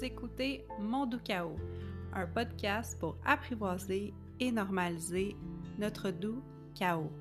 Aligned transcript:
Vous 0.00 0.06
écoutez 0.06 0.64
Mon 0.78 1.04
doux 1.04 1.18
chaos, 1.18 1.58
un 2.14 2.26
podcast 2.26 2.98
pour 2.98 3.18
apprivoiser 3.22 4.14
et 4.38 4.50
normaliser 4.50 5.36
notre 5.78 6.10
doux 6.10 6.42
chaos. 6.74 7.12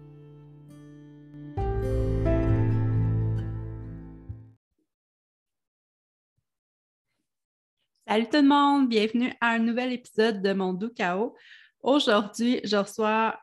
Salut 8.08 8.30
tout 8.30 8.38
le 8.38 8.48
monde, 8.48 8.88
bienvenue 8.88 9.34
à 9.42 9.50
un 9.50 9.60
nouvel 9.60 9.92
épisode 9.92 10.42
de 10.42 10.54
Mon 10.54 10.72
doux 10.72 10.94
chaos. 10.96 11.36
Aujourd'hui, 11.84 12.62
je 12.64 12.78
reçois 12.78 13.38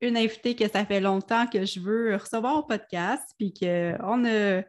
une 0.00 0.16
invitée 0.16 0.56
que 0.56 0.66
ça 0.66 0.86
fait 0.86 1.00
longtemps 1.00 1.46
que 1.46 1.62
je 1.66 1.78
veux 1.78 2.16
recevoir 2.16 2.56
au 2.56 2.62
podcast, 2.62 3.34
puis 3.36 3.52
qu'on 3.52 4.24
a 4.24 4.62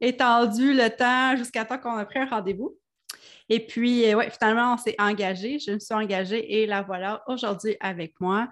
étendu 0.00 0.72
le 0.72 0.88
temps 0.88 1.36
jusqu'à 1.36 1.64
temps 1.64 1.78
qu'on 1.78 1.96
a 1.96 2.04
pris 2.04 2.20
un 2.20 2.26
rendez-vous. 2.26 2.78
Et 3.48 3.64
puis, 3.64 4.04
euh, 4.06 4.16
ouais, 4.16 4.30
finalement, 4.30 4.74
on 4.74 4.78
s'est 4.78 4.96
engagé. 4.98 5.58
Je 5.58 5.72
me 5.72 5.78
suis 5.78 5.94
engagée 5.94 6.62
et 6.62 6.66
la 6.66 6.82
voilà 6.82 7.22
aujourd'hui 7.28 7.76
avec 7.80 8.20
moi. 8.20 8.48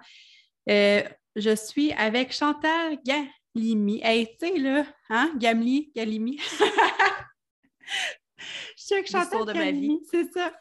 Euh, 0.69 1.03
je 1.35 1.55
suis 1.55 1.91
avec 1.93 2.31
Chantal 2.31 2.97
Galimi. 3.03 3.99
Hey, 4.03 4.27
tu 4.39 4.47
sais, 4.47 4.57
là, 4.57 4.85
hein, 5.09 5.33
Gamli, 5.37 5.91
Galimi? 5.95 6.39
je 6.39 6.45
suis 8.75 8.95
avec 8.95 9.09
Chantal 9.09 9.45
de 9.45 9.53
ma 9.53 9.71
vie. 9.71 9.99
C'est 10.09 10.31
ça. 10.31 10.53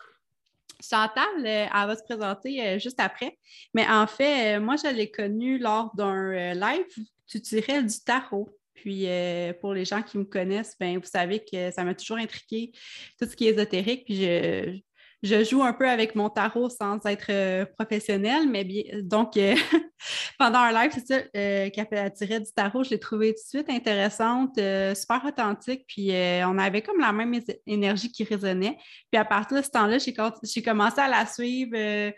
Chantal, 0.83 1.39
euh, 1.39 1.67
elle 1.73 1.87
va 1.87 1.97
se 1.97 2.03
présenter 2.03 2.79
juste 2.81 2.99
après. 2.99 3.39
Mais 3.73 3.87
en 3.89 4.07
fait, 4.07 4.59
moi, 4.59 4.75
je 4.77 4.89
l'ai 4.89 5.11
connue 5.11 5.59
lors 5.59 5.95
d'un 5.95 6.53
live 6.55 7.07
tutoriel 7.27 7.87
du 7.87 8.01
tarot. 8.01 8.49
Puis 8.75 9.09
euh, 9.09 9.53
pour 9.61 9.73
les 9.73 9.85
gens 9.85 10.03
qui 10.03 10.19
me 10.19 10.25
connaissent, 10.25 10.77
ben, 10.79 10.99
vous 10.99 11.07
savez 11.07 11.41
que 11.41 11.71
ça 11.71 11.85
m'a 11.85 11.95
toujours 11.95 12.19
intrigué 12.19 12.73
tout 13.21 13.29
ce 13.29 13.37
qui 13.37 13.47
est 13.47 13.53
ésotérique. 13.53 14.05
Puis 14.05 14.83
je, 15.23 15.45
joue 15.45 15.63
un 15.63 15.73
peu 15.73 15.89
avec 15.89 16.15
mon 16.15 16.29
tarot 16.29 16.69
sans 16.69 16.99
être 17.07 17.31
euh, 17.31 17.65
professionnelle, 17.79 18.47
mais 18.49 18.65
bien, 18.65 18.83
donc 19.03 19.37
euh, 19.39 19.55
pendant 20.39 20.59
un 20.59 20.73
live, 20.73 20.93
c'est 20.93 21.07
ça, 21.07 21.71
qui 21.71 21.81
a 21.81 22.03
attiré 22.03 22.41
du 22.41 22.53
tarot, 22.55 22.85
je 22.85 22.91
l'ai 22.91 22.99
trouvé 22.99 23.29
tout 23.33 23.41
de 23.43 23.61
suite 23.61 23.71
intéressante, 23.71 24.57
super 24.57 25.25
authentique, 25.25 25.85
puis 25.89 26.11
on 26.45 26.59
avait 26.59 26.83
comme 26.83 27.01
la 27.01 27.13
même 27.13 27.41
énergie 27.67 28.13
qui 28.13 28.25
résonnait. 28.25 28.77
Puis 29.11 29.19
à 29.19 29.25
partir 29.25 29.57
de 29.57 29.63
ce 29.63 29.71
temps-là, 29.71 29.97
j'ai 29.99 30.63
commencé 30.63 31.01
à 31.01 31.09
la 31.09 31.25
suivre 31.25 32.13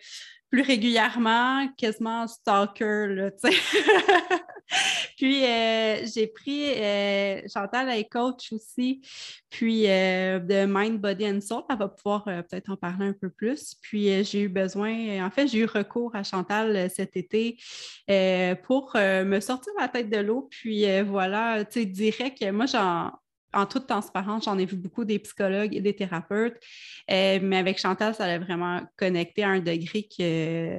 plus 0.50 0.62
régulièrement, 0.62 1.68
quasiment 1.76 2.26
stalker, 2.26 3.08
là, 3.08 3.30
tu 3.30 3.50
sais. 3.50 3.56
puis 5.16 5.44
euh, 5.44 6.06
j'ai 6.06 6.26
pris 6.26 6.72
euh, 6.74 7.40
Chantal 7.52 7.88
est 7.90 8.04
coach 8.04 8.52
aussi, 8.52 9.00
puis 9.50 9.88
euh, 9.88 10.38
de 10.38 10.66
Mind, 10.66 11.00
Body 11.00 11.26
and 11.26 11.40
Soul, 11.40 11.62
elle 11.68 11.78
va 11.78 11.88
pouvoir 11.88 12.24
peut-être 12.24 12.70
en 12.70 12.76
parler 12.76 13.06
un 13.06 13.12
peu 13.12 13.30
plus. 13.30 13.74
Puis 13.82 14.24
j'ai 14.24 14.42
eu 14.42 14.48
besoin, 14.48 15.24
en 15.24 15.30
fait, 15.30 15.48
j'ai 15.48 15.58
eu 15.58 15.66
recours 15.66 16.14
à 16.14 16.22
Chantal 16.22 16.90
cet 16.90 17.16
été 17.16 17.58
pour 18.64 18.92
me 18.94 19.40
sortir 19.40 19.72
la 19.78 19.88
tête 19.88 20.10
de 20.10 20.18
l'eau. 20.18 20.48
Puis 20.50 20.84
voilà, 21.02 21.64
tu 21.64 21.80
sais, 21.80 21.86
direct, 21.86 22.42
moi, 22.52 22.66
j'en 22.66 23.12
en 23.52 23.66
toute 23.66 23.86
transparence, 23.86 24.44
j'en 24.44 24.58
ai 24.58 24.66
vu 24.66 24.76
beaucoup 24.76 25.04
des 25.04 25.18
psychologues 25.18 25.74
et 25.74 25.80
des 25.80 25.94
thérapeutes, 25.94 26.58
mais 27.08 27.56
avec 27.56 27.78
Chantal, 27.78 28.14
ça 28.14 28.24
a 28.24 28.38
vraiment 28.38 28.82
connecté 28.96 29.44
à 29.44 29.50
un 29.50 29.60
degré 29.60 30.02
que 30.02 30.78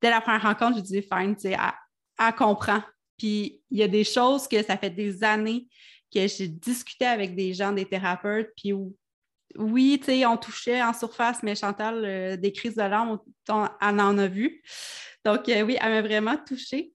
dès 0.00 0.10
la 0.10 0.20
première 0.20 0.42
rencontre, 0.42 0.78
je 0.78 0.82
dis 0.82 1.02
fine, 1.02 1.34
tu 1.34 1.48
sais, 1.48 1.56
elle, 2.18 2.34
comprend 2.34 2.82
puis 3.18 3.62
il 3.70 3.78
y 3.78 3.82
a 3.82 3.88
des 3.88 4.04
choses 4.04 4.46
que 4.48 4.62
ça 4.62 4.76
fait 4.76 4.90
des 4.90 5.24
années 5.24 5.68
que 6.12 6.26
j'ai 6.26 6.48
discuté 6.48 7.06
avec 7.06 7.34
des 7.34 7.52
gens, 7.54 7.72
des 7.72 7.84
thérapeutes, 7.84 8.50
puis 8.56 8.72
où, 8.72 8.96
oui, 9.56 9.98
tu 9.98 10.06
sais, 10.06 10.26
on 10.26 10.36
touchait 10.36 10.82
en 10.82 10.92
surface, 10.92 11.42
mais 11.42 11.54
Chantal, 11.54 12.04
euh, 12.04 12.36
des 12.36 12.52
crises 12.52 12.76
de 12.76 12.82
larmes, 12.82 13.18
on, 13.48 13.66
en 13.80 14.18
a 14.18 14.26
vu. 14.26 14.62
Donc, 15.26 15.48
euh, 15.48 15.62
oui, 15.62 15.76
elle 15.80 15.90
m'a 15.90 16.02
vraiment 16.02 16.36
touchée. 16.36 16.92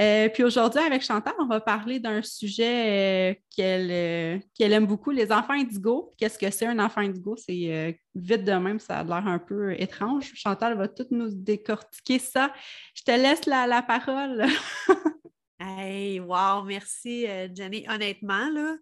Euh, 0.00 0.28
puis 0.30 0.42
aujourd'hui, 0.42 0.80
avec 0.80 1.02
Chantal, 1.02 1.34
on 1.38 1.46
va 1.46 1.60
parler 1.60 2.00
d'un 2.00 2.22
sujet 2.22 3.40
qu'elle 3.54 4.40
qu'elle 4.54 4.72
aime 4.72 4.86
beaucoup, 4.86 5.10
les 5.10 5.30
enfants 5.30 5.52
indigo. 5.52 6.12
Qu'est-ce 6.18 6.38
que 6.38 6.50
c'est 6.50 6.66
un 6.66 6.78
enfant 6.78 7.02
indigo? 7.02 7.36
C'est 7.36 8.00
vite 8.14 8.44
de 8.44 8.52
même, 8.52 8.80
ça 8.80 9.00
a 9.00 9.04
l'air 9.04 9.26
un 9.26 9.38
peu 9.38 9.80
étrange. 9.80 10.32
Chantal 10.34 10.76
va 10.76 10.88
tout 10.88 11.06
nous 11.10 11.28
décortiquer 11.30 12.18
ça. 12.18 12.52
Je 12.94 13.02
te 13.02 13.10
laisse 13.12 13.46
la, 13.46 13.66
la 13.66 13.82
parole. 13.82 14.44
Hey, 15.60 16.20
wow, 16.20 16.62
merci, 16.62 17.26
euh, 17.26 17.48
Jenny. 17.54 17.86
Honnêtement, 17.88 18.50
là, 18.50 18.76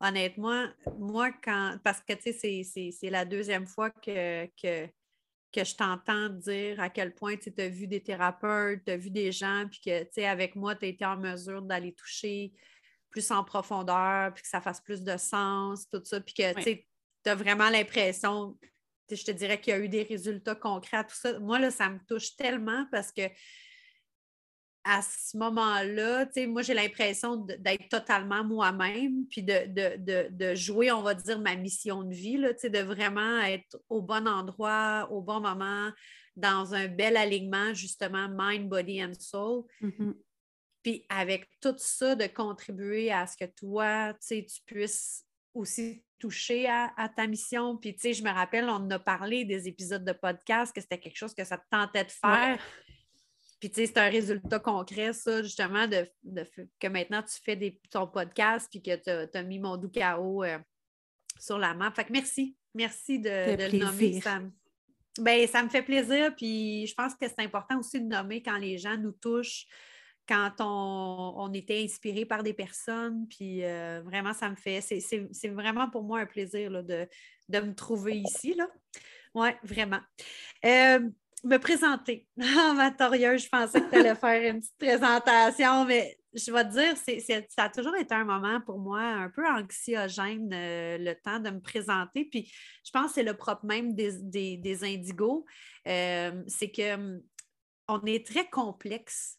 honnêtement, 0.00 0.66
moi, 0.98 1.30
quand. 1.42 1.78
Parce 1.82 2.00
que, 2.02 2.12
tu 2.12 2.32
sais, 2.32 2.92
c'est 2.92 3.10
la 3.10 3.24
deuxième 3.24 3.66
fois 3.66 3.90
que, 3.90 4.46
que, 4.60 4.88
que 5.52 5.64
je 5.64 5.74
t'entends 5.74 6.28
dire 6.28 6.80
à 6.80 6.90
quel 6.90 7.14
point 7.14 7.36
tu 7.36 7.52
as 7.58 7.68
vu 7.68 7.86
des 7.86 8.02
thérapeutes, 8.02 8.84
tu 8.84 8.92
as 8.92 8.96
vu 8.96 9.10
des 9.10 9.32
gens, 9.32 9.66
puis 9.70 9.80
que, 9.80 10.02
tu 10.04 10.08
sais, 10.12 10.26
avec 10.26 10.56
moi, 10.56 10.74
tu 10.74 10.84
as 10.84 10.88
été 10.88 11.04
en 11.04 11.16
mesure 11.16 11.62
d'aller 11.62 11.94
toucher 11.94 12.52
plus 13.10 13.30
en 13.30 13.44
profondeur, 13.44 14.34
puis 14.34 14.42
que 14.42 14.48
ça 14.48 14.60
fasse 14.60 14.80
plus 14.80 15.02
de 15.02 15.16
sens, 15.16 15.88
tout 15.88 16.02
ça, 16.04 16.20
puis 16.20 16.34
que, 16.34 16.54
tu 16.54 16.62
sais, 16.62 16.86
tu 17.24 17.30
as 17.30 17.34
vraiment 17.34 17.70
l'impression, 17.70 18.58
je 19.10 19.24
te 19.24 19.30
dirais 19.30 19.60
qu'il 19.60 19.72
y 19.72 19.76
a 19.76 19.78
eu 19.78 19.88
des 19.88 20.02
résultats 20.02 20.54
concrets 20.54 20.98
à 20.98 21.04
tout 21.04 21.14
ça. 21.14 21.38
Moi, 21.38 21.58
là, 21.58 21.70
ça 21.70 21.88
me 21.88 21.98
touche 22.06 22.36
tellement 22.36 22.86
parce 22.90 23.12
que 23.12 23.22
à 24.88 25.02
ce 25.02 25.36
moment-là, 25.36 26.28
moi, 26.46 26.62
j'ai 26.62 26.74
l'impression 26.74 27.36
d'être 27.36 27.88
totalement 27.88 28.44
moi-même, 28.44 29.26
puis 29.28 29.42
de, 29.42 30.54
jouer, 30.54 30.92
on 30.92 31.02
va 31.02 31.14
dire, 31.14 31.40
ma 31.40 31.56
mission 31.56 32.04
de 32.04 32.14
vie, 32.14 32.36
là, 32.36 32.52
de 32.52 32.78
vraiment 32.78 33.40
être 33.40 33.78
au 33.88 34.00
bon 34.00 34.28
endroit, 34.28 35.08
au 35.10 35.20
bon 35.20 35.40
moment, 35.40 35.90
dans 36.36 36.72
un 36.74 36.86
bel 36.86 37.16
alignement, 37.16 37.74
justement, 37.74 38.28
mind, 38.30 38.68
body 38.68 39.02
and 39.02 39.14
soul. 39.18 39.64
Mm-hmm. 39.82 40.14
Puis 40.84 41.04
avec 41.08 41.50
tout 41.60 41.74
ça, 41.78 42.14
de 42.14 42.26
contribuer 42.28 43.10
à 43.10 43.26
ce 43.26 43.36
que 43.36 43.50
toi, 43.50 44.14
tu 44.24 44.44
puisses 44.66 45.24
aussi 45.52 46.04
toucher 46.20 46.68
à, 46.68 47.10
ta 47.14 47.26
mission. 47.26 47.76
Puis, 47.76 47.94
tu 47.94 48.02
sais, 48.02 48.12
je 48.12 48.22
me 48.22 48.30
rappelle, 48.30 48.68
on 48.68 48.88
a 48.90 48.98
parlé 49.00 49.44
des 49.44 49.66
épisodes 49.66 50.04
de 50.04 50.12
podcast, 50.12 50.72
que 50.72 50.80
c'était 50.80 51.00
quelque 51.00 51.16
chose 51.16 51.34
que 51.34 51.44
ça 51.44 51.58
te 51.58 51.64
tentait 51.70 52.04
de 52.04 52.10
faire. 52.10 52.60
Puis, 53.58 53.70
tu 53.70 53.76
sais, 53.76 53.86
c'est 53.86 53.98
un 53.98 54.10
résultat 54.10 54.58
concret, 54.58 55.12
ça, 55.12 55.42
justement, 55.42 55.86
de, 55.86 56.06
que 56.78 56.88
maintenant 56.88 57.22
tu 57.22 57.40
fais 57.42 57.56
des, 57.56 57.80
ton 57.90 58.06
podcast 58.06 58.68
puis 58.70 58.82
que 58.82 58.96
tu 58.96 59.36
as, 59.36 59.42
mis 59.42 59.58
mon 59.58 59.76
doux 59.76 59.88
chaos 59.88 60.44
euh, 60.44 60.58
sur 61.38 61.58
la 61.58 61.72
map. 61.74 61.90
Fait 61.92 62.04
que 62.04 62.12
merci. 62.12 62.56
Merci 62.74 63.18
de, 63.18 63.28
le 63.28 63.78
nommer. 63.78 64.20
Ça, 64.20 64.40
ben, 65.18 65.46
ça 65.46 65.62
me 65.62 65.70
fait 65.70 65.82
plaisir. 65.82 66.34
Puis, 66.36 66.86
je 66.86 66.94
pense 66.94 67.14
que 67.14 67.26
c'est 67.26 67.40
important 67.40 67.78
aussi 67.78 68.00
de 68.00 68.06
nommer 68.06 68.42
quand 68.42 68.58
les 68.58 68.76
gens 68.76 68.98
nous 68.98 69.12
touchent, 69.12 69.66
quand 70.28 70.52
on, 70.60 71.50
était 71.54 71.82
inspiré 71.82 72.26
par 72.26 72.42
des 72.42 72.52
personnes. 72.52 73.26
Puis, 73.28 73.64
euh, 73.64 74.02
vraiment, 74.04 74.34
ça 74.34 74.50
me 74.50 74.56
fait. 74.56 74.80
C'est 74.82 75.48
vraiment 75.48 75.88
pour 75.88 76.02
moi 76.02 76.20
un 76.20 76.26
plaisir 76.26 76.70
là, 76.70 76.82
de, 76.82 77.08
me 77.48 77.74
trouver 77.74 78.18
ici. 78.18 78.54
Oui, 79.34 79.48
vraiment. 79.62 80.00
Euh, 80.64 81.08
me 81.46 81.58
présenter. 81.58 82.26
Ah, 82.40 82.90
je 83.36 83.48
pensais 83.48 83.80
que 83.80 83.90
tu 83.90 83.96
allais 83.96 84.14
faire 84.14 84.54
une 84.54 84.60
petite 84.60 84.78
présentation, 84.78 85.84
mais 85.84 86.18
je 86.34 86.52
vais 86.52 86.64
te 86.64 86.72
dire, 86.72 87.44
ça 87.48 87.64
a 87.64 87.68
toujours 87.68 87.96
été 87.96 88.14
un 88.14 88.24
moment 88.24 88.60
pour 88.60 88.78
moi 88.78 89.00
un 89.00 89.30
peu 89.30 89.46
anxiogène, 89.46 90.50
euh, 90.52 90.98
le 90.98 91.14
temps 91.14 91.40
de 91.40 91.50
me 91.50 91.60
présenter. 91.60 92.24
Puis 92.26 92.52
je 92.84 92.90
pense 92.90 93.08
que 93.08 93.14
c'est 93.14 93.22
le 93.22 93.34
propre 93.34 93.64
même 93.64 93.94
des, 93.94 94.56
des, 94.56 94.84
indigos, 94.84 95.46
euh, 95.86 96.42
c'est 96.46 96.70
qu'on 96.70 97.22
hum, 97.88 98.08
est 98.08 98.26
très 98.26 98.48
complexe 98.48 99.38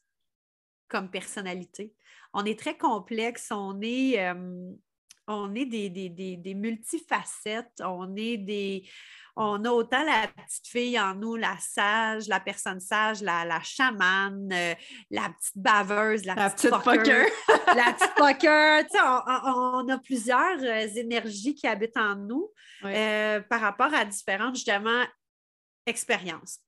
comme 0.87 1.11
personnalité. 1.11 1.93
On 2.33 2.45
est 2.45 2.59
très 2.59 2.77
complexe, 2.77 3.51
on 3.51 3.79
est, 3.81 4.29
hum, 4.31 4.77
on 5.27 5.53
est 5.55 5.65
des, 5.65 5.89
des, 5.89 6.53
multifacettes, 6.53 7.81
on 7.83 8.15
est 8.15 8.37
des, 8.37 8.89
on 9.35 9.63
a 9.65 9.69
autant 9.69 10.03
la 10.03 10.27
petite 10.27 10.67
fille 10.67 10.99
en 10.99 11.13
nous, 11.13 11.35
la 11.35 11.57
sage, 11.59 12.27
la 12.27 12.39
personne 12.39 12.79
sage, 12.79 13.21
la, 13.21 13.45
la 13.45 13.61
chamane, 13.61 14.49
euh, 14.51 14.73
la 15.11 15.29
petite 15.29 15.57
baveuse, 15.57 16.25
la, 16.25 16.49
petite, 16.49 16.71
poker. 16.71 17.27
la 17.75 17.93
petite 17.93 18.15
poker. 18.15 18.83
On, 19.03 19.83
on, 19.85 19.89
a 19.89 19.97
plusieurs 19.99 20.59
euh, 20.61 20.87
énergies 20.95 21.53
qui 21.53 21.67
habitent 21.67 21.97
en 21.97 22.15
nous 22.15 22.49
euh, 22.85 23.41
par 23.41 23.61
rapport 23.61 23.93
à 23.93 24.05
différentes, 24.05 24.55
justement, 24.55 25.03
expériences. 25.85 26.59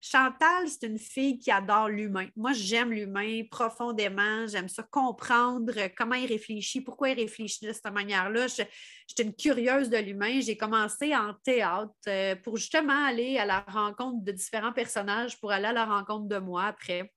Chantal, 0.00 0.68
c'est 0.68 0.86
une 0.86 0.98
fille 0.98 1.38
qui 1.38 1.50
adore 1.50 1.88
l'humain. 1.88 2.28
Moi, 2.36 2.52
j'aime 2.52 2.92
l'humain 2.92 3.42
profondément. 3.50 4.46
J'aime 4.46 4.68
ça 4.68 4.84
comprendre 4.84 5.72
comment 5.96 6.14
il 6.14 6.28
réfléchit, 6.28 6.80
pourquoi 6.80 7.10
il 7.10 7.20
réfléchit 7.20 7.66
de 7.66 7.72
cette 7.72 7.92
manière-là. 7.92 8.46
J'étais 8.46 9.24
une 9.24 9.34
curieuse 9.34 9.90
de 9.90 9.96
l'humain. 9.96 10.40
J'ai 10.40 10.56
commencé 10.56 11.16
en 11.16 11.34
théâtre 11.42 11.92
euh, 12.06 12.36
pour 12.36 12.56
justement 12.56 13.06
aller 13.06 13.38
à 13.38 13.44
la 13.44 13.60
rencontre 13.60 14.22
de 14.22 14.30
différents 14.30 14.72
personnages, 14.72 15.38
pour 15.40 15.50
aller 15.50 15.66
à 15.66 15.72
la 15.72 15.84
rencontre 15.84 16.28
de 16.28 16.38
moi 16.38 16.66
après. 16.66 17.12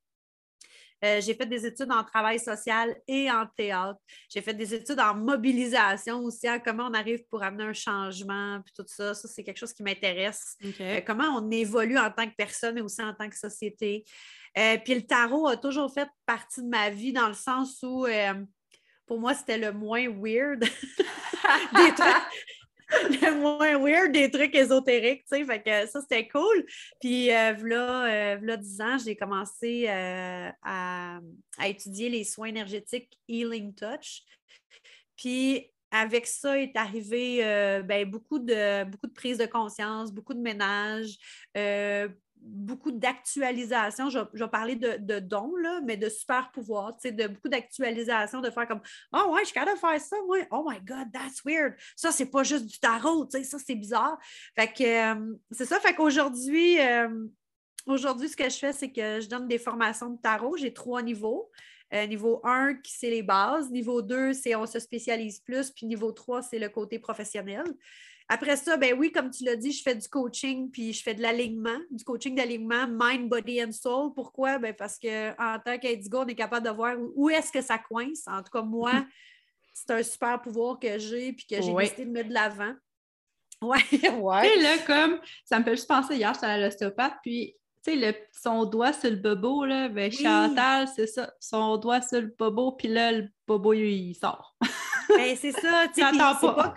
Euh, 1.03 1.19
j'ai 1.21 1.33
fait 1.33 1.45
des 1.45 1.65
études 1.65 1.91
en 1.91 2.03
travail 2.03 2.39
social 2.39 2.95
et 3.07 3.31
en 3.31 3.45
théâtre. 3.47 3.99
J'ai 4.29 4.41
fait 4.41 4.53
des 4.53 4.73
études 4.73 4.99
en 4.99 5.15
mobilisation 5.15 6.19
aussi, 6.19 6.47
hein, 6.47 6.59
comment 6.59 6.87
on 6.87 6.93
arrive 6.93 7.23
pour 7.29 7.41
amener 7.43 7.63
un 7.63 7.73
changement, 7.73 8.61
puis 8.63 8.73
tout 8.75 8.85
ça. 8.87 9.13
Ça, 9.13 9.27
c'est 9.27 9.43
quelque 9.43 9.57
chose 9.57 9.73
qui 9.73 9.83
m'intéresse. 9.83 10.57
Euh, 10.79 11.01
comment 11.05 11.25
on 11.37 11.49
évolue 11.49 11.97
en 11.97 12.11
tant 12.11 12.27
que 12.27 12.35
personne, 12.35 12.75
mais 12.75 12.81
aussi 12.81 13.01
en 13.01 13.13
tant 13.13 13.29
que 13.29 13.37
société. 13.37 14.03
Euh, 14.57 14.77
puis 14.83 14.95
le 14.95 15.01
tarot 15.01 15.47
a 15.47 15.57
toujours 15.57 15.91
fait 15.93 16.09
partie 16.25 16.61
de 16.61 16.67
ma 16.67 16.89
vie 16.89 17.13
dans 17.13 17.27
le 17.27 17.33
sens 17.33 17.79
où 17.83 18.05
pour 19.11 19.19
moi, 19.19 19.33
c'était 19.33 19.57
le 19.57 19.73
moins 19.73 20.07
weird 20.07 20.61
des 21.75 21.93
trucs. 21.93 22.15
moins 23.41 23.77
weird 23.77 24.11
des 24.11 24.29
trucs 24.29 24.55
ésotériques, 24.55 25.25
tu 25.31 25.37
sais, 25.37 25.45
fait 25.45 25.61
que 25.61 25.87
ça, 25.87 26.01
c'était 26.01 26.27
cool. 26.27 26.65
Puis, 26.99 27.31
euh, 27.31 27.53
voilà, 27.57 28.35
euh, 28.35 28.57
10 28.57 28.81
ans, 28.81 28.97
j'ai 29.03 29.15
commencé 29.15 29.85
euh, 29.87 30.49
à, 30.63 31.19
étudier 31.65 32.09
les 32.09 32.23
soins 32.23 32.47
énergétiques 32.47 33.17
Healing 33.27 33.73
Touch. 33.73 34.23
Puis, 35.15 35.71
avec 35.91 36.25
ça 36.25 36.57
est 36.57 36.75
arrivé 36.77 37.45
euh, 37.45 37.81
ben, 37.81 38.09
beaucoup, 38.09 38.39
de, 38.39 38.85
beaucoup 38.85 39.07
de 39.07 39.13
prise 39.13 39.37
de 39.37 39.45
conscience, 39.45 40.13
beaucoup 40.13 40.33
de 40.33 40.39
ménage, 40.39 41.17
beaucoup 42.41 42.91
d'actualisation. 42.91 44.09
Je, 44.09 44.19
vais 44.33 44.47
parler 44.47 44.75
de, 44.75 45.19
dons, 45.19 45.55
là, 45.55 45.81
mais 45.83 45.97
de 45.97 46.09
super 46.09 46.51
pouvoir, 46.51 46.97
de 47.03 47.27
beaucoup 47.27 47.49
d'actualisation, 47.49 48.41
de 48.41 48.49
faire 48.49 48.67
comme 48.67 48.81
Oh 49.13 49.31
ouais, 49.33 49.41
je 49.41 49.45
suis 49.45 49.53
capable 49.53 49.75
de 49.75 49.79
faire 49.79 50.01
ça, 50.01 50.17
moi. 50.25 50.37
Oh 50.51 50.65
my 50.67 50.79
God, 50.81 51.11
that's 51.13 51.43
weird. 51.45 51.75
Ça, 51.95 52.11
c'est 52.11 52.29
pas 52.29 52.43
juste 52.43 52.65
du 52.65 52.79
tarot, 52.79 53.27
ça, 53.29 53.57
c'est 53.59 53.75
bizarre. 53.75 54.17
Fait 54.55 54.71
que 54.71 54.83
euh, 54.83 55.35
c'est 55.51 55.65
ça. 55.65 55.79
Fait 55.79 55.93
qu'aujourd'hui, 55.93 56.79
euh, 56.79 57.27
aujourd'hui, 57.85 58.29
ce 58.29 58.35
que 58.35 58.49
je 58.49 58.57
fais, 58.57 58.73
c'est 58.73 58.91
que 58.91 59.21
je 59.21 59.29
donne 59.29 59.47
des 59.47 59.59
formations 59.59 60.09
de 60.09 60.21
tarot. 60.21 60.57
J'ai 60.57 60.73
trois 60.73 61.01
niveaux. 61.01 61.51
Euh, 61.93 62.07
niveau 62.07 62.39
1, 62.45 62.77
c'est 62.85 63.09
les 63.09 63.23
bases. 63.23 63.69
Niveau 63.69 64.01
2, 64.01 64.33
c'est 64.33 64.55
on 64.55 64.65
se 64.65 64.79
spécialise 64.79 65.39
plus. 65.39 65.71
Puis 65.71 65.85
niveau 65.85 66.11
3, 66.11 66.41
c'est 66.41 66.59
le 66.59 66.69
côté 66.69 66.99
professionnel. 66.99 67.65
Après 68.29 68.55
ça, 68.55 68.77
ben 68.77 68.97
oui, 68.97 69.11
comme 69.11 69.29
tu 69.29 69.43
l'as 69.43 69.55
dit, 69.55 69.71
je 69.71 69.83
fais 69.83 69.95
du 69.95 70.07
coaching 70.07 70.71
puis 70.71 70.93
je 70.93 71.03
fais 71.03 71.13
de 71.13 71.21
l'alignement, 71.21 71.77
du 71.89 72.03
coaching 72.03 72.35
d'alignement 72.35 72.87
mind, 72.89 73.29
body 73.29 73.63
and 73.63 73.71
soul. 73.71 74.13
Pourquoi? 74.13 74.57
Ben 74.57 74.73
parce 74.73 74.97
qu'en 74.97 75.59
tant 75.63 75.77
qu'indigo, 75.77 76.19
on 76.19 76.27
est 76.27 76.35
capable 76.35 76.65
de 76.65 76.71
voir 76.71 76.95
où, 77.15 77.29
est-ce 77.29 77.51
que 77.51 77.61
ça 77.61 77.77
coince. 77.77 78.23
En 78.27 78.41
tout 78.41 78.51
cas, 78.51 78.61
moi, 78.61 79.05
c'est 79.73 79.91
un 79.91 80.03
super 80.03 80.41
pouvoir 80.41 80.79
que 80.79 80.97
j'ai 80.97 81.33
puis 81.33 81.45
que 81.45 81.61
j'ai 81.61 81.73
décidé 81.73 82.05
de 82.05 82.11
mettre 82.11 82.29
de 82.29 82.33
l'avant. 82.33 82.73
Ouais, 83.61 84.09
ouais. 84.09 84.57
Et 84.57 84.59
là, 84.59 84.79
comme 84.87 85.19
ça 85.45 85.59
me 85.59 85.63
fait 85.63 85.75
juste 85.75 85.87
penser 85.87 86.15
hier, 86.15 86.33
j'étais 86.33 86.47
à 86.47 86.57
l'ostéopathe, 86.57 87.13
puis 87.21 87.55
tu 87.85 87.99
sais, 87.99 88.27
son 88.31 88.65
doigt 88.65 88.91
sur 88.91 89.11
le 89.11 89.17
bobo, 89.17 89.65
là, 89.65 89.87
ben, 89.87 90.11
Chantal, 90.11 90.87
c'est 90.87 91.05
ça, 91.05 91.31
son 91.39 91.77
doigt 91.77 92.01
sur 92.01 92.21
le 92.21 92.33
bobo, 92.37 92.71
puis 92.71 92.87
là, 92.87 93.11
le 93.11 93.29
bobo, 93.47 93.73
il 93.73 94.15
sort. 94.15 94.55
Ben, 95.09 95.35
c'est 95.35 95.51
ça, 95.51 95.87
tu 95.93 96.01
sais, 96.01 96.11
pas 96.17 96.75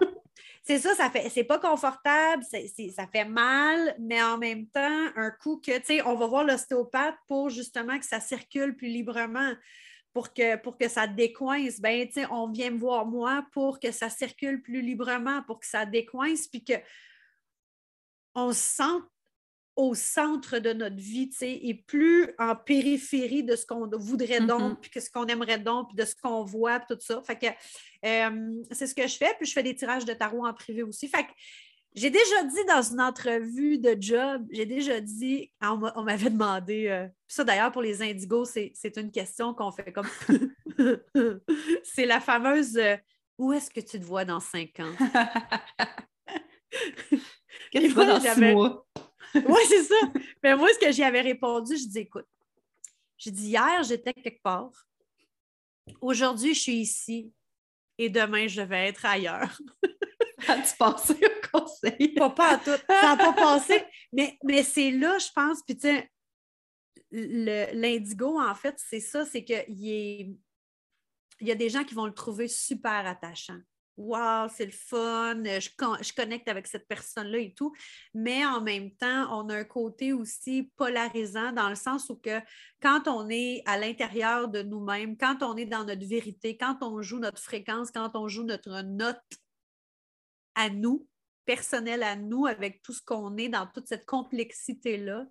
c'est 0.66 0.78
ça, 0.78 0.94
ça 0.94 1.10
fait, 1.10 1.28
c'est 1.28 1.44
pas 1.44 1.58
confortable, 1.58 2.42
ça 2.42 3.06
fait 3.06 3.26
mal, 3.26 3.94
mais 4.00 4.22
en 4.22 4.38
même 4.38 4.66
temps, 4.66 5.06
un 5.14 5.30
coup 5.30 5.60
que, 5.60 5.76
tu 5.78 5.84
sais, 5.84 6.02
on 6.06 6.14
va 6.14 6.26
voir 6.26 6.42
l'ostéopathe 6.42 7.16
pour 7.28 7.50
justement 7.50 7.98
que 7.98 8.06
ça 8.06 8.18
circule 8.18 8.74
plus 8.74 8.88
librement. 8.88 9.52
Pour 10.14 10.32
que, 10.32 10.56
pour 10.56 10.78
que 10.78 10.88
ça 10.88 11.08
décoince, 11.08 11.80
ben, 11.80 12.06
tu 12.06 12.14
sais, 12.14 12.26
on 12.30 12.48
vient 12.48 12.70
me 12.70 12.78
voir 12.78 13.04
moi 13.04 13.44
pour 13.52 13.80
que 13.80 13.90
ça 13.90 14.08
circule 14.08 14.62
plus 14.62 14.80
librement, 14.80 15.42
pour 15.42 15.58
que 15.58 15.66
ça 15.66 15.84
décoince, 15.84 16.46
puis 16.46 16.62
que 16.62 16.74
on 18.36 18.52
se 18.52 18.60
sente 18.60 19.02
au 19.76 19.94
centre 19.94 20.58
de 20.58 20.72
notre 20.72 20.96
vie, 20.96 21.28
tu 21.28 21.38
sais, 21.38 21.50
et 21.50 21.74
plus 21.74 22.30
en 22.38 22.54
périphérie 22.54 23.42
de 23.42 23.56
ce 23.56 23.66
qu'on 23.66 23.88
voudrait 23.88 24.40
mm-hmm. 24.40 24.46
donc, 24.46 24.80
puis 24.80 25.00
ce 25.00 25.10
qu'on 25.10 25.26
aimerait 25.26 25.58
donc, 25.58 25.88
puis 25.88 25.96
de 25.96 26.04
ce 26.04 26.14
qu'on 26.14 26.44
voit, 26.44 26.78
puis 26.80 26.96
tout 26.96 27.02
ça. 27.04 27.20
Fait 27.22 27.36
que 27.36 27.46
euh, 28.06 28.62
c'est 28.70 28.86
ce 28.86 28.94
que 28.94 29.06
je 29.06 29.16
fais, 29.16 29.34
puis 29.38 29.46
je 29.46 29.52
fais 29.52 29.62
des 29.62 29.74
tirages 29.74 30.04
de 30.04 30.12
tarot 30.12 30.46
en 30.46 30.54
privé 30.54 30.82
aussi. 30.82 31.08
Fait 31.08 31.24
que 31.24 31.30
j'ai 31.94 32.10
déjà 32.10 32.42
dit 32.44 32.64
dans 32.68 32.82
une 32.82 33.00
entrevue 33.00 33.78
de 33.78 33.96
job, 33.98 34.44
j'ai 34.50 34.66
déjà 34.66 35.00
dit, 35.00 35.52
on 35.62 36.02
m'avait 36.02 36.30
demandé, 36.30 36.88
euh, 36.88 37.06
ça 37.28 37.44
d'ailleurs 37.44 37.70
pour 37.70 37.82
les 37.82 38.02
indigos, 38.02 38.46
c'est 38.46 38.96
une 38.96 39.12
question 39.12 39.54
qu'on 39.54 39.70
fait 39.70 39.92
comme. 39.92 40.08
c'est 41.84 42.06
la 42.06 42.20
fameuse 42.20 42.76
euh, 42.76 42.96
Où 43.38 43.52
est-ce 43.52 43.70
que 43.70 43.80
tu 43.80 44.00
te 44.00 44.04
vois 44.04 44.24
dans 44.24 44.40
cinq 44.40 44.80
ans? 44.80 44.92
Qu'est-ce 47.70 47.84
que 47.84 47.88
tu 47.88 47.94
vois 47.94 48.06
dans 48.06 48.20
six 48.20 48.40
mois? 48.40 48.84
oui, 49.48 49.60
c'est 49.68 49.84
ça. 49.84 49.96
Mais 50.42 50.56
moi, 50.56 50.68
ce 50.72 50.78
que 50.78 50.92
j'y 50.92 51.02
avais 51.02 51.20
répondu, 51.20 51.76
je 51.76 51.86
dis 51.86 52.00
écoute, 52.00 52.26
j'ai 53.18 53.30
dit 53.30 53.48
hier, 53.48 53.82
j'étais 53.82 54.12
quelque 54.12 54.42
part. 54.42 54.86
Aujourd'hui, 56.00 56.54
je 56.54 56.60
suis 56.60 56.76
ici. 56.76 57.32
Et 57.96 58.10
demain, 58.10 58.48
je 58.48 58.60
vais 58.60 58.88
être 58.88 59.04
ailleurs. 59.04 59.56
As-tu 60.48 60.76
pensé 60.76 61.14
au 61.14 61.58
conseil? 61.58 62.08
Pas, 62.14 62.30
pas 62.30 62.54
à 62.54 62.58
tout. 62.58 62.82
Ça 62.88 63.14
n'a 63.14 63.16
pas 63.16 63.32
passé. 63.32 63.84
Mais, 64.12 64.36
mais 64.42 64.62
c'est 64.62 64.90
là, 64.90 65.18
je 65.18 65.28
pense, 65.34 65.62
puis 65.62 65.76
tu 65.76 65.88
sais, 65.88 66.10
l'indigo, 67.10 68.40
en 68.40 68.54
fait, 68.54 68.74
c'est 68.76 69.00
ça, 69.00 69.24
c'est 69.24 69.44
qu'il 69.44 70.36
il 71.40 71.48
y 71.48 71.52
a 71.52 71.54
des 71.54 71.68
gens 71.68 71.84
qui 71.84 71.94
vont 71.94 72.06
le 72.06 72.14
trouver 72.14 72.48
super 72.48 73.06
attachant. 73.06 73.58
Wow, 73.96 74.48
c'est 74.48 74.66
le 74.66 74.72
fun, 74.72 75.40
je, 75.44 75.68
je, 76.00 76.12
connecte 76.12 76.48
avec 76.48 76.66
cette 76.66 76.88
personne-là 76.88 77.38
et 77.38 77.54
tout. 77.54 77.72
Mais 78.12 78.44
en 78.44 78.60
même 78.60 78.90
temps, 78.96 79.28
on 79.30 79.48
a 79.48 79.56
un 79.58 79.64
côté 79.64 80.12
aussi 80.12 80.72
polarisant 80.76 81.52
dans 81.52 81.68
le 81.68 81.76
sens 81.76 82.10
où 82.10 82.16
que 82.16 82.40
quand 82.82 83.06
on 83.06 83.28
est 83.28 83.62
à 83.66 83.78
l'intérieur 83.78 84.48
de 84.48 84.62
nous-mêmes, 84.62 85.16
quand 85.16 85.44
on 85.44 85.56
est 85.56 85.66
dans 85.66 85.84
notre 85.84 86.06
vérité, 86.06 86.56
quand 86.56 86.78
on 86.82 87.02
joue 87.02 87.20
notre 87.20 87.40
fréquence, 87.40 87.92
quand 87.92 88.10
on 88.14 88.26
joue 88.26 88.42
notre 88.42 88.80
note 88.82 89.22
à 90.56 90.70
nous, 90.70 91.06
personnelle 91.44 92.02
à 92.02 92.16
nous, 92.16 92.46
avec 92.46 92.82
tout 92.82 92.92
ce 92.92 93.02
qu'on 93.02 93.36
est 93.36 93.48
dans 93.48 93.66
toute 93.68 93.86
cette 93.86 94.06
complexité-là, 94.06 95.26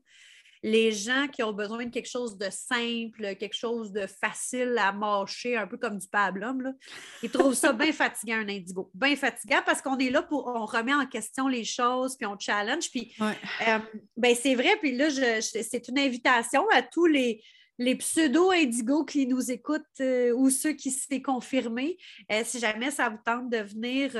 les 0.63 0.93
gens 0.93 1.27
qui 1.27 1.43
ont 1.43 1.51
besoin 1.51 1.85
de 1.85 1.91
quelque 1.91 2.09
chose 2.09 2.37
de 2.37 2.49
simple, 2.49 3.35
quelque 3.35 3.55
chose 3.55 3.91
de 3.91 4.07
facile 4.07 4.77
à 4.79 4.93
mâcher, 4.93 5.57
un 5.57 5.67
peu 5.67 5.77
comme 5.77 5.97
du 5.97 6.07
pablum, 6.07 6.73
ils 7.21 7.29
trouvent 7.29 7.53
ça 7.53 7.73
bien 7.73 7.91
fatigant, 7.91 8.37
un 8.37 8.47
indigo. 8.47 8.89
Bien 8.93 9.17
fatigant 9.17 9.61
parce 9.65 9.81
qu'on 9.81 9.97
est 9.97 10.09
là 10.09 10.21
pour, 10.21 10.47
on 10.47 10.65
remet 10.65 10.93
en 10.93 11.05
question 11.05 11.49
les 11.49 11.65
choses, 11.65 12.15
puis 12.15 12.25
on 12.25 12.39
challenge. 12.39 12.89
Puis, 12.89 13.13
euh, 13.21 13.79
ben, 14.15 14.33
c'est 14.33 14.55
vrai, 14.55 14.77
puis 14.79 14.95
là, 14.95 15.09
c'est 15.41 15.87
une 15.89 15.99
invitation 15.99 16.65
à 16.71 16.81
tous 16.81 17.07
les, 17.07 17.43
les 17.77 17.95
pseudo-indigos 17.95 19.03
qui 19.03 19.27
nous 19.27 19.51
écoutent 19.51 19.83
euh, 19.99 20.31
ou 20.31 20.49
ceux 20.49 20.73
qui 20.73 20.91
s'est 20.91 21.21
confirmés, 21.21 21.97
euh, 22.31 22.41
si 22.45 22.59
jamais 22.59 22.89
ça 22.89 23.09
vous 23.09 23.19
tente 23.25 23.49
de 23.49 23.57
venir, 23.57 24.11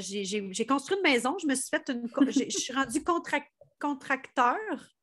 j'ai 0.00 0.66
construit 0.66 0.96
une 0.96 1.08
maison, 1.08 1.36
je 1.40 1.46
me 1.46 1.54
suis 1.54 1.68
fait 1.70 1.88
une. 1.90 2.08
je 2.28 2.58
suis 2.58 2.72
rendue 2.74 3.04
contracteur 3.78 4.95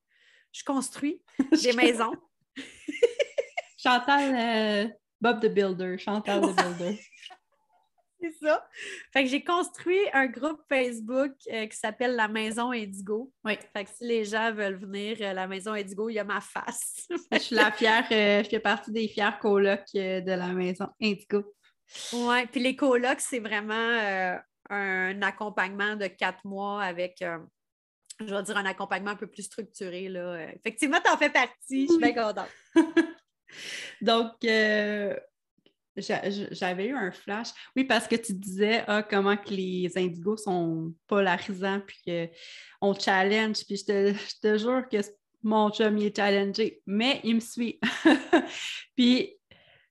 je 0.54 0.64
construis 0.64 1.22
des 1.64 1.74
maisons. 1.74 2.16
Chantal, 3.78 4.36
euh, 4.36 4.88
Bob 5.20 5.42
the 5.42 5.54
Builder, 5.54 5.98
Chantal 5.98 6.42
the 6.42 6.56
Builder. 6.56 7.00
C'est 8.22 8.32
ça. 8.42 8.66
Fait 9.12 9.26
que 9.26 9.30
j'ai 9.30 9.44
construit 9.44 10.00
un 10.14 10.28
groupe 10.28 10.62
Facebook 10.70 11.34
euh, 11.52 11.68
qui 11.68 11.76
s'appelle 11.76 12.16
La 12.16 12.30
Maison 12.30 12.72
Indigo. 12.72 13.34
Oui. 13.44 13.58
Fait 13.76 13.84
que 13.84 13.90
si 13.90 14.08
les 14.08 14.24
gens 14.24 14.54
veulent 14.54 14.78
venir, 14.78 15.18
à 15.20 15.32
euh, 15.32 15.34
la 15.34 15.46
Maison 15.46 15.74
Indigo, 15.74 16.08
il 16.08 16.14
y 16.14 16.20
a 16.20 16.24
ma 16.24 16.40
face. 16.40 17.06
je 17.34 17.38
suis 17.38 17.56
la 17.56 17.74
fière, 17.74 18.06
je 18.10 18.48
fais 18.50 18.62
partie 18.62 18.94
des 18.94 19.10
fiers 19.10 19.38
colocs 19.42 19.94
de 19.94 20.32
la 20.32 20.48
Maison 20.54 20.88
Indigo. 21.02 21.54
Oui, 22.14 22.46
puis 22.50 22.62
les 22.62 22.78
colocs, 22.78 23.20
c'est 23.20 23.42
vraiment 23.42 24.40
un 24.70 25.22
accompagnement 25.22 25.98
de 25.98 26.08
quatre 26.08 26.46
mois 26.46 26.82
avec 26.82 27.22
je 28.20 28.34
vais 28.34 28.44
dire, 28.44 28.58
un 28.58 28.66
accompagnement 28.66 29.12
un 29.12 29.16
peu 29.16 29.28
plus 29.28 29.44
structuré. 29.44 30.10
Là. 30.10 30.52
Effectivement, 30.54 31.00
tu 31.04 31.12
en 31.12 31.18
fais 31.18 31.30
partie. 31.30 31.88
Je 31.88 31.92
suis 31.94 31.98
bien 31.98 32.14
contente. 32.14 32.50
Donc, 34.02 34.32
euh, 34.46 35.16
j'avais 35.96 36.88
eu 36.88 36.96
un 36.96 37.12
flash. 37.12 37.50
Oui, 37.76 37.84
parce 37.84 38.08
que 38.08 38.16
tu 38.16 38.34
disais 38.34 38.84
ah, 38.88 39.04
comment 39.04 39.38
que 39.38 39.50
les 39.50 39.92
indigos 39.96 40.38
sont 40.38 40.94
polarisants, 41.08 41.82
puis 41.82 42.32
qu'on 42.80 42.94
challenge. 42.94 43.66
Puis 43.66 43.78
je 43.78 43.86
te, 43.86 44.14
je 44.14 44.40
te, 44.42 44.58
jure 44.58 44.88
que 44.90 44.98
mon 45.44 45.70
chum 45.72 45.98
il 45.98 46.08
est 46.08 46.16
challengé, 46.16 46.82
mais 46.86 47.20
il 47.24 47.36
me 47.36 47.40
suit. 47.40 47.80
puis, 48.96 49.36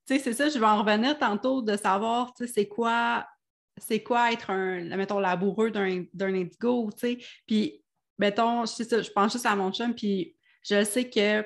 tu 0.07 0.17
sais, 0.17 0.19
c'est 0.19 0.33
ça, 0.33 0.49
je 0.49 0.59
vais 0.59 0.67
en 0.67 0.83
revenir 0.83 1.19
tantôt 1.19 1.63
de 1.63 1.77
savoir, 1.77 2.35
tu 2.35 2.47
sais, 2.47 2.53
c'est 2.53 2.69
quoi 2.69 3.27
c'est 3.79 4.03
quoi 4.03 4.33
être 4.33 4.51
un, 4.51 4.85
mettons, 4.97 5.19
laboureux 5.19 5.71
d'un 5.71 6.07
indigo, 6.21 6.91
tu 6.93 6.99
sais. 6.99 7.19
Puis 7.47 7.82
mettons, 8.23 8.65
je 8.67 9.11
pense 9.11 9.33
juste 9.33 9.47
à 9.47 9.57
mon 9.57 9.73
chum, 9.73 9.93
puis 9.97 10.37
je 10.63 10.85
sais 10.85 11.11
que 11.11 11.45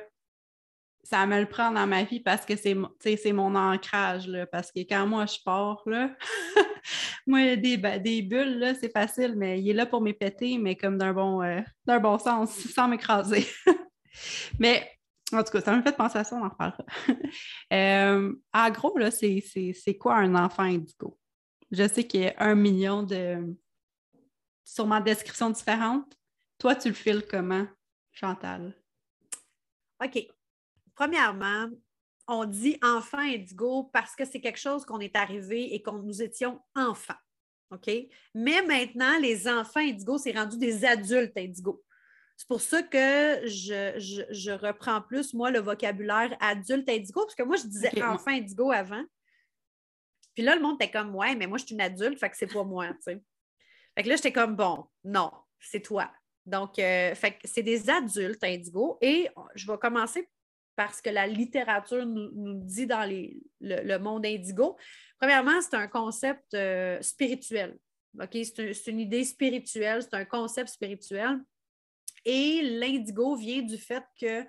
ça 1.03 1.25
me 1.25 1.41
le 1.41 1.49
prend 1.49 1.71
dans 1.71 1.87
ma 1.87 2.05
vie 2.05 2.21
parce 2.21 2.45
que 2.45 2.55
c'est, 2.55 3.33
mon 3.33 3.55
ancrage, 3.55 4.29
là, 4.29 4.45
parce 4.45 4.71
que 4.71 4.81
quand 4.81 5.07
moi 5.07 5.25
je 5.25 5.39
pars, 5.43 5.81
là, 5.87 6.15
moi, 7.27 7.57
des, 7.57 7.79
des 7.79 8.21
bulles, 8.21 8.77
c'est 8.79 8.93
facile, 8.93 9.37
mais 9.37 9.59
il 9.59 9.71
est 9.71 9.73
là 9.73 9.87
pour 9.87 10.03
m'épéter, 10.03 10.59
mais 10.59 10.77
comme 10.77 10.99
d'un 10.99 11.15
bon, 11.15 11.43
euh, 11.43 11.63
bon 11.87 12.19
sens, 12.19 12.51
sans 12.75 12.89
m'écraser. 12.89 13.47
mais 14.59 14.87
En 15.33 15.43
tout 15.43 15.53
cas, 15.53 15.63
ça 15.63 15.75
m'a 15.75 15.83
fait 15.83 15.97
penser 15.97 16.19
à 16.19 16.25
ça, 16.25 16.37
on 16.37 16.45
en 16.45 16.51
reparlera. 16.51 16.85
en 18.53 18.71
gros, 18.71 18.99
là, 18.99 19.11
c'est 19.11 19.97
quoi 19.99 20.17
un 20.17 20.35
enfant 20.35 20.65
indigo? 20.65 21.19
Je 21.71 21.89
sais 21.89 22.05
qu'il 22.05 22.21
y 22.21 22.27
a 22.27 22.35
un 22.37 22.55
million 22.55 23.03
de 23.03 23.57
sûrement 24.63 25.01
descriptions 25.01 25.49
différentes. 25.49 26.17
Toi, 26.59 26.75
tu 26.75 26.89
le 26.89 26.95
files 26.95 27.27
comment, 27.27 27.67
Chantal? 28.13 28.75
OK. 30.03 30.27
Premièrement, 30.95 31.69
on 32.27 32.45
dit 32.45 32.79
enfant 32.83 33.19
indigo 33.19 33.85
parce 33.93 34.17
que 34.17 34.25
c'est 34.25 34.41
quelque 34.41 34.59
chose 34.59 34.85
qu'on 34.85 35.01
est 35.01 35.15
arrivé 35.15 35.75
et 35.75 35.83
qu'on 35.83 35.99
nous 35.99 36.23
étions 36.23 36.61
enfants. 36.75 37.15
OK? 37.71 37.91
Mais 38.35 38.63
maintenant, 38.63 39.19
les 39.19 39.49
enfants 39.49 39.81
indigo, 39.81 40.19
c'est 40.19 40.33
rendu 40.33 40.59
des 40.59 40.85
adultes 40.85 41.37
indigo. 41.37 41.83
C'est 42.37 42.49
pour 42.49 42.61
ça 42.61 42.83
que 42.83 43.47
je, 43.47 44.53
reprends 44.53 45.01
plus, 45.01 45.33
moi, 45.33 45.51
le 45.51 45.61
vocabulaire 45.61 46.37
adulte 46.41 46.89
indigo, 46.89 47.23
parce 47.23 47.35
que 47.35 47.43
moi, 47.43 47.57
je 47.57 47.67
disais 47.67 48.03
enfant 48.03 48.31
indigo 48.31 48.71
avant. 48.71 49.05
Puis 50.35 50.45
là, 50.45 50.55
le 50.55 50.61
monde 50.61 50.77
était 50.81 50.91
comme, 50.91 51.15
ouais, 51.15 51.35
mais 51.35 51.47
moi, 51.47 51.57
je 51.57 51.65
suis 51.65 51.75
une 51.75 51.81
adulte, 51.81 52.19
fait 52.19 52.29
que 52.29 52.37
c'est 52.37 52.53
pas 52.53 52.63
moi, 52.63 52.89
tu 52.89 53.03
sais. 53.03 53.23
Fait 53.95 54.03
que 54.03 54.09
là, 54.11 54.17
j'étais 54.17 54.33
comme, 54.33 54.55
bon, 54.55 54.87
non, 55.03 55.33
c'est 55.59 55.81
toi. 55.81 56.13
Donc, 56.47 56.79
euh, 56.79 57.15
c'est 57.45 57.63
des 57.63 57.91
adultes 57.91 58.43
indigo. 58.45 58.99
Et 59.01 59.29
je 59.55 59.67
vais 59.67 59.79
commencer 59.79 60.29
par 60.77 60.95
ce 60.95 61.03
que 61.03 61.11
la 61.11 61.27
littérature 61.27 62.07
nous, 62.07 62.55
dit 62.63 62.87
dans 62.87 63.09
le, 63.09 63.99
monde 63.99 64.25
indigo. 64.25 64.77
Premièrement, 65.19 65.61
c'est 65.61 65.75
un 65.75 65.89
concept 65.89 66.55
euh, 66.55 67.01
spirituel. 67.01 67.77
C'est 68.31 68.87
une 68.87 69.01
idée 69.01 69.25
spirituelle, 69.25 70.03
c'est 70.03 70.15
un 70.15 70.25
concept 70.25 70.69
spirituel. 70.69 71.41
Et 72.25 72.63
l'indigo 72.63 73.37
vient 73.37 73.63
du 73.63 73.79
fait 73.79 74.05
que 74.21 74.45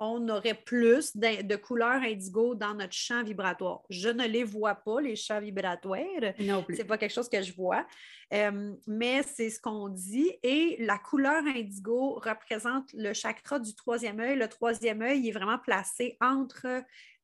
on 0.00 0.26
aurait 0.30 0.54
plus 0.54 1.14
de, 1.14 1.56
couleurs 1.56 2.02
indigo 2.02 2.54
dans 2.54 2.74
notre 2.74 2.94
champ 2.94 3.22
vibratoire. 3.22 3.82
Je 3.90 4.08
ne 4.08 4.26
les 4.26 4.44
vois 4.44 4.74
pas, 4.74 5.00
les 5.00 5.14
champs 5.14 5.40
vibratoires. 5.40 5.98
Non 6.38 6.64
Ce 6.68 6.76
n'est 6.76 6.84
pas 6.84 6.96
quelque 6.96 7.12
chose 7.12 7.28
que 7.28 7.42
je 7.42 7.52
vois, 7.52 7.86
euh, 8.32 8.72
mais 8.86 9.22
c'est 9.22 9.50
ce 9.50 9.60
qu'on 9.60 9.90
dit. 9.90 10.32
Et 10.42 10.78
la 10.80 10.98
couleur 10.98 11.44
indigo 11.44 12.14
représente 12.14 12.90
le 12.94 13.12
chakra 13.12 13.58
du 13.58 13.74
troisième 13.74 14.20
œil. 14.20 14.36
Le 14.36 14.48
troisième 14.48 15.02
œil 15.02 15.28
est 15.28 15.32
vraiment 15.32 15.58
placé 15.58 16.16
entre, 16.22 16.66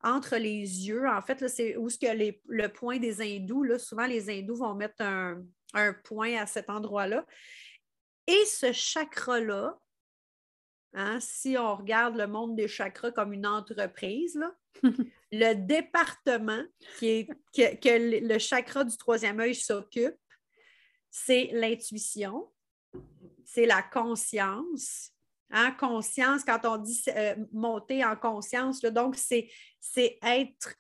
entre 0.05 0.37
les 0.37 0.87
yeux. 0.87 1.09
En 1.09 1.23
fait, 1.23 1.49
c'est 1.49 1.79
où 1.79 1.89
ce 1.89 1.99
que 1.99 2.07
le 2.47 2.69
point 2.69 2.99
des 2.99 3.23
hindous. 3.23 3.63
Là, 3.63 3.79
souvent, 3.79 4.07
les 4.07 4.29
hindous 4.29 4.57
vont 4.57 4.75
mettre 4.75 5.01
un, 5.01 5.43
un 5.73 5.95
point 5.95 6.37
à 6.37 6.45
cet 6.45 6.69
endroit-là. 6.69 7.25
Et 8.27 8.45
ce 8.45 8.73
chakra-là, 8.73 9.79
Hein, 10.99 11.19
si 11.21 11.59
on 11.59 11.77
regarde 11.77 12.17
le 12.17 12.27
monde 12.27 12.57
des 12.57 12.69
chakras 12.69 13.11
comme 13.11 13.35
une 13.35 13.47
entreprise, 13.47 14.41
le 15.31 15.53
département 15.53 16.63
qui 16.99 17.07
est, 17.09 17.29
que, 17.55 18.27
le 18.27 18.39
chakra 18.39 18.83
du 18.83 18.97
troisième 18.97 19.39
œil 19.41 19.55
s'occupe, 19.55 20.17
c'est 21.11 21.51
l'intuition, 21.53 22.51
c'est 23.45 23.67
la 23.67 23.83
conscience. 23.83 25.11
Hein, 25.51 25.73
conscience, 25.73 26.43
quand 26.45 26.65
on 26.65 26.79
dit 26.79 27.03
euh, 27.09 27.37
monter 27.53 28.03
en 28.03 28.17
conscience, 28.17 28.81
donc 28.81 29.17
c'est 29.17 29.51
être 30.23 30.75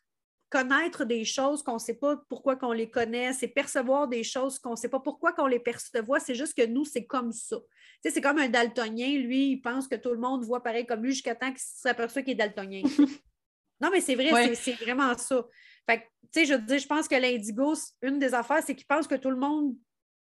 connaître 0.48 1.04
des 1.04 1.24
choses 1.24 1.62
qu'on 1.62 1.74
ne 1.74 1.78
sait 1.78 1.94
pas 1.94 2.16
pourquoi 2.28 2.56
qu'on 2.56 2.72
les 2.72 2.88
connaît, 2.88 3.32
c'est 3.32 3.48
percevoir 3.48 4.08
des 4.08 4.22
choses 4.22 4.58
qu'on 4.58 4.72
ne 4.72 4.76
sait 4.76 4.88
pas 4.88 5.00
pourquoi 5.00 5.32
qu'on 5.32 5.46
les 5.46 5.58
perçoit, 5.58 6.20
c'est 6.20 6.34
juste 6.34 6.56
que 6.56 6.66
nous, 6.66 6.84
c'est 6.84 7.04
comme 7.04 7.32
ça. 7.32 7.56
c'est 8.02 8.20
comme 8.20 8.38
un 8.38 8.48
daltonien, 8.48 9.18
lui, 9.18 9.52
il 9.52 9.60
pense 9.60 9.88
que 9.88 9.96
tout 9.96 10.10
le 10.10 10.18
monde 10.18 10.44
voit 10.44 10.62
pareil 10.62 10.86
comme 10.86 11.02
lui 11.02 11.12
jusqu'à 11.12 11.34
temps 11.34 11.50
qu'il 11.50 11.60
s'aperçoit 11.60 12.22
qu'il 12.22 12.32
est 12.32 12.36
daltonien. 12.36 12.82
non, 13.80 13.90
mais 13.90 14.00
c'est 14.00 14.14
vrai, 14.14 14.54
c'est 14.54 14.72
vraiment 14.72 15.16
ça. 15.16 15.44
Fait 15.88 16.08
je 16.34 16.54
dis, 16.54 16.78
je 16.78 16.86
pense 16.86 17.08
que 17.08 17.14
l'indigo, 17.14 17.74
une 18.02 18.18
des 18.18 18.34
affaires, 18.34 18.62
c'est 18.64 18.74
qu'il 18.74 18.86
pense 18.86 19.06
que 19.06 19.14
tout 19.14 19.30
le 19.30 19.36
monde 19.36 19.74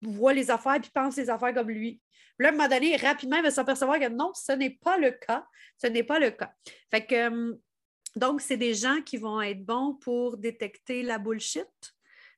voit 0.01 0.33
les 0.33 0.49
affaires 0.49 0.75
et 0.75 0.81
pense 0.93 1.17
les 1.17 1.29
affaires 1.29 1.53
comme 1.53 1.69
lui. 1.69 2.01
là, 2.39 2.49
à 2.49 2.51
un 2.51 2.55
moment 2.55 2.67
donné, 2.67 2.95
rapidement, 2.95 3.37
il 3.37 3.43
va 3.43 3.51
s'apercevoir 3.51 3.99
que 3.99 4.09
non, 4.09 4.31
ce 4.33 4.53
n'est 4.53 4.77
pas 4.81 4.97
le 4.97 5.11
cas. 5.11 5.45
Ce 5.77 5.87
n'est 5.87 6.03
pas 6.03 6.19
le 6.19 6.31
cas. 6.31 6.53
Fait 6.89 7.05
que 7.05 7.27
hum, 7.27 7.59
donc, 8.15 8.41
c'est 8.41 8.57
des 8.57 8.73
gens 8.73 9.01
qui 9.01 9.17
vont 9.17 9.41
être 9.41 9.63
bons 9.63 9.93
pour 9.93 10.37
détecter 10.37 11.03
la 11.03 11.17
bullshit, 11.17 11.67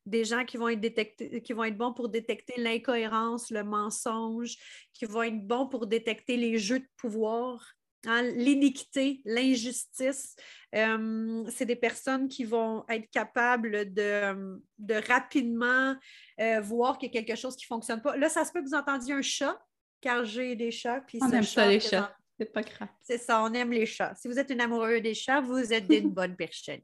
des 0.06 0.26
gens 0.26 0.46
qui 0.46 0.58
vont 0.58 0.70
être, 0.70 1.40
qui 1.42 1.54
vont 1.54 1.64
être 1.64 1.78
bons 1.78 1.94
pour 1.94 2.10
détecter 2.10 2.56
l'incohérence, 2.58 3.50
le 3.50 3.64
mensonge, 3.64 4.56
qui 4.94 5.06
vont 5.06 5.24
être 5.24 5.48
bons 5.48 5.68
pour 5.68 5.88
détecter 5.88 6.38
les 6.38 6.58
jeux 6.58 6.80
de 6.80 6.88
pouvoir, 6.98 7.74
hein, 8.06 8.22
l'iniquité, 8.22 9.22
l'injustice. 9.26 10.36
Euh, 10.76 11.44
c'est 11.50 11.66
des 11.66 11.76
personnes 11.76 12.28
qui 12.28 12.44
vont 12.44 12.84
être 12.90 13.10
capables 13.10 13.94
de, 13.94 14.60
de 14.78 14.96
rapidement 15.08 15.96
euh, 16.40 16.62
voir 16.62 16.98
qu'il 16.98 17.14
y 17.14 17.18
a 17.18 17.24
quelque 17.24 17.40
chose 17.40 17.56
qui 17.56 17.66
ne 17.66 17.76
fonctionne 17.76 18.02
pas. 18.02 18.18
Là, 18.18 18.30
ça 18.30 18.46
se 18.46 18.52
peut 18.52 18.62
que 18.62 18.68
vous 18.68 18.76
entendiez 18.76 19.14
un 19.14 19.22
chat, 19.22 19.58
car 20.02 20.26
j'ai 20.26 20.56
des 20.56 20.72
chats. 20.72 21.02
Puis 21.02 21.18
On 21.22 21.32
aime 21.32 21.44
ça, 21.44 21.68
les 21.68 21.80
chats. 21.80 22.16
C'est 22.40 22.52
pas 22.52 22.62
grave. 22.62 22.90
C'est 23.02 23.18
ça, 23.18 23.44
on 23.44 23.54
aime 23.54 23.72
les 23.72 23.86
chats. 23.86 24.16
Si 24.16 24.28
vous 24.28 24.40
êtes 24.40 24.50
une 24.50 24.62
amoureuse 24.62 25.02
des 25.02 25.14
chats, 25.14 25.42
vous 25.42 25.72
êtes 25.72 25.90
une 25.90 26.10
bonne 26.14 26.36
personne. 26.36 26.82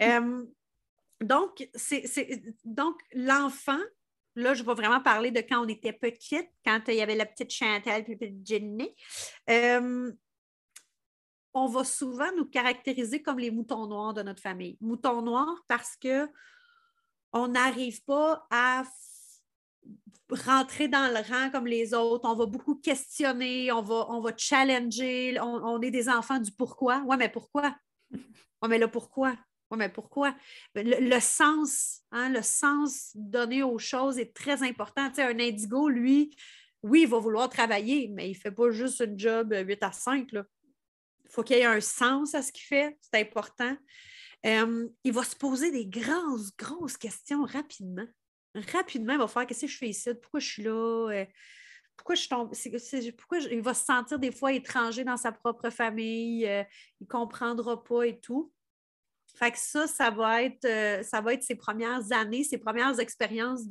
Euh, 0.00 0.44
donc, 1.20 1.68
c'est, 1.74 2.42
donc, 2.64 3.00
l'enfant, 3.12 3.80
là, 4.34 4.54
je 4.54 4.62
vais 4.62 4.74
vraiment 4.74 5.00
parler 5.00 5.30
de 5.30 5.40
quand 5.40 5.64
on 5.64 5.68
était 5.68 5.92
petite, 5.92 6.48
quand 6.64 6.80
il 6.88 6.94
y 6.94 7.02
avait 7.02 7.14
la 7.14 7.26
petite 7.26 7.52
Chantal 7.52 8.02
et 8.06 8.10
la 8.10 8.16
petite 8.16 8.46
Jenny. 8.46 8.94
Euh, 9.50 10.12
on 11.54 11.66
va 11.66 11.84
souvent 11.84 12.32
nous 12.36 12.46
caractériser 12.46 13.22
comme 13.22 13.38
les 13.38 13.50
moutons 13.50 13.86
noirs 13.86 14.14
de 14.14 14.22
notre 14.22 14.40
famille. 14.40 14.78
Moutons 14.80 15.20
noirs 15.22 15.62
parce 15.68 15.96
que 15.96 16.28
on 17.32 17.48
n'arrive 17.48 18.02
pas 18.04 18.46
à 18.50 18.84
rentrer 20.30 20.88
dans 20.88 21.12
le 21.12 21.20
rang 21.28 21.50
comme 21.50 21.66
les 21.66 21.94
autres, 21.94 22.28
on 22.28 22.34
va 22.34 22.46
beaucoup 22.46 22.76
questionner, 22.76 23.70
on 23.72 23.82
va, 23.82 24.06
on 24.08 24.20
va 24.20 24.32
challenger, 24.36 25.38
on, 25.40 25.80
est 25.82 25.90
des 25.90 26.08
enfants 26.08 26.38
du 26.38 26.50
pourquoi. 26.52 27.02
Ouais, 27.02 27.16
mais 27.16 27.28
pourquoi? 27.28 27.74
Ouais, 28.10 28.68
mais 28.68 28.78
là, 28.78 28.88
pourquoi? 28.88 29.36
Ouais, 29.70 29.78
mais 29.78 29.88
pourquoi? 29.88 30.34
Le, 30.74 31.20
sens, 31.20 32.02
hein, 32.10 32.28
le 32.28 32.42
sens 32.42 33.10
donné 33.14 33.62
aux 33.62 33.78
choses 33.78 34.18
est 34.18 34.34
très 34.34 34.62
important. 34.62 35.08
Tu 35.08 35.16
sais, 35.16 35.22
un 35.22 35.38
indigo, 35.38 35.88
lui, 35.88 36.36
oui, 36.82 37.02
il 37.02 37.08
va 37.08 37.18
vouloir 37.18 37.48
travailler, 37.48 38.08
mais 38.08 38.28
il 38.28 38.32
ne 38.32 38.38
fait 38.38 38.52
pas 38.52 38.70
juste 38.70 39.00
un 39.00 39.16
job 39.16 39.54
8 39.54 39.82
à 39.82 39.92
5. 39.92 40.28
Il 40.32 40.44
faut 41.30 41.42
qu'il 41.42 41.56
y 41.56 41.60
ait 41.60 41.64
un 41.64 41.80
sens 41.80 42.34
à 42.34 42.42
ce 42.42 42.52
qu'il 42.52 42.64
fait, 42.64 42.98
c'est 43.00 43.20
important. 43.20 43.76
Euh, 44.44 44.88
il 45.04 45.12
va 45.12 45.22
se 45.22 45.36
poser 45.36 45.70
des 45.70 45.86
grosses, 45.86 46.54
grosses 46.56 46.96
questions 46.96 47.44
rapidement 47.44 48.06
rapidement, 48.54 49.14
il 49.14 49.18
va 49.18 49.28
faire 49.28 49.46
qu'est-ce 49.46 49.62
que 49.62 49.72
je 49.72 49.76
fais 49.76 49.88
ici, 49.88 50.10
pourquoi 50.20 50.40
je 50.40 50.46
suis 50.46 50.62
là, 50.62 51.08
euh, 51.10 51.24
pourquoi 51.96 52.14
je 52.14 52.28
tombe, 52.28 52.52
pourquoi 53.16 53.38
il 53.38 53.62
va 53.62 53.74
se 53.74 53.84
sentir 53.84 54.18
des 54.18 54.32
fois 54.32 54.52
étranger 54.52 55.04
dans 55.04 55.16
sa 55.16 55.32
propre 55.32 55.70
famille, 55.70 56.46
euh, 56.46 56.64
il 57.00 57.04
ne 57.04 57.08
comprendra 57.08 57.82
pas 57.82 58.04
et 58.04 58.18
tout. 58.18 58.52
Fait 59.34 59.50
que 59.50 59.58
ça, 59.58 59.86
ça 59.86 60.10
va 60.10 60.42
être, 60.42 60.64
euh, 60.64 61.02
ça 61.02 61.20
va 61.20 61.34
être 61.34 61.42
ses 61.42 61.54
premières 61.54 62.12
années, 62.12 62.44
ses 62.44 62.58
premières 62.58 62.98
expériences 63.00 63.62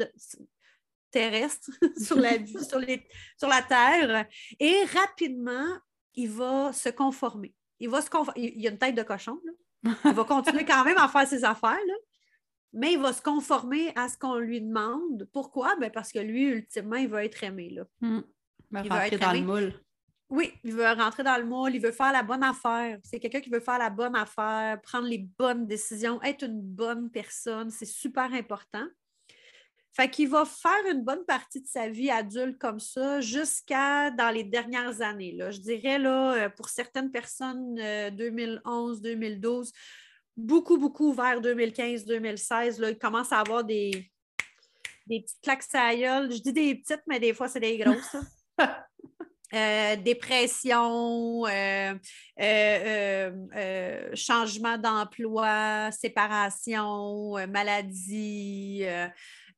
terrestres 1.11 1.69
sur 2.03 2.15
la 2.15 2.45
sur, 2.45 2.81
sur 3.37 3.47
la 3.47 3.61
Terre. 3.61 4.25
Et 4.59 4.83
rapidement, 4.85 5.67
il 6.15 6.29
va 6.29 6.73
se 6.73 6.89
conformer. 6.89 7.53
Il 7.79 7.89
va 7.89 8.01
se 8.01 8.09
conformer. 8.09 8.53
Il, 8.55 8.65
a 8.65 8.71
une 8.71 8.79
tête 8.79 8.95
de 8.95 9.03
cochon. 9.03 9.39
Il 9.83 10.13
va 10.13 10.23
continuer 10.23 10.65
quand 10.65 10.83
même 10.83 10.97
à 10.97 11.07
faire 11.07 11.27
ses 11.27 11.43
affaires. 11.43 11.71
Là 11.71 11.93
mais 12.73 12.93
il 12.93 12.99
va 12.99 13.13
se 13.13 13.21
conformer 13.21 13.91
à 13.95 14.07
ce 14.07 14.17
qu'on 14.17 14.37
lui 14.37 14.61
demande. 14.61 15.27
Pourquoi? 15.33 15.75
Ben 15.77 15.91
parce 15.91 16.11
que 16.11 16.19
lui, 16.19 16.45
ultimement, 16.45 16.95
il 16.95 17.09
veut 17.09 17.23
être 17.23 17.43
aimé. 17.43 17.69
Là. 17.69 17.83
Hmm. 18.01 18.21
Il, 18.71 18.83
veut 18.83 18.89
rentrer 18.89 19.17
dans 19.17 19.33
le 19.33 19.41
moule. 19.41 19.73
Oui, 20.29 20.53
il 20.63 20.73
veut 20.73 20.85
rentrer 20.85 21.23
dans 21.23 21.37
le 21.37 21.45
moule, 21.45 21.75
il 21.75 21.81
veut 21.81 21.91
faire 21.91 22.13
la 22.13 22.23
bonne 22.23 22.43
affaire. 22.43 22.97
C'est 23.03 23.19
quelqu'un 23.19 23.41
qui 23.41 23.49
veut 23.49 23.59
faire 23.59 23.77
la 23.77 23.89
bonne 23.89 24.15
affaire, 24.15 24.79
prendre 24.81 25.07
les 25.07 25.17
bonnes 25.17 25.67
décisions, 25.67 26.21
être 26.23 26.43
une 26.43 26.61
bonne 26.61 27.11
personne. 27.11 27.69
C'est 27.69 27.85
super 27.85 28.33
important. 28.33 28.85
Fait 29.93 30.09
qu'il 30.09 30.29
va 30.29 30.45
faire 30.45 30.85
une 30.89 31.03
bonne 31.03 31.25
partie 31.25 31.61
de 31.61 31.67
sa 31.67 31.89
vie 31.89 32.09
adulte 32.09 32.57
comme 32.57 32.79
ça 32.79 33.19
jusqu'à 33.19 34.09
dans 34.09 34.29
les 34.29 34.45
dernières 34.45 35.01
années. 35.01 35.33
Là. 35.33 35.51
Je 35.51 35.59
dirais, 35.59 35.99
là, 35.99 36.33
euh, 36.35 36.49
pour 36.49 36.69
certaines 36.69 37.11
personnes, 37.11 37.75
2011, 38.15 38.99
euh, 38.99 39.01
2012, 39.01 39.73
beaucoup, 40.35 40.77
beaucoup 40.77 41.13
vers 41.13 41.41
2015-2016. 41.41 42.89
Il 42.89 42.97
commence 42.97 43.31
à 43.31 43.39
avoir 43.39 43.63
des, 43.63 44.11
des 45.07 45.21
petites 45.21 45.41
claques 45.41 45.63
à 45.73 45.93
Je 45.93 46.41
dis 46.41 46.53
des 46.53 46.75
petites, 46.75 47.03
mais 47.07 47.19
des 47.19 47.33
fois, 47.33 47.47
c'est 47.47 47.59
des 47.59 47.77
grosses. 47.77 48.15
Euh, 49.53 49.97
dépression, 49.97 51.45
euh, 51.45 51.93
euh, 52.39 54.15
changement 54.15 54.77
d'emploi, 54.77 55.91
séparation, 55.91 57.33
maladie, 57.49 58.85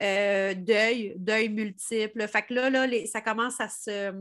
deuil, 0.02 1.14
deuil 1.16 1.50
multiple. 1.50 2.28
Fait 2.28 2.42
que 2.42 2.56
là, 2.56 2.70
là 2.72 3.06
ça 3.06 3.22
commence 3.22 3.62
à 3.62 3.70
se 3.70 4.12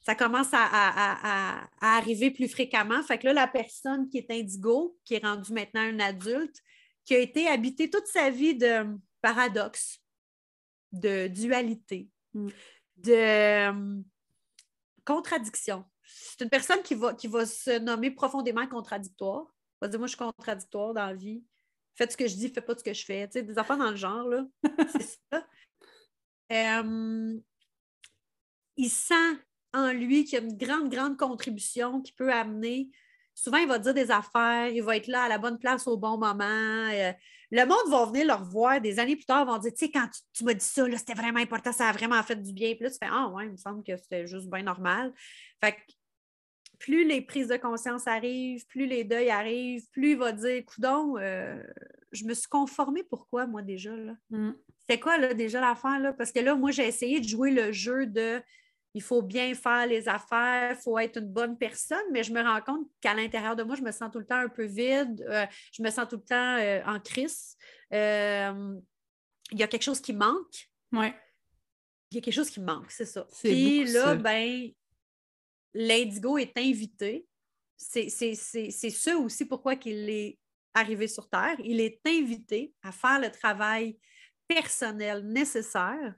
ça 0.00 0.14
commence 0.14 0.48
à, 0.52 1.68
arriver 1.80 2.30
plus 2.30 2.48
fréquemment. 2.48 3.02
Fait 3.02 3.18
que 3.18 3.26
là, 3.26 3.32
la 3.32 3.46
personne 3.46 4.08
qui 4.08 4.18
est 4.18 4.30
indigo, 4.30 4.98
qui 5.04 5.14
est 5.14 5.24
rendue 5.24 5.52
maintenant 5.52 5.82
un 5.82 6.00
adulte, 6.00 6.62
qui 7.04 7.14
a 7.14 7.18
été 7.18 7.48
habité 7.48 7.90
toute 7.90 8.06
sa 8.06 8.30
vie 8.30 8.54
de 8.54 8.86
paradoxe, 9.20 10.00
de 10.92 11.28
dualité, 11.28 12.08
mm. 12.34 12.48
de 12.98 13.12
euh, 13.12 14.02
contradiction. 15.04 15.84
C'est 16.04 16.42
une 16.42 16.50
personne 16.50 16.82
qui 16.82 16.94
va, 16.94 17.14
qui 17.14 17.28
va 17.28 17.44
se 17.44 17.78
nommer 17.78 18.10
profondément 18.10 18.66
contradictoire. 18.66 19.46
va 19.80 19.88
dire, 19.88 19.98
moi, 19.98 20.06
je 20.06 20.16
suis 20.16 20.18
contradictoire 20.18 20.94
dans 20.94 21.06
la 21.06 21.14
vie. 21.14 21.42
Faites 21.94 22.12
ce 22.12 22.16
que 22.16 22.26
je 22.26 22.34
dis, 22.34 22.48
faites 22.48 22.64
pas 22.64 22.76
ce 22.78 22.84
que 22.84 22.94
je 22.94 23.04
fais. 23.04 23.26
Tu 23.26 23.32
sais, 23.34 23.42
des 23.42 23.58
affaires 23.58 23.76
dans 23.76 23.90
le 23.90 23.96
genre, 23.96 24.26
là. 24.28 24.46
C'est 24.92 25.18
ça. 25.32 25.46
Euh, 26.50 27.38
il 28.76 28.88
sent 28.88 29.36
en 29.74 29.92
lui 29.92 30.24
qu'il 30.24 30.38
y 30.38 30.42
a 30.42 30.44
une 30.44 30.56
grande, 30.56 30.90
grande 30.90 31.16
contribution 31.16 32.00
qui 32.00 32.12
peut 32.12 32.32
amener. 32.32 32.90
Souvent, 33.34 33.58
il 33.58 33.68
va 33.68 33.78
dire 33.78 33.94
des 33.94 34.10
affaires, 34.10 34.68
il 34.68 34.82
va 34.82 34.96
être 34.96 35.06
là 35.06 35.22
à 35.22 35.28
la 35.28 35.38
bonne 35.38 35.58
place 35.58 35.86
au 35.86 35.96
bon 35.96 36.18
moment. 36.18 36.44
Euh, 36.44 37.12
le 37.50 37.64
monde 37.64 37.88
va 37.90 38.04
venir 38.06 38.26
le 38.26 38.34
revoir 38.34 38.80
des 38.80 38.98
années 38.98 39.16
plus 39.16 39.24
tard, 39.24 39.46
vont 39.46 39.58
dire, 39.58 39.72
tu 39.72 39.86
sais, 39.86 39.90
quand 39.90 40.08
tu, 40.32 40.44
m'as 40.44 40.54
dit 40.54 40.64
ça, 40.64 40.84
c'était 40.96 41.14
vraiment 41.14 41.38
important, 41.38 41.72
ça 41.72 41.88
a 41.88 41.92
vraiment 41.92 42.22
fait 42.22 42.36
du 42.36 42.52
bien. 42.52 42.74
Puis 42.74 42.84
là, 42.84 42.90
tu 42.90 42.98
fais, 43.00 43.10
ah 43.10 43.28
ouais, 43.28 43.46
il 43.46 43.52
me 43.52 43.56
semble 43.56 43.84
que 43.84 43.96
c'était 43.96 44.26
juste 44.26 44.50
bien 44.50 44.62
normal. 44.62 45.12
Fait 45.62 45.72
que 45.72 45.78
plus 46.78 47.04
les 47.04 47.20
prises 47.20 47.48
de 47.48 47.56
conscience 47.56 48.06
arrivent, 48.06 48.66
plus 48.66 48.86
les 48.86 49.04
deuils 49.04 49.30
arrivent, 49.30 49.88
plus 49.90 50.12
il 50.12 50.18
va 50.18 50.32
dire, 50.32 50.64
coudon, 50.64 51.16
euh, 51.18 51.60
je 52.12 52.24
me 52.24 52.34
suis 52.34 52.48
conformée 52.48 53.02
pourquoi, 53.02 53.46
moi, 53.46 53.62
déjà, 53.62 53.96
là? 53.96 54.14
Mm. 54.30 54.52
C'est 54.88 55.00
quoi, 55.00 55.18
là, 55.18 55.34
déjà, 55.34 55.60
l'affaire, 55.60 55.98
là? 56.00 56.12
Parce 56.12 56.32
que 56.32 56.40
là, 56.40 56.54
moi, 56.54 56.70
j'ai 56.70 56.86
essayé 56.86 57.20
de 57.20 57.28
jouer 57.28 57.50
le 57.50 57.72
jeu 57.72 58.06
de 58.06 58.40
il 58.98 59.00
faut 59.00 59.22
bien 59.22 59.54
faire 59.54 59.86
les 59.86 60.08
affaires, 60.08 60.72
il 60.72 60.82
faut 60.82 60.98
être 60.98 61.20
une 61.20 61.32
bonne 61.32 61.56
personne, 61.56 62.02
mais 62.10 62.24
je 62.24 62.32
me 62.32 62.42
rends 62.42 62.60
compte 62.60 62.88
qu'à 63.00 63.14
l'intérieur 63.14 63.54
de 63.54 63.62
moi, 63.62 63.76
je 63.76 63.82
me 63.82 63.92
sens 63.92 64.10
tout 64.10 64.18
le 64.18 64.26
temps 64.26 64.40
un 64.40 64.48
peu 64.48 64.64
vide, 64.64 65.24
euh, 65.30 65.46
je 65.72 65.84
me 65.84 65.90
sens 65.90 66.08
tout 66.08 66.16
le 66.16 66.24
temps 66.24 66.56
euh, 66.56 66.82
en 66.84 66.98
crise. 66.98 67.56
Euh, 67.92 68.74
il 69.52 69.58
y 69.60 69.62
a 69.62 69.68
quelque 69.68 69.84
chose 69.84 70.00
qui 70.00 70.12
manque. 70.12 70.68
Oui. 70.90 71.12
Il 72.10 72.16
y 72.16 72.18
a 72.18 72.20
quelque 72.20 72.34
chose 72.34 72.50
qui 72.50 72.58
manque, 72.58 72.90
c'est 72.90 73.06
ça. 73.06 73.24
Puis 73.40 73.84
là, 73.84 74.16
ben, 74.16 74.68
l'indigo 75.74 76.36
est 76.36 76.58
invité. 76.58 77.24
C'est 77.76 78.10
ça 78.10 79.16
aussi 79.16 79.44
pourquoi 79.44 79.74
il 79.84 80.10
est 80.10 80.40
arrivé 80.74 81.06
sur 81.06 81.28
Terre. 81.28 81.54
Il 81.62 81.80
est 81.80 82.00
invité 82.04 82.74
à 82.82 82.90
faire 82.90 83.20
le 83.20 83.30
travail 83.30 83.96
personnel 84.48 85.24
nécessaire 85.24 86.16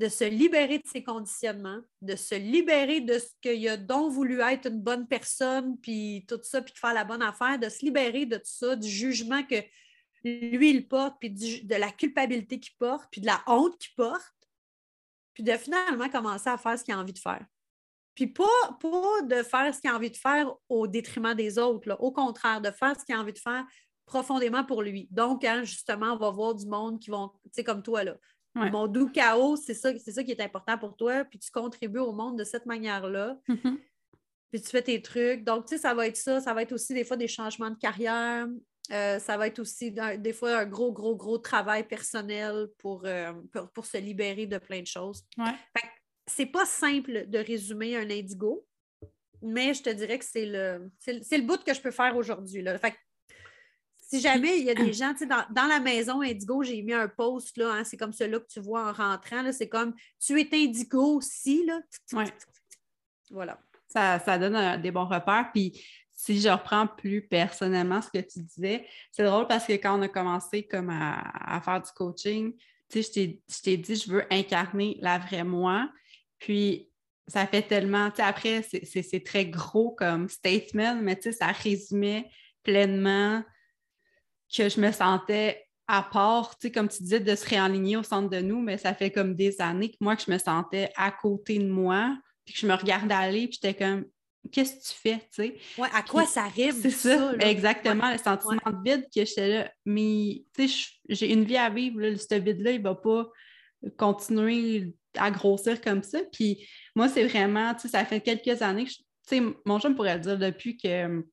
de 0.00 0.08
se 0.08 0.24
libérer 0.24 0.78
de 0.78 0.86
ses 0.86 1.02
conditionnements, 1.02 1.82
de 2.00 2.16
se 2.16 2.34
libérer 2.34 3.02
de 3.02 3.18
ce 3.18 3.28
qu'il 3.42 3.68
a 3.68 3.76
dont 3.76 4.08
voulu 4.08 4.40
être 4.40 4.66
une 4.66 4.80
bonne 4.80 5.06
personne, 5.06 5.78
puis 5.78 6.24
tout 6.26 6.40
ça, 6.42 6.62
puis 6.62 6.72
de 6.72 6.78
faire 6.78 6.94
la 6.94 7.04
bonne 7.04 7.20
affaire, 7.20 7.58
de 7.58 7.68
se 7.68 7.84
libérer 7.84 8.24
de 8.24 8.36
tout 8.36 8.42
ça, 8.44 8.76
du 8.76 8.88
jugement 8.88 9.42
que 9.42 9.56
lui, 10.24 10.70
il 10.70 10.88
porte, 10.88 11.16
puis 11.20 11.28
de 11.30 11.74
la 11.74 11.92
culpabilité 11.92 12.58
qu'il 12.58 12.74
porte, 12.78 13.08
puis 13.12 13.20
de 13.20 13.26
la 13.26 13.42
honte 13.46 13.76
qu'il 13.76 13.94
porte, 13.94 14.48
puis 15.34 15.42
de 15.42 15.52
finalement 15.52 16.08
commencer 16.08 16.48
à 16.48 16.56
faire 16.56 16.78
ce 16.78 16.84
qu'il 16.84 16.94
a 16.94 16.98
envie 16.98 17.12
de 17.12 17.18
faire. 17.18 17.44
Puis 18.14 18.28
pas, 18.28 18.78
pas 18.80 19.22
de 19.22 19.42
faire 19.42 19.74
ce 19.74 19.82
qu'il 19.82 19.90
a 19.90 19.96
envie 19.96 20.10
de 20.10 20.16
faire 20.16 20.50
au 20.70 20.86
détriment 20.86 21.34
des 21.34 21.58
autres, 21.58 21.94
au 22.00 22.10
contraire, 22.10 22.62
de 22.62 22.70
faire 22.70 22.98
ce 22.98 23.04
qu'il 23.04 23.14
a 23.14 23.20
envie 23.20 23.34
de 23.34 23.38
faire 23.38 23.66
profondément 24.06 24.64
pour 24.64 24.82
lui. 24.82 25.08
Donc, 25.10 25.44
hein, 25.44 25.62
justement, 25.62 26.14
on 26.14 26.16
va 26.16 26.30
voir 26.30 26.54
du 26.54 26.64
monde 26.64 26.98
qui 26.98 27.10
vont, 27.10 27.28
tu 27.44 27.50
sais, 27.52 27.64
comme 27.64 27.82
toi, 27.82 28.02
là, 28.02 28.16
mon 28.54 28.86
doux 28.86 29.08
chaos, 29.08 29.56
c'est 29.56 29.74
ça, 29.74 29.96
c'est 29.98 30.12
ça 30.12 30.24
qui 30.24 30.32
est 30.32 30.40
important 30.40 30.76
pour 30.78 30.96
toi, 30.96 31.24
puis 31.24 31.38
tu 31.38 31.50
contribues 31.50 32.00
au 32.00 32.12
monde 32.12 32.38
de 32.38 32.44
cette 32.44 32.66
manière-là. 32.66 33.38
Mm-hmm. 33.48 33.78
Puis 34.50 34.60
tu 34.62 34.68
fais 34.68 34.82
tes 34.82 35.00
trucs. 35.00 35.44
Donc, 35.44 35.66
tu 35.66 35.76
sais, 35.76 35.82
ça 35.82 35.94
va 35.94 36.08
être 36.08 36.16
ça. 36.16 36.40
Ça 36.40 36.52
va 36.52 36.62
être 36.62 36.72
aussi 36.72 36.92
des 36.92 37.04
fois 37.04 37.16
des 37.16 37.28
changements 37.28 37.70
de 37.70 37.78
carrière. 37.78 38.48
Euh, 38.92 39.20
ça 39.20 39.36
va 39.36 39.46
être 39.46 39.60
aussi 39.60 39.92
des 39.92 40.32
fois 40.32 40.58
un 40.58 40.66
gros, 40.66 40.92
gros, 40.92 41.14
gros 41.14 41.38
travail 41.38 41.86
personnel 41.86 42.66
pour, 42.78 43.02
euh, 43.04 43.32
pour, 43.72 43.86
se 43.86 43.98
libérer 43.98 44.46
de 44.46 44.58
plein 44.58 44.80
de 44.80 44.86
choses. 44.86 45.24
Ouais. 45.38 45.54
c'est 46.26 46.46
pas 46.46 46.64
simple 46.64 47.26
de 47.28 47.38
résumer 47.38 47.96
un 47.96 48.10
indigo, 48.10 48.66
mais 49.42 49.74
je 49.74 49.82
te 49.84 49.90
dirais 49.90 50.18
que 50.18 50.24
c'est 50.24 50.46
le, 50.46 50.90
c'est, 50.98 51.38
le 51.38 51.44
bout 51.44 51.62
que 51.62 51.72
je 51.72 51.80
peux 51.80 51.92
faire 51.92 52.16
aujourd'hui. 52.16 52.64
Fait 52.80 52.96
si 54.10 54.20
jamais 54.20 54.58
il 54.58 54.64
y 54.64 54.70
a 54.70 54.74
des 54.74 54.92
gens, 54.92 55.12
tu 55.12 55.20
sais, 55.20 55.26
dans, 55.26 55.66
la 55.66 55.78
maison 55.78 56.20
Indigo, 56.20 56.64
j'ai 56.64 56.82
mis 56.82 56.92
un 56.92 57.06
post, 57.06 57.56
là, 57.56 57.74
hein, 57.74 57.84
c'est 57.84 57.96
comme 57.96 58.12
celui 58.12 58.40
que 58.40 58.46
tu 58.48 58.58
vois 58.58 58.88
en 58.88 58.92
rentrant, 58.92 59.52
c'est 59.52 59.68
comme 59.68 59.94
tu 60.18 60.40
es 60.40 60.48
Indigo 60.52 61.18
aussi, 61.18 61.64
là. 61.64 61.80
Voilà. 63.30 63.60
Ça, 63.86 64.38
donne 64.38 64.82
des 64.82 64.90
bons 64.90 65.06
repères. 65.06 65.50
Puis 65.52 65.80
si 66.10 66.40
je 66.40 66.48
reprends 66.48 66.88
plus 66.88 67.22
personnellement 67.22 68.02
ce 68.02 68.10
que 68.10 68.18
tu 68.18 68.40
disais, 68.40 68.84
c'est 69.12 69.22
drôle 69.22 69.46
parce 69.46 69.64
que 69.64 69.74
quand 69.74 69.96
on 69.96 70.02
a 70.02 70.08
commencé 70.08 70.64
comme 70.64 70.90
à, 70.90 71.60
faire 71.64 71.80
du 71.80 71.90
coaching, 71.92 72.52
tu 72.88 73.04
sais, 73.04 73.40
je 73.48 73.62
t'ai 73.62 73.76
dit, 73.76 73.94
je 73.94 74.10
veux 74.10 74.24
incarner 74.32 74.98
la 75.00 75.18
vraie 75.18 75.44
moi. 75.44 75.88
Puis 76.40 76.88
ça 77.28 77.46
fait 77.46 77.62
tellement, 77.62 78.10
tu 78.10 78.16
sais, 78.16 78.22
après, 78.22 78.62
c'est 78.62 79.24
très 79.24 79.46
gros 79.46 79.92
comme 79.92 80.28
statement, 80.28 80.96
mais 80.96 81.14
tu 81.14 81.30
sais, 81.30 81.32
ça 81.32 81.46
résumait 81.46 82.28
pleinement 82.64 83.44
que 84.54 84.68
je 84.68 84.80
me 84.80 84.92
sentais 84.92 85.64
à 85.86 86.02
part, 86.02 86.56
tu 86.56 86.68
sais, 86.68 86.72
comme 86.72 86.88
tu 86.88 87.02
disais, 87.02 87.18
de 87.18 87.34
se 87.34 87.48
réaligner 87.48 87.96
au 87.96 88.04
centre 88.04 88.30
de 88.30 88.40
nous, 88.40 88.60
mais 88.60 88.78
ça 88.78 88.94
fait 88.94 89.10
comme 89.10 89.34
des 89.34 89.60
années 89.60 89.90
que 89.90 89.96
moi, 90.00 90.14
que 90.14 90.22
je 90.24 90.30
me 90.30 90.38
sentais 90.38 90.90
à 90.96 91.10
côté 91.10 91.58
de 91.58 91.68
moi, 91.68 92.16
puis 92.44 92.54
que 92.54 92.60
je 92.60 92.66
me 92.66 92.74
regardais 92.74 93.14
aller, 93.14 93.48
puis 93.48 93.58
j'étais 93.60 93.74
comme, 93.74 94.04
qu'est-ce 94.52 94.74
que 94.76 94.82
tu 94.82 95.00
fais, 95.00 95.18
tu 95.18 95.26
sais? 95.30 95.56
Ouais, 95.78 95.88
à 95.92 96.02
quoi 96.02 96.26
ça 96.26 96.44
arrive? 96.44 96.74
C'est 96.80 96.90
ça, 96.90 97.32
exactement, 97.40 98.12
le 98.12 98.18
sentiment 98.18 98.70
de 98.70 98.88
vide 98.88 99.04
que 99.12 99.24
j'étais 99.24 99.48
là. 99.48 99.72
Mais, 99.84 100.44
tu 100.56 100.68
sais, 100.68 100.88
j'ai 101.08 101.32
une 101.32 101.44
vie 101.44 101.56
à 101.56 101.68
vivre, 101.68 102.00
là, 102.00 102.16
ce 102.16 102.34
vide-là, 102.36 102.70
il 102.70 102.78
ne 102.78 102.84
va 102.84 102.94
pas 102.94 103.28
continuer 103.96 104.94
à 105.16 105.30
grossir 105.30 105.80
comme 105.80 106.04
ça. 106.04 106.20
Puis 106.32 106.68
moi, 106.94 107.08
c'est 107.08 107.26
vraiment, 107.26 107.74
tu 107.74 107.82
sais, 107.82 107.88
ça 107.88 108.04
fait 108.04 108.20
quelques 108.20 108.62
années 108.62 108.84
que, 108.84 108.90
tu 108.90 109.02
sais, 109.26 109.42
mon 109.64 109.78
jeune 109.80 109.96
pourrait 109.96 110.14
le 110.14 110.20
dire 110.20 110.38
depuis 110.38 110.76
que 110.76 111.24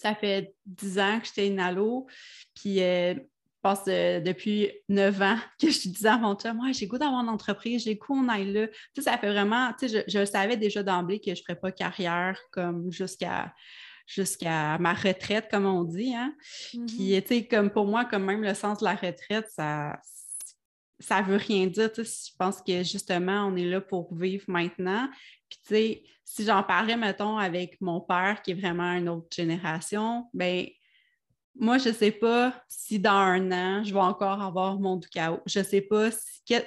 ça 0.00 0.14
fait 0.14 0.54
dix 0.64 0.98
ans 0.98 1.20
que 1.20 1.26
j'étais 1.26 1.46
inalo. 1.48 2.06
Puis, 2.54 2.82
euh, 2.82 3.14
je 3.14 3.20
pense 3.62 3.84
depuis 3.84 4.70
neuf 4.88 5.20
ans 5.20 5.38
que 5.60 5.70
je 5.70 5.88
disais 5.88 6.08
à 6.08 6.18
mon 6.18 6.34
chum, 6.34 6.56
moi, 6.56 6.72
j'ai 6.72 6.86
goût 6.86 6.98
d'avoir 6.98 7.22
une 7.22 7.28
entreprise, 7.28 7.84
j'ai 7.84 7.96
goût 7.96 8.14
qu'on 8.14 8.28
aille 8.28 8.52
là. 8.52 8.68
Tu 8.68 8.74
sais, 8.96 9.02
ça 9.02 9.18
fait 9.18 9.30
vraiment, 9.30 9.72
tu 9.78 9.88
sais, 9.88 10.04
je, 10.06 10.24
savais 10.24 10.56
déjà 10.56 10.82
d'emblée 10.82 11.18
que 11.18 11.34
je 11.34 11.40
ne 11.40 11.44
ferais 11.44 11.58
pas 11.58 11.72
carrière 11.72 12.38
comme 12.52 12.90
jusqu'à 12.92 13.52
jusqu'à 14.06 14.78
ma 14.78 14.94
retraite, 14.94 15.48
comme 15.50 15.66
on 15.66 15.82
dit. 15.82 16.14
Hein? 16.14 16.32
Puis, 16.70 16.78
mm-hmm. 16.78 17.22
tu 17.22 17.26
sais, 17.26 17.46
comme 17.48 17.70
pour 17.70 17.86
moi, 17.86 18.04
comme 18.04 18.24
même 18.24 18.42
le 18.42 18.54
sens 18.54 18.78
de 18.78 18.84
la 18.84 18.94
retraite, 18.94 19.48
ça 19.50 19.98
ça 20.98 21.22
veut 21.22 21.36
rien 21.36 21.66
dire. 21.66 21.92
Tu 21.92 22.04
sais, 22.04 22.30
je 22.30 22.36
pense 22.36 22.62
que 22.62 22.82
justement, 22.82 23.46
on 23.46 23.56
est 23.56 23.64
là 23.64 23.80
pour 23.80 24.14
vivre 24.14 24.44
maintenant. 24.48 25.08
Puis, 25.48 25.58
tu 25.62 25.74
sais, 25.74 26.02
si 26.24 26.44
j'en 26.44 26.62
parlais, 26.62 26.96
mettons, 26.96 27.38
avec 27.38 27.80
mon 27.80 28.00
père, 28.00 28.42
qui 28.42 28.52
est 28.52 28.54
vraiment 28.54 28.92
une 28.92 29.08
autre 29.08 29.28
génération, 29.34 30.28
ben 30.34 30.66
moi, 31.58 31.78
je 31.78 31.88
ne 31.88 31.94
sais 31.94 32.10
pas 32.10 32.52
si 32.68 32.98
dans 32.98 33.12
un 33.12 33.52
an, 33.52 33.84
je 33.84 33.92
vais 33.92 34.00
encore 34.00 34.42
avoir 34.42 34.78
mon 34.78 34.98
chaos. 35.00 35.40
Je 35.46 35.60
ne 35.60 35.64
sais 35.64 35.80
pas 35.80 36.10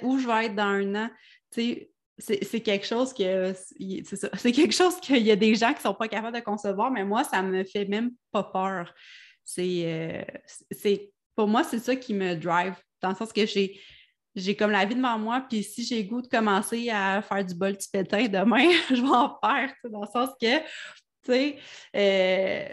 où 0.02 0.18
je 0.18 0.26
vais 0.26 0.46
être 0.46 0.56
dans 0.56 0.64
un 0.64 0.94
an. 0.94 1.10
Tu 1.52 1.62
sais, 1.62 1.90
c'est 2.42 2.60
quelque 2.60 2.86
chose 2.86 3.12
que 3.14 3.54
c'est 3.54 4.52
quelque 4.52 4.74
chose 4.74 5.00
qu'il 5.00 5.22
y 5.22 5.30
a 5.30 5.36
des 5.36 5.54
gens 5.54 5.72
qui 5.72 5.80
sont 5.80 5.94
pas 5.94 6.08
capables 6.08 6.36
de 6.36 6.42
concevoir, 6.42 6.90
mais 6.90 7.04
moi, 7.04 7.24
ça 7.24 7.42
me 7.42 7.64
fait 7.64 7.86
même 7.86 8.12
pas 8.30 8.44
peur. 8.44 8.94
C'est 9.44 10.24
euh, 10.82 11.02
pour 11.34 11.48
moi, 11.48 11.64
c'est 11.64 11.78
ça 11.78 11.96
qui 11.96 12.12
me 12.12 12.34
drive, 12.34 12.74
dans 13.00 13.10
le 13.10 13.14
sens 13.14 13.32
que 13.32 13.46
j'ai 13.46 13.80
j'ai 14.34 14.56
comme 14.56 14.70
la 14.70 14.84
vie 14.84 14.94
devant 14.94 15.18
moi, 15.18 15.44
puis 15.48 15.62
si 15.62 15.84
j'ai 15.84 16.04
goût 16.04 16.22
de 16.22 16.28
commencer 16.28 16.88
à 16.90 17.22
faire 17.22 17.44
du 17.44 17.54
bol 17.54 17.76
pétain 17.92 18.28
demain, 18.28 18.68
je 18.90 19.00
vais 19.00 19.08
en 19.08 19.38
faire, 19.42 19.72
dans 19.84 20.02
le 20.02 20.06
sens 20.06 20.30
que, 20.40 20.58
tu 20.58 20.66
sais, 21.24 21.58
euh, 21.96 22.68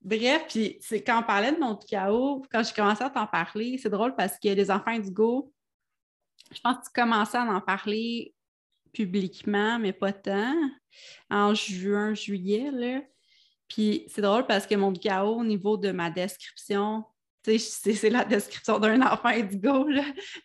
bref, 0.00 0.44
puis 0.48 0.78
c'est 0.80 1.02
quand 1.02 1.20
on 1.20 1.22
parlait 1.22 1.52
de 1.52 1.58
mon 1.58 1.76
chaos, 1.76 2.42
quand 2.50 2.62
j'ai 2.62 2.74
commencé 2.74 3.02
à 3.02 3.10
t'en 3.10 3.26
parler, 3.26 3.78
c'est 3.78 3.90
drôle 3.90 4.14
parce 4.14 4.38
que 4.38 4.48
les 4.48 4.70
enfants 4.70 4.98
go 4.98 5.52
je 6.52 6.60
pense 6.60 6.76
que 6.76 6.84
tu 6.84 7.00
commençais 7.00 7.38
à 7.38 7.44
en 7.44 7.60
parler 7.60 8.34
publiquement, 8.92 9.78
mais 9.78 9.92
pas 9.92 10.12
tant, 10.12 10.54
en 11.30 11.54
juin, 11.54 12.14
juillet, 12.14 12.70
là. 12.70 13.00
Puis 13.68 14.04
c'est 14.08 14.22
drôle 14.22 14.46
parce 14.46 14.66
que 14.66 14.74
mon 14.74 14.92
chaos, 14.92 15.40
au 15.40 15.44
niveau 15.44 15.76
de 15.76 15.90
ma 15.90 16.10
description, 16.10 17.04
c'est 17.44 18.10
la 18.10 18.24
description 18.24 18.78
d'un 18.78 19.02
enfant 19.02 19.28
indigo, 19.28 19.86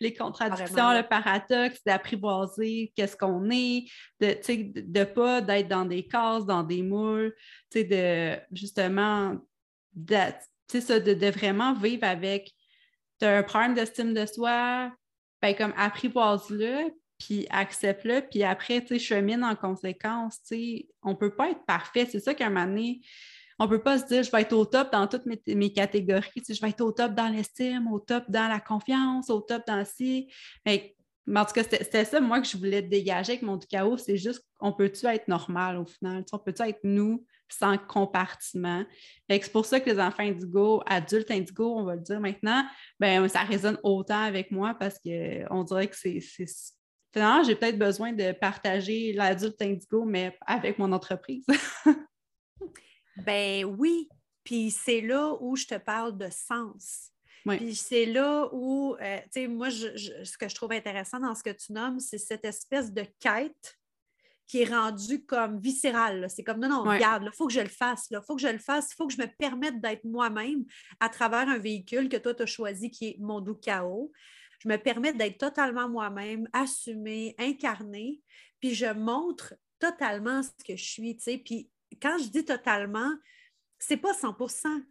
les 0.00 0.12
contradictions, 0.12 0.92
le 0.92 1.02
paradoxe, 1.02 1.82
d'apprivoiser 1.84 2.92
qu'est-ce 2.94 3.16
qu'on 3.16 3.48
est, 3.50 3.86
de 4.20 4.36
ne 4.98 5.04
pas 5.04 5.40
d'être 5.40 5.68
dans 5.68 5.86
des 5.86 6.06
cases, 6.06 6.44
dans 6.44 6.62
des 6.62 6.82
moules, 6.82 7.34
de 7.74 8.36
justement, 8.52 9.36
de, 9.94 10.16
ça, 10.68 11.00
de, 11.00 11.30
vraiment 11.30 11.74
vivre 11.74 12.04
avec 12.04 12.52
un 13.22 13.42
problème 13.42 13.74
d'estime 13.74 14.14
de 14.14 14.26
soi, 14.26 14.92
ben, 15.40 15.54
comme 15.54 15.72
apprivoise-le, 15.76 16.90
puis 17.18 17.46
accepte-le, 17.50 18.22
puis 18.30 18.44
après, 18.44 18.82
tu 18.82 18.98
chemine 18.98 19.44
en 19.44 19.54
conséquence, 19.54 20.42
tu 20.42 20.86
on 21.02 21.14
peut 21.14 21.34
pas 21.34 21.50
être 21.50 21.64
parfait. 21.66 22.06
C'est 22.10 22.20
ça 22.20 22.34
qu'à 22.34 22.46
un 22.46 22.50
moment 22.50 22.66
donné, 22.66 23.00
on 23.60 23.68
peut 23.68 23.82
pas 23.82 23.98
se 23.98 24.06
dire, 24.06 24.22
je 24.22 24.30
vais 24.30 24.40
être 24.40 24.54
au 24.54 24.64
top 24.64 24.90
dans 24.90 25.06
toutes 25.06 25.26
mes, 25.26 25.72
catégories, 25.72 26.30
je 26.48 26.60
vais 26.62 26.70
être 26.70 26.80
au 26.80 26.92
top 26.92 27.12
dans 27.12 27.28
l'estime, 27.28 27.92
au 27.92 28.00
top 28.00 28.24
dans 28.30 28.48
la 28.48 28.58
confiance, 28.58 29.28
au 29.28 29.42
top 29.42 29.62
dans 29.66 29.84
ci. 29.84 30.32
Mais, 30.64 30.96
en 31.28 31.44
tout 31.44 31.52
cas, 31.52 31.62
c'était 31.62 32.06
ça, 32.06 32.22
moi, 32.22 32.40
que 32.40 32.48
je 32.48 32.56
voulais 32.56 32.80
dégager 32.80 33.32
avec 33.32 33.42
mon 33.42 33.58
chaos, 33.58 33.98
c'est 33.98 34.16
juste, 34.16 34.42
on 34.60 34.72
peut-tu 34.72 35.04
être 35.06 35.28
normal 35.28 35.76
au 35.76 35.84
final? 35.84 36.24
on 36.32 36.38
peut-tu 36.38 36.62
être 36.62 36.80
nous 36.84 37.26
sans 37.50 37.76
compartiment? 37.76 38.84
C'est 39.28 39.52
pour 39.52 39.66
ça 39.66 39.78
que 39.78 39.90
les 39.90 40.00
enfants 40.00 40.22
indigo, 40.22 40.82
adultes 40.86 41.30
indigo, 41.30 41.74
on 41.76 41.84
va 41.84 41.96
le 41.96 42.00
dire 42.00 42.18
maintenant, 42.18 42.64
ben 42.98 43.28
ça 43.28 43.42
résonne 43.42 43.78
autant 43.82 44.22
avec 44.22 44.50
moi 44.50 44.74
parce 44.74 44.98
qu'on 44.98 45.64
dirait 45.64 45.88
que 45.88 45.96
c'est 45.96 46.20
Finalement, 47.12 47.42
j'ai 47.42 47.56
peut-être 47.56 47.78
besoin 47.78 48.12
de 48.12 48.30
partager 48.32 49.12
l'adulte 49.12 49.60
indigo, 49.60 50.04
mais 50.04 50.38
avec 50.46 50.78
mon 50.78 50.92
entreprise. 50.92 51.44
ben 53.16 53.64
oui. 53.64 54.08
Puis 54.44 54.70
c'est 54.70 55.00
là 55.00 55.36
où 55.40 55.56
je 55.56 55.66
te 55.66 55.76
parle 55.76 56.16
de 56.16 56.28
sens. 56.30 57.10
Puis 57.46 57.74
c'est 57.74 58.06
là 58.06 58.48
où, 58.52 58.96
euh, 59.00 59.18
tu 59.24 59.42
sais, 59.42 59.48
moi, 59.48 59.70
ce 59.70 60.36
que 60.36 60.48
je 60.48 60.54
trouve 60.54 60.72
intéressant 60.72 61.20
dans 61.20 61.34
ce 61.34 61.42
que 61.42 61.50
tu 61.50 61.72
nommes, 61.72 61.98
c'est 61.98 62.18
cette 62.18 62.44
espèce 62.44 62.92
de 62.92 63.04
quête 63.18 63.78
qui 64.46 64.62
est 64.62 64.72
rendue 64.72 65.24
comme 65.24 65.58
viscérale. 65.58 66.26
C'est 66.28 66.42
comme, 66.42 66.60
non, 66.60 66.68
non, 66.68 66.82
regarde, 66.82 67.24
il 67.24 67.36
faut 67.36 67.46
que 67.46 67.52
je 67.52 67.60
le 67.60 67.68
fasse, 67.68 68.08
il 68.10 68.20
faut 68.26 68.34
que 68.34 68.42
je 68.42 68.48
le 68.48 68.58
fasse, 68.58 68.90
il 68.92 68.96
faut 68.96 69.06
que 69.06 69.14
je 69.14 69.20
me 69.20 69.28
permette 69.38 69.80
d'être 69.80 70.04
moi-même 70.04 70.64
à 70.98 71.08
travers 71.08 71.48
un 71.48 71.58
véhicule 71.58 72.08
que 72.08 72.16
toi, 72.16 72.34
tu 72.34 72.42
as 72.42 72.46
choisi 72.46 72.90
qui 72.90 73.08
est 73.08 73.16
mon 73.20 73.40
doux 73.40 73.54
chaos 73.54 74.12
je 74.60 74.68
me 74.68 74.76
permets 74.76 75.12
d'être 75.12 75.38
totalement 75.38 75.88
moi-même, 75.88 76.48
assumée, 76.52 77.34
incarnée, 77.38 78.20
puis 78.60 78.74
je 78.74 78.92
montre 78.92 79.54
totalement 79.78 80.42
ce 80.42 80.50
que 80.64 80.76
je 80.76 80.84
suis, 80.84 81.16
tu 81.16 81.22
sais. 81.22 81.38
Puis 81.38 81.70
quand 82.00 82.18
je 82.18 82.28
dis 82.28 82.44
totalement, 82.44 83.10
c'est 83.78 83.96
pas 83.96 84.12
100% 84.12 84.82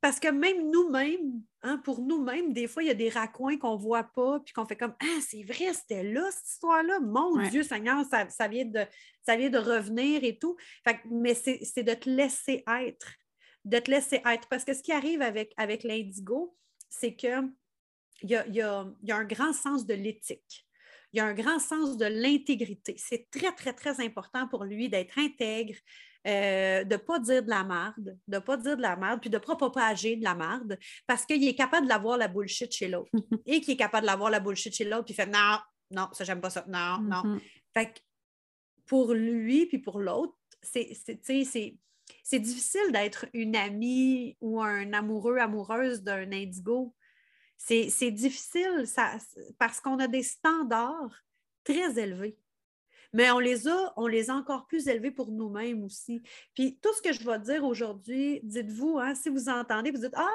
parce 0.00 0.20
que 0.20 0.28
même 0.28 0.70
nous-mêmes, 0.70 1.42
hein, 1.62 1.78
pour 1.78 2.00
nous-mêmes, 2.00 2.52
des 2.52 2.68
fois, 2.68 2.82
il 2.82 2.86
y 2.86 2.90
a 2.90 2.94
des 2.94 3.08
raccoins 3.08 3.58
qu'on 3.58 3.76
ne 3.76 3.82
voit 3.82 4.04
pas, 4.04 4.38
puis 4.40 4.52
qu'on 4.52 4.66
fait 4.66 4.76
comme 4.76 4.94
Ah, 5.00 5.20
c'est 5.26 5.42
vrai, 5.42 5.72
c'était 5.72 6.04
là, 6.04 6.30
cette 6.30 6.48
histoire-là. 6.48 7.00
Mon 7.00 7.42
Dieu, 7.48 7.62
Seigneur, 7.62 8.04
ça, 8.04 8.48
vient 8.48 8.66
de, 8.66 8.84
ça 9.24 9.36
vient 9.36 9.50
de 9.50 9.58
revenir 9.58 10.22
et 10.22 10.38
tout. 10.38 10.56
mais 11.10 11.34
c'est 11.34 11.82
de 11.82 11.94
te 11.94 12.08
laisser 12.08 12.62
être, 12.68 13.14
de 13.64 13.78
te 13.78 13.90
laisser 13.90 14.22
être. 14.24 14.48
Parce 14.48 14.64
que 14.64 14.74
ce 14.74 14.82
qui 14.82 14.92
arrive 14.92 15.22
avec, 15.22 15.52
avec 15.56 15.82
l'indigo, 15.82 16.56
c'est 16.88 17.16
que 17.16 17.42
il 18.22 18.30
y 18.30 18.60
a, 18.60 18.86
un 19.10 19.24
grand 19.24 19.52
sens 19.52 19.86
de 19.86 19.94
l'éthique. 19.94 20.66
Il 21.12 21.18
y 21.18 21.20
a 21.20 21.26
un 21.26 21.34
grand 21.34 21.58
sens 21.58 21.96
de 21.96 22.06
l'intégrité. 22.06 22.94
C'est 22.96 23.28
très, 23.30 23.52
très, 23.52 23.72
très 23.72 24.04
important 24.04 24.46
pour 24.48 24.64
lui 24.64 24.88
d'être 24.88 25.18
intègre, 25.18 25.74
euh, 26.26 26.84
de 26.84 26.94
ne 26.94 26.96
pas 26.96 27.18
dire 27.18 27.42
de 27.42 27.50
la 27.50 27.64
merde, 27.64 28.18
de 28.26 28.36
ne 28.36 28.38
pas 28.40 28.56
dire 28.56 28.76
de 28.76 28.82
la 28.82 28.96
merde, 28.96 29.20
puis 29.20 29.30
de 29.30 29.36
ne 29.36 29.42
pas 29.42 29.56
propager 29.56 30.16
de 30.16 30.24
la 30.24 30.34
merde, 30.34 30.78
parce 31.06 31.24
qu'il 31.24 31.46
est 31.46 31.54
capable 31.54 31.86
d'avoir 31.86 32.18
la 32.18 32.28
bullshit 32.28 32.72
chez 32.72 32.88
l'autre. 32.88 33.10
et 33.46 33.60
qu'il 33.60 33.74
est 33.74 33.78
capable 33.78 34.02
de 34.02 34.10
l'avoir 34.10 34.30
la 34.30 34.40
bullshit 34.40 34.74
chez 34.74 34.84
l'autre, 34.84 35.04
puis 35.04 35.14
il 35.14 35.16
fait 35.16 35.26
non, 35.26 35.58
non, 35.90 36.08
ça, 36.12 36.24
j'aime 36.24 36.40
pas 36.40 36.50
ça, 36.50 36.64
non, 36.68 36.98
non. 37.00 37.22
Mm-hmm. 37.22 37.40
Fait 37.74 37.92
que 37.92 38.00
pour 38.86 39.14
lui, 39.14 39.66
puis 39.66 39.78
pour 39.78 40.00
l'autre, 40.00 40.34
c'est 40.62 40.92
c'est 42.22 42.38
difficile 42.38 42.92
d'être 42.92 43.26
une 43.32 43.56
amie 43.56 44.36
ou 44.40 44.60
un 44.62 44.92
amoureux, 44.92 45.38
amoureuse 45.38 46.02
d'un 46.02 46.30
indigo 46.32 46.94
c'est 47.58 48.10
difficile 48.10 48.84
parce 49.58 49.80
qu'on 49.80 49.98
a 49.98 50.06
des 50.06 50.22
standards 50.22 51.24
très 51.64 51.98
élevés. 51.98 52.38
Mais 53.16 53.30
on 53.30 53.38
les 53.38 53.66
a, 53.66 53.94
on 53.96 54.06
les 54.06 54.28
a 54.28 54.34
encore 54.34 54.66
plus 54.66 54.88
élevés 54.88 55.10
pour 55.10 55.32
nous-mêmes 55.32 55.82
aussi. 55.82 56.20
Puis 56.54 56.78
tout 56.82 56.92
ce 56.92 57.00
que 57.00 57.14
je 57.14 57.24
vais 57.24 57.38
dire 57.38 57.64
aujourd'hui, 57.64 58.40
dites-vous, 58.42 58.98
hein, 58.98 59.14
si 59.14 59.30
vous 59.30 59.48
entendez, 59.48 59.90
vous 59.90 60.00
dites 60.00 60.12
Ah, 60.14 60.28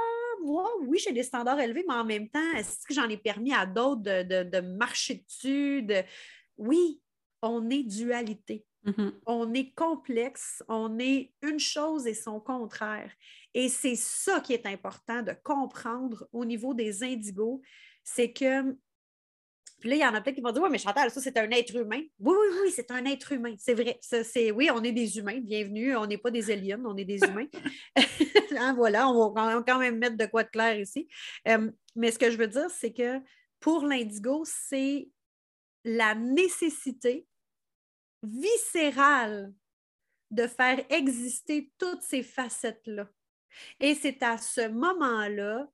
moi, 0.44 0.68
oui, 0.88 0.98
j'ai 0.98 1.12
des 1.12 1.22
standards 1.22 1.60
élevés, 1.60 1.86
mais 1.88 1.94
en 1.94 2.04
même 2.04 2.28
temps, 2.28 2.52
est-ce 2.58 2.84
que 2.88 2.96
j'en 2.96 3.08
ai 3.08 3.18
permis 3.18 3.54
à 3.54 3.68
d'autres 3.68 4.02
de, 4.02 4.62
marcher 4.62 5.24
dessus? 5.28 5.88
Oui, 6.58 7.00
on 7.44 7.70
est 7.70 7.84
dualité. 7.84 8.66
Mm-hmm. 8.88 9.12
On 9.28 9.54
est 9.54 9.76
complexe, 9.76 10.64
on 10.68 10.98
est 10.98 11.34
une 11.44 11.60
chose 11.60 12.08
et 12.08 12.16
son 12.16 12.40
contraire. 12.40 13.12
Et 13.54 13.70
c'est 13.70 13.96
ça 13.96 14.40
qui 14.40 14.54
est 14.54 14.66
important 14.66 15.22
de 15.22 15.34
comprendre 15.44 16.28
au 16.32 16.46
niveau 16.46 16.74
des 16.74 17.04
indigos, 17.04 17.62
c'est 18.04 18.34
que 18.34 18.76
puis 19.82 19.90
là, 19.90 19.96
il 19.96 20.00
y 20.00 20.06
en 20.06 20.14
a 20.14 20.22
peut-être 20.22 20.36
qui 20.36 20.42
vont 20.42 20.52
dire 20.52 20.62
Oui, 20.62 20.70
mais 20.72 20.78
Chantal, 20.78 21.10
ça, 21.10 21.20
c'est 21.20 21.38
un 21.38 21.50
être 21.50 21.76
humain. 21.76 22.02
Oui, 22.20 22.36
oui, 22.40 22.58
oui, 22.64 22.72
c'est 22.72 22.92
un 22.92 23.04
être 23.06 23.32
humain. 23.32 23.56
C'est 23.58 23.74
vrai. 23.74 23.98
c'est, 24.02 24.52
oui, 24.52 24.70
on 24.72 24.84
est 24.84 24.92
des 24.92 25.18
humains. 25.18 25.40
Bienvenue. 25.40 25.98
On 25.98 26.06
n'est 26.06 26.20
pas 26.20 26.30
des 26.30 26.52
aliens, 26.52 26.82
on 26.86 26.96
est 26.96 27.06
des 27.06 27.20
humains. 27.20 27.48
Hein, 28.58 28.74
voilà, 28.74 29.08
on 29.08 29.32
va 29.32 29.64
quand 29.66 29.80
même 29.80 29.98
mettre 29.98 30.18
de 30.18 30.26
quoi 30.26 30.44
de 30.44 30.50
clair 30.50 30.78
ici. 30.78 31.08
Euh, 31.48 31.72
mais 31.96 32.12
ce 32.12 32.20
que 32.20 32.30
je 32.30 32.36
veux 32.36 32.50
dire, 32.50 32.70
c'est 32.70 32.92
que 32.92 33.20
pour 33.62 33.86
l'indigo, 33.86 34.44
c'est 34.46 35.08
la 35.86 36.16
nécessité 36.16 37.26
viscérale 38.22 39.54
de 40.32 40.48
faire 40.48 40.84
exister 40.90 41.72
toutes 41.78 42.02
ces 42.02 42.24
facettes-là. 42.24 43.08
Et 43.80 43.96
c'est 43.96 44.22
à 44.22 44.38
ce 44.38 44.68
moment-là, 44.68 45.70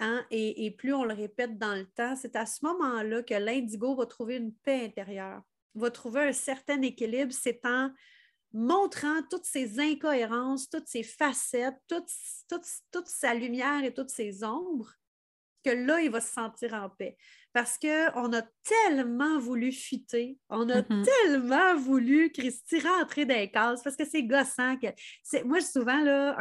hein, 0.00 0.24
et, 0.30 0.70
plus 0.72 0.92
on 0.92 1.04
le 1.04 1.14
répète 1.14 1.58
dans 1.58 1.74
le 1.74 1.86
temps, 1.86 2.16
c'est 2.16 2.36
à 2.36 2.46
ce 2.46 2.64
moment-là 2.64 3.22
que 3.22 3.34
l'indigo 3.34 3.94
va 3.94 4.06
trouver 4.06 4.36
une 4.36 4.52
paix 4.52 4.84
intérieure, 4.84 5.42
va 5.74 5.90
trouver 5.90 6.28
un 6.28 6.32
certain 6.32 6.80
équilibre. 6.82 7.32
C'est 7.32 7.64
en 7.64 7.90
montrant 8.52 9.22
toutes 9.30 9.44
ces 9.44 9.78
incohérences, 9.78 10.68
toutes 10.68 10.88
ces 10.88 11.02
facettes, 11.02 11.78
toute, 11.86 12.10
toute 12.90 13.06
sa 13.06 13.34
lumière 13.34 13.84
et 13.84 13.94
toutes 13.94 14.10
ses 14.10 14.42
ombres, 14.42 14.92
que 15.64 15.70
là, 15.70 16.00
il 16.00 16.10
va 16.10 16.20
se 16.20 16.32
sentir 16.32 16.74
en 16.74 16.88
paix 16.90 17.16
parce 17.52 17.78
qu'on 17.78 18.32
a 18.32 18.42
tellement 18.62 19.38
voulu 19.38 19.72
fuiter, 19.72 20.38
on 20.50 20.68
a 20.68 20.82
mm-hmm. 20.82 21.04
tellement 21.04 21.76
voulu, 21.76 22.30
Christy, 22.30 22.78
rentrer 22.80 23.24
dans 23.24 23.34
les 23.34 23.50
cases 23.50 23.82
parce 23.82 23.96
que 23.96 24.04
c'est 24.04 24.22
gossant. 24.22 24.76
Que 24.76 24.88
moi, 25.44 25.60
souvent, 25.60 26.00
là, 26.02 26.36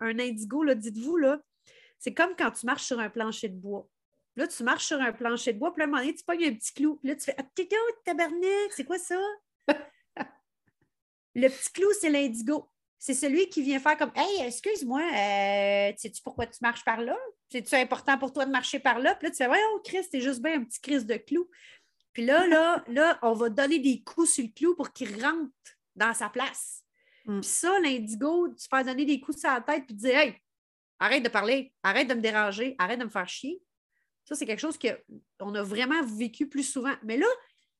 un, 0.00 0.18
indigo, 0.18 0.64
dites-vous, 0.74 1.16
là, 1.18 1.40
c'est 1.98 2.14
comme 2.14 2.34
quand 2.36 2.50
tu 2.50 2.66
marches 2.66 2.84
sur 2.84 3.00
un 3.00 3.10
plancher 3.10 3.48
de 3.48 3.56
bois. 3.56 3.88
Là, 4.36 4.46
tu 4.46 4.62
marches 4.62 4.86
sur 4.86 5.00
un 5.00 5.12
plancher 5.12 5.54
de 5.54 5.58
bois, 5.58 5.72
puis 5.72 5.82
à 5.82 5.84
un 5.84 5.88
moment 5.88 6.02
donné, 6.02 6.14
tu 6.14 6.24
pognes 6.24 6.44
un 6.44 6.54
petit 6.54 6.74
clou, 6.74 6.96
puis 6.96 7.08
là, 7.08 7.16
tu 7.16 7.24
fais 7.24 7.34
Ah, 7.38 7.44
tabarnak, 8.04 8.72
c'est 8.72 8.84
quoi 8.84 8.98
ça? 8.98 9.18
Le 11.34 11.48
petit 11.48 11.72
clou, 11.72 11.88
c'est 11.98 12.10
l'indigo. 12.10 12.70
C'est 12.98 13.14
celui 13.14 13.48
qui 13.48 13.62
vient 13.62 13.78
faire 13.78 13.96
comme 13.96 14.12
Hey, 14.14 14.46
excuse-moi, 14.46 15.00
euh, 15.00 15.92
sais-tu 15.96 16.22
pourquoi 16.22 16.46
tu 16.46 16.58
marches 16.62 16.84
par 16.84 17.00
là? 17.00 17.16
C'est-tu 17.50 17.74
important 17.74 18.18
pour 18.18 18.32
toi 18.32 18.44
de 18.44 18.50
marcher 18.50 18.78
par 18.78 18.98
là? 18.98 19.14
Puis 19.14 19.28
là, 19.28 19.30
tu 19.30 19.36
fais, 19.36 19.48
oh, 19.48 19.80
Christ, 19.84 20.08
c'est 20.10 20.20
juste 20.20 20.42
bien 20.42 20.60
un 20.60 20.64
petit 20.64 20.80
Christ 20.80 21.06
de 21.06 21.16
clou. 21.16 21.48
Puis 22.12 22.24
là, 22.24 22.46
là, 22.46 22.84
là, 22.88 23.18
on 23.22 23.34
va 23.34 23.48
donner 23.48 23.78
des 23.78 24.02
coups 24.02 24.30
sur 24.30 24.44
le 24.44 24.50
clou 24.50 24.74
pour 24.74 24.92
qu'il 24.92 25.22
rentre 25.22 25.50
dans 25.94 26.14
sa 26.14 26.28
place. 26.28 26.82
Mm. 27.26 27.40
Puis 27.40 27.48
ça, 27.50 27.78
l'indigo, 27.80 28.48
tu 28.48 28.66
fais 28.68 28.84
donner 28.84 29.04
des 29.04 29.20
coups 29.20 29.38
sur 29.38 29.50
la 29.50 29.60
tête 29.60 29.86
puis 29.86 29.94
dire, 29.94 30.16
hey, 30.16 30.34
arrête 30.98 31.22
de 31.22 31.28
parler, 31.28 31.72
arrête 31.82 32.08
de 32.08 32.14
me 32.14 32.20
déranger, 32.20 32.74
arrête 32.78 32.98
de 32.98 33.04
me 33.04 33.10
faire 33.10 33.28
chier. 33.28 33.60
Ça, 34.24 34.34
c'est 34.34 34.46
quelque 34.46 34.60
chose 34.60 34.78
qu'on 34.78 35.54
a 35.54 35.62
vraiment 35.62 36.02
vécu 36.02 36.48
plus 36.48 36.64
souvent. 36.64 36.94
Mais 37.04 37.16
là, 37.16 37.26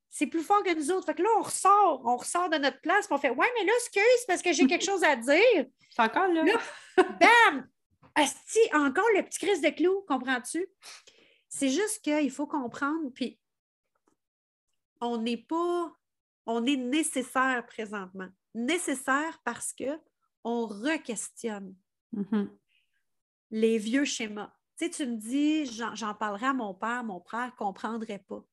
c'est 0.09 0.27
plus 0.27 0.43
fort 0.43 0.63
que 0.63 0.75
nous 0.75 0.91
autres. 0.93 1.07
Fait 1.07 1.15
que 1.15 1.23
là, 1.23 1.29
on 1.39 1.43
ressort, 1.43 2.03
on 2.05 2.17
ressort 2.17 2.49
de 2.49 2.57
notre 2.57 2.81
place, 2.81 3.07
puis 3.07 3.15
on 3.15 3.19
fait 3.19 3.31
Ouais, 3.31 3.49
mais 3.59 3.65
là, 3.65 3.73
excuse, 3.79 4.27
parce 4.27 4.43
que 4.43 4.53
j'ai 4.53 4.67
quelque 4.67 4.85
chose 4.91 5.03
à 5.03 5.17
dire. 5.17 5.67
C'est 5.91 6.03
encore 6.03 6.29
là. 6.29 6.45
là 6.45 7.05
bam! 7.21 7.69
Asti, 8.15 8.61
encore 8.73 9.05
le 9.15 9.23
petit 9.25 9.41
crise 9.41 9.61
de 9.61 9.69
clou, 9.69 10.05
comprends-tu? 10.09 10.67
C'est 11.49 11.69
juste 11.69 12.03
qu'il 12.03 12.31
faut 12.31 12.47
comprendre, 12.47 13.11
puis 13.15 13.39
on 15.01 15.19
n'est 15.19 15.37
pas, 15.37 15.93
on 16.47 16.65
est 16.65 16.77
nécessaire 16.77 17.67
présentement. 17.67 18.29
Nécessaire 18.55 19.39
parce 19.45 19.73
que 19.73 19.99
on 20.45 20.67
re-questionne 20.67 21.75
mm-hmm. 22.15 22.49
Les 23.51 23.79
vieux 23.79 24.05
schémas. 24.05 24.53
Tu 24.79 24.85
sais, 24.85 24.91
tu 24.91 25.07
me 25.07 25.17
dis, 25.17 25.67
j'en 25.67 26.15
parlerai 26.15 26.47
à 26.47 26.53
mon 26.53 26.75
père, 26.75 27.03
mon 27.05 27.21
père 27.21 27.47
ne 27.47 27.57
comprendrait 27.57 28.25
pas. 28.27 28.45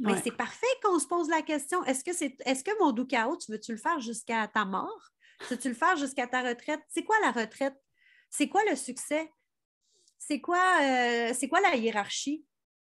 Mais 0.00 0.20
c'est 0.22 0.32
parfait 0.32 0.66
qu'on 0.82 0.98
se 0.98 1.06
pose 1.06 1.28
la 1.28 1.42
question. 1.42 1.84
Est-ce 1.84 2.02
que, 2.02 2.12
c'est, 2.12 2.34
est-ce 2.46 2.64
que 2.64 2.70
mon 2.80 2.90
doux 2.92 3.06
chaos, 3.06 3.36
tu 3.36 3.52
veux-tu 3.52 3.72
le 3.72 3.78
faire 3.78 4.00
jusqu'à 4.00 4.48
ta 4.48 4.64
mort? 4.64 5.10
Veux-tu 5.50 5.68
le 5.68 5.74
faire 5.74 5.96
jusqu'à 5.96 6.26
ta 6.26 6.42
retraite? 6.42 6.80
C'est 6.88 7.04
quoi 7.04 7.16
la 7.20 7.32
retraite? 7.32 7.76
C'est 8.30 8.48
quoi 8.48 8.62
le 8.70 8.76
succès? 8.76 9.30
C'est 10.18 10.40
quoi, 10.40 10.62
euh, 10.82 11.32
c'est 11.34 11.48
quoi 11.48 11.60
la 11.60 11.76
hiérarchie? 11.76 12.44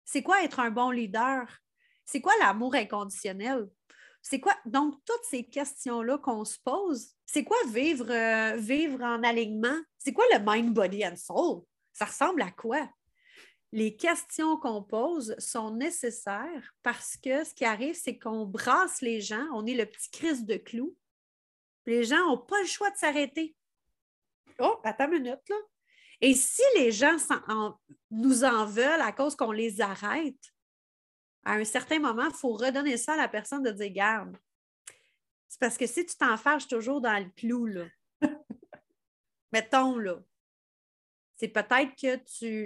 C'est 0.05 0.23
quoi 0.23 0.43
être 0.43 0.61
un 0.61 0.71
bon 0.71 0.91
leader? 0.91 1.47
C'est 2.05 2.21
quoi 2.21 2.33
l'amour 2.41 2.75
inconditionnel? 2.75 3.69
C'est 4.25 4.41
quoi? 4.41 4.57
Donc, 4.65 4.97
toutes 5.05 5.25
ces 5.29 5.45
questions-là 5.45 6.19
qu'on 6.19 6.45
se 6.45 6.59
pose, 6.65 7.13
c'est 7.27 7.45
quoi 7.45 7.59
vivre, 7.69 8.11
euh, 8.11 8.57
vivre 8.57 9.01
en 9.03 9.23
alignement? 9.23 9.79
C'est 9.99 10.13
quoi 10.13 10.25
le 10.33 10.39
mind, 10.41 10.75
body 10.75 11.07
and 11.07 11.17
soul? 11.17 11.63
Ça 11.93 12.07
ressemble 12.07 12.43
à 12.43 12.51
quoi? 12.51 12.89
les 13.75 13.97
questions 13.97 14.57
qu'on 14.57 14.85
pose 14.85 15.35
sont 15.39 15.73
nécessaires 15.75 16.73
parce 16.85 17.17
que 17.17 17.43
ce 17.43 17.53
qui 17.53 17.65
arrive, 17.65 17.97
c'est 17.97 18.17
qu'on 18.17 18.47
brasse 18.47 19.03
les 19.03 19.21
gens, 19.21 19.49
on 19.53 19.67
est 19.67 19.75
le 19.75 19.85
petit 19.85 20.11
crise 20.13 20.47
de 20.47 20.55
clous. 20.55 20.97
Les 21.85 22.05
gens 22.05 22.25
n'ont 22.25 22.39
pas 22.39 22.61
le 22.61 22.69
choix 22.69 22.89
de 22.93 22.97
s'arrêter. 22.97 23.57
Oh, 24.61 24.79
attends 24.85 25.11
une 25.11 25.25
minute, 25.25 25.49
là. 25.49 25.57
Et 26.21 26.35
si 26.35 26.63
les 26.77 26.93
gens 26.93 27.17
nous 28.13 28.45
en 28.45 28.65
veulent 28.65 29.01
à 29.01 29.11
cause 29.11 29.35
qu'on 29.35 29.51
les 29.51 29.81
arrête, 29.81 30.54
à 31.45 31.55
un 31.55 31.65
certain 31.65 31.99
moment, 31.99 32.27
il 32.27 32.35
faut 32.35 32.53
redonner 32.53 32.97
ça 32.97 33.15
à 33.15 33.17
la 33.17 33.29
personne 33.29 33.63
de 33.63 33.71
dire 33.71 33.93
Garde. 33.93 34.37
C'est 35.49 35.61
parce 35.61 35.77
que 35.77 35.87
si 35.87 36.05
tu 36.05 36.17
t'enfarges 36.17 36.67
toujours 36.67 37.01
dans 37.01 37.19
le 37.19 37.31
clou, 37.37 37.67
là, 37.67 37.85
mettons, 39.53 39.99
là, 39.99 40.21
c'est 41.37 41.49
peut-être 41.49 41.95
que 42.01 42.17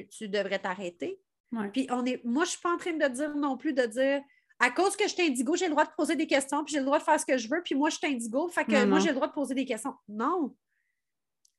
tu, 0.06 0.28
devrais 0.28 0.58
t'arrêter. 0.58 1.20
Puis 1.72 1.86
on 1.90 2.04
est, 2.04 2.22
moi, 2.24 2.44
je 2.44 2.50
ne 2.50 2.52
suis 2.52 2.60
pas 2.60 2.74
en 2.74 2.76
train 2.76 2.92
de 2.92 3.08
dire 3.08 3.34
non 3.34 3.56
plus 3.56 3.72
de 3.72 3.84
dire 3.86 4.22
à 4.60 4.70
cause 4.70 4.96
que 4.96 5.04
je 5.04 5.12
suis 5.12 5.22
indigo, 5.22 5.54
j'ai 5.54 5.66
le 5.66 5.70
droit 5.70 5.84
de 5.84 5.92
poser 5.96 6.16
des 6.16 6.26
questions, 6.26 6.64
puis 6.64 6.72
j'ai 6.72 6.80
le 6.80 6.84
droit 6.84 6.98
de 6.98 7.04
faire 7.04 7.18
ce 7.20 7.24
que 7.24 7.38
je 7.38 7.48
veux, 7.48 7.62
puis 7.62 7.74
moi, 7.74 7.90
je 7.90 7.96
suis 7.96 8.06
indigo, 8.06 8.48
fait 8.48 8.64
que 8.64 8.84
moi, 8.84 8.98
j'ai 8.98 9.08
le 9.08 9.14
droit 9.14 9.28
de 9.28 9.32
poser 9.32 9.54
des 9.54 9.64
questions. 9.64 9.94
Non. 10.08 10.56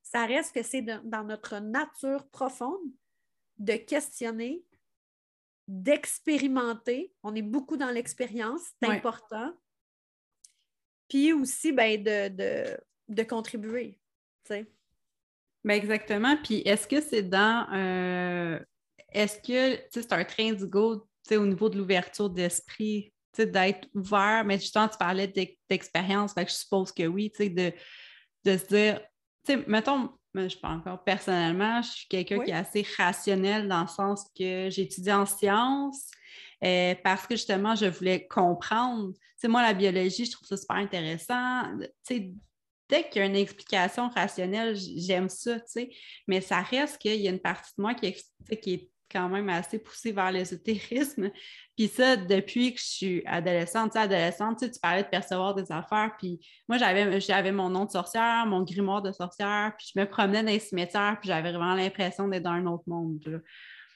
Ça 0.04 0.26
reste 0.26 0.54
que 0.54 0.64
c'est 0.64 0.82
dans 0.82 1.24
notre 1.24 1.60
nature 1.60 2.28
profonde 2.30 2.82
de 3.58 3.74
questionner, 3.76 4.64
d'expérimenter. 5.70 7.14
On 7.22 7.36
est 7.36 7.44
beaucoup 7.44 7.78
dans 7.78 7.92
l'expérience, 7.92 8.62
c'est 8.82 8.90
important. 8.90 9.54
Puis 11.08 11.32
aussi, 11.32 11.72
ben, 11.72 12.04
de, 12.04 12.78
de, 13.08 13.24
contribuer. 13.24 14.00
Ben 14.50 14.68
exactement. 15.66 16.38
Puis 16.38 16.62
est-ce 16.66 16.88
que 16.88 17.00
c'est 17.02 17.24
dans. 17.24 17.68
Euh, 17.74 18.60
est-ce 19.12 19.40
que 19.40 19.82
c'est 19.92 20.12
un 20.12 20.26
train 20.26 20.54
d'ego 20.54 21.08
au 21.32 21.46
niveau 21.46 21.70
de 21.70 21.78
l'ouverture 21.78 22.30
d'esprit, 22.30 23.14
d'être 23.38 23.88
ouvert, 23.94 24.44
mais 24.46 24.58
justement, 24.58 24.88
tu 24.88 24.98
parlais 24.98 25.32
d'expérience, 25.70 26.34
je 26.36 26.46
suppose 26.46 26.92
que 26.92 27.06
oui, 27.06 27.32
de, 27.40 27.72
de 28.44 28.58
se 28.58 28.66
dire, 28.66 29.02
mettons, 29.68 30.10
je 30.36 30.40
ne 30.42 30.50
sais 30.50 30.60
pas 30.60 30.70
encore, 30.70 31.04
personnellement, 31.04 31.82
je 31.82 31.90
suis 31.90 32.08
quelqu'un 32.08 32.40
qui 32.40 32.52
est 32.52 32.54
assez 32.54 32.86
rationnel 32.98 33.68
dans 33.68 33.82
le 33.82 33.88
sens 33.88 34.26
que 34.38 34.70
j'ai 34.70 34.84
étudié 34.84 35.14
en 35.14 35.26
sciences 35.26 36.12
euh, 36.64 36.94
parce 37.04 37.26
que 37.26 37.36
justement, 37.36 37.76
je 37.76 37.86
voulais 37.86 38.28
comprendre. 38.28 39.14
sais, 39.38 39.48
moi, 39.48 39.62
la 39.62 39.74
biologie, 39.74 40.26
je 40.26 40.32
trouve 40.32 40.48
ça 40.48 40.58
super 40.58 40.78
intéressant. 40.78 41.64
dès 42.08 43.10
qu'il 43.10 43.16
y 43.16 43.20
a 43.20 43.26
une 43.26 43.36
explication 43.36 44.10
rationnelle, 44.10 44.76
j'aime 44.76 45.30
ça, 45.30 45.58
mais 46.28 46.42
ça 46.42 46.62
reste 46.62 46.98
qu'il 47.00 47.16
y 47.16 47.28
a 47.28 47.32
une 47.32 47.40
partie 47.40 47.72
de 47.78 47.82
moi 47.82 47.94
qui 47.94 48.16
qui 48.62 48.74
est 48.74 48.90
quand 49.12 49.30
même 49.30 49.50
assez 49.50 49.80
poussée 49.80 50.12
vers 50.12 50.32
l'ésotérisme. 50.32 51.30
Puis 51.78 51.88
ça, 51.88 52.16
depuis 52.18 52.74
que 52.74 52.80
je 52.80 52.86
suis 52.86 53.24
adolescente, 53.26 53.96
adolescente, 53.96 54.60
tu, 54.60 54.80
parlais 54.82 55.04
de 55.04 55.08
percevoir 55.08 55.56
des 55.56 55.72
affaires. 55.72 56.12
Puis 56.20 56.40
moi, 56.68 56.78
j'avais, 56.78 57.22
j'avais 57.22 57.52
mon 57.52 57.70
nom 57.70 57.86
de 57.86 57.92
sorcière, 57.92 58.46
mon 58.46 58.64
grimoire 58.64 59.02
de 59.02 59.12
sorcière, 59.12 59.74
puis 59.78 59.92
je 59.94 60.00
me 60.00 60.06
promenais 60.06 60.44
dans 60.44 60.52
les 60.52 60.60
cimetières, 60.60 61.18
puis 61.20 61.30
j'avais 61.30 61.52
vraiment 61.52 61.76
l'impression 61.76 62.28
d'être 62.28 62.44
dans 62.44 62.52
un 62.52 62.66
autre 62.66 62.84
monde. 62.88 63.42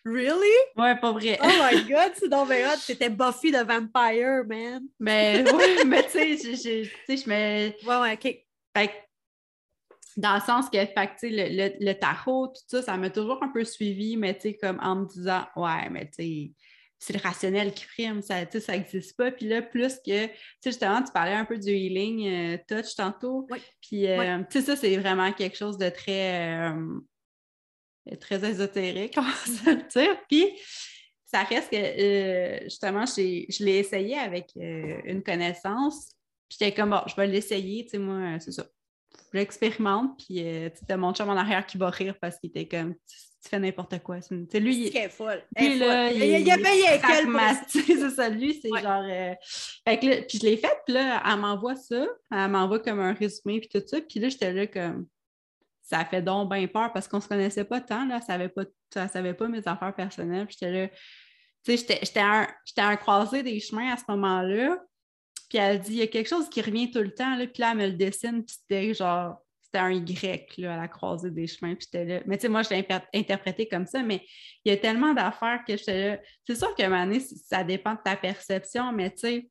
Really? 0.05 0.57
Ouais, 0.75 0.97
pas 0.97 1.11
vrai. 1.11 1.37
Oh 1.41 1.47
my 1.47 1.83
God, 1.89 2.11
c'est 2.15 2.29
donc 2.29 2.49
bien 2.49 2.75
C'était 2.77 3.09
Buffy 3.09 3.51
the 3.51 3.65
Vampire, 3.65 4.43
man. 4.47 4.81
Mais 4.99 5.43
oui, 5.53 5.85
mais 5.87 6.03
tu 6.03 6.37
sais, 6.37 6.87
je 7.07 7.29
me... 7.29 7.87
Ouais, 7.87 8.01
ouais, 8.01 8.13
OK. 8.13 8.37
Fait 8.75 8.91
dans 10.17 10.35
le 10.35 10.41
sens 10.41 10.69
que, 10.69 10.77
le, 10.77 11.85
le, 11.85 11.93
tarot, 11.93 12.47
tout 12.47 12.61
ça, 12.67 12.81
ça 12.81 12.97
m'a 12.97 13.09
toujours 13.09 13.41
un 13.41 13.49
peu 13.49 13.63
suivi, 13.63 14.17
mais 14.17 14.35
tu 14.35 14.41
sais, 14.41 14.53
comme 14.55 14.79
en 14.81 14.95
me 14.95 15.05
disant, 15.07 15.45
ouais, 15.55 15.89
mais 15.89 16.05
tu 16.07 16.15
sais, 16.15 16.51
c'est 16.99 17.13
le 17.13 17.19
rationnel 17.19 17.73
qui 17.73 17.85
prime, 17.85 18.21
ça 18.21 18.45
n'existe 18.45 19.17
pas. 19.17 19.31
Puis 19.31 19.47
là, 19.47 19.61
plus 19.61 19.95
que, 19.97 20.25
tu 20.25 20.31
sais, 20.61 20.71
justement, 20.71 21.03
tu 21.03 21.11
parlais 21.11 21.33
un 21.33 21.45
peu 21.45 21.57
du 21.57 21.69
healing 21.69 22.27
euh, 22.27 22.57
touch 22.67 22.95
tantôt. 22.95 23.45
Oui. 23.49 23.59
Puis, 23.81 24.07
euh, 24.07 24.39
tu 24.49 24.59
sais, 24.59 24.65
ça, 24.65 24.75
c'est 24.75 24.95
vraiment 24.97 25.31
quelque 25.33 25.57
chose 25.57 25.77
de 25.77 25.89
très, 25.89 26.69
euh, 26.69 26.99
très 28.21 28.49
ésotérique, 28.49 29.15
on 29.17 29.21
va 29.21 29.33
se 29.33 29.69
le 29.69 29.87
dire. 29.89 30.17
Puis, 30.29 30.47
ça 31.25 31.43
reste 31.43 31.71
que, 31.71 32.63
justement, 32.63 33.05
je 33.05 33.63
l'ai 33.63 33.79
essayé 33.79 34.17
avec 34.17 34.51
une 34.55 35.23
connaissance. 35.23 36.11
Puis, 36.47 36.57
j'étais 36.59 36.73
comme, 36.73 36.91
bon, 36.91 37.01
je 37.07 37.15
vais 37.15 37.27
l'essayer, 37.27 37.83
tu 37.83 37.91
sais, 37.91 37.97
moi, 37.97 38.39
c'est 38.39 38.51
ça 38.51 38.63
j'expérimente, 39.33 40.17
puis 40.17 40.43
euh, 40.45 40.69
tu 40.69 40.91
as 40.91 40.97
mon 40.97 41.13
chum 41.13 41.29
en 41.29 41.37
arrière 41.37 41.65
qui 41.65 41.77
va 41.77 41.89
rire 41.89 42.15
parce 42.19 42.39
qu'il 42.39 42.49
était 42.49 42.67
comme 42.67 42.93
tu, 42.93 43.49
fais 43.49 43.59
n'importe 43.59 43.99
quoi. 43.99 44.21
C'est 44.21 44.59
lui, 44.59 44.87
il 44.87 44.95
est 44.95 45.09
folle. 45.09 45.43
Lui, 45.57 45.77
là, 45.77 46.11
il, 46.11 46.23
il, 46.23 46.51
a 46.51 46.57
payé 46.57 46.85
C'est 47.67 48.09
ça, 48.09 48.29
lui, 48.29 48.59
c'est 48.61 48.69
genre. 48.69 49.03
Euh, 49.05 49.33
fait 49.85 49.99
que 49.99 50.05
là, 50.05 50.15
puis 50.27 50.37
je 50.37 50.45
l'ai 50.45 50.57
fait, 50.57 50.77
puis 50.85 50.93
là, 50.93 51.21
elle 51.25 51.39
m'envoie 51.39 51.75
ça, 51.75 52.05
elle 52.31 52.49
m'envoie 52.49 52.79
comme 52.79 53.01
un 53.01 53.13
résumé, 53.13 53.59
puis 53.59 53.69
tout 53.69 53.85
ça, 53.85 53.99
puis 54.01 54.19
là, 54.19 54.29
j'étais 54.29 54.53
là 54.53 54.67
comme. 54.67 55.07
Ça 55.81 56.05
fait 56.05 56.21
donc 56.21 56.49
bien 56.49 56.65
peur 56.67 56.93
parce 56.93 57.09
qu'on 57.09 57.19
se 57.19 57.27
connaissait 57.27 57.65
pas 57.65 57.81
tant, 57.81 58.05
là, 58.05 58.21
ça 58.21 58.27
savait 58.27 58.47
pas, 58.47 58.63
ça 58.93 59.09
savait 59.09 59.33
pas 59.33 59.49
mes 59.49 59.67
affaires 59.67 59.93
personnelles, 59.93 60.47
j'étais 60.49 60.71
là. 60.71 60.87
Tu 61.65 61.77
sais, 61.77 61.99
j'étais 62.01 62.19
un, 62.19 62.47
un 62.77 62.95
croisé 62.95 63.43
des 63.43 63.59
chemins 63.59 63.93
à 63.93 63.97
ce 63.97 64.03
moment-là. 64.09 64.77
Puis 65.53 65.61
elle 65.61 65.79
dit, 65.79 65.91
il 65.91 65.97
y 65.97 66.01
a 66.01 66.07
quelque 66.07 66.29
chose 66.29 66.49
qui 66.49 66.61
revient 66.61 66.89
tout 66.89 67.03
le 67.03 67.13
temps, 67.13 67.35
là, 67.35 67.45
puis 67.45 67.61
là, 67.61 67.73
elle 67.73 67.77
me 67.77 67.85
le 67.85 67.93
dessine, 67.93 68.43
puis 68.43 68.55
c'était 68.59 68.91
genre, 68.91 69.37
c'était 69.61 69.77
un 69.77 69.91
Y 69.91 70.57
là, 70.57 70.73
à 70.73 70.77
la 70.77 70.87
croisée 70.87 71.29
des 71.29 71.45
chemins, 71.45 71.75
puis 71.75 71.85
j'étais 71.85 72.05
là. 72.05 72.23
Mais 72.25 72.37
tu 72.37 72.41
sais, 72.41 72.49
moi, 72.49 72.63
je 72.63 72.71
l'ai 72.71 72.87
interprété 73.13 73.67
comme 73.67 73.85
ça, 73.85 74.01
mais 74.01 74.25
il 74.65 74.71
y 74.71 74.75
a 74.75 74.77
tellement 74.77 75.13
d'affaires 75.13 75.63
que 75.67 75.77
j'étais 75.77 76.09
là. 76.09 76.17
C'est 76.47 76.55
sûr 76.55 76.73
moment 76.79 77.05
donné, 77.05 77.19
ça 77.19 77.63
dépend 77.63 77.93
de 77.93 77.99
ta 78.03 78.15
perception, 78.15 78.91
mais 78.93 79.11
tu 79.11 79.19
sais. 79.19 79.49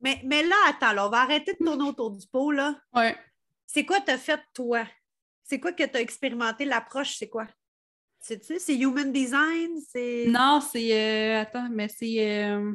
Mais, 0.00 0.20
mais 0.24 0.44
là, 0.44 0.54
attends, 0.68 0.92
là, 0.92 1.08
on 1.08 1.10
va 1.10 1.22
arrêter 1.22 1.54
de 1.54 1.64
tourner 1.64 1.82
autour 1.82 2.12
du 2.12 2.24
pot, 2.28 2.52
là. 2.52 2.76
Oui. 2.94 3.10
C'est 3.66 3.84
quoi 3.84 4.00
tu 4.00 4.12
as 4.12 4.18
fait, 4.18 4.40
toi? 4.54 4.86
C'est 5.42 5.58
quoi 5.58 5.72
que 5.72 5.82
tu 5.82 5.96
as 5.96 6.00
expérimenté? 6.00 6.64
L'approche, 6.64 7.16
c'est 7.16 7.28
quoi? 7.28 7.48
C'est-tu? 8.20 8.60
C'est 8.60 8.76
Human 8.76 9.10
Design? 9.10 9.80
C'est... 9.90 10.26
Non, 10.28 10.60
c'est... 10.60 10.92
Euh, 10.92 11.40
attends, 11.40 11.68
mais 11.72 11.88
c'est... 11.88 12.44
Euh, 12.44 12.72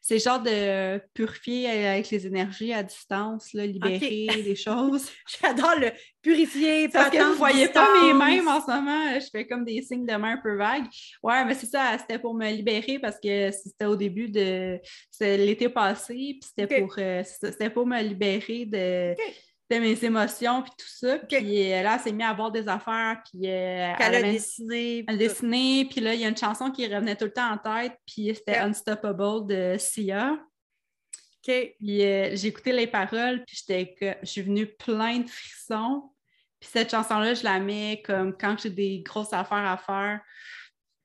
c'est 0.00 0.18
genre 0.18 0.40
de 0.40 0.98
purifier 1.14 1.86
avec 1.86 2.10
les 2.10 2.26
énergies 2.26 2.72
à 2.72 2.82
distance, 2.82 3.52
là, 3.52 3.66
libérer 3.66 4.26
des 4.42 4.56
choses. 4.56 5.10
J'adore 5.40 5.76
le 5.78 5.90
purifier. 6.22 6.88
Parce 6.88 7.10
que 7.10 7.22
vous 7.22 7.32
ne 7.32 7.36
voyez 7.36 7.68
pas 7.68 7.88
mes 8.02 8.12
mains 8.12 8.46
en 8.46 8.60
ce 8.60 8.70
moment. 8.70 9.20
Je 9.20 9.26
fais 9.30 9.46
comme 9.46 9.64
des 9.64 9.82
signes 9.82 10.06
de 10.06 10.16
main 10.16 10.32
un 10.32 10.40
peu 10.42 10.56
vagues. 10.56 10.86
Ouais, 11.22 11.44
mais 11.44 11.54
c'est 11.54 11.66
ça, 11.66 11.96
c'était 11.98 12.18
pour 12.18 12.34
me 12.34 12.50
libérer 12.50 12.98
parce 12.98 13.18
que 13.18 13.50
c'était 13.50 13.86
au 13.86 13.96
début 13.96 14.28
de 14.28 14.78
l'été 15.20 15.68
passé, 15.68 16.14
puis 16.14 16.40
c'était 16.42 16.80
pour, 16.80 16.94
euh, 16.98 17.22
pour 17.74 17.86
me 17.86 18.02
libérer 18.02 18.66
de 18.66 19.14
de 19.70 19.78
mes 19.78 20.04
émotions, 20.04 20.62
puis 20.62 20.72
tout 20.78 20.86
ça. 20.88 21.18
Puis 21.18 21.72
euh, 21.72 21.82
là, 21.82 21.94
elle 21.94 22.00
s'est 22.00 22.12
mise 22.12 22.26
à 22.26 22.32
voir 22.32 22.50
des 22.50 22.66
affaires, 22.68 23.22
puis... 23.24 23.48
Euh, 23.48 23.92
elle, 23.98 24.14
a 24.14 24.22
dessiné. 24.22 25.04
Elle 25.06 25.14
a 25.14 25.18
dessiné, 25.18 25.86
puis 25.90 26.00
là, 26.00 26.14
il 26.14 26.20
y 26.20 26.24
a 26.24 26.28
une 26.28 26.36
chanson 26.36 26.70
qui 26.70 26.86
revenait 26.86 27.16
tout 27.16 27.26
le 27.26 27.32
temps 27.32 27.52
en 27.52 27.58
tête, 27.58 27.92
puis 28.06 28.32
c'était 28.34 28.58
Unstoppable 28.58 29.46
de 29.46 29.76
Sia. 29.78 30.38
Puis 31.42 32.04
euh, 32.04 32.36
j'ai 32.36 32.48
écouté 32.48 32.72
les 32.72 32.86
paroles, 32.86 33.44
puis 33.46 33.56
j'étais 33.56 34.18
je 34.22 34.26
suis 34.26 34.42
venue 34.42 34.66
plein 34.66 35.20
de 35.20 35.28
frissons. 35.28 36.10
Puis 36.60 36.68
cette 36.72 36.90
chanson-là, 36.90 37.34
je 37.34 37.44
la 37.44 37.58
mets 37.58 38.02
comme 38.04 38.36
quand 38.36 38.56
j'ai 38.60 38.70
des 38.70 39.00
grosses 39.00 39.32
affaires 39.32 39.66
à 39.66 39.78
faire 39.78 40.20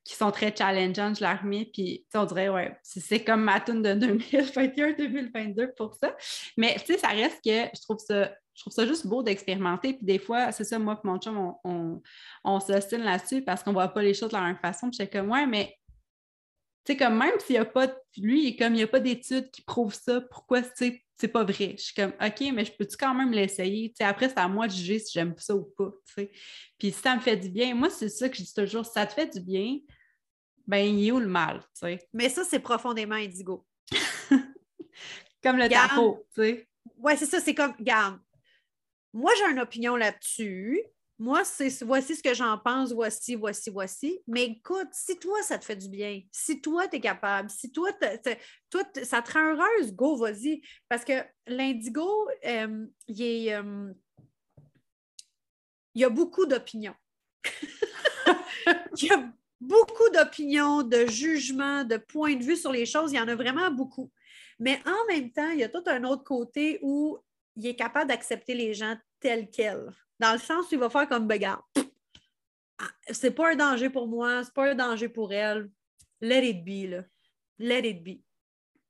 qui 0.04 0.14
sont 0.14 0.30
très 0.30 0.54
challengeantes, 0.54 1.16
je 1.16 1.22
la 1.22 1.34
remets, 1.36 1.70
puis 1.72 2.04
on 2.14 2.26
dirait, 2.26 2.50
ouais, 2.50 2.76
c'est 2.82 3.24
comme 3.24 3.42
ma 3.42 3.58
tune 3.60 3.80
de 3.80 3.94
2021-2022 3.94 5.74
pour 5.76 5.94
ça. 5.94 6.14
Mais 6.58 6.76
tu 6.78 6.92
sais, 6.92 6.98
ça 6.98 7.08
reste 7.08 7.42
que 7.42 7.74
je 7.74 7.80
trouve 7.80 7.98
ça 7.98 8.30
je 8.54 8.60
trouve 8.62 8.72
ça 8.72 8.86
juste 8.86 9.06
beau 9.06 9.22
d'expérimenter. 9.22 9.94
Puis 9.94 10.06
des 10.06 10.18
fois, 10.18 10.52
c'est 10.52 10.64
ça, 10.64 10.78
moi 10.78 11.00
et 11.02 11.06
mon 11.06 11.18
chum, 11.18 11.36
on, 11.36 11.56
on, 11.64 12.02
on 12.44 12.60
s'ostine 12.60 13.02
là-dessus 13.02 13.42
parce 13.42 13.62
qu'on 13.62 13.70
ne 13.70 13.74
voit 13.74 13.88
pas 13.88 14.02
les 14.02 14.14
choses 14.14 14.30
de 14.30 14.36
la 14.36 14.42
même 14.42 14.58
façon. 14.58 14.88
Puis 14.88 14.98
j'étais 14.98 15.18
comme, 15.18 15.30
ouais, 15.30 15.46
mais 15.46 15.76
tu 16.84 16.92
sais, 16.92 16.96
comme 16.98 17.18
même 17.18 17.38
s'il 17.40 17.54
n'y 17.54 17.60
a 17.60 17.64
pas, 17.64 17.88
lui, 18.16 18.56
comme 18.56 18.74
il 18.74 18.78
n'y 18.78 18.82
a 18.82 18.88
pas 18.88 19.00
d'études 19.00 19.50
qui 19.50 19.62
prouvent 19.62 19.94
ça, 19.94 20.20
pourquoi, 20.20 20.62
tu 20.62 21.04
c'est 21.16 21.28
pas 21.28 21.44
vrai? 21.44 21.76
Je 21.78 21.82
suis 21.82 21.94
comme, 21.94 22.12
OK, 22.20 22.52
mais 22.52 22.64
je 22.64 22.72
peux-tu 22.72 22.96
quand 22.96 23.14
même 23.14 23.30
l'essayer? 23.30 23.90
Tu 23.90 23.96
sais, 23.98 24.04
après, 24.04 24.28
c'est 24.28 24.38
à 24.38 24.48
moi 24.48 24.66
de 24.66 24.72
juger 24.72 24.98
si 24.98 25.12
j'aime 25.12 25.34
ça 25.38 25.54
ou 25.54 25.62
pas, 25.76 25.92
tu 26.06 26.12
sais. 26.14 26.30
Puis 26.78 26.92
si 26.92 27.00
ça 27.00 27.14
me 27.14 27.20
fait 27.20 27.36
du 27.36 27.48
bien, 27.48 27.74
moi, 27.74 27.88
c'est 27.88 28.08
ça 28.08 28.28
que 28.28 28.36
je 28.36 28.42
dis 28.42 28.54
toujours, 28.54 28.84
si 28.84 28.92
ça 28.92 29.06
te 29.06 29.12
fait 29.12 29.32
du 29.32 29.40
bien, 29.40 29.78
ben, 30.66 30.78
il 30.78 31.06
est 31.06 31.12
où 31.12 31.20
le 31.20 31.28
mal, 31.28 31.60
tu 31.60 31.86
sais? 31.86 31.98
Mais 32.12 32.28
ça, 32.28 32.44
c'est 32.44 32.58
profondément 32.58 33.14
indigo. 33.14 33.64
comme 35.42 35.56
le 35.56 35.68
tarot, 35.68 36.26
tu 36.34 36.42
sais. 36.42 36.68
Ouais, 36.98 37.16
c'est 37.16 37.26
ça, 37.26 37.40
c'est 37.40 37.54
comme, 37.54 37.74
regarde, 37.78 38.18
moi, 39.14 39.30
j'ai 39.38 39.50
une 39.50 39.60
opinion 39.60 39.96
là-dessus. 39.96 40.82
Moi, 41.20 41.44
c'est 41.44 41.84
voici 41.84 42.16
ce 42.16 42.22
que 42.22 42.34
j'en 42.34 42.58
pense, 42.58 42.92
voici, 42.92 43.36
voici, 43.36 43.70
voici. 43.70 44.20
Mais 44.26 44.46
écoute, 44.46 44.88
si 44.90 45.16
toi, 45.20 45.40
ça 45.42 45.56
te 45.56 45.64
fait 45.64 45.76
du 45.76 45.88
bien, 45.88 46.20
si 46.32 46.60
toi, 46.60 46.88
tu 46.88 46.96
es 46.96 47.00
capable, 47.00 47.48
si 47.48 47.70
toi, 47.70 47.90
toi 48.68 48.82
ça 49.04 49.22
te 49.22 49.32
rend 49.32 49.54
heureuse, 49.54 49.94
go, 49.94 50.16
vas-y. 50.16 50.60
Parce 50.88 51.04
que 51.04 51.12
l'indigo, 51.46 52.28
euh, 52.44 52.86
il, 53.06 53.52
euh, 53.52 53.92
il 55.94 56.00
y 56.00 56.04
a 56.04 56.10
beaucoup 56.10 56.46
d'opinions. 56.46 56.96
il, 59.00 59.32
beaucoup 59.60 60.10
d'opinions, 60.12 60.82
de 60.82 61.06
jugements, 61.06 61.84
de 61.84 61.96
points 61.96 62.34
de 62.34 62.42
vue 62.42 62.56
sur 62.56 62.72
les 62.72 62.86
choses. 62.86 63.12
Il 63.12 63.16
y 63.16 63.20
en 63.20 63.28
a 63.28 63.36
vraiment 63.36 63.70
beaucoup. 63.70 64.10
Mais 64.58 64.80
en 64.84 65.06
même 65.06 65.30
temps, 65.30 65.50
il 65.50 65.60
y 65.60 65.64
a 65.64 65.68
tout 65.68 65.84
un 65.86 66.02
autre 66.02 66.24
côté 66.24 66.80
où 66.82 67.18
il 67.56 67.66
est 67.66 67.76
capable 67.76 68.08
d'accepter 68.08 68.54
les 68.54 68.74
gens 68.74 68.96
tels 69.20 69.50
quels. 69.50 69.92
Dans 70.18 70.32
le 70.32 70.38
sens 70.38 70.66
où 70.66 70.74
il 70.74 70.78
va 70.78 70.90
faire 70.90 71.08
comme 71.08 71.26
bagarre. 71.26 71.68
Ah, 72.78 72.90
c'est 73.10 73.30
pas 73.30 73.52
un 73.52 73.56
danger 73.56 73.90
pour 73.90 74.08
moi, 74.08 74.42
c'est 74.44 74.54
pas 74.54 74.70
un 74.70 74.74
danger 74.74 75.08
pour 75.08 75.32
elle. 75.32 75.70
Let 76.20 76.48
it 76.48 76.64
be, 76.64 76.90
là. 76.90 77.04
Let 77.58 77.88
it 77.88 78.02
be. 78.02 78.22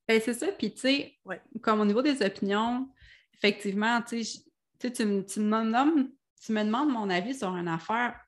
Ben, 0.07 0.21
c'est 0.21 0.35
ça. 0.35 0.49
Puis, 0.53 0.73
tu 0.73 0.81
sais, 0.81 1.19
comme 1.63 1.81
au 1.81 1.85
niveau 1.85 2.03
des 2.03 2.23
opinions, 2.23 2.89
effectivement, 3.33 4.01
tu 4.03 4.25
sais, 4.25 4.93
tu, 4.93 5.05
me, 5.05 5.23
tu, 5.23 5.41
me 5.41 6.09
tu 6.45 6.53
me 6.53 6.63
demandes 6.63 6.91
mon 6.91 7.09
avis 7.09 7.35
sur 7.35 7.55
une 7.57 7.69
affaire. 7.69 8.19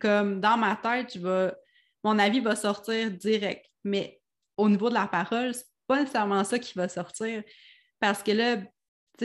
Comme 0.00 0.40
dans 0.40 0.56
ma 0.56 0.76
tête, 0.76 1.14
je 1.14 1.20
vais, 1.20 1.52
mon 2.04 2.18
avis 2.18 2.40
va 2.40 2.56
sortir 2.56 3.10
direct. 3.10 3.66
Mais 3.84 4.20
au 4.56 4.68
niveau 4.68 4.88
de 4.88 4.94
la 4.94 5.06
parole, 5.06 5.54
c'est 5.54 5.66
pas 5.86 6.00
nécessairement 6.00 6.44
ça 6.44 6.58
qui 6.58 6.74
va 6.74 6.88
sortir. 6.88 7.42
Parce 8.00 8.22
que 8.22 8.32
là, 8.32 8.58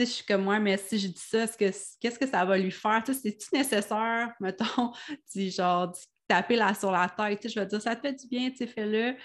sais, 0.00 0.06
je 0.06 0.10
suis 0.10 0.24
comme 0.24 0.44
moi, 0.44 0.58
mais 0.58 0.76
si 0.76 0.98
je 0.98 1.08
dis 1.08 1.20
ça, 1.20 1.46
qu'est-ce 1.48 2.18
que 2.18 2.26
ça 2.26 2.44
va 2.44 2.58
lui 2.58 2.70
faire? 2.70 3.02
Tu 3.04 3.14
c'est-tu 3.14 3.48
nécessaire, 3.52 4.32
mettons, 4.40 4.92
tu 5.30 5.50
genre, 5.50 5.92
taper 6.28 6.56
là 6.56 6.74
sur 6.74 6.90
la 6.90 7.08
tête? 7.08 7.40
Tu 7.40 7.48
je 7.48 7.60
vais 7.60 7.66
dire, 7.66 7.80
ça 7.80 7.96
te 7.96 8.00
fait 8.00 8.12
du 8.12 8.26
bien, 8.28 8.50
tu 8.50 8.66
fais-le. 8.66 9.16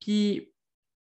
Puis, 0.00 0.52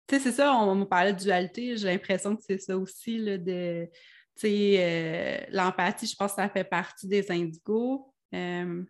tu 0.08 0.16
sais, 0.16 0.22
c'est 0.22 0.32
ça, 0.32 0.54
on, 0.54 0.76
me 0.76 0.86
parlait 0.86 1.14
de 1.14 1.20
dualité, 1.20 1.78
j'ai 1.78 1.88
l'impression 1.88 2.36
que 2.36 2.42
c'est 2.46 2.60
ça 2.60 2.78
aussi, 2.78 3.18
là, 3.18 3.38
de, 3.38 3.90
tu 4.36 4.42
sais, 4.42 4.76
euh, 4.80 5.46
l'empathie, 5.52 6.08
je 6.08 6.16
pense 6.16 6.32
que 6.32 6.42
ça 6.42 6.50
fait 6.50 6.64
partie 6.64 7.08
des 7.08 7.32
indigos. 7.32 8.14
Euh, 8.34 8.84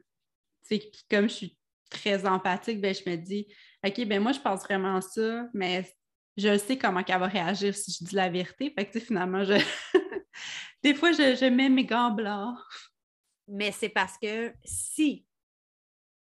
tu 0.68 0.78
sais, 0.78 0.92
comme 1.10 1.30
je 1.30 1.34
suis 1.34 1.58
très 1.90 2.26
empathique, 2.26 2.82
ben, 2.82 2.94
je 2.94 3.10
me 3.10 3.16
dis, 3.16 3.48
OK, 3.86 4.06
ben 4.06 4.22
moi, 4.22 4.32
je 4.32 4.40
pense 4.40 4.62
vraiment 4.64 5.00
ça, 5.02 5.48
mais 5.54 5.86
je 6.38 6.58
sais 6.58 6.78
comment 6.78 7.02
elle 7.08 7.20
va 7.20 7.28
réagir 7.28 7.76
si 7.76 7.92
je 7.92 8.06
dis 8.06 8.16
la 8.16 8.30
vérité. 8.30 8.72
Fait 8.78 8.86
que, 8.86 9.00
finalement, 9.00 9.44
je... 9.44 9.54
des 10.84 10.94
fois, 10.94 11.12
je, 11.12 11.50
mets 11.50 11.70
mes 11.70 11.86
gants 11.86 12.12
blancs. 12.12 12.58
Mais 13.48 13.72
c'est 13.72 13.90
parce 13.90 14.18
que 14.18 14.54
si, 14.64 15.26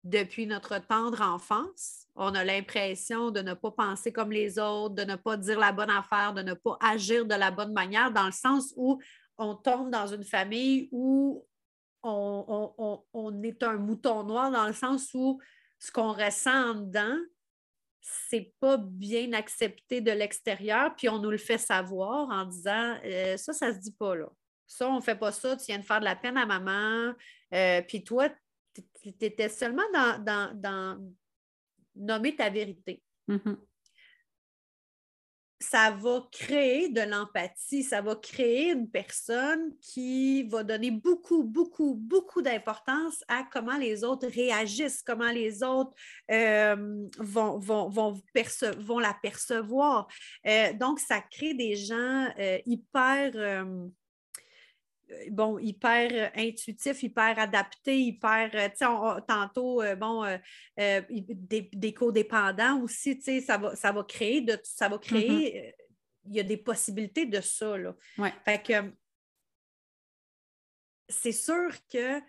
depuis 0.03 0.47
notre 0.47 0.79
tendre 0.79 1.21
enfance, 1.21 2.07
on 2.15 2.33
a 2.33 2.43
l'impression 2.43 3.31
de 3.31 3.41
ne 3.41 3.53
pas 3.53 3.71
penser 3.71 4.11
comme 4.11 4.31
les 4.31 4.57
autres, 4.59 4.95
de 4.95 5.03
ne 5.03 5.15
pas 5.15 5.37
dire 5.37 5.59
la 5.59 5.71
bonne 5.71 5.89
affaire, 5.89 6.33
de 6.33 6.41
ne 6.41 6.53
pas 6.53 6.77
agir 6.81 7.25
de 7.25 7.35
la 7.35 7.51
bonne 7.51 7.73
manière, 7.73 8.11
dans 8.11 8.25
le 8.25 8.31
sens 8.31 8.73
où 8.75 8.99
on 9.37 9.55
tombe 9.55 9.91
dans 9.91 10.07
une 10.07 10.23
famille 10.23 10.89
où 10.91 11.45
on, 12.03 13.41
est 13.43 13.63
un 13.63 13.77
mouton 13.77 14.23
noir, 14.23 14.51
dans 14.51 14.67
le 14.67 14.73
sens 14.73 15.13
où 15.13 15.39
ce 15.79 15.91
qu'on 15.91 16.13
ressent 16.13 16.71
en 16.71 16.75
dedans, 16.75 17.17
c'est 18.01 18.53
pas 18.59 18.77
bien 18.77 19.33
accepté 19.33 20.01
de 20.01 20.11
l'extérieur, 20.11 20.95
puis 20.95 21.07
on 21.07 21.19
nous 21.19 21.29
le 21.29 21.37
fait 21.37 21.59
savoir 21.59 22.29
en 22.29 22.45
disant 22.45 22.97
euh, 23.05 23.37
ça, 23.37 23.53
ça 23.53 23.73
se 23.73 23.79
dit 23.79 23.93
pas 23.93 24.15
là. 24.15 24.31
Ça, 24.71 24.89
on 24.89 25.01
fait 25.01 25.15
pas 25.15 25.31
ça, 25.31 25.57
tu 25.57 25.65
viens 25.65 25.79
de 25.79 25.83
faire 25.83 25.99
de 25.99 26.05
la 26.05 26.15
peine 26.15 26.37
à 26.37 26.45
maman. 26.45 27.13
Euh, 27.53 27.81
puis 27.81 28.03
toi, 28.03 28.29
tu 28.73 29.13
étais 29.19 29.49
seulement 29.49 29.83
dans, 29.93 30.53
dans, 30.55 31.11
nommer 31.95 32.35
ta 32.35 32.49
vérité. 32.49 33.03
Mm-hmm 33.27 33.57
ça 35.61 35.91
va 35.91 36.27
créer 36.31 36.89
de 36.89 37.01
l'empathie, 37.01 37.83
ça 37.83 38.01
va 38.01 38.15
créer 38.15 38.71
une 38.71 38.89
personne 38.89 39.75
qui 39.79 40.43
va 40.43 40.63
donner 40.63 40.89
beaucoup, 40.89 41.43
beaucoup, 41.43 41.93
beaucoup 41.95 42.41
d'importance 42.41 43.23
à 43.27 43.43
comment 43.51 43.77
les 43.77 44.03
autres 44.03 44.27
réagissent, 44.27 45.03
comment 45.03 45.31
les 45.31 45.63
autres 45.63 45.93
euh, 46.31 47.07
vont, 47.19 47.59
vont, 47.59 47.89
vont, 47.89 48.99
la 48.99 49.15
percevoir. 49.21 50.07
Euh, 50.47 50.73
donc, 50.73 50.99
ça 50.99 51.21
crée 51.21 51.53
des 51.53 51.75
gens 51.75 52.27
euh, 52.39 52.57
hyper 52.65 53.65
bon, 55.29 55.57
hyper 55.59 56.31
intuitif, 56.35 57.03
hyper 57.03 57.39
adapté, 57.39 57.99
hyper, 57.99 58.51
tu 58.51 58.59
sais, 58.75 58.85
tantôt, 59.27 59.81
bon, 59.97 60.25
des, 60.77 61.69
des 61.73 61.93
codépendants 61.93 62.81
aussi, 62.81 63.17
tu 63.17 63.23
sais, 63.23 63.41
ça 63.41 63.57
va, 63.57 63.75
ça 63.75 63.91
va 63.91 64.03
créer, 64.03 64.41
de, 64.41 64.57
ça 64.63 64.89
va 64.89 64.97
créer, 64.97 65.53
mm-hmm. 65.57 65.73
il 66.25 66.35
y 66.35 66.39
a 66.39 66.43
des 66.43 66.57
possibilités 66.57 67.25
de 67.25 67.41
ça, 67.41 67.77
là. 67.77 67.95
Fait 68.45 68.61
que 68.61 68.93
c'est 71.09 71.31
sûr 71.31 71.69
que 71.91 72.19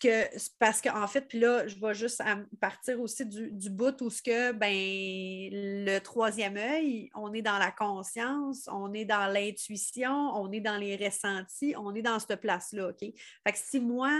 que, 0.00 0.24
parce 0.58 0.80
qu'en 0.80 1.06
fait, 1.06 1.22
puis 1.22 1.40
là, 1.40 1.66
je 1.66 1.76
vais 1.76 1.94
juste 1.94 2.22
partir 2.60 3.00
aussi 3.00 3.26
du, 3.26 3.50
du 3.50 3.70
bout 3.70 4.00
où 4.02 4.10
ce 4.10 4.22
que, 4.22 4.52
ben, 4.52 4.72
le 4.72 5.98
troisième 5.98 6.56
œil, 6.56 7.10
on 7.14 7.32
est 7.32 7.42
dans 7.42 7.58
la 7.58 7.70
conscience, 7.70 8.68
on 8.72 8.92
est 8.94 9.04
dans 9.04 9.26
l'intuition, 9.26 10.12
on 10.12 10.50
est 10.52 10.60
dans 10.60 10.76
les 10.76 10.96
ressentis, 10.96 11.74
on 11.76 11.94
est 11.94 12.02
dans 12.02 12.18
cette 12.18 12.40
place-là, 12.40 12.88
OK? 12.88 13.00
Fait 13.00 13.52
que 13.52 13.58
si 13.58 13.80
moi, 13.80 14.10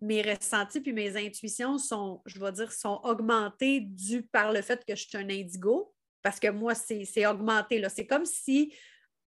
mes 0.00 0.22
ressentis 0.22 0.80
puis 0.80 0.92
mes 0.92 1.16
intuitions 1.16 1.78
sont, 1.78 2.22
je 2.26 2.38
vais 2.38 2.52
dire, 2.52 2.72
sont 2.72 3.00
augmentés 3.02 3.80
dû 3.80 4.22
par 4.22 4.52
le 4.52 4.62
fait 4.62 4.84
que 4.84 4.94
je 4.94 5.08
suis 5.08 5.18
un 5.18 5.28
indigo, 5.28 5.92
parce 6.22 6.40
que 6.40 6.48
moi, 6.48 6.74
c'est 6.74 7.26
augmenté, 7.26 7.78
là. 7.78 7.88
C'est 7.88 8.06
comme 8.06 8.24
si 8.24 8.74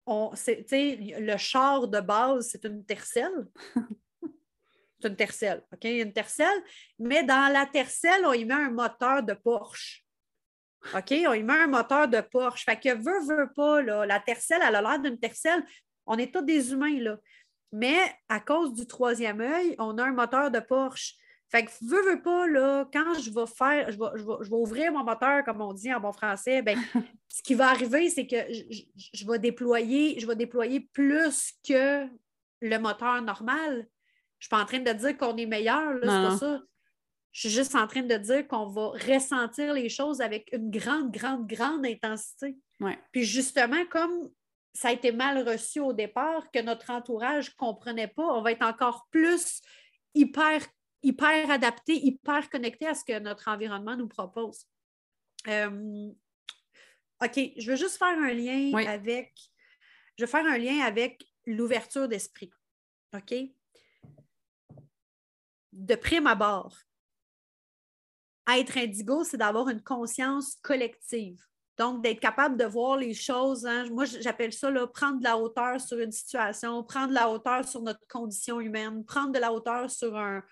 on, 0.07 0.33
le 0.33 1.37
char 1.37 1.89
de 1.89 2.01
base, 2.01 2.49
c'est 2.51 2.65
une 2.65 2.85
tercelle. 2.85 3.49
C'est 5.01 5.09
une 5.09 5.17
tercelle, 5.17 5.63
OK? 5.73 5.85
Une 5.85 6.13
tercelle, 6.13 6.63
mais 6.99 7.23
dans 7.23 7.53
la 7.53 7.67
tercelle, 7.67 8.25
on 8.27 8.33
y 8.33 8.45
met 8.45 8.55
un 8.55 8.71
moteur 8.71 9.23
de 9.23 9.35
Porsche. 9.35 10.05
OK? 10.95 11.15
On 11.29 11.33
y 11.33 11.43
met 11.43 11.53
un 11.53 11.67
moteur 11.67 12.09
de 12.09 12.21
Porsche. 12.21 12.65
Fait 12.65 12.79
que 12.79 12.95
veut, 12.95 13.37
veut 13.37 13.53
pas, 13.55 13.83
là, 13.83 14.07
la 14.07 14.21
tercelle, 14.21 14.61
elle 14.67 14.75
a 14.75 14.83
l'air 14.83 15.01
d'une 15.01 15.19
tercelle. 15.19 15.65
On 16.07 16.19
est 16.19 16.33
tous 16.33 16.43
des 16.43 16.73
humains, 16.73 17.01
là. 17.01 17.17
Mais 17.73 17.99
à 18.29 18.41
cause 18.41 18.75
du 18.75 18.87
troisième 18.87 19.41
œil, 19.41 19.77
on 19.79 19.97
a 19.99 20.05
un 20.05 20.13
moteur 20.13 20.51
de 20.51 20.59
Porsche. 20.59 21.15
Fait 21.49 21.65
que 21.65 21.71
veut, 21.83 22.13
veut 22.13 22.23
pas, 22.23 22.47
là, 22.47 22.89
quand 22.93 23.15
je 23.15 23.31
vais 23.31 23.47
faire, 23.47 23.91
je 23.91 23.99
vais, 23.99 24.07
je, 24.17 24.51
vais, 24.51 24.57
ouvrir 24.57 24.93
mon 24.93 25.03
moteur, 25.03 25.45
comme 25.45 25.61
on 25.61 25.73
dit 25.73 25.93
en 25.93 26.01
bon 26.01 26.13
français, 26.13 26.63
ben, 26.63 26.79
ce 27.29 27.43
qui 27.43 27.55
va 27.55 27.71
arriver, 27.71 28.09
c'est 28.09 28.27
que 28.27 28.37
je, 28.53 28.83
je, 29.13 29.27
vais 29.27 29.39
déployer, 29.41 30.19
je 30.21 30.27
vais 30.27 30.37
déployer 30.37 30.89
plus 30.93 31.55
que 31.67 32.07
le 32.61 32.79
moteur 32.79 33.21
normal. 33.23 33.89
Je 34.41 34.47
ne 34.47 34.47
suis 34.47 34.49
pas 34.49 34.63
en 34.63 34.67
train 34.67 34.81
de 34.81 34.99
dire 34.99 35.17
qu'on 35.17 35.37
est 35.37 35.47
meilleur, 35.47 35.99
c'est 36.01 36.07
pas 36.07 36.37
ça. 36.37 36.63
Je 37.33 37.41
suis 37.41 37.51
juste 37.51 37.77
en 37.77 37.87
train 37.87 38.03
de 38.03 38.17
dire 38.17 38.49
qu'on 38.49 38.67
va 38.67 38.89
ressentir 38.89 39.73
les 39.73 39.89
choses 39.89 40.21
avec 40.21 40.49
une 40.53 40.71
grande, 40.71 41.13
grande, 41.13 41.47
grande 41.47 41.87
intensité. 41.87 42.57
Puis 43.13 43.25
justement, 43.25 43.85
comme 43.87 44.31
ça 44.73 44.89
a 44.89 44.93
été 44.93 45.13
mal 45.13 45.47
reçu 45.47 45.79
au 45.79 45.93
départ, 45.93 46.51
que 46.51 46.61
notre 46.61 46.91
entourage 46.91 47.51
ne 47.51 47.57
comprenait 47.57 48.09
pas, 48.09 48.25
on 48.25 48.43
va 48.43 48.53
être 48.53 48.65
encore 48.65 49.07
plus 49.11 49.61
hyper, 50.15 50.61
hyper 51.03 51.51
adapté, 51.51 51.95
hyper 51.95 52.49
connecté 52.51 52.87
à 52.87 52.95
ce 52.95 53.05
que 53.05 53.19
notre 53.19 53.49
environnement 53.49 53.97
nous 53.97 54.09
propose. 54.09 54.65
Euh, 55.47 56.11
OK, 57.23 57.39
je 57.57 57.71
veux 57.71 57.77
juste 57.77 57.99
faire 57.99 58.19
un 58.19 58.33
lien 58.33 58.73
avec. 58.87 59.33
Je 60.17 60.25
veux 60.25 60.31
faire 60.31 60.47
un 60.47 60.59
lien 60.59 60.81
avec 60.81 61.25
l'ouverture 61.47 62.09
d'esprit. 62.09 62.51
OK? 63.15 63.35
De 65.73 65.95
prime 65.95 66.27
abord, 66.27 66.77
être 68.49 68.77
indigo, 68.77 69.25
c'est 69.25 69.37
d'avoir 69.37 69.69
une 69.69 69.83
conscience 69.83 70.57
collective. 70.63 71.41
Donc, 71.79 72.03
d'être 72.03 72.21
capable 72.21 72.59
de 72.59 72.65
voir 72.65 72.99
les 72.99 73.15
choses. 73.15 73.65
Hein. 73.65 73.89
moi, 73.91 74.05
j'appelle 74.05 74.53
ça 74.53 74.71
prendre 74.89 75.19
de 75.19 75.25
la 75.25 75.39
hauteur 75.39 75.81
sur 75.81 75.99
une 75.99 76.13
situation, 76.13 76.83
prendre 76.85 77.09
de 77.09 77.15
la 77.15 77.31
hauteur 77.31 77.67
sur 77.67 77.81
notre 77.81 78.07
condition 78.07 78.61
humaine, 78.61 79.03
prendre 79.05 79.33
de 79.33 79.39
la 79.39 79.51
hauteur 79.51 79.91
sur 79.91 80.15
un 80.15 80.43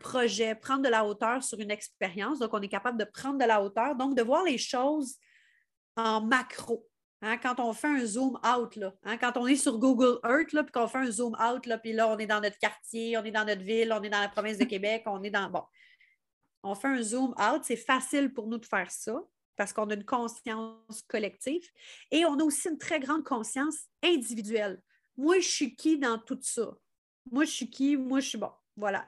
projet, 0.00 0.54
prendre 0.54 0.82
de 0.82 0.88
la 0.88 1.04
hauteur 1.04 1.42
sur 1.42 1.60
une 1.60 1.70
expérience. 1.70 2.38
Donc, 2.38 2.54
on 2.54 2.62
est 2.62 2.68
capable 2.68 2.98
de 2.98 3.04
prendre 3.04 3.38
de 3.38 3.44
la 3.44 3.62
hauteur, 3.62 3.96
donc 3.96 4.16
de 4.16 4.22
voir 4.22 4.44
les 4.44 4.56
choses 4.56 5.16
en 5.96 6.22
macro. 6.22 6.87
Hein, 7.20 7.36
quand 7.38 7.58
on 7.58 7.72
fait 7.72 7.88
un 7.88 8.04
zoom 8.04 8.38
out, 8.46 8.76
là, 8.76 8.94
hein, 9.02 9.16
quand 9.16 9.36
on 9.36 9.46
est 9.48 9.56
sur 9.56 9.78
Google 9.78 10.20
Earth, 10.24 10.50
puis 10.50 10.72
qu'on 10.72 10.86
fait 10.86 10.98
un 10.98 11.10
zoom 11.10 11.34
out, 11.34 11.66
là, 11.66 11.76
puis 11.76 11.92
là, 11.92 12.08
on 12.08 12.16
est 12.18 12.26
dans 12.26 12.40
notre 12.40 12.58
quartier, 12.58 13.18
on 13.18 13.24
est 13.24 13.32
dans 13.32 13.44
notre 13.44 13.62
ville, 13.62 13.92
on 13.92 14.02
est 14.02 14.10
dans 14.10 14.20
la 14.20 14.28
province 14.28 14.56
de 14.56 14.64
Québec, 14.66 15.02
on 15.06 15.22
est 15.24 15.30
dans. 15.30 15.50
Bon. 15.50 15.62
On 16.62 16.74
fait 16.74 16.88
un 16.88 17.02
zoom 17.02 17.34
out, 17.40 17.62
c'est 17.64 17.76
facile 17.76 18.32
pour 18.32 18.46
nous 18.46 18.58
de 18.58 18.66
faire 18.66 18.90
ça 18.90 19.20
parce 19.56 19.72
qu'on 19.72 19.90
a 19.90 19.94
une 19.94 20.04
conscience 20.04 21.02
collective 21.08 21.68
et 22.12 22.24
on 22.24 22.38
a 22.38 22.44
aussi 22.44 22.68
une 22.68 22.78
très 22.78 23.00
grande 23.00 23.24
conscience 23.24 23.76
individuelle. 24.04 24.80
Moi, 25.16 25.40
je 25.40 25.48
suis 25.48 25.74
qui 25.74 25.98
dans 25.98 26.18
tout 26.18 26.38
ça? 26.40 26.70
Moi, 27.30 27.44
je 27.44 27.50
suis 27.50 27.68
qui? 27.68 27.96
Moi, 27.96 28.20
je 28.20 28.28
suis 28.28 28.38
bon. 28.38 28.52
Voilà. 28.76 29.04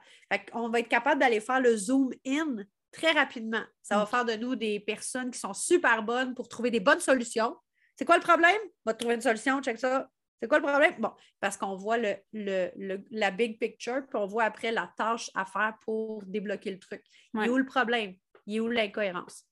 on 0.51 0.67
va 0.67 0.81
être 0.81 0.89
capable 0.89 1.21
d'aller 1.21 1.39
faire 1.39 1.61
le 1.61 1.77
zoom 1.77 2.11
in 2.27 2.57
très 2.91 3.11
rapidement. 3.11 3.63
Ça 3.81 3.95
va 3.95 4.03
mm. 4.03 4.07
faire 4.07 4.25
de 4.25 4.33
nous 4.33 4.55
des 4.57 4.81
personnes 4.81 5.31
qui 5.31 5.39
sont 5.39 5.53
super 5.53 6.03
bonnes 6.03 6.35
pour 6.35 6.49
trouver 6.49 6.69
des 6.69 6.81
bonnes 6.81 6.99
solutions 6.99 7.55
c'est 8.01 8.05
quoi 8.05 8.17
le 8.17 8.23
problème? 8.23 8.57
On 8.65 8.89
va 8.89 8.93
trouver 8.95 9.13
une 9.13 9.21
solution, 9.21 9.61
check 9.61 9.77
ça. 9.77 10.09
C'est 10.41 10.47
quoi 10.47 10.57
le 10.57 10.63
problème? 10.63 10.95
Bon, 10.97 11.11
parce 11.39 11.55
qu'on 11.55 11.75
voit 11.75 11.99
le, 11.99 13.03
la 13.11 13.29
big 13.29 13.59
picture, 13.59 14.01
puis 14.07 14.17
on 14.17 14.25
voit 14.25 14.45
après 14.45 14.71
la 14.71 14.91
tâche 14.97 15.29
à 15.35 15.45
faire 15.45 15.77
pour 15.81 16.23
débloquer 16.25 16.71
le 16.71 16.79
truc. 16.79 17.05
Il 17.35 17.43
est 17.43 17.49
où 17.49 17.57
le 17.57 17.65
problème? 17.67 18.15
Il 18.47 18.55
est 18.55 18.59
où 18.59 18.69
l'incohérence? 18.69 19.47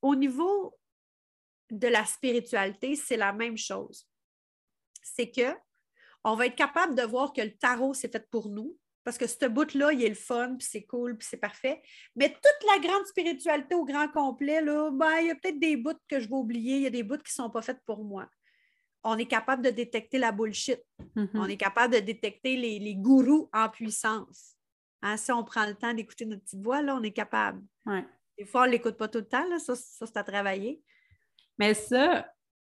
Au 0.00 0.14
niveau 0.14 0.78
de 1.72 1.88
la 1.88 2.04
spiritualité, 2.04 2.94
c'est 2.94 3.16
la 3.16 3.32
même 3.32 3.58
chose. 3.58 4.08
C'est 5.02 5.32
que 5.32 5.56
on 6.22 6.36
va 6.36 6.46
être 6.46 6.54
capable 6.54 6.94
de 6.94 7.02
voir 7.02 7.32
que 7.32 7.40
le 7.40 7.56
tarot, 7.56 7.94
c'est 7.94 8.12
fait 8.12 8.30
pour 8.30 8.48
nous, 8.48 8.78
parce 9.04 9.18
que 9.18 9.26
ce 9.26 9.46
bout-là, 9.46 9.92
il 9.92 10.02
est 10.02 10.08
le 10.08 10.14
fun, 10.14 10.56
puis 10.56 10.66
c'est 10.68 10.84
cool, 10.84 11.16
puis 11.18 11.28
c'est 11.30 11.36
parfait. 11.36 11.82
Mais 12.16 12.30
toute 12.30 12.68
la 12.72 12.78
grande 12.78 13.04
spiritualité 13.06 13.74
au 13.74 13.84
grand 13.84 14.08
complet, 14.08 14.62
là, 14.62 14.90
ben, 14.90 15.18
il 15.20 15.26
y 15.28 15.30
a 15.30 15.34
peut-être 15.34 15.60
des 15.60 15.76
bouts 15.76 15.92
que 16.08 16.20
je 16.20 16.26
vais 16.26 16.34
oublier, 16.34 16.76
il 16.76 16.82
y 16.82 16.86
a 16.86 16.90
des 16.90 17.02
bouts 17.02 17.18
qui 17.18 17.30
ne 17.38 17.44
sont 17.44 17.50
pas 17.50 17.60
faits 17.60 17.80
pour 17.84 18.02
moi. 18.02 18.26
On 19.02 19.18
est 19.18 19.26
capable 19.26 19.62
de 19.62 19.68
détecter 19.68 20.16
la 20.16 20.32
bullshit. 20.32 20.80
Mhm. 21.14 21.28
On 21.34 21.44
est 21.44 21.58
capable 21.58 21.94
de 21.94 22.00
détecter 22.00 22.56
les, 22.56 22.94
gourous 22.94 23.50
en 23.52 23.68
puissance. 23.68 24.56
Hein, 25.02 25.18
si 25.18 25.30
on 25.30 25.44
prend 25.44 25.66
le 25.66 25.74
temps 25.74 25.92
d'écouter 25.92 26.24
notre 26.24 26.42
petite 26.42 26.62
voix, 26.62 26.80
là, 26.80 26.96
on 26.96 27.02
est 27.02 27.12
capable. 27.12 27.62
Des 28.38 28.46
fois, 28.46 28.62
on 28.62 28.66
ne 28.66 28.70
l'écoute 28.70 28.96
pas 28.96 29.08
tout 29.08 29.18
le 29.18 29.28
temps, 29.28 29.46
là, 29.50 29.58
ça, 29.58 29.76
ça 29.76 30.06
c'est 30.06 30.16
à 30.16 30.24
travailler. 30.24 30.82
Mais 31.58 31.74
ça, 31.74 32.26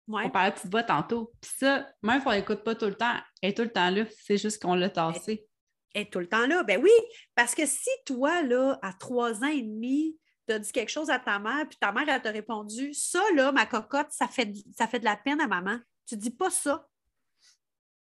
on 0.06 0.30
parlait 0.30 0.50
de 0.50 0.54
petite 0.54 0.70
voix 0.70 0.84
tantôt. 0.84 1.32
Puis 1.40 1.50
ça, 1.58 1.88
même 2.02 2.20
si 2.20 2.28
on 2.28 2.30
l'écoute 2.30 2.62
pas 2.62 2.76
tout 2.76 2.86
le 2.86 2.94
temps, 2.94 3.16
elle 3.42 3.50
est 3.50 3.54
tout 3.54 3.62
le 3.62 3.72
temps 3.72 3.90
là. 3.90 4.04
C'est 4.20 4.38
juste 4.38 4.62
qu'on 4.62 4.76
l'a 4.76 4.88
tassé 4.88 5.49
est 5.94 6.12
tout 6.12 6.20
le 6.20 6.28
temps 6.28 6.46
là. 6.46 6.62
Ben 6.62 6.80
oui, 6.82 6.90
parce 7.34 7.54
que 7.54 7.66
si 7.66 7.90
toi, 8.06 8.42
là, 8.42 8.78
à 8.82 8.92
trois 8.92 9.42
ans 9.42 9.48
et 9.48 9.62
demi, 9.62 10.16
tu 10.46 10.54
as 10.54 10.58
dit 10.58 10.72
quelque 10.72 10.90
chose 10.90 11.10
à 11.10 11.18
ta 11.18 11.38
mère, 11.38 11.68
puis 11.68 11.78
ta 11.78 11.92
mère, 11.92 12.08
elle 12.08 12.22
t'a 12.22 12.30
répondu 12.30 12.92
Ça, 12.94 13.22
là, 13.34 13.52
ma 13.52 13.66
cocotte, 13.66 14.10
ça 14.10 14.28
fait, 14.28 14.52
ça 14.76 14.86
fait 14.86 15.00
de 15.00 15.04
la 15.04 15.16
peine 15.16 15.40
à 15.40 15.46
maman. 15.46 15.78
Tu 16.06 16.16
dis 16.16 16.30
pas 16.30 16.50
ça. 16.50 16.88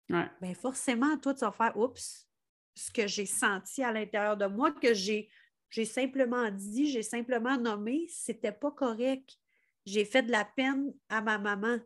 Ouais. 0.09 0.29
Ben 0.41 0.53
forcément, 0.53 1.17
toi, 1.17 1.33
tu 1.33 1.41
vas 1.41 1.51
faire 1.51 1.77
Oups, 1.77 2.27
ce 2.75 2.91
que 2.91 3.07
j'ai 3.07 3.25
senti 3.25 3.83
à 3.83 3.91
l'intérieur 3.91 4.37
de 4.37 4.45
moi, 4.45 4.71
que 4.71 4.93
j'ai, 4.93 5.29
j'ai 5.69 5.85
simplement 5.85 6.51
dit, 6.51 6.91
j'ai 6.91 7.03
simplement 7.03 7.57
nommé, 7.57 8.05
c'était 8.09 8.51
pas 8.51 8.71
correct. 8.71 9.37
J'ai 9.85 10.05
fait 10.05 10.23
de 10.23 10.31
la 10.31 10.45
peine 10.45 10.93
à 11.09 11.21
ma 11.21 11.37
maman. 11.37 11.79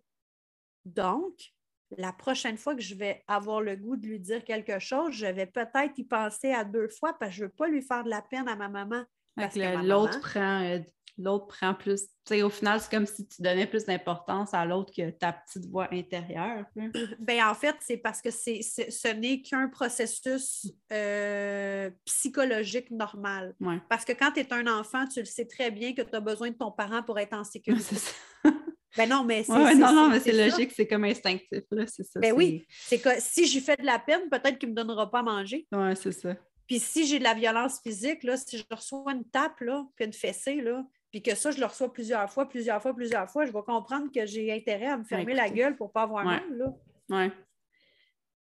Donc, 0.85 1.53
la 1.97 2.13
prochaine 2.13 2.57
fois 2.57 2.75
que 2.75 2.81
je 2.81 2.95
vais 2.95 3.23
avoir 3.27 3.61
le 3.61 3.75
goût 3.75 3.95
de 3.95 4.07
lui 4.07 4.19
dire 4.19 4.43
quelque 4.43 4.79
chose, 4.79 5.13
je 5.13 5.25
vais 5.25 5.45
peut-être 5.45 5.97
y 5.97 6.03
penser 6.03 6.51
à 6.51 6.63
deux 6.63 6.87
fois 6.87 7.13
parce 7.19 7.31
que 7.31 7.37
je 7.37 7.43
ne 7.43 7.47
veux 7.47 7.53
pas 7.53 7.67
lui 7.67 7.81
faire 7.81 8.03
de 8.03 8.09
la 8.09 8.21
peine 8.21 8.47
à 8.47 8.55
ma 8.55 8.69
maman. 8.69 9.03
L'autre 9.37 10.19
prend, 10.19 10.63
euh, 10.63 10.79
l'autre 11.17 11.47
prend 11.47 11.73
plus. 11.73 12.07
au 12.31 12.49
final, 12.49 12.79
c'est 12.81 12.91
comme 12.91 13.05
si 13.05 13.27
tu 13.27 13.41
donnais 13.41 13.67
plus 13.67 13.85
d'importance 13.85 14.53
à 14.53 14.65
l'autre 14.65 14.91
que 14.95 15.09
ta 15.11 15.33
petite 15.33 15.65
voix 15.67 15.87
intérieure. 15.91 16.65
Ben, 17.19 17.43
en 17.45 17.53
fait, 17.53 17.75
c'est 17.79 17.97
parce 17.97 18.21
que 18.21 18.31
c'est, 18.31 18.61
ce 18.61 19.13
n'est 19.13 19.41
qu'un 19.41 19.67
processus 19.69 20.71
euh, 20.91 21.89
psychologique 22.05 22.91
normal. 22.91 23.55
Parce 23.89 24.05
que 24.05 24.13
quand 24.13 24.31
tu 24.31 24.41
es 24.41 24.53
un 24.53 24.67
enfant, 24.67 25.07
tu 25.07 25.19
le 25.19 25.25
sais 25.25 25.45
très 25.45 25.71
bien 25.71 25.93
que 25.93 26.01
tu 26.01 26.15
as 26.15 26.19
besoin 26.19 26.49
de 26.49 26.55
ton 26.55 26.71
parent 26.71 27.03
pour 27.03 27.19
être 27.19 27.33
en 27.33 27.43
sécurité. 27.45 27.95
Ben 28.97 29.07
non, 29.07 29.23
mais 29.23 29.43
c'est. 29.43 29.75
non, 29.75 29.93
non, 29.93 30.09
mais 30.09 30.19
c'est 30.19 30.31
logique, 30.31 30.71
c'est 30.75 30.87
comme 30.87 31.03
instinctif, 31.03 31.63
là, 31.71 31.85
c'est 31.87 32.03
ça. 32.03 32.19
Ben 32.19 32.33
oui, 32.33 32.65
c'est 32.69 32.99
que 32.99 33.09
si 33.19 33.45
j'y 33.45 33.61
fais 33.61 33.77
de 33.77 33.85
la 33.85 33.99
peine, 33.99 34.29
peut-être 34.29 34.57
qu'il 34.57 34.69
ne 34.69 34.73
me 34.73 34.77
donnera 34.77 35.09
pas 35.09 35.19
à 35.19 35.23
manger. 35.23 35.67
Oui, 35.71 35.95
c'est 35.95 36.11
ça. 36.11 36.35
Puis 36.65 36.79
si 36.79 37.07
j'ai 37.07 37.19
de 37.19 37.23
la 37.23 37.33
violence 37.33 37.79
physique, 37.81 38.23
là, 38.23 38.37
si 38.37 38.57
je 38.57 38.63
reçois 38.69 39.11
une 39.13 39.25
tape, 39.25 39.59
là, 39.61 39.85
puis 39.95 40.05
une 40.05 40.13
fessée, 40.13 40.61
là, 40.61 40.83
puis 41.11 41.21
que 41.21 41.33
ça, 41.33 41.51
je 41.51 41.59
le 41.59 41.65
reçois 41.65 41.91
plusieurs 41.91 42.31
fois, 42.31 42.47
plusieurs 42.47 42.81
fois, 42.81 42.95
plusieurs 42.95 43.29
fois, 43.29 43.45
je 43.45 43.51
vais 43.51 43.63
comprendre 43.65 44.11
que 44.13 44.25
j'ai 44.25 44.51
intérêt 44.53 44.87
à 44.87 44.97
me 44.97 45.03
fermer 45.03 45.33
la 45.33 45.49
gueule 45.49 45.75
pour 45.75 45.87
ne 45.87 45.91
pas 45.91 46.03
avoir 46.03 46.23
mal, 46.23 46.43
là. 46.55 46.73
Oui. 47.09 47.31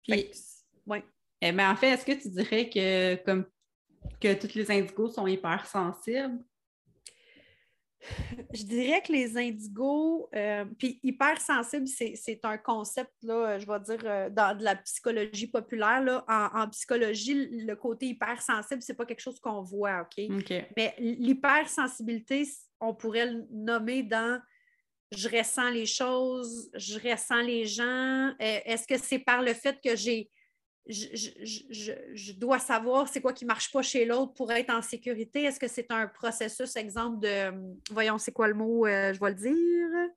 Puis, 0.07 0.31
ouais. 0.87 1.05
Eh 1.41 1.53
bien, 1.53 1.71
en 1.71 1.77
fait, 1.77 1.89
est-ce 1.91 2.05
que 2.05 2.13
tu 2.13 2.29
dirais 2.29 2.69
que 2.69 3.15
comme 3.25 3.47
que 4.21 4.35
tous 4.35 4.55
les 4.55 4.71
indigos 4.71 5.11
sont 5.11 5.27
hypersensibles? 5.27 6.39
Je 8.53 8.63
dirais 8.63 9.03
que 9.03 9.13
les 9.13 9.37
indigos, 9.37 10.29
euh, 10.35 10.65
puis 10.79 11.01
hypersensibles, 11.03 11.87
c'est 11.87 12.41
un 12.45 12.57
concept, 12.59 13.13
là, 13.23 13.59
je 13.59 13.67
vais 13.67 13.81
dire, 13.81 14.01
euh, 14.05 14.31
dans 14.31 14.57
de 14.57 14.63
la 14.63 14.77
psychologie 14.77 15.49
populaire. 15.49 16.03
Là. 16.03 16.25
En, 16.29 16.69
psychologie, 16.69 17.49
le 17.51 17.75
côté 17.75 18.07
hypersensible, 18.07 18.83
c'est 18.83 18.95
pas 18.95 19.07
quelque 19.07 19.21
chose 19.21 19.41
qu'on 19.41 19.63
voit, 19.63 20.03
OK? 20.03 20.25
Mais 20.77 20.95
l'hypersensibilité, 20.99 22.49
on 22.81 22.95
pourrait 22.95 23.27
le 23.27 23.47
nommer 23.51 24.03
dans 24.03 24.41
je 25.13 25.29
ressens 25.29 25.71
les 25.71 25.87
choses, 25.87 26.71
je 26.75 26.99
ressens 26.99 27.41
les 27.43 27.65
gens. 27.65 28.29
Euh, 28.29 28.61
est-ce 28.65 28.87
que 28.87 28.99
c'est 28.99 29.19
par 29.19 29.43
le 29.43 29.55
fait 29.55 29.79
que 29.83 29.97
j'ai 29.97 30.31
je, 30.89 32.33
dois 32.33 32.59
savoir 32.59 33.09
c'est 33.09 33.21
quoi 33.21 33.33
qui 33.33 33.45
ne 33.45 33.49
marche 33.49 33.71
pas 33.71 33.83
chez 33.83 34.05
l'autre 34.05 34.33
pour 34.35 34.51
être 34.53 34.71
en 34.71 34.83
sécurité. 34.83 35.45
Est-ce 35.45 35.61
que 35.61 35.69
c'est 35.69 35.91
un 35.91 36.07
processus, 36.07 36.77
exemple 36.77 37.21
de, 37.21 37.53
voyons, 37.93 38.19
c'est 38.19 38.33
quoi 38.33 38.49
le 38.49 38.55
mot, 38.55 38.87
euh, 38.87 39.13
je 39.13 39.21
vais 39.21 39.29
le 39.31 39.35
dire, 39.35 40.11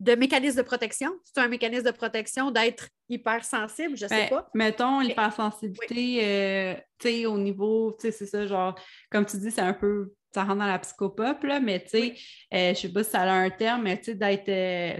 de 0.00 0.14
mécanisme 0.14 0.58
de 0.58 0.62
protection? 0.62 1.10
C'est 1.24 1.40
un 1.40 1.48
mécanisme 1.48 1.84
de 1.84 1.90
protection 1.92 2.50
d'être 2.50 2.88
hypersensible, 3.08 3.96
je 3.96 4.04
ne 4.04 4.08
sais 4.08 4.28
ben, 4.28 4.28
pas. 4.28 4.50
Mettons 4.54 5.00
l'hypersensibilité, 5.00 6.20
euh, 6.22 6.74
tu 6.98 7.08
sais, 7.08 7.26
au 7.26 7.38
niveau, 7.38 7.96
tu 7.98 8.02
sais, 8.02 8.12
c'est 8.12 8.26
ça, 8.26 8.46
genre, 8.46 8.78
comme 9.10 9.24
tu 9.24 9.38
dis, 9.38 9.50
c'est 9.50 9.60
un 9.60 9.74
peu 9.74 10.12
ça 10.34 10.44
rentre 10.44 10.58
dans 10.58 10.66
la 10.66 10.78
psychopop, 10.78 11.42
là, 11.42 11.58
mais 11.58 11.82
tu 11.82 11.88
sais, 11.88 12.14
euh, 12.52 12.66
je 12.66 12.68
ne 12.68 12.74
sais 12.74 12.92
pas 12.92 13.02
si 13.02 13.10
ça 13.10 13.22
a 13.22 13.32
un 13.32 13.48
terme, 13.48 13.84
mais 13.84 13.96
tu 13.96 14.04
sais, 14.04 14.14
d'être, 14.14 14.44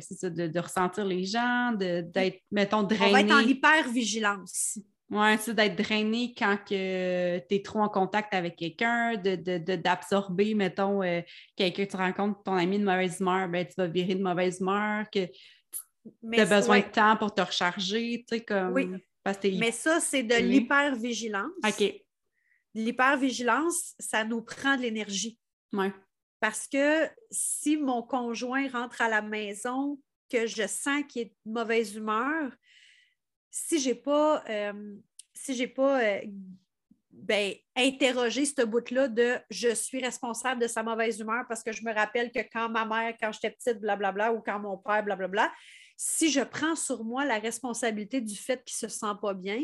c'est 0.03 0.15
ça, 0.15 0.31
de, 0.31 0.59
ressentir 0.59 1.05
les 1.05 1.27
gens, 1.27 1.73
d'être, 1.73 2.41
mettons, 2.51 2.83
drainé. 2.83 3.11
On 3.11 3.13
va 3.13 3.21
être 3.21 3.35
en 3.35 3.41
hypervigilance. 3.41 4.79
Oui, 5.11 5.39
c'est 5.39 5.55
d'être 5.55 5.77
drainé 5.77 6.35
quand 6.37 6.59
tu 6.67 6.75
es 6.75 7.63
trop 7.65 7.81
en 7.81 7.89
contact 7.89 8.35
avec 8.35 8.57
quelqu'un, 8.57 9.17
d'absorber, 9.17 10.53
de, 10.53 10.59
mettons, 10.59 11.03
euh, 11.03 11.23
quelqu'un 11.57 11.85
que 11.87 11.91
tu 11.91 11.97
rencontres, 11.97 12.43
ton 12.43 12.55
ami 12.55 12.79
de 12.79 12.85
mauvaise 12.85 13.21
humeur, 13.21 13.49
ben, 13.49 13.67
tu 13.67 13.75
vas 13.79 13.87
virer 13.87 14.15
de 14.15 14.23
mauvaise 14.23 14.61
humeur, 14.61 15.07
que 15.11 15.27
tu 15.27 16.41
as 16.41 16.45
besoin 16.45 16.81
de 16.81 16.93
temps 16.93 17.17
pour 17.17 17.35
te 17.35 17.41
recharger, 17.41 18.25
tu 18.29 18.37
sais, 18.37 18.45
comme... 18.45 18.73
Oui, 18.73 18.89
mais 19.59 19.73
ça, 19.73 20.01
c'est 20.01 20.23
de 20.23 20.37
l'hypervigilance. 20.37 21.51
OK. 21.67 21.95
L'hypervigilance, 22.75 23.95
ça 23.99 24.25
nous 24.25 24.43
prend 24.43 24.77
de 24.77 24.83
l'énergie. 24.83 25.39
Oui. 25.73 25.87
Parce 26.41 26.69
que 26.69 27.09
si 27.31 27.77
mon 27.77 28.03
conjoint 28.03 28.69
rentre 28.69 29.03
à 29.03 29.09
la 29.09 29.23
maison, 29.23 29.99
que 30.31 30.47
je 30.47 30.67
sens 30.67 31.03
qu'il 31.09 31.23
est 31.23 31.35
de 31.47 31.53
mauvaise 31.53 31.95
humeur, 31.95 32.53
si 33.51 33.79
j'ai 33.79 33.95
pas, 33.95 34.45
euh, 34.49 34.97
pas 35.75 36.03
euh, 36.03 36.21
ben, 37.11 37.55
interrogé 37.77 38.45
ce 38.45 38.65
bout-là 38.65 39.09
de 39.09 39.39
je 39.51 39.75
suis 39.75 40.03
responsable 40.03 40.63
de 40.63 40.69
sa 40.69 40.83
mauvaise 40.83 41.19
humeur 41.19 41.45
parce 41.49 41.63
que 41.63 41.73
je 41.73 41.85
me 41.85 41.93
rappelle 41.93 42.31
que 42.31 42.41
quand 42.53 42.69
ma 42.69 42.85
mère, 42.85 43.15
quand 43.21 43.33
j'étais 43.33 43.51
petite, 43.51 43.81
blablabla, 43.81 44.33
ou 44.33 44.41
quand 44.41 44.59
mon 44.59 44.77
père, 44.77 45.03
blablabla, 45.03 45.53
si 45.97 46.31
je 46.31 46.41
prends 46.41 46.77
sur 46.77 47.05
moi 47.05 47.25
la 47.25 47.39
responsabilité 47.39 48.21
du 48.21 48.37
fait 48.37 48.65
qu'il 48.65 48.87
ne 48.87 48.91
se 48.91 48.99
sent 48.99 49.15
pas 49.21 49.35
bien, 49.35 49.63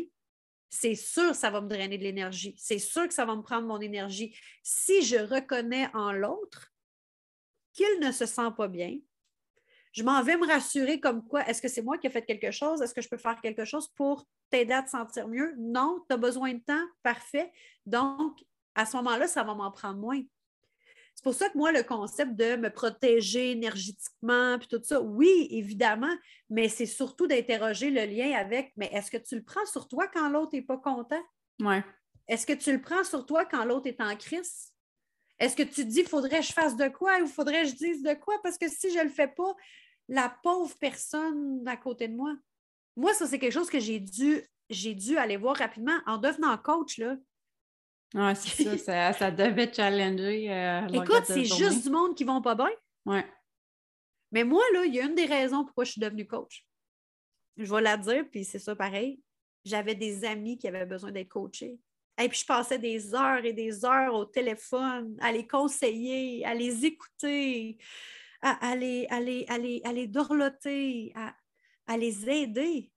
c'est 0.69 0.95
sûr 0.95 1.31
que 1.31 1.37
ça 1.37 1.49
va 1.49 1.61
me 1.61 1.69
drainer 1.69 1.97
de 1.97 2.03
l'énergie. 2.03 2.55
C'est 2.57 2.79
sûr 2.79 3.07
que 3.07 3.13
ça 3.13 3.25
va 3.25 3.35
me 3.35 3.41
prendre 3.41 3.67
mon 3.67 3.79
énergie. 3.79 4.37
Si 4.61 5.03
je 5.03 5.17
reconnais 5.17 5.89
en 5.93 6.11
l'autre 6.11 6.73
qu'il 7.71 7.99
ne 8.01 8.11
se 8.11 8.25
sent 8.25 8.51
pas 8.57 8.67
bien, 8.67 8.97
je 9.95 10.03
m'en 10.03 10.21
vais 10.21 10.35
me 10.35 10.45
rassurer 10.45 10.99
comme 10.99 11.25
quoi, 11.25 11.47
est-ce 11.47 11.61
que 11.61 11.69
c'est 11.69 11.81
moi 11.81 11.97
qui 11.97 12.07
ai 12.07 12.09
fait 12.09 12.25
quelque 12.25 12.51
chose? 12.51 12.81
Est-ce 12.81 12.93
que 12.93 13.01
je 13.01 13.07
peux 13.07 13.17
faire 13.17 13.39
quelque 13.39 13.63
chose 13.63 13.87
pour 13.95 14.27
t'aider 14.49 14.73
à 14.73 14.83
te 14.83 14.89
sentir 14.89 15.29
mieux? 15.29 15.55
Non, 15.57 16.03
tu 16.09 16.13
as 16.13 16.17
besoin 16.17 16.53
de 16.53 16.59
temps, 16.59 16.85
parfait. 17.01 17.49
Donc, 17.85 18.37
à 18.75 18.85
ce 18.85 18.97
moment-là, 18.97 19.25
ça 19.25 19.43
va 19.43 19.53
m'en 19.55 19.71
prendre 19.71 19.97
moins. 19.97 20.21
C'est 21.15 21.23
pour 21.23 21.33
ça 21.33 21.47
que 21.47 21.57
moi, 21.57 21.71
le 21.71 21.81
concept 21.81 22.35
de 22.35 22.57
me 22.57 22.69
protéger 22.69 23.51
énergétiquement, 23.51 24.59
puis 24.59 24.67
tout 24.67 24.81
ça, 24.83 24.99
oui, 24.99 25.47
évidemment, 25.49 26.13
mais 26.49 26.67
c'est 26.67 26.85
surtout 26.85 27.25
d'interroger 27.25 27.89
le 27.89 28.03
lien 28.03 28.37
avec, 28.37 28.73
mais 28.75 28.89
est-ce 28.91 29.09
que 29.09 29.17
tu 29.17 29.37
le 29.37 29.43
prends 29.43 29.65
sur 29.65 29.87
toi 29.87 30.09
quand 30.09 30.27
l'autre 30.27 30.51
n'est 30.51 30.61
pas 30.61 30.77
content? 30.77 31.23
Oui. 31.61 31.77
Est-ce 32.27 32.45
que 32.45 32.51
tu 32.51 32.73
le 32.73 32.81
prends 32.81 33.05
sur 33.05 33.25
toi 33.25 33.45
quand 33.45 33.63
l'autre 33.63 33.87
est 33.87 34.01
en 34.01 34.13
crise? 34.17 34.73
Est-ce 35.39 35.55
que 35.55 35.63
tu 35.63 35.85
te 35.85 35.89
dis, 35.89 36.03
faudrait 36.03 36.39
que 36.39 36.45
je 36.45 36.53
fasse 36.53 36.75
de 36.75 36.89
quoi 36.89 37.17
ou 37.21 37.27
faudrait 37.27 37.63
que 37.63 37.69
je 37.69 37.75
dise 37.75 38.03
de 38.03 38.13
quoi? 38.13 38.35
Parce 38.43 38.57
que 38.57 38.67
si 38.67 38.91
je 38.91 38.99
ne 38.99 39.03
le 39.03 39.09
fais 39.09 39.27
pas, 39.27 39.55
la 40.07 40.29
pauvre 40.43 40.75
personne 40.79 41.67
à 41.67 41.77
côté 41.77 42.07
de 42.07 42.15
moi. 42.15 42.35
Moi, 42.95 43.13
ça, 43.13 43.27
c'est 43.27 43.39
quelque 43.39 43.53
chose 43.53 43.69
que 43.69 43.79
j'ai 43.79 43.99
dû, 43.99 44.41
j'ai 44.69 44.93
dû 44.93 45.17
aller 45.17 45.37
voir 45.37 45.57
rapidement 45.57 45.97
en 46.05 46.17
devenant 46.17 46.57
coach. 46.57 46.97
Là. 46.97 47.17
Oui, 48.13 48.35
c'est 48.35 48.77
ça, 48.77 49.13
ça, 49.13 49.31
devait 49.31 49.71
challenger. 49.71 50.51
Euh, 50.51 50.87
Écoute, 50.87 51.23
c'est 51.25 51.45
juste 51.45 51.83
du 51.83 51.89
monde 51.89 52.15
qui 52.15 52.23
ne 52.25 52.31
vont 52.31 52.41
pas 52.41 52.55
bien. 52.55 52.71
Oui. 53.05 53.19
Mais 54.31 54.43
moi, 54.43 54.63
là, 54.73 54.85
il 54.85 54.93
y 54.93 54.99
a 54.99 55.05
une 55.05 55.15
des 55.15 55.25
raisons 55.25 55.65
pourquoi 55.65 55.83
je 55.83 55.91
suis 55.91 56.01
devenue 56.01 56.27
coach. 56.27 56.65
Je 57.57 57.73
vais 57.73 57.81
la 57.81 57.97
dire, 57.97 58.25
puis 58.29 58.43
c'est 58.43 58.59
ça 58.59 58.75
pareil. 58.75 59.21
J'avais 59.63 59.95
des 59.95 60.25
amis 60.25 60.57
qui 60.57 60.67
avaient 60.67 60.85
besoin 60.85 61.11
d'être 61.11 61.29
coachés. 61.29 61.79
Et 62.21 62.29
puis 62.29 62.39
je 62.39 62.45
passais 62.45 62.79
des 62.79 63.13
heures 63.13 63.43
et 63.43 63.53
des 63.53 63.83
heures 63.83 64.13
au 64.13 64.25
téléphone 64.25 65.17
à 65.19 65.31
les 65.31 65.45
conseiller, 65.45 66.45
à 66.45 66.53
les 66.53 66.85
écouter, 66.85 67.77
à, 68.45 68.75
les, 68.75 69.07
à, 69.09 69.19
les, 69.19 70.07
dorloter, 70.07 71.13
à, 71.87 71.97
les 71.97 72.29
aider. 72.29 72.91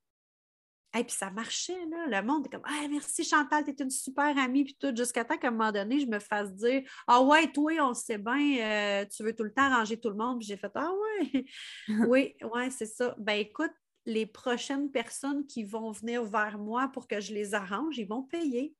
Et 0.96 1.04
puis 1.04 1.12
ça 1.12 1.30
marchait, 1.30 1.84
là. 1.86 2.20
Le 2.20 2.26
monde 2.26 2.46
est 2.46 2.48
comme 2.48 2.62
Ah, 2.64 2.86
merci 2.90 3.22
Chantal, 3.22 3.62
tu 3.62 3.70
es 3.70 3.74
une 3.82 3.90
super 3.90 4.36
amie, 4.38 4.64
puis 4.64 4.76
tout, 4.80 4.94
jusqu'à 4.96 5.22
temps 5.24 5.36
qu'à 5.36 5.48
un 5.48 5.50
moment 5.50 5.70
donné, 5.70 6.00
je 6.00 6.06
me 6.06 6.18
fasse 6.18 6.52
dire 6.54 6.82
Ah 7.06 7.22
ouais, 7.22 7.52
toi, 7.52 7.72
on 7.82 7.92
sait 7.92 8.16
bien, 8.16 8.58
euh, 8.58 9.04
tu 9.04 9.22
veux 9.22 9.34
tout 9.34 9.44
le 9.44 9.52
temps 9.52 9.68
ranger 9.68 10.00
tout 10.00 10.08
le 10.08 10.16
monde. 10.16 10.38
Puis 10.38 10.48
j'ai 10.48 10.56
fait 10.56 10.72
Ah 10.74 10.90
ouais, 10.90 11.44
oui, 12.08 12.34
ouais, 12.42 12.70
c'est 12.70 12.86
ça. 12.86 13.14
Ben 13.18 13.34
écoute, 13.34 13.72
les 14.06 14.24
prochaines 14.24 14.90
personnes 14.90 15.46
qui 15.46 15.62
vont 15.62 15.92
venir 15.92 16.24
vers 16.24 16.58
moi 16.58 16.88
pour 16.88 17.06
que 17.06 17.20
je 17.20 17.34
les 17.34 17.52
arrange, 17.54 17.98
ils 17.98 18.08
vont 18.08 18.22
payer. 18.22 18.74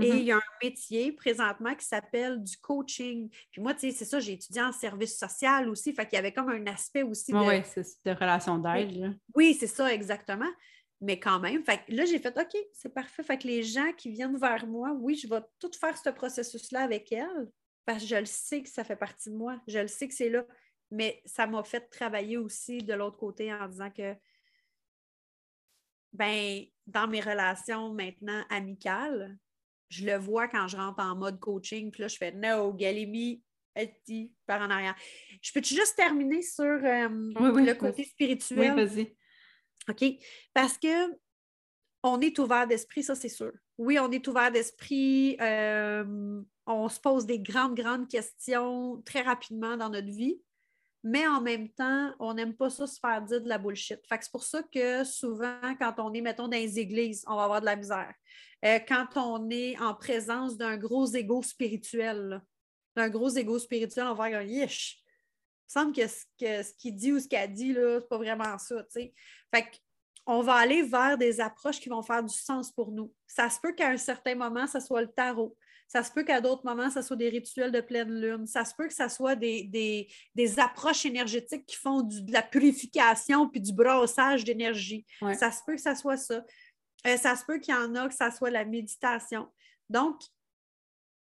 Et 0.00 0.10
Mm-hmm. 0.10 0.18
il 0.18 0.24
y 0.24 0.32
a 0.32 0.36
un 0.36 0.40
métier 0.62 1.12
présentement 1.12 1.74
qui 1.74 1.84
s'appelle 1.84 2.42
du 2.42 2.56
coaching. 2.58 3.30
Puis 3.50 3.62
moi, 3.62 3.74
tu 3.74 3.80
sais, 3.80 3.90
c'est 3.92 4.04
ça, 4.04 4.20
j'ai 4.20 4.32
étudié 4.32 4.62
en 4.62 4.72
service 4.72 5.18
social 5.18 5.68
aussi. 5.68 5.92
Fait 5.92 6.06
qu'il 6.06 6.16
y 6.16 6.18
avait 6.18 6.32
comme 6.32 6.50
un 6.50 6.66
aspect 6.66 7.02
aussi 7.02 7.32
de. 7.32 7.38
Oui, 7.38 7.62
c'est 7.64 7.84
de 8.04 8.12
relation 8.12 8.58
d'aide. 8.58 9.18
Oui, 9.34 9.56
c'est 9.58 9.66
ça, 9.66 9.92
exactement. 9.92 10.50
Mais 11.00 11.18
quand 11.18 11.40
même, 11.40 11.62
fait 11.62 11.78
que 11.78 11.92
là, 11.92 12.04
j'ai 12.06 12.18
fait 12.18 12.36
OK, 12.38 12.56
c'est 12.72 12.92
parfait. 12.92 13.22
Fait 13.22 13.38
que 13.38 13.46
les 13.46 13.62
gens 13.62 13.92
qui 13.96 14.10
viennent 14.10 14.38
vers 14.38 14.66
moi, 14.66 14.92
oui, 14.98 15.14
je 15.14 15.28
vais 15.28 15.40
tout 15.58 15.70
faire 15.78 15.96
ce 15.96 16.08
processus-là 16.08 16.82
avec 16.82 17.12
elles 17.12 17.50
parce 17.84 18.02
que 18.02 18.08
je 18.08 18.16
le 18.16 18.24
sais 18.24 18.62
que 18.62 18.68
ça 18.68 18.82
fait 18.82 18.96
partie 18.96 19.30
de 19.30 19.36
moi. 19.36 19.60
Je 19.68 19.78
le 19.78 19.88
sais 19.88 20.08
que 20.08 20.14
c'est 20.14 20.30
là. 20.30 20.44
Mais 20.90 21.20
ça 21.24 21.46
m'a 21.46 21.62
fait 21.64 21.88
travailler 21.90 22.36
aussi 22.36 22.78
de 22.78 22.94
l'autre 22.94 23.16
côté 23.16 23.52
en 23.52 23.68
disant 23.68 23.90
que, 23.90 24.14
ben, 26.12 26.64
dans 26.86 27.08
mes 27.08 27.20
relations 27.20 27.92
maintenant 27.92 28.44
amicales, 28.48 29.36
je 29.88 30.04
le 30.06 30.16
vois 30.16 30.48
quand 30.48 30.68
je 30.68 30.76
rentre 30.76 31.00
en 31.00 31.14
mode 31.16 31.38
coaching. 31.40 31.90
Puis 31.90 32.02
là, 32.02 32.08
je 32.08 32.16
fais 32.16 32.32
No, 32.32 32.72
Galimi, 32.72 33.42
Eti, 33.74 34.32
par 34.46 34.60
en 34.62 34.70
arrière. 34.70 34.94
Je 35.42 35.52
peux-tu 35.52 35.74
juste 35.74 35.96
terminer 35.96 36.42
sur 36.42 36.64
euh, 36.64 37.08
Oui, 37.36 37.50
oui, 37.54 37.64
le 37.64 37.74
côté 37.74 38.02
Oui, 38.02 38.08
spirituel? 38.08 38.74
vas-y. 38.74 39.16
OK? 39.88 40.04
Parce 40.54 40.78
que 40.78 41.14
on 42.02 42.20
est 42.20 42.38
ouvert 42.38 42.66
d'esprit, 42.66 43.02
ça, 43.02 43.14
c'est 43.14 43.28
sûr. 43.28 43.52
Oui, 43.78 43.98
on 43.98 44.10
est 44.10 44.26
ouvert 44.28 44.50
d'esprit. 44.52 45.36
euh, 45.40 46.40
on 46.66 46.88
se 46.88 46.98
pose 47.00 47.26
des 47.26 47.38
grandes, 47.38 47.76
grandes 47.76 48.08
questions 48.08 49.00
très 49.02 49.22
rapidement 49.22 49.76
dans 49.76 49.88
notre 49.90 50.10
vie. 50.10 50.40
Mais 51.08 51.24
en 51.24 51.40
même 51.40 51.68
temps, 51.68 52.12
on 52.18 52.34
n'aime 52.34 52.52
pas 52.52 52.68
ça 52.68 52.84
se 52.84 52.98
faire 52.98 53.22
dire 53.22 53.40
de 53.40 53.48
la 53.48 53.58
bullshit. 53.58 54.04
Fait 54.08 54.18
que 54.18 54.24
c'est 54.24 54.32
pour 54.32 54.42
ça 54.42 54.60
que 54.64 55.04
souvent, 55.04 55.60
quand 55.78 55.94
on 55.98 56.12
est, 56.12 56.20
mettons, 56.20 56.48
dans 56.48 56.56
les 56.56 56.80
églises, 56.80 57.24
on 57.28 57.36
va 57.36 57.44
avoir 57.44 57.60
de 57.60 57.66
la 57.66 57.76
misère. 57.76 58.12
Euh, 58.64 58.80
quand 58.88 59.06
on 59.14 59.48
est 59.48 59.78
en 59.78 59.94
présence 59.94 60.56
d'un 60.56 60.76
gros 60.76 61.06
ego 61.14 61.44
spirituel, 61.44 62.42
d'un 62.96 63.08
gros 63.08 63.28
ego 63.28 63.56
spirituel, 63.56 64.06
on 64.08 64.14
va 64.14 64.28
faire 64.28 64.40
un 64.40 64.42
yish. 64.42 64.98
Il 64.98 65.78
me 65.78 65.80
semble 65.80 65.92
que 65.94 66.08
ce 66.08 66.24
que- 66.40 66.62
ce 66.64 66.72
qu'il 66.76 66.96
dit 66.96 67.12
ou 67.12 67.20
ce 67.20 67.28
qu'elle 67.28 67.52
dit, 67.52 67.72
là, 67.72 68.00
c'est 68.00 68.08
pas 68.08 68.18
vraiment 68.18 68.58
ça. 68.58 68.84
Fait 68.92 69.12
qu'on 70.24 70.40
va 70.42 70.54
aller 70.54 70.82
vers 70.82 71.16
des 71.16 71.40
approches 71.40 71.78
qui 71.78 71.88
vont 71.88 72.02
faire 72.02 72.24
du 72.24 72.34
sens 72.34 72.72
pour 72.72 72.90
nous. 72.90 73.12
Ça 73.28 73.48
se 73.48 73.60
peut 73.60 73.74
qu'à 73.74 73.90
un 73.90 73.96
certain 73.96 74.34
moment, 74.34 74.66
ça 74.66 74.80
soit 74.80 75.02
le 75.02 75.12
tarot. 75.12 75.56
Ça 75.88 76.02
se 76.02 76.10
peut 76.10 76.24
qu'à 76.24 76.40
d'autres 76.40 76.64
moments, 76.64 76.90
ça 76.90 77.00
soit 77.02 77.16
des 77.16 77.28
rituels 77.28 77.70
de 77.70 77.80
pleine 77.80 78.10
lune. 78.20 78.46
Ça 78.46 78.64
se 78.64 78.74
peut 78.74 78.88
que 78.88 78.94
ça 78.94 79.08
soit 79.08 79.36
des, 79.36 79.64
des- 79.64 80.08
des 80.34 80.58
approches 80.58 81.06
énergétiques 81.06 81.64
qui 81.66 81.76
font 81.76 82.02
du- 82.02 82.22
de 82.22 82.32
la 82.32 82.42
purification 82.42 83.48
puis 83.48 83.60
du 83.60 83.72
brossage 83.72 84.44
d'énergie. 84.44 85.06
Ouais. 85.22 85.34
Ça 85.34 85.50
se 85.52 85.62
peut 85.64 85.74
que 85.76 85.80
ça 85.80 85.94
soit 85.94 86.16
ça. 86.16 86.44
Euh, 87.06 87.16
ça 87.16 87.36
se 87.36 87.44
peut 87.44 87.58
qu'il 87.60 87.72
y 87.72 87.76
en 87.76 87.94
a 87.94 88.08
que 88.08 88.14
ça 88.14 88.30
soit 88.32 88.50
la 88.50 88.64
méditation. 88.64 89.48
Donc, 89.88 90.20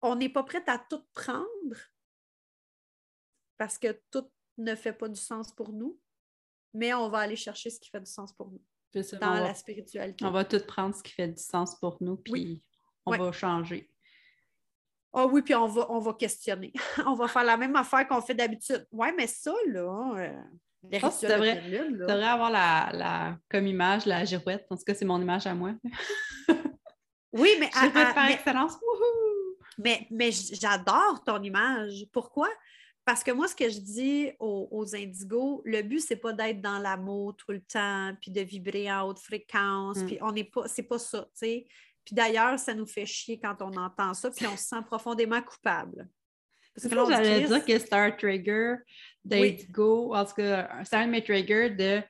on 0.03 0.15
n'est 0.15 0.29
pas 0.29 0.45
prête 0.45 0.69
à 0.69 0.79
tout 0.79 1.03
prendre 1.15 1.77
parce 3.57 3.79
que 3.79 4.01
tout 4.11 4.29
ne 4.59 4.75
fait 4.75 4.93
pas 4.93 5.09
du 5.09 5.21
sens 5.21 5.53
pour 5.53 5.73
nous, 5.73 5.99
mais 6.73 6.95
on 6.95 7.09
va 7.09 7.19
aller 7.19 7.37
chercher 7.37 7.71
ce 7.71 7.81
qui 7.81 7.91
fait 7.91 8.01
du 8.01 8.11
sens 8.11 8.33
pour 8.33 8.51
nous 8.51 8.63
dans 8.95 9.35
va, 9.35 9.41
la 9.41 9.55
spiritualité. 9.55 10.25
on 10.25 10.31
va 10.31 10.45
tout 10.45 10.61
prendre 10.65 10.95
ce 10.95 11.03
qui 11.03 11.13
fait 11.13 11.27
du 11.27 11.43
sens 11.43 11.77
pour 11.81 11.97
nous, 12.01 12.17
puis 12.17 12.33
Oui. 12.33 12.63
on 13.07 13.17
va 13.17 13.33
changer. 13.33 13.91
Ah 15.17 15.27
oui, 15.27 15.43
puis 15.43 15.55
on 15.55 15.67
va, 15.69 15.87
on 15.91 16.01
va 16.01 16.13
questionner. 16.15 16.73
on 17.07 17.15
va 17.15 17.29
faire 17.29 17.45
la 17.45 17.57
même 17.57 17.77
affaire 17.77 18.07
qu'on 18.09 18.21
fait 18.21 18.35
d'habitude. 18.35 18.87
Ouais, 18.91 19.13
mais 19.17 19.27
ça, 19.29 19.53
là, 19.69 20.13
euh, 20.17 20.33
les 20.91 20.99
de 20.99 21.21
tu 21.21 21.27
devrais- 21.27 21.63
Tu 21.63 21.93
devrais 21.97 22.25
avoir 22.25 22.51
la, 22.51 22.91
la, 22.93 23.39
comme 23.51 23.67
image 23.67 24.07
la 24.07 24.25
girouette. 24.25 24.67
En 24.71 24.77
tout 24.77 24.83
cas, 24.85 24.95
c'est 24.95 25.05
mon 25.05 25.21
image 25.23 25.47
à 25.47 25.55
moi. 25.55 25.73
Oui, 27.33 27.51
mais, 27.59 27.67
à- 27.75 27.81
Girouette 27.87 28.07
à- 28.09 28.15
par 28.15 28.27
mais- 28.27 28.35
excellence. 28.35 28.79
Mais, 29.79 30.07
mais 30.11 30.31
j'adore 30.31 31.23
ton 31.25 31.43
image. 31.43 32.07
Pourquoi? 32.13 32.49
Parce 33.05 33.23
que 33.25 33.33
moi, 33.33 33.49
ce 33.49 33.57
que 33.57 33.69
je 33.69 33.81
dis 33.81 34.31
aux, 34.39 34.69
aux 34.71 34.95
indigos, 34.95 35.61
le 35.65 35.83
but, 35.83 35.99
c'est 36.01 36.17
pas 36.17 36.33
d'être 36.33 36.61
dans 36.63 36.79
l'amour 36.79 37.35
tout 37.37 37.51
le 37.53 37.61
temps, 37.61 38.13
puis 38.21 38.31
de 38.31 38.41
vibrer 38.41 38.91
en 38.91 39.09
haute 39.09 39.19
fréquence, 39.19 39.99
Mm. 39.99 40.07
puis 40.07 40.19
on 40.23 40.33
n'est 40.33 40.45
pas, 40.45 40.69
c'est 40.69 40.85
pas 40.85 40.99
ça, 40.99 41.23
tu 41.25 41.31
sais. 41.35 41.67
Puis 42.05 42.15
d'ailleurs, 42.15 42.59
ça 42.59 42.75
nous 42.75 42.87
fait 42.87 43.07
chier 43.07 43.39
quand 43.39 43.57
on 43.61 43.75
entend 43.77 44.13
ça, 44.15 44.31
puis 44.31 44.47
on 44.47 44.57
se 44.57 44.65
sent 44.65 44.83
profondément 44.87 45.41
coupable. 45.43 46.09
Parce 46.75 46.89
que 46.89 47.07
dit, 47.07 47.11
j'allais 47.11 47.47
dire 47.47 47.65
que 47.65 47.79
c'est 47.79 47.93
un 47.93 48.11
trigger 48.11 48.75
d'Indigo. 49.25 50.15
En 50.15 50.25
tout 50.25 50.35
cas, 50.35 50.83
c'est 50.85 50.97
un 50.97 51.07
de 51.07 51.13
mes 51.13 51.23
triggers 51.23 51.71
de 51.71 52.03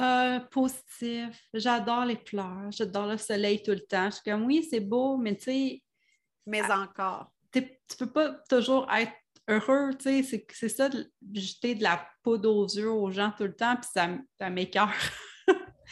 euh, 0.00 0.40
positif. 0.50 1.42
J'adore 1.54 2.04
les 2.04 2.16
fleurs. 2.16 2.70
J'adore 2.70 3.06
le 3.06 3.16
soleil 3.16 3.62
tout 3.62 3.70
le 3.70 3.80
temps. 3.80 4.10
Je 4.10 4.16
suis 4.16 4.30
comme, 4.30 4.44
oui, 4.44 4.66
c'est 4.68 4.80
beau, 4.80 5.16
mais 5.16 5.34
tu 5.36 5.44
sais, 5.44 5.82
mais 6.46 6.62
encore. 6.70 7.32
t'es- 7.50 7.80
tu 7.88 7.96
peux 7.96 8.12
pas 8.12 8.34
toujours 8.48 8.90
être 8.92 9.12
heureux, 9.48 9.90
tu 9.98 10.22
sais, 10.22 10.46
c'est, 10.52 10.68
ça 10.68 10.88
de 10.88 11.10
jeter 11.34 11.74
de 11.74 11.82
la 11.82 12.06
poudre 12.22 12.50
aux 12.50 12.68
yeux 12.68 12.90
aux 12.90 13.10
gens 13.10 13.32
tout 13.36 13.44
le 13.44 13.54
temps, 13.54 13.76
puis 13.76 13.88
ça, 13.92 14.08
ça 14.38 14.50
m'écœure. 14.50 14.92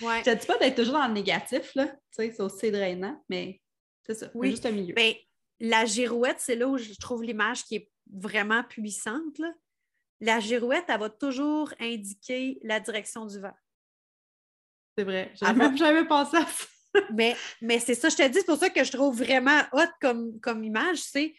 Ouais. 0.00 0.18
Je 0.24 0.30
te 0.30 0.34
dis 0.38 0.46
pas 0.46 0.56
d'être 0.58 0.76
toujours 0.76 0.94
dans 0.94 1.08
le 1.08 1.14
négatif, 1.14 1.74
là, 1.74 1.86
tu 1.86 1.94
sais, 2.12 2.32
c'est 2.32 2.42
aussi 2.42 2.70
drainant, 2.70 3.22
mais 3.28 3.60
c'est 4.06 4.14
ça, 4.14 4.30
Oui. 4.34 4.50
juste 4.50 4.66
un 4.66 4.70
milieu. 4.70 4.94
Ben, 4.94 5.12
la 5.60 5.84
girouette, 5.84 6.38
c'est 6.40 6.54
là 6.56 6.68
où 6.68 6.78
je 6.78 6.92
trouve 7.00 7.22
l'image 7.24 7.64
qui 7.64 7.76
est 7.76 7.90
vraiment 8.12 8.62
puissante. 8.64 9.38
là. 9.38 9.52
La 10.20 10.40
girouette, 10.40 10.84
elle 10.88 11.00
va 11.00 11.10
toujours 11.10 11.72
indiquer 11.80 12.58
la 12.62 12.80
direction 12.80 13.26
du 13.26 13.38
vent. 13.40 13.54
c'est 14.96 15.04
vrai, 15.04 15.32
j'avais 15.34 15.76
jamais 15.76 16.04
pensé 16.06 16.36
à 16.36 16.46
ça. 16.46 16.66
Mais, 17.12 17.36
mais 17.60 17.78
c'est 17.78 17.94
ça, 17.94 18.08
je 18.08 18.16
te 18.16 18.26
dis, 18.28 18.38
c'est 18.38 18.46
pour 18.46 18.56
ça 18.56 18.70
que 18.70 18.82
je 18.82 18.90
trouve 18.92 19.16
vraiment 19.22 19.60
hot 19.72 19.82
comme, 20.00 20.40
comme 20.40 20.64
image, 20.64 20.98
c'est 20.98 21.34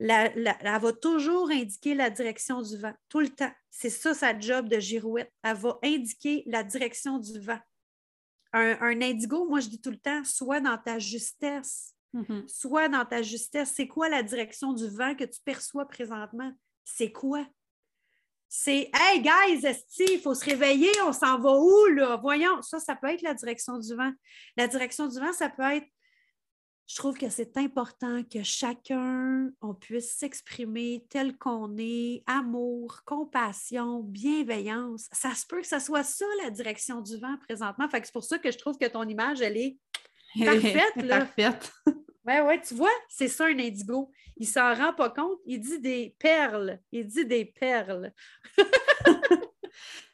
la, 0.00 0.34
la- 0.34 0.56
elle 0.60 0.80
va 0.80 0.92
toujours 0.92 1.50
indiquer 1.50 1.94
la 1.94 2.10
direction 2.10 2.60
du 2.62 2.76
vent, 2.76 2.94
tout 3.08 3.20
le 3.20 3.28
temps. 3.28 3.52
C'est 3.70 3.90
ça 3.90 4.12
sa 4.14 4.36
job 4.38 4.68
de 4.68 4.80
girouette. 4.80 5.30
Elle 5.44 5.56
va 5.56 5.78
indiquer 5.84 6.42
la 6.46 6.64
direction 6.64 7.18
du 7.18 7.38
vent. 7.38 7.60
Un, 8.52 8.76
un 8.80 9.00
indigo, 9.02 9.46
moi 9.48 9.60
je 9.60 9.68
dis 9.68 9.80
tout 9.80 9.90
le 9.92 9.98
temps, 9.98 10.24
soit 10.24 10.60
dans 10.60 10.76
ta 10.78 10.98
justesse, 10.98 11.94
Mhm. 12.12 12.48
soit 12.48 12.88
dans 12.88 13.04
ta 13.04 13.22
justesse. 13.22 13.72
C'est 13.76 13.86
quoi 13.86 14.08
la 14.08 14.24
direction 14.24 14.72
du 14.72 14.88
vent 14.88 15.14
que 15.14 15.22
tu 15.22 15.40
perçois 15.44 15.86
présentement? 15.86 16.50
C'est 16.84 17.12
quoi? 17.12 17.46
C'est 18.48 18.90
Hey 18.92 19.22
guys, 19.22 19.64
esti, 19.64 20.04
il 20.14 20.20
faut 20.20 20.34
se 20.34 20.44
réveiller, 20.44 20.90
on 21.06 21.12
s'en 21.12 21.38
va 21.38 21.52
où 21.56 21.86
là? 21.94 22.16
Voyons, 22.16 22.60
ça, 22.62 22.80
ça 22.80 22.96
peut 22.96 23.06
être 23.10 23.22
la 23.22 23.34
direction 23.34 23.78
du 23.78 23.94
vent. 23.94 24.12
La 24.56 24.66
direction 24.66 25.06
du 25.06 25.20
vent, 25.20 25.32
ça 25.32 25.48
peut 25.48 25.62
être. 25.62 25.86
Je 26.90 26.96
trouve 26.96 27.16
que 27.16 27.28
c'est 27.28 27.56
important 27.56 28.24
que 28.24 28.42
chacun, 28.42 29.48
on 29.62 29.74
puisse 29.74 30.16
s'exprimer 30.16 31.06
tel 31.08 31.38
qu'on 31.38 31.76
est, 31.78 32.24
amour, 32.26 33.02
compassion, 33.04 34.00
bienveillance. 34.00 35.06
Ça 35.12 35.32
se 35.36 35.46
peut 35.46 35.60
que 35.60 35.68
ça 35.68 35.78
soit 35.78 36.02
ça 36.02 36.24
la 36.42 36.50
direction 36.50 37.00
du 37.00 37.16
vent 37.18 37.36
présentement. 37.46 37.88
Fait 37.88 38.00
que 38.00 38.08
c'est 38.08 38.12
pour 38.12 38.24
ça 38.24 38.40
que 38.40 38.50
je 38.50 38.58
trouve 38.58 38.76
que 38.76 38.88
ton 38.88 39.04
image, 39.04 39.40
elle 39.40 39.56
est 39.56 39.78
Parfaite, 40.44 40.96
là. 40.96 41.18
Parfaite. 41.18 41.72
Ouais, 42.26 42.40
ouais, 42.40 42.60
tu 42.60 42.74
vois, 42.74 42.90
c'est 43.08 43.28
ça 43.28 43.44
un 43.46 43.58
indigo. 43.60 44.10
Il 44.36 44.48
s'en 44.48 44.74
rend 44.74 44.92
pas 44.92 45.10
compte. 45.10 45.38
Il 45.46 45.60
dit 45.60 45.78
des 45.78 46.16
perles. 46.18 46.80
Il 46.90 47.06
dit 47.06 47.24
des 47.24 47.44
perles. 47.44 48.12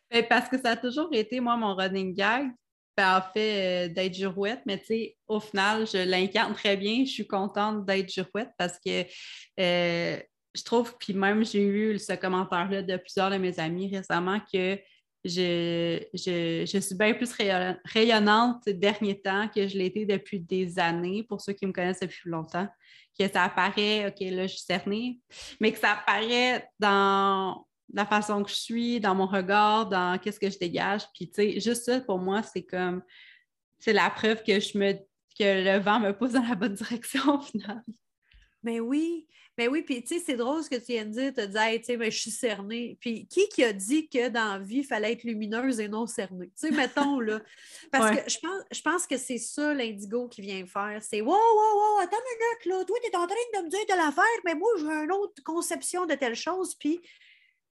Ben, 0.09 0.25
parce 0.29 0.49
que 0.49 0.57
ça 0.57 0.71
a 0.71 0.77
toujours 0.77 1.09
été, 1.13 1.41
moi, 1.41 1.57
mon 1.57 1.75
running 1.75 2.15
gag. 2.15 2.53
Ben, 2.97 3.19
en 3.19 3.23
fait, 3.33 3.89
euh, 3.89 3.93
d'être 3.93 4.15
girouette, 4.15 4.63
mais 4.65 4.79
tu 4.79 4.87
sais, 4.87 5.17
au 5.27 5.39
final, 5.39 5.87
je 5.87 5.99
l'incarne 5.99 6.55
très 6.55 6.79
bien. 6.79 7.05
Je 7.05 7.11
suis 7.11 7.27
contente 7.27 7.85
d'être 7.85 8.09
girouette 8.09 8.51
parce 8.57 8.79
que 8.79 9.05
euh, 9.61 10.19
je 10.55 10.63
trouve, 10.65 10.97
puis 10.99 11.13
même 11.13 11.45
j'ai 11.45 11.63
eu 11.63 11.99
ce 11.99 12.15
commentaire-là 12.15 12.83
de 12.83 12.97
plusieurs 12.97 13.31
de 13.31 13.37
mes 13.37 13.61
amis 13.61 13.95
récemment 13.95 14.41
que 14.41 14.79
je, 15.25 16.01
je, 16.15 16.65
je 16.67 16.79
suis 16.79 16.95
bien 16.95 17.13
plus 17.15 17.33
rayon- 17.33 17.77
rayonnante 17.85 18.63
ces 18.65 18.75
derniers 18.75 19.21
temps 19.21 19.49
que 19.55 19.67
je 19.69 19.79
été 19.79 20.07
depuis 20.07 20.41
des 20.41 20.79
années, 20.79 21.25
pour 21.29 21.41
ceux 21.41 21.53
qui 21.53 21.67
me 21.67 21.73
connaissent 21.73 22.01
depuis 22.01 22.31
longtemps, 22.31 22.69
que 23.19 23.29
ça 23.29 23.45
apparaît, 23.45 24.07
OK, 24.07 24.21
là, 24.21 24.47
je 24.47 24.55
suis 24.55 24.65
cernée, 24.65 25.21
mais 25.61 25.73
que 25.73 25.79
ça 25.79 25.93
apparaît 25.93 26.67
dans 26.79 27.67
la 27.93 28.07
façon 28.07 28.43
que 28.43 28.51
je 28.51 28.57
suis, 28.57 29.01
dans 29.01 29.15
mon 29.15 29.27
regard, 29.27 29.89
dans 29.89 30.19
qu'est-ce 30.19 30.41
que 30.41 30.51
je 30.51 30.59
dégage. 30.59 31.03
Puis, 31.15 31.29
tu 31.29 31.35
sais, 31.35 31.61
juste 31.61 31.85
ça, 31.85 32.01
pour 32.01 32.19
moi, 32.19 32.43
c'est 32.43 32.65
comme, 32.65 33.03
c'est 33.79 33.93
la 33.93 34.11
preuve 34.11 34.43
que 34.43 34.59
je 34.59 34.77
me, 34.79 34.93
que 35.39 35.65
le 35.65 35.79
vent 35.79 36.01
me 36.01 36.13
pousse 36.13 36.33
dans 36.33 36.47
la 36.47 36.55
bonne 36.55 36.75
direction 36.75 37.37
au 37.37 37.41
final. 37.41 37.83
Mais 38.63 38.81
oui, 38.81 39.29
mais 39.59 39.69
oui, 39.69 39.83
puis 39.83 40.03
tu 40.03 40.19
sais, 40.19 40.25
c'est 40.25 40.37
drôle 40.37 40.63
ce 40.63 40.69
que 40.69 40.77
tu 40.77 40.93
viens 40.93 41.07
de 41.07 41.13
dire, 41.13 41.33
te 41.33 41.41
dire, 41.41 41.61
hey, 41.63 41.79
tu 41.79 41.87
sais, 41.87 41.97
mais 41.97 42.11
je 42.11 42.19
suis 42.19 42.31
cernée. 42.31 42.99
Puis 43.01 43.27
qui 43.27 43.49
qui 43.49 43.65
a 43.65 43.73
dit 43.73 44.07
que 44.09 44.29
dans 44.29 44.55
la 44.55 44.59
vie, 44.59 44.79
il 44.79 44.85
fallait 44.85 45.13
être 45.13 45.25
lumineuse 45.25 45.81
et 45.81 45.89
non 45.89 46.07
cernée? 46.07 46.49
Tu 46.49 46.69
sais, 46.69 46.71
mettons, 46.73 47.21
là. 47.21 47.41
Parce 47.91 48.11
que 48.11 48.31
je 48.31 48.39
pense, 48.39 48.63
je 48.71 48.83
pense 48.83 49.07
que 49.07 49.17
c'est 49.17 49.39
ça 49.39 49.73
l'indigo 49.73 50.29
qui 50.29 50.43
vient 50.43 50.67
faire. 50.67 51.03
C'est 51.03 51.23
wow, 51.23 51.29
wow, 51.29 51.35
wow, 51.35 51.99
attends 52.03 52.19
une 52.19 52.39
minute, 52.39 52.67
là. 52.67 52.85
Toi, 52.85 52.97
tu 53.03 53.11
es 53.11 53.17
en 53.17 53.27
train 53.27 53.37
de 53.55 53.65
me 53.65 53.71
dire 53.71 53.87
de 53.89 53.97
la 53.97 54.13
faire, 54.13 54.25
mais 54.45 54.55
moi, 54.55 54.69
j'ai 54.79 54.85
une 54.85 55.13
autre 55.13 55.43
conception 55.43 56.05
de 56.05 56.15
telle 56.15 56.37
chose. 56.37 56.75
Puis 56.75 57.01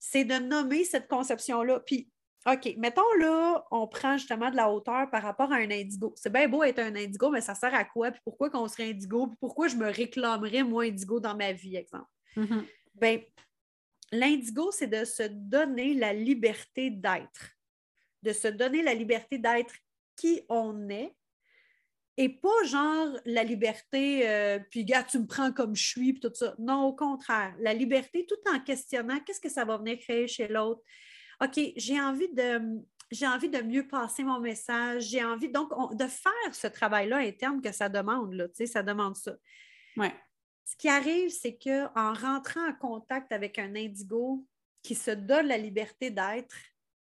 c'est 0.00 0.24
de 0.24 0.34
nommer 0.34 0.84
cette 0.84 1.06
conception-là. 1.06 1.80
Puis 1.80 2.10
OK, 2.46 2.74
mettons 2.78 3.12
là, 3.18 3.64
on 3.70 3.86
prend 3.86 4.16
justement 4.16 4.50
de 4.50 4.56
la 4.56 4.70
hauteur 4.70 5.10
par 5.10 5.22
rapport 5.22 5.52
à 5.52 5.56
un 5.56 5.70
indigo. 5.70 6.14
C'est 6.16 6.32
bien 6.32 6.48
beau 6.48 6.62
être 6.62 6.78
un 6.78 6.96
indigo, 6.96 7.30
mais 7.30 7.42
ça 7.42 7.54
sert 7.54 7.74
à 7.74 7.84
quoi? 7.84 8.10
Puis 8.10 8.20
pourquoi 8.24 8.48
qu'on 8.48 8.66
serait 8.66 8.90
indigo? 8.90 9.26
Puis 9.26 9.36
pourquoi 9.38 9.68
je 9.68 9.76
me 9.76 9.90
réclamerais 9.90 10.62
moi 10.62 10.84
indigo 10.84 11.20
dans 11.20 11.36
ma 11.36 11.52
vie, 11.52 11.76
exemple? 11.76 12.08
Mhm. 12.36 12.64
Bien, 12.94 13.20
l'indigo, 14.10 14.70
c'est 14.72 14.86
de 14.86 15.04
se 15.04 15.24
donner 15.24 15.92
la 15.92 16.14
liberté 16.14 16.88
d'être. 16.88 17.50
De 18.22 18.32
se 18.32 18.48
donner 18.48 18.82
la 18.82 18.94
liberté 18.94 19.36
d'être 19.36 19.74
qui 20.16 20.40
on 20.48 20.88
est. 20.88 21.14
Et 22.22 22.28
pas 22.28 22.64
genre 22.66 23.16
la 23.24 23.42
liberté, 23.42 24.28
euh, 24.28 24.58
puis 24.70 24.84
gars, 24.84 25.04
tu 25.04 25.18
me 25.18 25.26
prends 25.26 25.52
comme 25.52 25.74
je 25.74 25.88
suis, 25.88 26.12
puis 26.12 26.20
tout 26.20 26.34
ça. 26.34 26.54
Non, 26.58 26.84
au 26.84 26.92
contraire. 26.94 27.54
La 27.60 27.72
liberté, 27.72 28.26
tout 28.26 28.36
en 28.54 28.60
questionnant 28.60 29.20
qu'est-ce 29.20 29.40
que 29.40 29.48
ça 29.48 29.64
va 29.64 29.78
venir 29.78 29.98
créer 29.98 30.28
chez 30.28 30.46
l'autre 30.46 30.82
OK, 31.42 31.58
j'ai 31.76 31.98
envie 31.98 32.28
de, 32.28 32.60
j'ai 33.10 33.26
envie 33.26 33.48
de 33.48 33.62
mieux 33.62 33.88
passer 33.88 34.22
mon 34.22 34.38
message, 34.38 35.04
j'ai 35.04 35.24
envie 35.24 35.48
donc 35.48 35.70
de 35.96 36.04
faire 36.04 36.54
ce 36.54 36.66
travail-là 36.66 37.16
interne 37.16 37.62
que 37.62 37.72
ça 37.72 37.88
demande, 37.88 38.34
là, 38.34 38.48
ça 38.66 38.82
demande 38.82 39.16
ça. 39.16 39.34
Ouais. 39.96 40.12
Ce 40.66 40.76
qui 40.76 40.90
arrive, 40.90 41.30
c'est 41.30 41.56
qu'en 41.56 42.12
rentrant 42.12 42.68
en 42.68 42.74
contact 42.74 43.32
avec 43.32 43.58
un 43.58 43.74
indigo 43.74 44.46
qui 44.82 44.94
se 44.94 45.10
donne 45.10 45.46
la 45.46 45.56
liberté 45.56 46.10
d'être, 46.10 46.54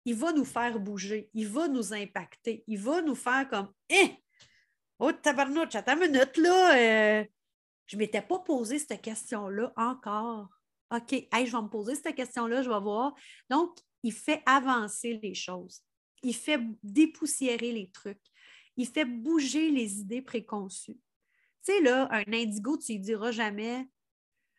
il 0.04 0.16
va 0.16 0.34
nous 0.34 0.44
faire 0.44 0.78
bouger, 0.82 1.30
il 1.34 1.48
va 1.48 1.70
nous 1.70 1.94
impacter, 1.94 2.66
il 2.68 2.80
va 2.80 3.02
nous 3.02 3.16
faire 3.16 3.48
comme 3.48 3.72
Hein! 3.90 4.10
Oh, 5.00 5.12
tabarnouche, 5.12 5.76
attends 5.76 5.94
une 5.94 6.12
minute, 6.12 6.38
là, 6.38 6.76
euh, 6.76 7.26
je 7.86 7.96
ne 7.96 8.00
m'étais 8.00 8.22
pas 8.22 8.40
posé 8.40 8.80
cette 8.80 9.02
question-là 9.02 9.72
encore. 9.76 10.50
OK, 10.92 11.12
je 11.12 11.52
vais 11.52 11.62
me 11.62 11.70
poser 11.70 11.96
cette 11.96 12.16
question-là, 12.16 12.64
je 12.64 12.70
vais 12.70 12.80
voir. 12.80 13.14
Donc, 13.50 13.78
il 14.04 14.14
fait 14.14 14.42
avancer 14.46 15.20
les 15.22 15.34
choses. 15.34 15.82
Il 16.24 16.36
fait 16.36 16.60
dépoussiérer 16.82 17.72
les 17.72 17.90
trucs. 17.92 18.22
Il 18.76 18.88
fait 18.88 19.06
bouger 19.06 19.70
les 19.70 20.00
idées 20.00 20.22
préconçues. 20.22 21.00
Tu 21.64 21.74
sais, 21.74 21.82
là, 21.82 22.08
un 22.12 22.32
indigo, 22.34 22.78
tu 22.78 22.98
ne 22.98 23.04
diras 23.04 23.32
jamais 23.32 23.88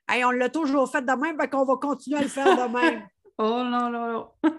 Hey, 0.08 0.24
on 0.24 0.30
l'a 0.30 0.48
toujours 0.48 0.90
fait 0.90 1.02
de 1.02 1.12
même, 1.12 1.36
ben 1.36 1.46
qu'on 1.48 1.66
va 1.66 1.76
continuer 1.76 2.18
à 2.18 2.22
le 2.22 2.28
faire 2.28 2.56
de 2.56 2.72
même. 2.72 3.06
oh 3.38 3.62
non, 3.62 3.90
non, 3.90 4.12
non. 4.42 4.52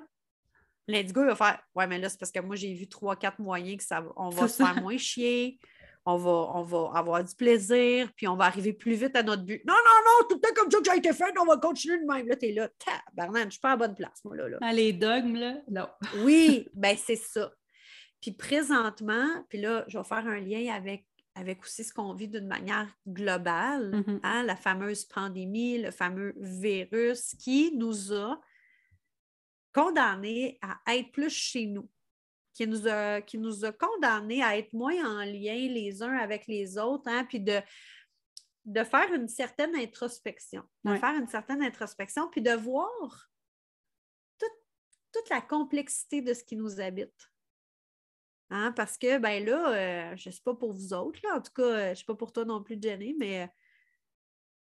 L'indigo, 0.92 1.22
il 1.22 1.28
va 1.28 1.36
faire 1.36 1.60
Ouais, 1.76 1.88
mais 1.88 2.00
là, 2.00 2.10
c'est 2.10 2.20
parce 2.20 2.32
que 2.32 2.40
moi, 2.40 2.56
j'ai 2.56 2.74
vu 2.74 2.88
trois, 2.88 3.16
quatre 3.16 3.40
moyens 3.40 3.78
que 3.78 3.84
ça, 3.84 4.04
on 4.16 4.30
va 4.30 4.48
se 4.48 4.64
faire 4.64 4.82
moins 4.82 4.98
chier 4.98 5.60
on 6.06 6.18
va, 6.18 6.32
on 6.56 6.64
va 6.64 6.92
avoir 6.96 7.24
du 7.24 7.36
plaisir, 7.36 8.12
puis 8.16 8.28
on 8.28 8.36
va 8.36 8.46
arriver 8.46 8.74
plus 8.74 8.94
vite 8.94 9.16
à 9.16 9.24
notre 9.24 9.44
but. 9.44 9.64
Non, 9.66 9.74
non, 9.74 10.02
non, 10.06 10.28
tout 10.28 10.36
le 10.36 10.42
temps 10.42 10.54
comme 10.56 10.72
ça 10.72 10.80
que 10.80 10.92
j'ai 10.92 10.98
été 10.98 11.14
fait, 11.14 11.34
on 11.40 11.46
va 11.46 11.58
continuer 11.58 12.00
de 12.00 12.06
même. 12.06 12.28
Là, 12.28 12.36
t'es 12.36 12.52
là, 12.52 12.70
tabarnan, 12.80 13.46
je 13.46 13.52
suis 13.52 13.60
pas 13.60 13.74
à 13.74 13.78
bonne 13.78 13.96
place, 13.96 14.24
moi, 14.24 14.36
là. 14.36 14.50
là. 14.50 14.58
Ah, 14.62 14.74
les 14.74 14.94
dogmes, 14.94 15.36
là, 15.36 15.58
non. 15.70 15.88
oui, 16.24 16.68
ben 16.74 16.96
c'est 16.98 17.16
ça. 17.16 17.52
Puis 18.22 18.32
présentement, 18.32 19.28
puis 19.50 19.62
là, 19.62 19.86
je 19.88 19.98
vais 19.98 20.04
faire 20.04 20.26
un 20.28 20.40
lien 20.40 20.74
avec, 20.74 21.06
avec 21.36 21.62
aussi 21.64 21.84
ce 21.84 21.94
qu'on 21.94 22.14
vit 22.14 22.28
d'une 22.28 22.48
manière 22.48 22.88
globale, 23.08 23.92
Mm-hmm. 23.92 24.20
hein, 24.24 24.44
la 24.44 24.56
fameuse 24.56 25.06
pandémie, 25.06 25.78
le 25.78 25.92
fameux 25.92 26.34
virus 26.38 27.36
qui 27.36 27.76
nous 27.78 28.14
a 28.14 28.40
condamnés 29.74 30.60
à 30.62 30.96
être 30.96 31.12
plus 31.12 31.30
chez 31.30 31.66
nous 31.66 31.90
qui 32.54 32.68
nous 32.68 32.88
a, 32.88 33.22
qui 33.22 33.38
nous 33.38 33.64
a 33.64 33.72
condamnés 33.72 34.44
à 34.44 34.58
être 34.58 34.74
moins 34.74 34.96
en 35.06 35.24
lien 35.24 35.56
les 35.56 36.02
uns 36.04 36.18
avec 36.18 36.48
les 36.48 36.78
autres, 36.78 37.08
hein, 37.08 37.24
puis 37.26 37.40
de, 37.40 37.62
de 38.66 38.84
faire 38.84 39.14
une 39.14 39.28
certaine 39.30 39.76
introspection, 39.76 40.64
de 40.84 40.92
Ouais. 40.92 41.00
faire 41.00 41.16
une 41.16 41.28
certaine 41.28 41.64
introspection, 41.64 42.30
puis 42.30 42.42
de 42.42 42.52
voir 42.52 43.30
toute, 44.38 44.50
toute 45.14 45.30
la 45.30 45.42
complexité 45.42 46.22
de 46.22 46.34
ce 46.34 46.44
qui 46.44 46.56
nous 46.58 46.82
habite. 46.82 47.32
Hein, 48.52 48.72
parce 48.76 48.98
que, 48.98 49.20
ben 49.20 49.46
là, 49.46 49.70
euh, 50.12 50.16
je 50.18 50.30
ne 50.30 50.34
sais 50.34 50.42
pas 50.44 50.56
pour 50.56 50.74
vous 50.74 50.92
autres, 50.94 51.20
là, 51.24 51.36
en 51.38 51.42
tout 51.42 51.54
cas, 51.54 51.62
euh, 51.64 51.86
je 51.86 51.90
ne 51.92 51.96
sais 51.96 52.06
pas 52.06 52.16
pour 52.16 52.34
toi 52.34 52.46
non 52.46 52.64
plus, 52.64 52.78
Jenny, 52.82 53.16
mais 53.20 53.44
euh, 53.44 53.48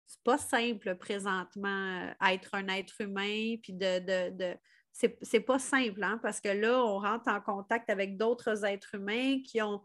c'est 0.07 0.23
pas 0.23 0.39
simple 0.39 0.97
présentement 0.97 2.01
euh, 2.09 2.29
être 2.29 2.55
un 2.55 2.69
être 2.69 3.01
humain, 3.01 3.57
puis 3.63 3.73
de, 3.73 3.99
de, 3.99 4.37
de 4.37 4.57
c'est, 4.93 5.41
pas 5.41 5.59
simple, 5.59 6.03
hein, 6.03 6.19
parce 6.23 6.41
que 6.41 6.49
là, 6.49 6.85
on 6.85 6.99
rentre 6.99 7.29
en 7.29 7.41
contact 7.41 7.91
avec 7.91 8.17
d'autres 8.17 8.65
êtres 8.65 8.95
humains 8.95 9.41
qui 9.43 9.61
ont 9.63 9.83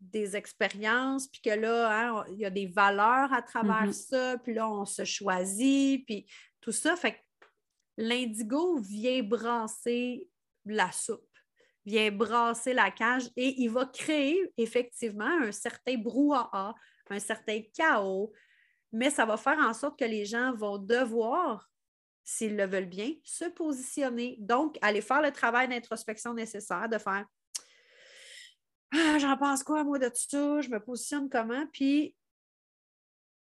des 0.00 0.36
expériences, 0.36 1.28
puis 1.28 1.40
que 1.40 1.50
là, 1.50 1.90
hein, 1.90 2.24
il 2.30 2.38
y 2.38 2.44
a 2.44 2.50
des 2.50 2.66
valeurs 2.66 3.32
à 3.32 3.42
travers 3.42 3.86
Mhm. 3.86 3.92
ça, 3.92 4.38
puis 4.38 4.54
là, 4.54 4.68
on 4.68 4.84
se 4.84 5.04
choisit, 5.04 6.04
puis 6.06 6.26
tout 6.60 6.72
ça. 6.72 6.96
Fait 6.96 7.12
que 7.12 7.18
l'indigo 7.96 8.78
vient 8.78 9.22
brasser 9.22 10.28
la 10.64 10.92
soupe, 10.92 11.28
vient 11.84 12.10
brasser 12.12 12.74
la 12.74 12.90
cage 12.90 13.28
et 13.36 13.60
il 13.60 13.70
va 13.70 13.86
créer 13.86 14.52
effectivement 14.56 15.38
un 15.42 15.52
certain 15.52 15.96
brouhaha, 15.96 16.74
un 17.10 17.18
certain 17.18 17.60
chaos, 17.74 18.32
mais 18.92 19.10
ça 19.10 19.24
va 19.24 19.36
faire 19.36 19.58
en 19.58 19.72
sorte 19.72 19.98
que 19.98 20.04
les 20.04 20.24
gens 20.24 20.52
vont 20.54 20.78
devoir 20.78 21.68
s'ils 22.28 22.56
le 22.56 22.66
veulent 22.66 22.84
bien, 22.84 23.14
se 23.24 23.46
positionner. 23.46 24.36
Donc, 24.38 24.76
aller 24.82 25.00
faire 25.00 25.22
le 25.22 25.30
travail 25.30 25.66
d'introspection 25.66 26.34
nécessaire, 26.34 26.86
de 26.86 26.98
faire 26.98 27.24
Ah, 28.92 29.18
j'en 29.18 29.34
pense 29.38 29.62
quoi, 29.62 29.82
moi, 29.82 29.98
de 29.98 30.08
tout 30.08 30.28
ça? 30.28 30.60
Je 30.60 30.68
me 30.68 30.78
positionne 30.78 31.30
comment? 31.30 31.66
Puis, 31.72 32.14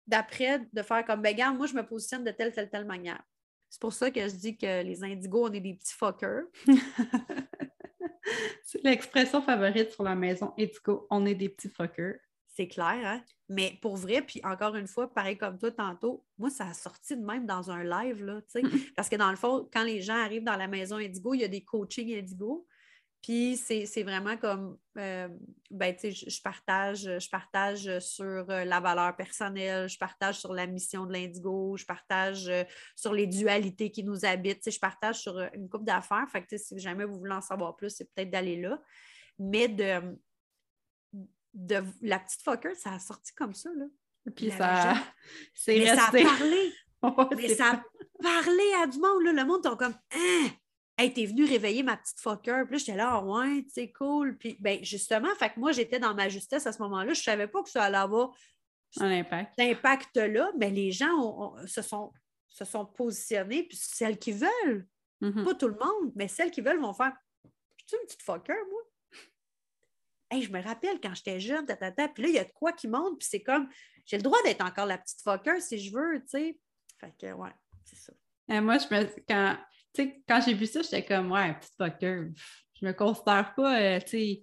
d'après, 0.05 0.59
de 0.73 0.81
faire 0.81 1.05
comme, 1.05 1.21
ben, 1.21 1.53
moi, 1.53 1.67
je 1.67 1.73
me 1.73 1.85
positionne 1.85 2.25
de 2.25 2.31
telle, 2.31 2.51
telle, 2.51 2.69
telle 2.69 2.83
manière. 2.83 3.23
C'est 3.69 3.79
pour 3.79 3.93
ça 3.93 4.11
que 4.11 4.19
je 4.19 4.35
dis 4.35 4.57
que 4.57 4.83
les 4.83 5.01
indigos, 5.05 5.47
on 5.47 5.53
est 5.53 5.61
des 5.61 5.75
petits 5.75 5.93
fuckers. 5.93 6.43
C'est 8.63 8.83
l'expression 8.83 9.41
favorite 9.41 9.91
sur 9.91 10.03
la 10.03 10.15
maison 10.15 10.53
Indigo. 10.59 11.07
On 11.09 11.25
est 11.25 11.35
des 11.35 11.47
petits 11.47 11.69
fuckers. 11.69 12.19
C'est 12.55 12.69
clair, 12.69 13.01
hein? 13.03 13.21
Mais 13.49 13.77
pour 13.81 13.97
vrai, 13.97 14.21
puis 14.21 14.39
encore 14.45 14.75
une 14.75 14.87
fois, 14.87 15.13
pareil 15.13 15.37
comme 15.37 15.57
toi 15.57 15.71
tantôt, 15.71 16.23
moi, 16.37 16.49
ça 16.49 16.67
a 16.67 16.73
sorti 16.73 17.17
de 17.17 17.23
même 17.23 17.45
dans 17.45 17.69
un 17.69 17.83
live, 17.83 18.23
là, 18.23 18.41
tu 18.43 18.61
sais. 18.61 18.91
Parce 18.95 19.09
que 19.09 19.17
dans 19.17 19.29
le 19.29 19.35
fond, 19.35 19.69
quand 19.73 19.83
les 19.83 20.01
gens 20.01 20.15
arrivent 20.15 20.45
dans 20.45 20.55
la 20.55 20.69
maison 20.69 20.95
Indigo, 20.95 21.33
il 21.33 21.41
y 21.41 21.43
a 21.43 21.49
des 21.49 21.65
coachings 21.65 22.17
Indigo. 22.17 22.65
Puis 23.21 23.57
c'est 23.57 23.85
c'est 23.85 24.03
vraiment 24.03 24.37
comme, 24.37 24.77
euh, 24.97 25.27
ben, 25.69 25.93
tu 25.95 26.13
sais, 26.13 26.29
je, 26.29 26.41
partage, 26.41 27.09
je 27.19 27.29
partage 27.29 27.99
sur 27.99 28.49
euh, 28.49 28.63
la 28.63 28.79
valeur 28.79 29.15
personnelle, 29.17 29.89
je 29.89 29.97
partage 29.97 30.39
sur 30.39 30.53
la 30.53 30.65
mission 30.65 31.05
de 31.05 31.11
l'Indigo, 31.11 31.75
je 31.75 31.85
partage 31.85 32.47
euh, 32.47 32.63
sur 32.95 33.13
les 33.13 33.27
dualités 33.27 33.91
qui 33.91 34.03
nous 34.03 34.23
habitent, 34.23 34.59
tu 34.59 34.65
sais, 34.65 34.71
je 34.71 34.79
partage 34.79 35.19
sur 35.19 35.37
une 35.53 35.67
coupe 35.67 35.83
d'affaires. 35.83 36.25
Fait 36.31 36.41
que, 36.41 36.47
tu 36.47 36.57
sais, 36.57 36.63
si 36.63 36.79
jamais 36.79 37.03
vous 37.03 37.17
voulez 37.17 37.33
en 37.33 37.41
savoir 37.41 37.75
plus, 37.75 37.89
c'est 37.89 38.05
peut-être 38.13 38.29
d'aller 38.29 38.61
là. 38.61 38.79
Mais 39.39 39.67
de, 39.67 40.15
de 41.55 41.83
la 42.01 42.19
petite 42.19 42.41
fucker, 42.43 42.75
ça 42.75 42.93
a 42.93 42.99
sorti 42.99 43.33
comme 43.33 43.53
ça, 43.55 43.69
là. 43.75 43.85
Puis 44.35 44.51
ça, 44.51 44.93
c'est 45.53 45.79
Mais 45.79 45.95
ça 45.95 46.05
a 46.07 46.11
parlé. 46.11 46.73
Ouais, 47.03 47.11
Mais 47.35 47.49
ça 47.49 47.71
a 47.73 47.83
parlé 48.23 48.63
à 48.81 48.87
du 48.87 48.97
monde, 48.99 49.21
là. 49.23 49.31
Le 49.33 49.45
monde 49.45 49.61
t'ont 49.63 49.75
comme 49.75 49.93
Hein? 50.13 50.47
Hey, 50.97 51.13
t'es 51.13 51.25
venu 51.25 51.45
réveiller 51.45 51.83
ma 51.83 51.97
petite 51.97 52.19
fucker. 52.19 52.63
Puis 52.65 52.71
là, 52.71 52.77
j'étais 52.77 52.95
là, 52.95 53.09
Ah 53.15 53.23
ouais, 53.23 53.63
c'est 53.67 53.91
cool. 53.91 54.37
Puis, 54.37 54.57
ben, 54.59 54.83
justement, 54.83 55.27
fait 55.35 55.49
que 55.51 55.59
moi, 55.59 55.71
j'étais 55.71 55.99
dans 55.99 56.15
ma 56.15 56.29
justesse 56.29 56.65
à 56.65 56.71
ce 56.73 56.81
moment-là. 56.81 57.13
Je 57.13 57.21
savais 57.21 57.47
pas 57.47 57.61
que 57.61 57.69
ça 57.69 57.83
allait 57.83 57.97
avoir 57.97 58.31
un 58.99 59.11
impact. 59.11 59.53
cet 59.59 59.77
impact-là, 59.77 60.51
mais 60.57 60.69
les 60.71 60.91
gens 60.91 61.11
ont- 61.11 61.57
ont- 61.57 61.67
se, 61.67 61.81
sont, 61.83 62.11
se 62.47 62.65
sont 62.65 62.85
positionnés. 62.85 63.63
Puis 63.63 63.77
celles 63.79 64.17
qui 64.17 64.31
veulent, 64.31 64.87
Mhm. 65.21 65.43
pas 65.43 65.53
tout 65.53 65.67
le 65.67 65.75
monde, 65.77 66.11
mais 66.15 66.27
celles 66.27 66.49
qui 66.51 66.61
veulent 66.61 66.79
vont 66.81 66.93
faire 66.93 67.13
Je 67.43 67.83
suis 67.87 67.97
une 68.01 68.07
petite 68.07 68.23
fucker, 68.23 68.53
moi? 68.71 68.81
Je 70.31 70.49
me 70.49 70.61
rappelle 70.61 70.99
quand 71.01 71.13
j'étais 71.15 71.39
jeune, 71.39 71.65
tatata, 71.65 72.07
puis 72.09 72.23
là, 72.23 72.29
il 72.29 72.35
y 72.35 72.39
a 72.39 72.43
de 72.43 72.51
quoi 72.53 72.73
qui 72.73 72.87
monte, 72.87 73.19
puis 73.19 73.27
c'est 73.29 73.43
comme 73.43 73.69
j'ai 74.05 74.17
le 74.17 74.23
droit 74.23 74.41
d'être 74.43 74.63
encore 74.63 74.85
la 74.85 74.97
petite 74.97 75.21
fucker 75.21 75.59
si 75.61 75.79
je 75.79 75.93
veux, 75.93 76.19
tu 76.21 76.27
sais. 76.27 76.59
Fait 76.99 77.13
que, 77.19 77.33
ouais, 77.33 77.51
c'est 77.83 77.95
ça. 77.97 78.13
Euh, 78.51 78.61
moi, 78.61 78.77
je 78.77 78.93
me, 78.93 79.05
quand, 79.27 79.57
quand 80.27 80.41
j'ai 80.45 80.53
vu 80.53 80.65
ça, 80.65 80.81
j'étais 80.81 81.05
comme, 81.05 81.31
ouais, 81.31 81.53
petite 81.53 81.73
fucker. 81.77 82.31
Je 82.79 82.85
me 82.85 82.91
considère 82.93 83.53
pas, 83.55 83.79
euh, 83.79 83.99
tu 84.01 84.07
sais. 84.09 84.41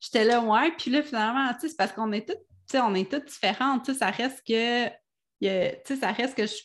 J'étais 0.00 0.24
là, 0.24 0.40
ouais. 0.40 0.72
Puis 0.76 0.90
là, 0.90 1.02
finalement, 1.02 1.52
tu 1.54 1.60
sais, 1.60 1.68
c'est 1.68 1.76
parce 1.76 1.92
qu'on 1.92 2.12
est 2.12 2.26
toutes, 2.26 2.38
tu 2.38 2.72
sais, 2.72 2.80
on 2.80 2.94
est 2.94 3.10
toutes 3.10 3.26
différentes. 3.26 3.84
Tu 3.84 3.92
sais, 3.92 3.98
ça 3.98 4.10
reste 4.10 4.46
que, 4.46 4.86
tu 4.88 4.94
sais, 5.40 5.96
ça 5.96 6.12
reste 6.12 6.36
que 6.36 6.46
je- 6.46 6.62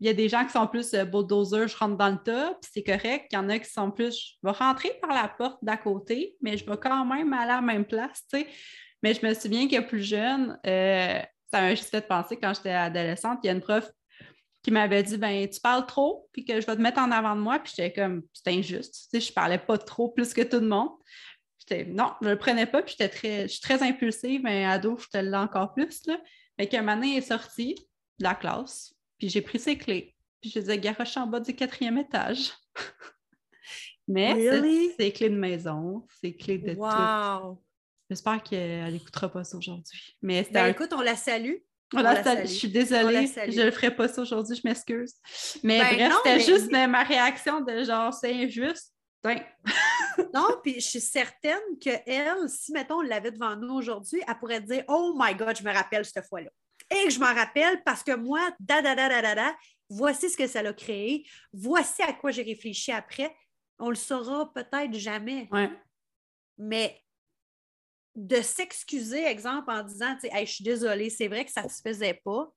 il 0.00 0.06
y 0.06 0.10
a 0.10 0.12
des 0.12 0.28
gens 0.28 0.44
qui 0.44 0.52
sont 0.52 0.66
plus 0.66 0.94
euh, 0.94 1.04
bulldozer, 1.04 1.66
je 1.66 1.76
rentre 1.76 1.96
dans 1.96 2.10
le 2.10 2.18
tas, 2.18 2.56
puis 2.60 2.70
c'est 2.72 2.82
correct. 2.82 3.26
Il 3.32 3.34
y 3.34 3.38
en 3.38 3.48
a 3.48 3.58
qui 3.58 3.70
sont 3.70 3.90
plus, 3.90 4.38
je 4.42 4.48
vais 4.48 4.52
rentrer 4.52 4.92
par 5.00 5.10
la 5.10 5.28
porte 5.28 5.58
d'à 5.62 5.76
côté, 5.76 6.36
mais 6.40 6.56
je 6.56 6.64
vais 6.64 6.76
quand 6.76 7.04
même 7.04 7.32
aller 7.32 7.52
à 7.52 7.56
la 7.56 7.60
même 7.60 7.84
place, 7.84 8.22
tu 8.32 8.38
sais. 8.38 8.46
Mais 9.02 9.14
je 9.14 9.26
me 9.26 9.34
souviens 9.34 9.68
que 9.68 9.80
plus 9.80 10.02
jeune, 10.02 10.58
euh, 10.66 11.20
ça 11.50 11.60
m'a 11.60 11.74
juste 11.74 11.90
fait 11.90 12.06
penser 12.06 12.36
quand 12.36 12.52
j'étais 12.54 12.70
adolescente, 12.70 13.40
il 13.42 13.46
y 13.46 13.50
a 13.50 13.52
une 13.52 13.60
prof 13.60 13.90
qui 14.62 14.70
m'avait 14.70 15.02
dit 15.02 15.16
ben 15.16 15.48
tu 15.48 15.60
parles 15.60 15.86
trop 15.86 16.28
puis 16.32 16.44
que 16.44 16.60
je 16.60 16.66
vais 16.66 16.76
te 16.76 16.80
mettre 16.80 17.00
en 17.00 17.10
avant 17.10 17.36
de 17.36 17.40
moi 17.40 17.58
puis 17.60 17.72
j'étais 17.76 17.92
comme 17.92 18.22
c'est 18.32 18.50
injuste 18.50 18.92
tu 18.92 19.20
sais 19.20 19.20
je 19.20 19.32
parlais 19.32 19.58
pas 19.58 19.78
trop 19.78 20.10
plus 20.10 20.34
que 20.34 20.42
tout 20.42 20.58
le 20.58 20.66
monde 20.66 20.90
j'étais 21.58 21.84
non 21.84 22.12
je 22.20 22.28
le 22.28 22.36
prenais 22.36 22.66
pas 22.66 22.82
puis 22.82 22.96
j'étais 22.98 23.08
très 23.08 23.42
je 23.42 23.52
suis 23.52 23.60
très 23.60 23.82
impulsive 23.82 24.42
mais 24.42 24.64
ado 24.64 24.98
je 24.98 25.06
te 25.06 25.18
l'ai 25.18 25.36
encore 25.36 25.74
plus 25.74 26.04
là 26.06 26.18
mais 26.58 26.66
qu'un 26.66 26.82
moment 26.82 27.02
est 27.02 27.20
sorti 27.20 27.76
de 28.18 28.24
la 28.24 28.34
classe 28.34 28.97
puis 29.18 29.28
j'ai 29.28 29.42
pris 29.42 29.58
ses 29.58 29.76
clés. 29.76 30.14
Puis 30.40 30.50
je 30.50 30.60
les 30.60 30.70
ai 30.70 30.78
garochées 30.78 31.20
en 31.20 31.26
bas 31.26 31.40
du 31.40 31.54
quatrième 31.54 31.98
étage. 31.98 32.52
Mais 34.08 34.34
c'est 34.34 34.94
c'est 34.96 35.12
clés 35.12 35.28
de 35.28 35.36
maison 35.36 36.06
c'est 36.22 36.34
clés 36.34 36.58
de 36.58 36.74
tout. 36.74 37.58
J'espère 38.08 38.42
qu'elle 38.42 38.92
n'écoutera 38.92 39.28
pas 39.28 39.44
ça 39.44 39.58
aujourd'hui. 39.58 40.16
Mais 40.22 40.48
ben, 40.50 40.66
écoute 40.68 40.92
on 40.94 41.02
la 41.02 41.14
salue. 41.14 41.56
Je 41.92 42.46
suis 42.46 42.68
désolée, 42.68 43.26
je 43.26 43.60
ne 43.60 43.70
ferai 43.70 43.94
pas 43.94 44.08
ça 44.08 44.22
aujourd'hui, 44.22 44.56
je 44.56 44.66
m'excuse. 44.66 45.14
Mais 45.62 45.78
ben 45.78 45.94
bref, 45.94 46.12
c'était 46.24 46.40
juste 46.40 46.70
ma 46.70 47.02
réaction 47.02 47.60
de 47.60 47.82
genre, 47.84 48.12
c'est 48.12 48.32
injuste. 48.32 48.94
non, 50.34 50.46
puis 50.62 50.74
je 50.74 50.86
suis 50.86 51.00
certaine 51.00 51.60
qu'elle, 51.80 52.48
si, 52.48 52.72
mettons, 52.72 52.96
on 52.96 53.02
l'avait 53.02 53.32
devant 53.32 53.56
nous 53.56 53.74
aujourd'hui, 53.74 54.22
elle 54.26 54.38
pourrait 54.38 54.60
dire 54.60 54.84
Oh 54.88 55.14
my 55.18 55.34
God, 55.34 55.56
je 55.56 55.62
me 55.62 55.72
rappelle 55.72 56.04
cette 56.04 56.26
fois-là. 56.26 56.50
Et 56.90 57.04
que 57.04 57.10
je 57.10 57.20
m'en 57.20 57.34
rappelle 57.34 57.82
parce 57.84 58.02
que 58.02 58.14
moi, 58.14 58.50
da, 58.60 58.80
da, 58.80 58.94
da, 58.94 59.08
da, 59.08 59.22
da, 59.22 59.34
da, 59.34 59.56
voici 59.90 60.30
ce 60.30 60.36
que 60.36 60.46
ça 60.46 60.62
l'a 60.62 60.72
créé, 60.72 61.26
voici 61.52 62.02
à 62.02 62.12
quoi 62.12 62.30
j'ai 62.30 62.42
réfléchi 62.42 62.92
après. 62.92 63.34
On 63.78 63.90
le 63.90 63.96
saura 63.96 64.52
peut-être 64.52 64.94
jamais. 64.94 65.48
Ouais. 65.52 65.70
Mais 66.56 67.02
de 68.16 68.40
s'excuser, 68.40 69.24
exemple, 69.24 69.70
en 69.70 69.82
disant, 69.82 70.16
je 70.22 70.44
suis 70.44 70.64
désolée, 70.64 71.08
c'est 71.08 71.28
vrai 71.28 71.44
que 71.44 71.52
ça 71.52 71.62
ne 71.62 71.68
se 71.68 71.80
faisait 71.80 72.20
pas, 72.24 72.52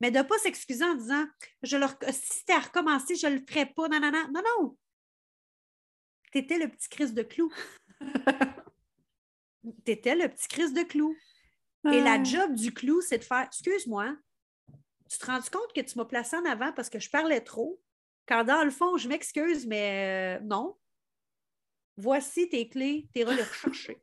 mais 0.00 0.10
de 0.10 0.18
ne 0.18 0.22
pas 0.22 0.38
s'excuser 0.38 0.84
en 0.84 0.94
disant, 0.94 1.26
je 1.62 1.76
leur, 1.76 1.94
si 2.10 2.38
c'était 2.38 2.54
à 2.54 2.60
recommencer, 2.60 3.14
je 3.14 3.26
ne 3.26 3.34
le 3.34 3.44
ferais 3.46 3.66
pas, 3.66 3.88
non, 3.88 4.00
non, 4.00 4.10
non, 4.10 4.28
non, 4.32 4.42
non. 4.58 4.78
Tu 6.32 6.38
étais 6.38 6.58
le 6.58 6.68
petit 6.68 6.88
crise 6.88 7.14
de 7.14 7.22
clou. 7.22 7.52
tu 9.84 9.92
étais 9.92 10.14
le 10.14 10.28
petit 10.28 10.48
crise 10.48 10.72
de 10.72 10.82
clou. 10.82 11.14
Et 11.92 12.00
la 12.00 12.14
ah. 12.14 12.22
job 12.22 12.54
du 12.54 12.72
clou, 12.72 13.00
c'est 13.02 13.18
de 13.18 13.24
faire, 13.24 13.42
excuse-moi, 13.46 14.16
tu 15.10 15.18
te 15.18 15.26
rends 15.26 15.40
compte 15.40 15.72
que 15.74 15.80
tu 15.80 15.98
m'as 15.98 16.04
placé 16.04 16.36
en 16.36 16.44
avant 16.44 16.72
parce 16.72 16.88
que 16.88 16.98
je 16.98 17.10
parlais 17.10 17.40
trop, 17.40 17.80
quand 18.26 18.44
dans 18.44 18.64
le 18.64 18.70
fond, 18.70 18.96
je 18.96 19.08
m'excuse, 19.08 19.66
mais 19.66 20.38
euh, 20.38 20.44
non. 20.44 20.76
Voici 21.96 22.48
tes 22.48 22.68
clés, 22.68 23.06
tu 23.12 23.20
iras 23.20 23.34
les 23.34 23.42
rechercher. 23.42 24.02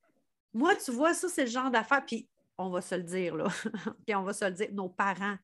Moi, 0.52 0.76
tu 0.76 0.92
vois, 0.92 1.14
ça, 1.14 1.28
c'est 1.28 1.44
le 1.44 1.50
genre 1.50 1.70
d'affaire. 1.70 2.04
Puis, 2.04 2.28
on 2.58 2.68
va 2.68 2.82
se 2.82 2.94
le 2.94 3.02
dire, 3.02 3.34
là. 3.34 3.48
puis, 4.06 4.14
on 4.14 4.22
va 4.22 4.34
se 4.34 4.44
le 4.44 4.52
dire, 4.52 4.68
nos 4.72 4.90
parents 4.90 5.36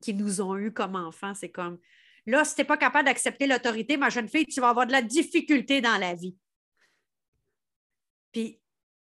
qui 0.00 0.14
nous 0.14 0.40
ont 0.40 0.56
eus 0.56 0.72
comme 0.72 0.96
enfants, 0.96 1.34
c'est 1.34 1.50
comme 1.50 1.78
là, 2.26 2.44
si 2.44 2.54
tu 2.54 2.60
n'es 2.60 2.66
pas 2.66 2.76
capable 2.76 3.06
d'accepter 3.06 3.46
l'autorité, 3.46 3.96
ma 3.96 4.10
jeune 4.10 4.28
fille, 4.28 4.46
tu 4.46 4.60
vas 4.60 4.68
avoir 4.68 4.86
de 4.86 4.92
la 4.92 5.02
difficulté 5.02 5.80
dans 5.80 5.96
la 5.96 6.14
vie. 6.14 6.36
Puis, 8.32 8.60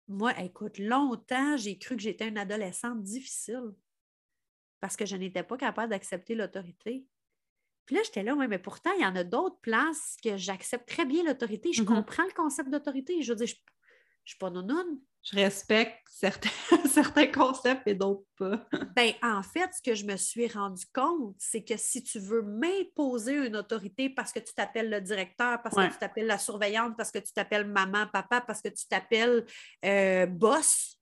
moi, 0.09 0.39
écoute, 0.41 0.79
longtemps, 0.79 1.57
j'ai 1.57 1.79
cru 1.79 1.97
que 1.97 2.03
j'étais 2.03 2.29
une 2.29 2.39
adolescente 2.39 3.03
difficile 3.03 3.75
parce 4.81 4.97
que 4.97 5.07
je 5.07 5.17
n'étais 5.17 5.43
pas 5.43 5.57
capable 5.57 5.91
d'accepter 5.91 6.35
l'autorité. 6.35 7.07
Puis 7.85 7.97
là, 7.97 8.03
j'étais 8.05 8.23
là, 8.23 8.35
oui, 8.35 8.47
mais 8.49 8.59
pourtant, 8.59 8.93
il 8.99 9.03
y 9.03 9.07
en 9.07 9.17
a 9.17 9.25
d'autres 9.25 9.61
places 9.61 10.17
que 10.23 10.37
j'accepte 10.37 10.89
très 10.89 11.05
bien 11.05 11.25
l'autorité. 11.25 11.73
Je 11.73 11.83
mm-hmm. 11.83 11.87
comprends 11.87 12.25
le 12.25 12.35
concept 12.35 12.71
d'autorité. 12.71 13.23
Je 13.23 13.33
veux 13.33 13.37
dire, 13.37 13.47
je 13.47 13.55
je 14.29 14.33
suis 14.33 14.39
pas 14.39 14.51
nounoune. 14.51 15.01
Je 15.23 15.37
respecte 15.37 15.99
certains, 16.19 16.51
certains 16.89 17.27
concepts 17.27 17.87
et 17.87 17.95
d'autres 17.95 18.25
pas. 18.37 18.66
ben, 18.97 19.12
en 19.23 19.43
fait, 19.43 19.71
ce 19.77 19.83
que 19.83 19.95
je 19.95 20.05
me 20.05 20.16
suis 20.16 20.49
rendu 20.49 20.85
compte, 20.93 21.37
c'est 21.39 21.62
que 21.62 21.77
si 21.77 22.03
tu 22.03 22.19
veux 22.19 22.43
m'imposer 22.43 23.35
une 23.35 23.57
autorité 23.57 24.11
parce 24.11 24.33
que 24.33 24.41
tu 24.41 24.53
t'appelles 24.55 24.91
le 24.91 25.01
directeur, 25.01 25.62
parce 25.62 25.75
que 25.75 25.93
tu 25.93 25.99
t'appelles 25.99 26.27
la 26.27 26.39
surveillante, 26.39 26.97
parce 26.97 27.11
que 27.11 27.19
tu 27.19 27.33
t'appelles 27.33 27.66
maman, 27.66 28.07
papa, 28.12 28.41
parce 28.41 28.61
que 28.61 28.69
tu 28.69 28.87
t'appelles 28.89 29.45
euh, 29.85 30.27
boss, 30.27 30.99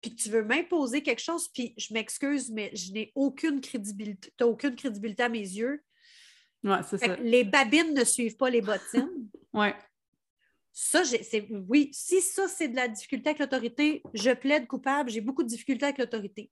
puis 0.00 0.14
que 0.14 0.22
tu 0.22 0.30
veux 0.30 0.44
m'imposer 0.44 1.02
quelque 1.02 1.22
chose, 1.22 1.48
puis 1.48 1.74
je 1.76 1.94
m'excuse, 1.94 2.50
mais 2.50 2.70
je 2.74 2.92
n'ai 2.92 3.12
aucune 3.14 3.60
crédibilité, 3.60 4.32
tu 4.36 4.44
n'as 4.44 4.50
aucune 4.50 4.74
crédibilité 4.76 5.22
à 5.22 5.28
mes 5.28 5.38
yeux. 5.38 5.82
Ouais, 6.64 6.80
c'est 6.88 6.98
ça. 6.98 7.16
Les 7.16 7.44
babines 7.44 7.94
ne 7.94 8.04
suivent 8.04 8.36
pas 8.36 8.50
les 8.50 8.60
bottines. 8.60 9.28
ouais. 9.52 9.74
Ça, 10.72 11.04
c'est 11.04 11.46
oui, 11.68 11.90
si 11.92 12.22
ça, 12.22 12.48
c'est 12.48 12.68
de 12.68 12.76
la 12.76 12.88
difficulté 12.88 13.30
avec 13.30 13.40
l'autorité, 13.40 14.02
je 14.14 14.30
plaide 14.30 14.66
coupable, 14.66 15.10
j'ai 15.10 15.20
beaucoup 15.20 15.42
de 15.42 15.48
difficultés 15.48 15.84
avec 15.84 15.98
l'autorité. 15.98 16.50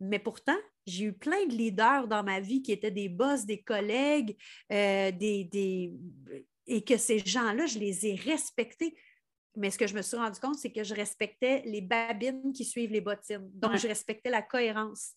Mais 0.00 0.18
pourtant, 0.18 0.56
j'ai 0.86 1.04
eu 1.04 1.12
plein 1.12 1.44
de 1.46 1.52
leaders 1.52 2.08
dans 2.08 2.22
ma 2.22 2.40
vie 2.40 2.62
qui 2.62 2.72
étaient 2.72 2.90
des 2.90 3.10
boss, 3.10 3.44
des 3.44 3.60
collègues, 3.60 4.36
euh, 4.72 5.10
des, 5.12 5.92
et 6.66 6.82
que 6.82 6.96
ces 6.96 7.18
gens-là, 7.18 7.66
je 7.66 7.78
les 7.78 8.06
ai 8.06 8.14
respectés. 8.14 8.96
Mais 9.56 9.70
ce 9.70 9.76
que 9.76 9.86
je 9.86 9.94
me 9.94 10.02
suis 10.02 10.16
rendu 10.16 10.40
compte, 10.40 10.56
c'est 10.56 10.72
que 10.72 10.84
je 10.84 10.94
respectais 10.94 11.62
les 11.66 11.82
babines 11.82 12.52
qui 12.54 12.64
suivent 12.64 12.92
les 12.92 13.00
bottines. 13.02 13.50
Donc, 13.52 13.76
je 13.76 13.88
respectais 13.88 14.30
la 14.30 14.42
cohérence. 14.42 15.12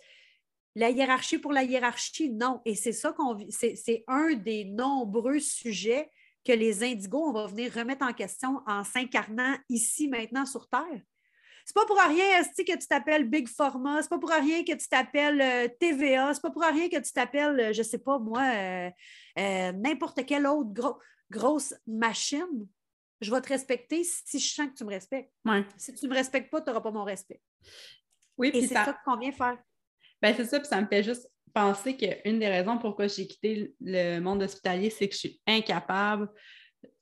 La 0.76 0.90
hiérarchie 0.90 1.38
pour 1.38 1.54
la 1.54 1.64
hiérarchie, 1.64 2.32
non. 2.32 2.60
Et 2.66 2.76
c'est 2.76 2.94
ça 2.94 3.14
qu'on 3.14 3.38
c'est 3.50 4.04
un 4.08 4.34
des 4.34 4.66
nombreux 4.66 5.40
sujets 5.40 6.10
que 6.46 6.52
les 6.52 6.84
indigos, 6.84 7.30
on 7.30 7.32
va 7.32 7.48
venir 7.48 7.74
remettre 7.74 8.06
en 8.06 8.14
question 8.14 8.62
en 8.68 8.84
s'incarnant 8.84 9.56
ici, 9.70 10.08
maintenant, 10.08 10.46
sur 10.46 10.68
Terre? 10.68 11.02
C'est 11.66 11.76
pas 11.76 11.86
pour 11.86 11.98
rien 11.98 12.44
que 12.44 12.78
tu 12.78 12.88
t'appelles 12.88 13.30
Big 13.30 13.48
Pharma, 13.48 14.02
c'est 14.02 14.10
pas 14.10 14.20
pour 14.20 14.30
rien 14.30 14.64
que 14.66 14.74
tu 14.74 14.88
t'appelles 14.88 15.42
euh, 15.42 15.68
TVA, 15.80 16.34
c'est 16.34 16.42
pas 16.42 16.52
pour 16.52 16.62
rien 16.62 16.90
que 16.90 17.00
tu 17.00 17.14
t'appelles, 17.14 17.60
euh, 17.60 17.74
je 17.74 17.82
sais 17.84 18.00
pas 18.00 18.20
moi, 18.20 18.44
euh, 18.44 19.72
n'importe 19.72 20.26
quelle 20.26 20.46
autre 20.46 21.00
grosse 21.30 21.74
machine. 21.88 22.68
Je 23.22 23.32
vais 23.32 23.40
te 23.40 23.48
respecter 23.48 24.04
si 24.04 24.40
je 24.40 24.54
sens 24.54 24.68
que 24.68 24.74
tu 24.74 24.84
me 24.84 24.90
respectes. 24.90 25.32
Si 25.78 25.94
tu 25.94 26.06
ne 26.06 26.10
me 26.10 26.16
respectes 26.16 26.52
pas, 26.52 26.60
tu 26.60 26.70
n'auras 26.70 26.82
pas 26.82 26.92
mon 26.92 27.06
respect. 27.06 27.40
Oui, 28.38 28.52
Et 28.54 28.68
c'est 28.68 28.74
ça, 28.74 29.00
qu'on 29.06 29.16
vient 29.16 29.32
faire. 29.32 29.58
Ben, 30.22 30.36
c'est 30.36 30.46
ça, 30.46 30.60
puis 30.60 30.68
ça 30.68 30.82
me 30.82 30.88
fait 30.88 31.04
juste 31.04 31.30
penser 31.54 31.96
qu'une 31.96 32.40
des 32.40 32.48
raisons 32.48 32.78
pourquoi 32.78 33.08
j'ai 33.08 33.28
quitté 33.28 33.74
le 33.82 34.20
monde 34.20 34.44
hospitalier, 34.44 34.90
c'est 34.90 35.08
que 35.08 35.14
je 35.14 35.20
suis 35.20 35.42
incapable 35.48 36.30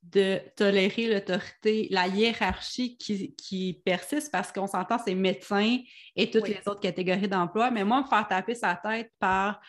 de 0.04 0.40
tolérer 0.56 1.08
l'autorité, 1.08 1.88
la 1.92 2.08
hiérarchie 2.08 2.98
qui, 2.98 3.82
persiste 3.86 4.32
parce 4.32 4.52
qu'on 4.52 4.68
s'entend, 4.68 4.98
c'est 4.98 5.16
médecins 5.16 5.78
et 6.16 6.30
toutes 6.30 6.48
les 6.48 6.62
autres 6.66 6.80
catégories 6.80 7.28
d'emploi. 7.28 7.72
Mais 7.72 7.84
moi, 7.84 8.02
me 8.02 8.08
faire 8.08 8.28
taper 8.28 8.56
sa 8.56 8.76
tête 8.76 9.12
par 9.20 9.62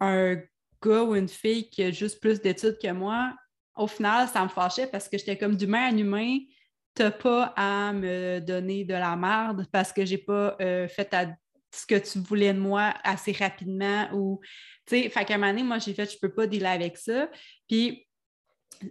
un 0.00 0.36
gars 0.82 1.02
ou 1.04 1.14
une 1.14 1.28
fille 1.28 1.70
qui 1.70 1.84
a 1.84 1.90
juste 1.90 2.20
plus 2.20 2.40
d'études 2.40 2.78
que 2.82 2.90
moi, 2.90 3.34
au 3.76 3.86
final, 3.86 4.28
ça 4.28 4.42
me 4.42 4.48
fâchait 4.48 4.88
parce 4.88 5.08
que 5.08 5.16
j'étais 5.16 5.38
comme 5.38 5.56
d'humain 5.56 5.88
à 5.88 5.92
humain. 5.92 6.38
T'as 6.94 7.10
pas 7.10 7.54
à 7.56 7.92
me 7.92 8.40
donner 8.40 8.84
de 8.84 8.92
la 8.92 9.16
merde 9.16 9.66
parce 9.72 9.92
que 9.92 10.04
j'ai 10.04 10.18
pas 10.18 10.56
euh, 10.60 10.88
fait 10.88 11.06
ta 11.06 11.26
ce 11.74 11.86
que 11.86 11.94
tu 11.94 12.18
voulais 12.18 12.52
de 12.52 12.58
moi 12.58 12.94
assez 13.02 13.32
rapidement 13.32 14.08
ou, 14.12 14.40
tu 14.86 15.02
sais, 15.02 15.08
fait 15.08 15.24
qu'à 15.24 15.34
un 15.34 15.38
moment 15.38 15.50
donné, 15.50 15.62
moi, 15.62 15.78
j'ai 15.78 15.94
fait, 15.94 16.10
je 16.10 16.18
peux 16.18 16.32
pas 16.32 16.46
dealer 16.46 16.66
avec 16.66 16.96
ça. 16.96 17.30
Puis, 17.68 18.06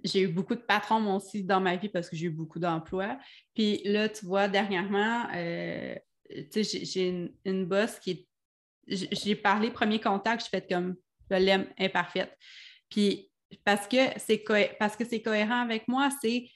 j'ai 0.03 0.21
eu 0.21 0.27
beaucoup 0.27 0.55
de 0.55 0.61
patrons, 0.61 1.15
aussi, 1.15 1.43
dans 1.43 1.59
ma 1.59 1.75
vie 1.75 1.89
parce 1.89 2.09
que 2.09 2.15
j'ai 2.15 2.27
eu 2.27 2.31
beaucoup 2.31 2.59
d'emplois. 2.59 3.17
Puis 3.53 3.81
là, 3.85 4.09
tu 4.09 4.25
vois, 4.25 4.47
dernièrement, 4.47 5.27
euh, 5.35 5.95
tu 6.51 6.63
sais, 6.63 6.85
j'ai 6.85 7.09
une, 7.09 7.33
une 7.45 7.65
boss 7.65 7.99
qui 7.99 8.11
est. 8.11 8.27
J'ai 8.87 9.35
parlé 9.35 9.69
premier 9.69 10.01
contact, 10.01 10.43
je 10.43 10.49
fais 10.49 10.65
comme 10.65 10.95
je 11.29 11.35
l'aime 11.35 11.67
imparfaite. 11.77 12.35
Puis 12.89 13.31
parce 13.63 13.87
que 13.87 13.97
c'est 14.17 14.43
parce 14.79 14.95
que 14.95 15.05
c'est 15.05 15.21
cohérent 15.21 15.61
avec 15.61 15.87
moi, 15.87 16.09
c'est 16.21 16.49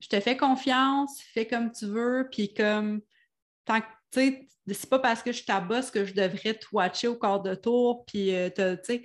je 0.00 0.08
te 0.08 0.20
fais 0.20 0.36
confiance, 0.36 1.20
fais 1.32 1.46
comme 1.46 1.72
tu 1.72 1.86
veux, 1.86 2.28
puis 2.30 2.52
comme 2.52 3.00
tant 3.64 3.80
que 3.80 3.86
sais, 4.20 4.48
c'est 4.68 4.90
pas 4.90 4.98
parce 4.98 5.22
que 5.22 5.32
je 5.32 5.38
suis 5.38 5.46
ta 5.46 5.60
boss 5.60 5.90
que 5.90 6.04
je 6.04 6.14
devrais 6.14 6.54
te 6.54 6.66
watcher 6.72 7.08
au 7.08 7.16
corps 7.16 7.42
de 7.42 7.54
tour, 7.54 8.04
puis 8.06 8.34
euh, 8.34 8.50
tu 8.50 8.62
sais. 8.82 9.02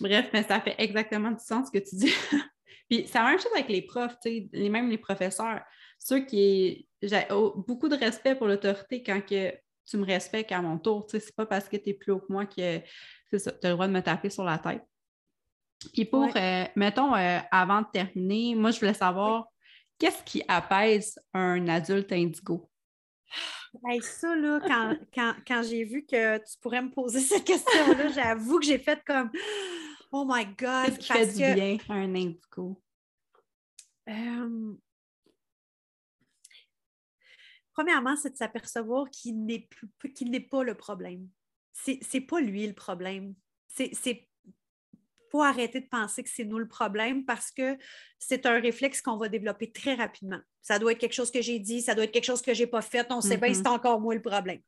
Bref, 0.00 0.30
mais 0.32 0.42
ça 0.42 0.60
fait 0.60 0.74
exactement 0.78 1.30
du 1.30 1.44
sens 1.44 1.68
ce 1.68 1.78
que 1.78 1.84
tu 1.84 1.96
dis. 1.96 2.12
puis 2.88 3.06
c'est 3.06 3.18
la 3.18 3.26
même 3.26 3.38
chose 3.38 3.52
avec 3.54 3.68
les 3.68 3.82
profs, 3.82 4.16
tu 4.22 4.48
sais, 4.52 4.68
même 4.68 4.90
les 4.90 4.98
professeurs. 4.98 5.60
Ceux 5.98 6.20
qui. 6.20 6.88
J'ai 7.02 7.26
beaucoup 7.28 7.88
de 7.88 7.96
respect 7.96 8.34
pour 8.34 8.46
l'autorité 8.46 9.02
quand 9.02 9.20
que 9.20 9.52
tu 9.86 9.96
me 9.98 10.06
respectes 10.06 10.52
à 10.52 10.62
mon 10.62 10.78
tour. 10.78 11.06
Tu 11.06 11.12
sais, 11.12 11.26
c'est 11.26 11.36
pas 11.36 11.46
parce 11.46 11.68
que 11.68 11.76
tu 11.76 11.90
es 11.90 11.94
plus 11.94 12.12
haut 12.12 12.20
que 12.20 12.32
moi 12.32 12.46
que 12.46 12.78
tu 12.78 13.36
as 13.36 13.68
le 13.68 13.74
droit 13.74 13.86
de 13.86 13.92
me 13.92 14.00
taper 14.00 14.30
sur 14.30 14.44
la 14.44 14.58
tête. 14.58 14.82
Puis 15.92 16.04
pour, 16.04 16.30
euh, 16.34 16.64
mettons, 16.76 17.14
euh, 17.14 17.38
avant 17.50 17.82
de 17.82 17.86
terminer, 17.92 18.54
moi, 18.54 18.70
je 18.70 18.80
voulais 18.80 18.94
savoir 18.94 19.46
qu'est-ce 19.98 20.22
qui 20.22 20.42
apaise 20.48 21.18
un 21.32 21.68
adulte 21.68 22.12
indigo? 22.12 22.70
ça, 24.02 24.36
là, 24.36 24.96
quand, 25.14 25.62
j'ai 25.62 25.84
vu 25.84 26.04
que 26.04 26.38
tu 26.38 26.58
pourrais 26.60 26.82
me 26.82 26.90
poser 26.90 27.20
cette 27.20 27.44
question-là, 27.44 28.08
j'avoue 28.08 28.58
que 28.58 28.66
j'ai 28.66 28.78
fait 28.78 29.02
comme 29.04 29.30
Oh 30.12 30.24
my 30.28 30.46
God! 30.46 30.96
Qu'est-ce 30.98 30.98
qui 30.98 31.12
fait 31.12 31.26
du 31.26 31.54
bien 31.54 31.78
un 31.88 32.14
indigo? 32.14 32.80
Euh, 34.08 34.74
premièrement, 37.72 38.16
c'est 38.16 38.30
de 38.30 38.36
s'apercevoir 38.36 39.08
qu'il 39.10 39.44
n'est 39.44 39.68
n'est 40.22 40.40
pas 40.40 40.62
le 40.62 40.74
problème. 40.74 41.28
C'est 41.72 42.00
n'est 42.12 42.20
pas 42.20 42.40
lui 42.40 42.66
le 42.66 42.74
problème. 42.74 43.34
C'est 43.66 44.28
arrêter 45.42 45.80
de 45.80 45.88
penser 45.88 46.22
que 46.22 46.30
c'est 46.30 46.44
nous 46.44 46.58
le 46.58 46.68
problème 46.68 47.24
parce 47.24 47.50
que 47.50 47.76
c'est 48.18 48.46
un 48.46 48.60
réflexe 48.60 49.02
qu'on 49.02 49.16
va 49.16 49.28
développer 49.28 49.72
très 49.72 49.94
rapidement. 49.94 50.40
Ça 50.62 50.78
doit 50.78 50.92
être 50.92 50.98
quelque 50.98 51.14
chose 51.14 51.30
que 51.30 51.42
j'ai 51.42 51.58
dit, 51.58 51.82
ça 51.82 51.94
doit 51.94 52.04
être 52.04 52.12
quelque 52.12 52.24
chose 52.24 52.42
que 52.42 52.54
je 52.54 52.62
n'ai 52.62 52.66
pas 52.66 52.82
fait, 52.82 53.06
on 53.10 53.20
sait 53.20 53.36
bien, 53.36 53.50
mm-hmm. 53.50 53.54
c'est 53.54 53.68
encore 53.68 54.00
moi 54.00 54.14
le 54.14 54.22
problème. 54.22 54.60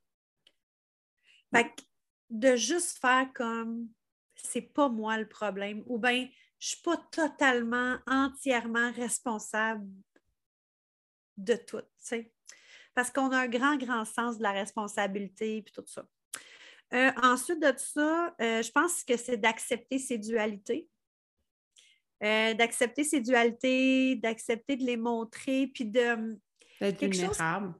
Fait 1.55 1.73
de 2.29 2.57
juste 2.57 2.99
faire 2.99 3.33
comme 3.35 3.89
c'est 4.35 4.61
pas 4.61 4.89
moi 4.89 5.17
le 5.17 5.29
problème 5.29 5.83
ou 5.87 5.99
bien 5.99 6.29
je 6.59 6.69
suis 6.69 6.83
pas 6.83 6.97
totalement, 7.11 7.99
entièrement 8.07 8.91
responsable 8.93 9.87
de 11.37 11.55
tout, 11.55 11.83
Parce 12.95 13.11
qu'on 13.11 13.31
a 13.31 13.41
un 13.41 13.49
grand, 13.49 13.77
grand 13.77 14.05
sens 14.05 14.39
de 14.39 14.43
la 14.43 14.53
responsabilité 14.53 15.59
et 15.59 15.65
tout 15.65 15.85
ça. 15.87 16.07
Euh, 16.95 17.11
ensuite 17.23 17.61
de 17.61 17.73
ça, 17.77 18.35
euh, 18.41 18.63
je 18.63 18.71
pense 18.71 19.03
que 19.03 19.17
c'est 19.17 19.37
d'accepter 19.37 19.99
ces 19.99 20.19
dualités. 20.19 20.89
Euh, 22.23 22.55
d'accepter 22.55 23.05
ces 23.05 23.21
dualités, 23.21 24.17
d'accepter 24.17 24.77
de 24.77 24.85
les 24.85 24.97
montrer, 24.97 25.67
puis 25.67 25.85
de. 25.85 26.39
D'être 26.81 27.01
vulnérable. 27.01 27.75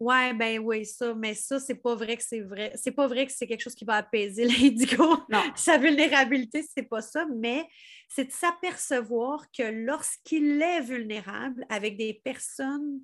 Ouais, 0.00 0.32
ben 0.32 0.60
oui, 0.60 0.86
ça, 0.86 1.12
mais 1.14 1.34
ça, 1.34 1.58
c'est 1.58 1.74
pas 1.74 1.96
vrai 1.96 2.16
que 2.16 2.22
c'est 2.22 2.40
vrai. 2.40 2.72
C'est 2.76 2.92
pas 2.92 3.08
vrai 3.08 3.26
que 3.26 3.32
c'est 3.32 3.48
quelque 3.48 3.62
chose 3.62 3.74
qui 3.74 3.84
va 3.84 3.96
apaiser 3.96 4.44
l'indigo. 4.44 5.16
Non. 5.28 5.42
Sa 5.56 5.76
vulnérabilité, 5.76 6.62
c'est 6.62 6.84
pas 6.84 7.02
ça, 7.02 7.26
mais 7.34 7.66
c'est 8.08 8.26
de 8.26 8.32
s'apercevoir 8.32 9.50
que 9.50 9.64
lorsqu'il 9.64 10.62
est 10.62 10.82
vulnérable 10.82 11.66
avec 11.68 11.96
des 11.96 12.14
personnes, 12.14 13.00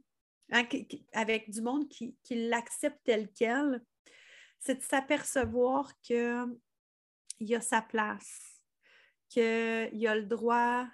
hein, 0.52 0.62
avec 1.12 1.50
du 1.50 1.62
monde 1.62 1.88
qui, 1.88 2.14
qui 2.22 2.46
l'accepte 2.46 3.00
tel 3.04 3.28
quel, 3.34 3.82
c'est 4.64 4.76
de 4.76 4.82
s'apercevoir 4.82 5.92
qu'il 6.00 7.54
a 7.54 7.60
sa 7.60 7.82
place, 7.82 8.62
qu'il 9.28 9.42
a 10.06 10.16
le 10.16 10.24
droit 10.24 10.86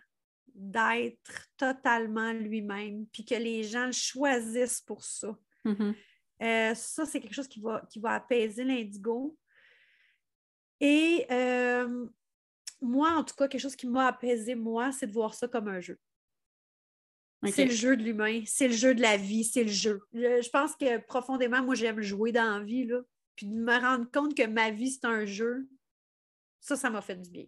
d'être 0.52 1.48
totalement 1.56 2.32
lui-même, 2.32 3.06
puis 3.12 3.24
que 3.24 3.36
les 3.36 3.62
gens 3.62 3.86
le 3.86 3.92
choisissent 3.92 4.80
pour 4.80 5.04
ça. 5.04 5.38
Mm-hmm. 5.64 5.94
Euh, 6.42 6.74
ça, 6.74 7.06
c'est 7.06 7.20
quelque 7.20 7.34
chose 7.34 7.46
qui 7.46 7.60
va, 7.60 7.86
qui 7.88 8.00
va 8.00 8.14
apaiser 8.14 8.64
l'indigo. 8.64 9.38
Et 10.80 11.26
euh, 11.30 12.06
moi, 12.80 13.12
en 13.12 13.22
tout 13.22 13.36
cas, 13.36 13.46
quelque 13.46 13.60
chose 13.60 13.76
qui 13.76 13.86
m'a 13.86 14.08
apaisé, 14.08 14.56
moi, 14.56 14.90
c'est 14.90 15.06
de 15.06 15.12
voir 15.12 15.34
ça 15.34 15.46
comme 15.46 15.68
un 15.68 15.80
jeu. 15.80 15.98
C'est 17.52 17.64
le 17.64 17.70
jeu 17.70 17.96
de 17.96 18.02
l'humain, 18.02 18.42
c'est 18.44 18.68
le 18.68 18.74
jeu 18.74 18.94
de 18.94 19.00
la 19.00 19.16
vie, 19.16 19.44
c'est 19.44 19.62
le 19.62 19.70
jeu. 19.70 20.02
Je, 20.12 20.42
je, 20.42 20.50
pense 20.50 20.76
que 20.76 20.98
profondément, 20.98 21.62
moi, 21.62 21.74
j'aime 21.74 22.02
jouer 22.02 22.32
dans 22.32 22.58
la 22.58 22.64
vie. 22.64 22.84
Là 22.84 23.00
puis 23.40 23.46
de 23.46 23.56
me 23.56 23.80
rendre 23.80 24.04
compte 24.12 24.34
que 24.34 24.46
ma 24.46 24.70
vie, 24.70 24.90
c'est 24.90 25.06
un 25.06 25.24
jeu, 25.24 25.66
ça, 26.60 26.76
ça 26.76 26.90
m'a 26.90 27.00
fait 27.00 27.16
du 27.16 27.30
bien. 27.30 27.46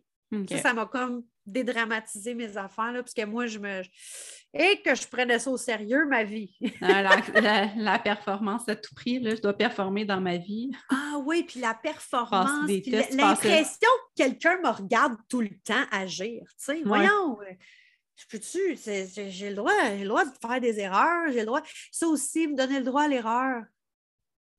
Ça, 0.49 0.57
ça 0.57 0.73
m'a 0.73 0.87
comme 0.87 1.23
dédramatisé 1.45 2.33
mes 2.33 2.57
affaires, 2.57 2.93
là, 2.93 3.03
parce 3.03 3.13
que 3.13 3.27
moi, 3.27 3.45
je 3.45 3.59
me. 3.59 3.83
Et 4.55 4.81
que 4.83 4.95
je 4.95 5.07
prenais 5.07 5.39
ça 5.39 5.51
au 5.51 5.59
sérieux, 5.59 6.07
ma 6.07 6.25
vie. 6.25 6.57
Ah, 6.81 7.21
la, 7.77 7.99
performance 7.99 8.67
à 8.71 8.75
tout 8.75 8.95
prix, 8.95 9.19
là, 9.19 9.35
je 9.35 9.43
dois 9.43 9.53
performer 9.53 10.07
dans 10.07 10.23
ma 10.23 10.39
vie. 10.39 10.71
Ah 10.89 11.19
oui, 11.27 11.43
puis 11.43 11.61
la 11.61 11.75
performance, 11.75 12.67
l'impression 13.13 13.89
que 14.17 14.23
quelqu'un 14.23 14.59
me 14.63 14.71
regarde 14.71 15.17
tout 15.29 15.43
le 15.43 15.55
temps 15.63 15.85
agir. 15.91 16.41
Tu 16.57 16.65
sais, 16.65 16.83
voyons, 16.87 17.37
je 18.17 18.25
peux-tu, 18.31 18.79
j'ai 19.29 19.51
le 19.51 19.57
droit, 19.57 19.73
j'ai 19.91 20.05
le 20.05 20.09
droit 20.09 20.25
de 20.25 20.33
faire 20.41 20.59
des 20.59 20.81
erreurs, 20.81 21.31
j'ai 21.31 21.41
le 21.41 21.47
droit. 21.47 21.63
Ça 21.91 22.07
aussi, 22.07 22.49
me 22.49 22.57
donner 22.57 22.79
le 22.79 22.87
droit 22.87 23.03
à 23.03 23.09
l'erreur 23.09 23.65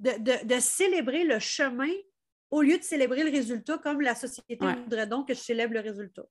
de, 0.04 0.60
célébrer 0.60 1.24
le 1.24 1.40
chemin 1.40 1.92
au 2.52 2.62
lieu 2.62 2.78
de 2.78 2.84
célébrer 2.84 3.24
le 3.24 3.32
résultat 3.32 3.78
comme 3.80 4.02
la 4.02 4.16
société 4.16 4.58
voudrait 4.84 5.08
donc 5.08 5.28
que 5.28 5.34
je 5.34 5.40
célèbre 5.40 5.74
le 5.74 5.80
résultat. 5.80 6.24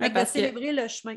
Ouais, 0.00 0.10
de 0.10 0.24
célébrer 0.24 0.72
le 0.72 0.88
chemin. 0.88 1.16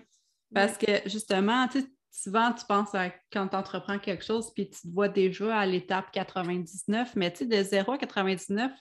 Parce 0.53 0.77
que 0.77 1.01
justement, 1.05 1.67
souvent 2.11 2.53
tu 2.53 2.65
penses 2.65 2.93
à 2.93 3.09
quand 3.31 3.47
tu 3.47 3.55
entreprends 3.55 3.99
quelque 3.99 4.23
chose, 4.23 4.53
puis 4.53 4.69
tu 4.69 4.81
te 4.81 4.87
vois 4.93 5.09
déjà 5.09 5.57
à 5.57 5.65
l'étape 5.65 6.11
99, 6.11 7.15
mais 7.15 7.31
tu 7.31 7.39
sais, 7.39 7.45
de 7.45 7.63
0 7.63 7.91
à 7.93 7.97
99, 7.97 8.71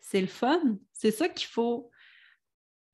c'est 0.00 0.20
le 0.20 0.26
fun. 0.26 0.60
C'est 0.92 1.10
ça 1.10 1.28
qu'il 1.28 1.48
faut. 1.48 1.90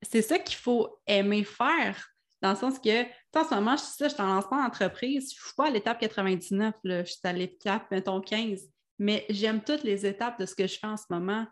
C'est 0.03 0.21
ça 0.21 0.37
qu'il 0.37 0.57
faut 0.57 0.99
aimer 1.07 1.43
faire. 1.43 2.09
Dans 2.41 2.51
le 2.51 2.55
sens 2.55 2.77
que, 2.77 3.03
en 3.35 3.43
ce 3.43 3.55
moment, 3.55 3.75
je 3.75 3.81
suis, 3.81 3.93
ça, 3.97 4.07
je 4.09 4.13
suis 4.13 4.21
en 4.21 4.27
lancement 4.27 4.61
d'entreprise, 4.61 5.33
je 5.33 5.39
ne 5.39 5.43
suis 5.43 5.55
pas 5.55 5.67
à 5.67 5.71
l'étape 5.71 5.99
99, 5.99 6.75
là, 6.83 7.03
je 7.03 7.11
suis 7.11 7.19
à 7.23 7.33
l'étape, 7.33 7.89
mettons, 7.89 8.21
15 8.21 8.69
mais 8.99 9.25
j'aime 9.29 9.63
toutes 9.63 9.83
les 9.83 10.05
étapes 10.05 10.39
de 10.39 10.45
ce 10.45 10.55
que 10.55 10.67
je 10.67 10.79
fais 10.79 10.87
en 10.87 10.97
ce 10.97 11.05
moment. 11.09 11.45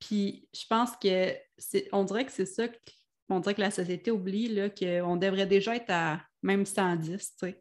Puis 0.00 0.48
je 0.54 0.64
pense 0.68 0.96
que 0.96 1.34
c'est, 1.58 1.88
on 1.92 2.04
dirait 2.04 2.24
que 2.24 2.32
c'est 2.32 2.46
ça 2.46 2.68
qu'on 3.28 3.40
dirait 3.40 3.54
que 3.54 3.60
la 3.60 3.70
société 3.70 4.10
oublie, 4.10 4.48
là, 4.48 4.68
qu'on 4.70 5.16
devrait 5.16 5.46
déjà 5.46 5.76
être 5.76 5.90
à 5.90 6.22
même 6.42 6.66
110, 6.66 7.08
tu 7.08 7.18
sais. 7.38 7.60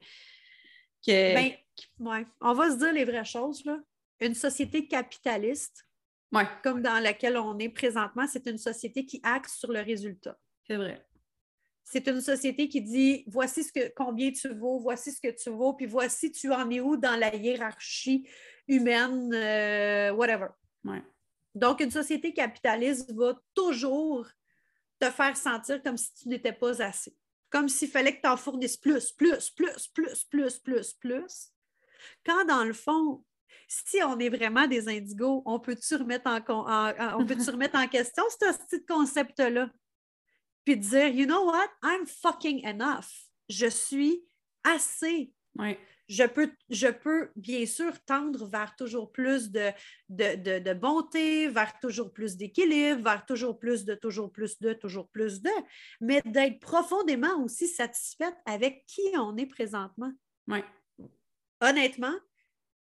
Que... 1.05 1.33
Ben, 1.33 1.51
ouais. 1.99 2.25
On 2.41 2.53
va 2.53 2.71
se 2.71 2.77
dire 2.77 2.93
les 2.93 3.05
vraies 3.05 3.25
choses, 3.25 3.63
là. 3.65 3.79
Une 4.19 4.35
société 4.35 4.87
capitaliste, 4.87 5.85
comme 6.63 6.81
dans 6.81 7.01
laquelle 7.01 7.37
on 7.37 7.57
est 7.59 7.69
présentement, 7.69 8.25
c'est 8.27 8.47
une 8.47 8.57
société 8.57 9.05
qui 9.05 9.19
axe 9.23 9.57
sur 9.57 9.71
le 9.71 9.81
résultat. 9.81 10.37
C'est 10.65 10.77
vrai. 10.77 11.05
C'est 11.83 12.07
une 12.07 12.21
société 12.21 12.69
qui 12.69 12.81
dit 12.81 13.25
voici 13.27 13.63
ce 13.63 13.71
que, 13.71 13.91
combien 13.95 14.31
tu 14.31 14.49
vaux, 14.53 14.79
voici 14.79 15.11
ce 15.11 15.19
que 15.19 15.35
tu 15.35 15.49
vaux, 15.49 15.73
puis 15.73 15.85
voici 15.85 16.31
tu 16.31 16.51
en 16.51 16.69
es 16.69 16.79
où 16.79 16.95
dans 16.95 17.17
la 17.19 17.35
hiérarchie 17.35 18.27
humaine, 18.67 19.33
euh, 19.33 20.11
whatever. 20.13 20.47
Donc, 21.55 21.81
une 21.81 21.91
société 21.91 22.33
capitaliste 22.33 23.13
va 23.13 23.39
toujours 23.53 24.27
te 24.99 25.09
faire 25.11 25.37
sentir 25.37 25.81
comme 25.83 25.97
si 25.97 26.13
tu 26.15 26.29
n'étais 26.29 26.53
pas 26.53 26.81
assez. 26.81 27.15
Comme 27.49 27.69
s'il 27.69 27.89
fallait 27.89 28.15
que 28.15 28.21
tu 28.21 28.27
en 28.27 28.37
fournisses 28.37 28.77
plus, 28.77 29.11
plus, 29.11 29.51
plus, 29.51 29.87
plus, 29.89 30.23
plus, 30.23 30.57
plus, 30.57 30.93
plus. 30.93 31.51
Quand 32.25 32.45
dans 32.45 32.63
le 32.63 32.73
fond, 32.73 33.23
si 33.67 34.01
on 34.01 34.17
est 34.17 34.29
vraiment 34.29 34.67
des 34.67 34.89
indigos, 34.89 35.43
on 35.45 35.59
peut-tu 35.59 35.95
remettre 35.95 36.27
en, 36.27 37.19
on 37.19 37.25
peut 37.25 37.37
remettre 37.51 37.77
en 37.77 37.87
question 37.87 38.23
ce 38.29 38.37
petit 38.37 38.83
concept-là? 38.85 39.69
Puis 40.65 40.77
dire, 40.77 41.07
you 41.07 41.25
know 41.25 41.45
what? 41.45 41.67
I'm 41.83 42.07
fucking 42.07 42.65
enough. 42.65 43.29
Je 43.47 43.67
suis 43.67 44.25
assez. 44.63 45.31
Ouais 45.55 45.79
je 46.13 46.23
peux, 46.23 46.51
je 46.69 46.87
peux 46.87 47.31
bien 47.35 47.65
sûr 47.65 47.99
tendre 48.05 48.45
vers 48.45 48.75
toujours 48.75 49.11
plus 49.11 49.49
de, 49.49 49.71
de, 50.09 50.73
bonté, 50.73 51.47
vers 51.47 51.79
toujours 51.79 52.13
plus 52.13 52.37
d'équilibre, 52.37 53.01
vers 53.01 53.25
toujours 53.25 53.57
plus 53.57 53.83
de, 53.83 53.95
toujours 53.95 54.31
plus 54.31 54.59
de, 54.59 54.73
toujours 54.73 55.09
plus 55.09 55.41
de, 55.41 55.49
mais 56.01 56.21
d'être 56.25 56.59
profondément 56.59 57.43
aussi 57.43 57.67
satisfaite 57.67 58.35
avec 58.45 58.85
qui 58.85 59.01
on 59.15 59.35
est 59.37 59.47
présentement. 59.47 60.11
Oui. 60.47 60.59
Honnêtement, 61.61 62.15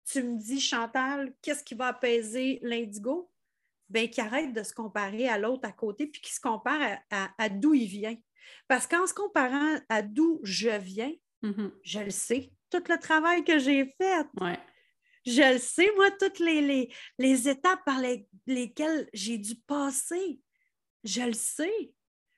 tu 0.05 0.23
me 0.25 0.37
dis, 0.37 0.61
Chantal, 0.61 1.33
qu'est-ce 1.41 1.63
qui 1.63 1.75
va 1.75 1.89
apaiser 1.89 2.59
l'indigo? 2.63 3.31
Bien, 3.89 4.09
qu'il 4.09 4.25
arrête 4.25 4.53
de 4.53 4.63
se 4.65 4.75
comparer 4.75 5.29
à 5.29 5.39
l'autre 5.39 5.69
à 5.69 5.73
côté, 5.73 6.07
puis 6.09 6.21
qu'il 6.21 6.33
se 6.33 6.41
compare 6.41 6.99
à, 7.11 7.49
d'où 7.49 7.75
il 7.75 7.87
vient. 7.87 8.17
Parce 8.67 8.89
qu'en 8.89 9.07
se 9.07 9.15
comparant 9.15 9.77
à 9.89 10.03
d'où 10.03 10.41
je 10.43 10.71
viens, 10.71 11.13
mm-hmm. 11.43 11.71
je 11.85 12.01
le 12.01 12.11
sais, 12.11 12.53
tout 12.71 12.83
le 12.89 12.99
travail 12.99 13.45
que 13.45 13.59
j'ai 13.59 13.87
fait. 13.87 14.27
Je 15.27 15.53
le 15.53 15.59
sais, 15.59 15.91
moi, 15.97 16.11
toutes 16.13 16.39
les, 16.39 16.91
les, 17.19 17.49
étapes 17.49 17.85
par 17.85 18.01
lesquelles 18.47 19.09
j'ai 19.13 19.39
dû 19.39 19.55
passer. 19.67 20.41
Je 21.05 21.23
le 21.23 21.35
sais. 21.35 21.93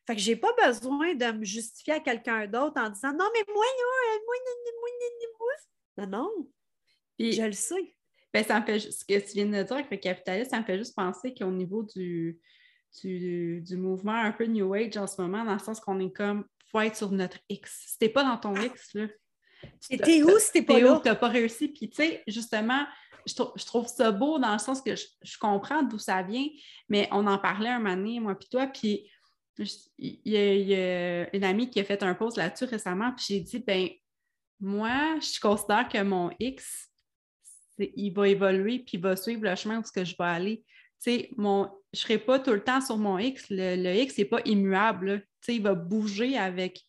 Fait 0.06 0.16
que 0.16 0.20
j'ai 0.20 0.36
pas 0.36 0.52
besoin 0.64 1.14
de 1.14 1.38
me 1.38 1.44
justifier 1.44 1.94
à 1.94 2.00
quelqu'un 2.00 2.46
d'autre 2.46 2.80
en 2.80 2.90
disant 2.90 3.12
non, 3.12 3.28
mais 3.32 3.44
moi, 3.46 3.64
moi, 3.64 4.18
moi, 4.26 4.36
moi, 4.80 6.06
non, 6.06 6.06
non. 6.06 6.48
je 7.18 7.42
le 7.42 7.52
sais. 7.52 7.94
Ben, 8.32 8.42
ça 8.44 8.60
me 8.60 8.64
fait 8.64 8.80
ce 8.80 9.04
que 9.04 9.18
tu 9.18 9.34
viens 9.34 9.46
de 9.46 9.62
dire 9.62 9.76
avec 9.76 9.90
le 9.90 9.98
capitalisme, 9.98 10.50
ça 10.50 10.60
me 10.60 10.64
fait 10.64 10.78
juste 10.78 10.96
penser 10.96 11.34
qu'au 11.34 11.50
niveau 11.50 11.82
du, 11.82 12.40
du, 13.00 13.60
du, 13.60 13.76
mouvement 13.76 14.14
un 14.14 14.32
peu 14.32 14.46
New 14.46 14.72
Age 14.72 14.96
en 14.96 15.06
ce 15.06 15.20
moment, 15.20 15.44
dans 15.44 15.52
le 15.52 15.58
sens 15.58 15.80
qu'on 15.80 16.00
est 16.00 16.12
comme 16.12 16.46
faut 16.70 16.80
être 16.80 16.96
sur 16.96 17.12
notre 17.12 17.38
X. 17.50 17.84
Si 17.88 17.98
t'es 17.98 18.08
pas 18.08 18.24
dans 18.24 18.38
ton 18.38 18.54
ah. 18.56 18.64
X, 18.64 18.94
là, 18.94 19.06
T'es 19.88 20.22
où 20.22 20.38
si 20.38 20.52
t'es 20.52 20.62
pas 20.62 20.78
là? 20.78 21.00
T'as 21.02 21.14
pas 21.14 21.28
réussi? 21.28 21.68
Puis, 21.68 21.90
tu 21.90 21.96
sais, 21.96 22.22
justement, 22.26 22.84
je, 23.26 23.64
trouve 23.64 23.86
ça 23.86 24.10
beau 24.10 24.38
dans 24.38 24.52
le 24.52 24.58
sens 24.58 24.80
que 24.80 24.94
je, 24.94 25.38
comprends 25.38 25.82
d'où 25.82 25.98
ça 25.98 26.22
vient, 26.22 26.46
mais 26.88 27.08
on 27.12 27.26
en 27.26 27.38
parlait 27.38 27.68
un 27.68 27.78
moment 27.78 27.96
donné, 27.96 28.20
moi 28.20 28.34
puis 28.34 28.48
toi, 28.48 28.66
puis 28.66 29.08
il 29.98 30.20
y, 30.24 30.74
a 30.74 31.34
une 31.34 31.44
amie 31.44 31.70
qui 31.70 31.80
a 31.80 31.84
fait 31.84 32.02
un 32.02 32.14
post 32.14 32.36
là-dessus 32.36 32.64
récemment, 32.64 33.12
puis 33.12 33.26
j'ai 33.28 33.40
dit, 33.40 33.58
ben 33.58 33.88
moi, 34.60 35.18
je 35.20 35.40
considère 35.40 35.88
que 35.88 36.02
mon 36.02 36.30
X, 36.38 36.88
il 37.78 38.10
va 38.10 38.28
évoluer, 38.28 38.78
puis 38.78 38.92
il 38.94 39.00
va 39.00 39.16
suivre 39.16 39.42
le 39.42 39.54
chemin 39.56 39.80
où 39.80 39.84
ce 39.84 39.92
que 39.92 40.04
je 40.04 40.16
vais 40.16 40.24
aller. 40.24 40.64
Tu 41.02 41.10
sais, 41.10 41.30
mon, 41.36 41.64
je 41.92 41.98
ne 41.98 42.02
serai 42.02 42.18
pas 42.18 42.38
tout 42.38 42.52
le 42.52 42.62
temps 42.62 42.80
sur 42.80 42.96
mon 42.96 43.18
X. 43.18 43.46
Le, 43.50 43.94
X 43.94 44.18
n'est 44.18 44.24
pas 44.24 44.40
immuable. 44.44 45.20
Tu 45.20 45.46
sais, 45.46 45.56
il 45.56 45.62
va 45.62 45.74
bouger 45.74 46.38
avec 46.38 46.80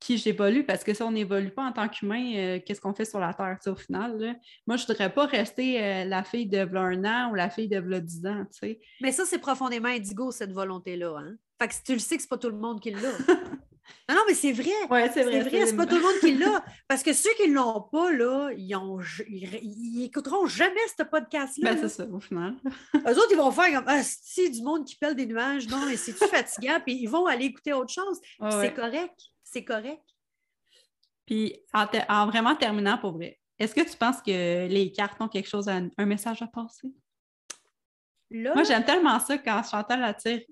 qui 0.00 0.16
j'évolue, 0.16 0.64
parce 0.64 0.84
que 0.84 0.94
si 0.94 1.02
on 1.02 1.10
n'évolue 1.10 1.50
pas 1.50 1.64
en 1.64 1.72
tant 1.72 1.88
qu'humain, 1.88 2.32
euh, 2.36 2.60
qu'est-ce 2.64 2.80
qu'on 2.80 2.94
fait 2.94 3.04
sur 3.04 3.18
la 3.20 3.34
Terre, 3.34 3.58
au 3.66 3.74
final? 3.74 4.36
Moi, 4.66 4.76
je 4.76 4.84
ne 4.84 4.86
voudrais 4.86 5.12
pas 5.12 5.26
rester 5.26 5.82
euh, 5.82 6.04
la 6.04 6.22
fille 6.22 6.46
de 6.46 6.58
un 6.76 7.04
an 7.04 7.30
ou 7.30 7.34
la 7.34 7.50
fille 7.50 7.68
de 7.68 7.80
10 7.80 8.26
ans, 8.26 8.44
tu 8.52 8.58
sais. 8.58 8.80
Mais 9.00 9.12
ça, 9.12 9.24
c'est 9.24 9.38
profondément 9.38 9.88
indigo, 9.88 10.30
cette 10.30 10.52
volonté-là, 10.52 11.16
hein? 11.18 11.34
Fait 11.60 11.68
que 11.68 11.74
tu 11.84 11.92
le 11.94 11.98
sais 11.98 12.16
que 12.16 12.22
c'est 12.22 12.28
pas 12.28 12.38
tout 12.38 12.50
le 12.50 12.58
monde 12.58 12.80
qui 12.80 12.90
l'a. 12.90 12.98
Non, 14.08 14.16
non, 14.16 14.22
mais 14.26 14.34
c'est 14.34 14.52
vrai. 14.52 14.70
Oui, 14.90 15.00
c'est 15.12 15.22
vrai. 15.22 15.42
C'est 15.42 15.48
vrai, 15.48 15.66
c'est 15.66 15.76
pas 15.76 15.86
tout 15.86 15.96
le 15.96 16.02
monde 16.02 16.18
qui 16.20 16.34
l'a. 16.34 16.64
Parce 16.88 17.02
que 17.02 17.12
ceux 17.12 17.32
qui 17.36 17.48
ne 17.48 17.54
l'ont 17.54 17.80
pas, 17.80 18.12
là, 18.12 18.50
ils, 18.56 18.74
ont, 18.74 18.98
ils, 19.28 20.04
écouteront 20.04 20.46
jamais 20.46 20.74
ce 20.96 21.02
podcast-là. 21.04 21.74
Ben, 21.74 21.78
c'est 21.80 21.88
ça, 21.88 22.06
au 22.10 22.20
final. 22.20 22.54
Eux 22.94 23.12
autres, 23.12 23.28
ils 23.30 23.36
vont 23.36 23.50
faire 23.50 23.72
comme 23.72 23.84
Ah, 23.86 24.02
si 24.02 24.50
du 24.50 24.62
monde 24.62 24.86
qui 24.86 24.96
pèle 24.96 25.14
des 25.14 25.26
nuages, 25.26 25.68
non, 25.68 25.84
mais 25.86 25.96
c'est-tu 25.96 26.26
fatigant? 26.26 26.80
Puis 26.84 26.96
ils 27.00 27.06
vont 27.06 27.26
aller 27.26 27.46
écouter 27.46 27.72
autre 27.72 27.92
chose. 27.92 28.18
c'est 28.60 28.74
correct. 28.74 29.18
C'est 29.50 29.64
correct. 29.64 30.04
Puis 31.24 31.56
en, 31.72 32.26
vraiment 32.26 32.54
terminant 32.54 32.98
pour 32.98 33.12
vrai, 33.12 33.40
est-ce 33.58 33.74
que 33.74 33.80
tu 33.80 33.96
penses 33.96 34.20
que 34.20 34.66
les 34.66 34.92
cartes 34.92 35.18
ont 35.20 35.28
quelque 35.28 35.48
chose, 35.48 35.68
à, 35.68 35.80
un 35.96 36.06
message 36.06 36.42
à 36.42 36.46
passer? 36.46 36.92
Moi, 38.30 38.62
j'aime 38.64 38.84
tellement 38.84 39.18
ça 39.18 39.38
quand 39.38 39.62
Chantal 39.62 40.04
attire 40.04 40.42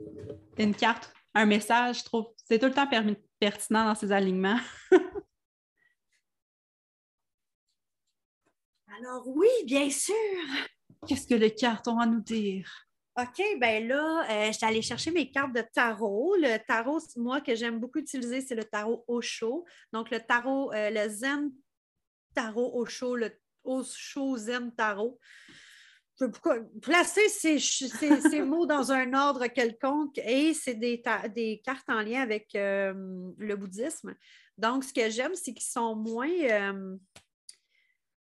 une 0.57 0.75
carte, 0.75 1.13
un 1.35 1.45
message, 1.45 1.99
je 1.99 2.05
trouve. 2.05 2.29
C'est 2.49 2.59
tout 2.59 2.65
le 2.67 2.73
temps 2.73 2.89
pertinent 3.39 3.85
dans 3.85 3.95
ses 3.95 4.13
alignements. 4.13 4.59
Alors 8.99 9.29
oui, 9.29 9.51
bien 9.67 9.91
sûr. 9.91 10.15
Qu'est-ce 11.07 11.27
que 11.27 11.35
les 11.35 11.55
cartes 11.55 11.87
ont 11.87 11.99
à 11.99 12.07
nous 12.07 12.23
dire? 12.23 12.86
OK, 13.19 13.43
ben 13.59 13.89
là, 13.89 14.27
euh, 14.29 14.47
je 14.49 14.53
suis 14.53 14.67
allée 14.67 14.83
chercher 14.83 15.11
mes 15.11 15.31
cartes 15.31 15.55
de 15.55 15.63
tarot. 15.63 16.37
Le 16.37 16.59
tarot, 16.59 17.01
moi, 17.17 17.41
que 17.41 17.55
j'aime 17.55 17.81
beaucoup 17.81 17.99
utiliser, 17.99 18.43
c'est 18.43 18.55
le 18.55 18.65
tarot 18.65 19.05
Osho. 19.09 19.65
Donc, 19.91 20.11
le 20.11 20.21
tarot, 20.21 20.71
euh, 20.75 20.91
le 20.91 21.09
Zen 21.09 21.51
Tarot 22.35 22.79
Osho, 22.79 23.17
le 23.17 23.31
Osho 23.65 24.37
Zen 24.37 24.71
Tarot. 24.75 25.19
Je 26.21 26.27
peux 26.27 26.67
placer 26.83 27.27
ces, 27.31 27.59
ces, 27.59 28.43
mots 28.43 28.67
dans 28.67 28.93
un 28.93 29.15
ordre 29.15 29.47
quelconque 29.47 30.19
et 30.19 30.53
c'est 30.53 30.75
des, 30.75 31.03
des, 31.35 31.63
cartes 31.65 31.89
en 31.89 32.03
lien 32.03 32.21
avec 32.21 32.55
euh, 32.55 32.93
le 33.39 33.57
bouddhisme. 33.57 34.15
Donc, 34.59 34.85
ce 34.85 34.93
que 34.93 35.09
j'aime, 35.09 35.35
c'est 35.35 35.55
qu'ils 35.55 35.63
sont 35.63 35.97
moins 35.97 36.29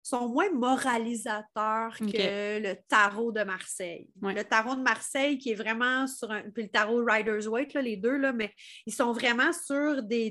sont 0.04 0.28
moins 0.28 0.50
moralisateurs 0.52 1.96
que 1.98 2.60
le 2.60 2.74
tarot 2.88 3.32
de 3.32 3.42
Marseille. 3.42 4.10
Le 4.20 4.42
tarot 4.42 4.76
de 4.76 4.82
Marseille 4.82 5.38
qui 5.38 5.52
est 5.52 5.54
vraiment 5.54 6.06
sur 6.06 6.30
un. 6.30 6.42
Puis 6.42 6.64
le 6.64 6.68
tarot 6.68 7.02
Rider's 7.04 7.46
Waite, 7.46 7.72
les 7.74 7.96
deux, 7.96 8.18
là, 8.18 8.32
mais 8.32 8.52
ils 8.86 8.92
sont 8.92 9.12
vraiment 9.12 9.50
sur 9.52 10.02
des, 10.02 10.30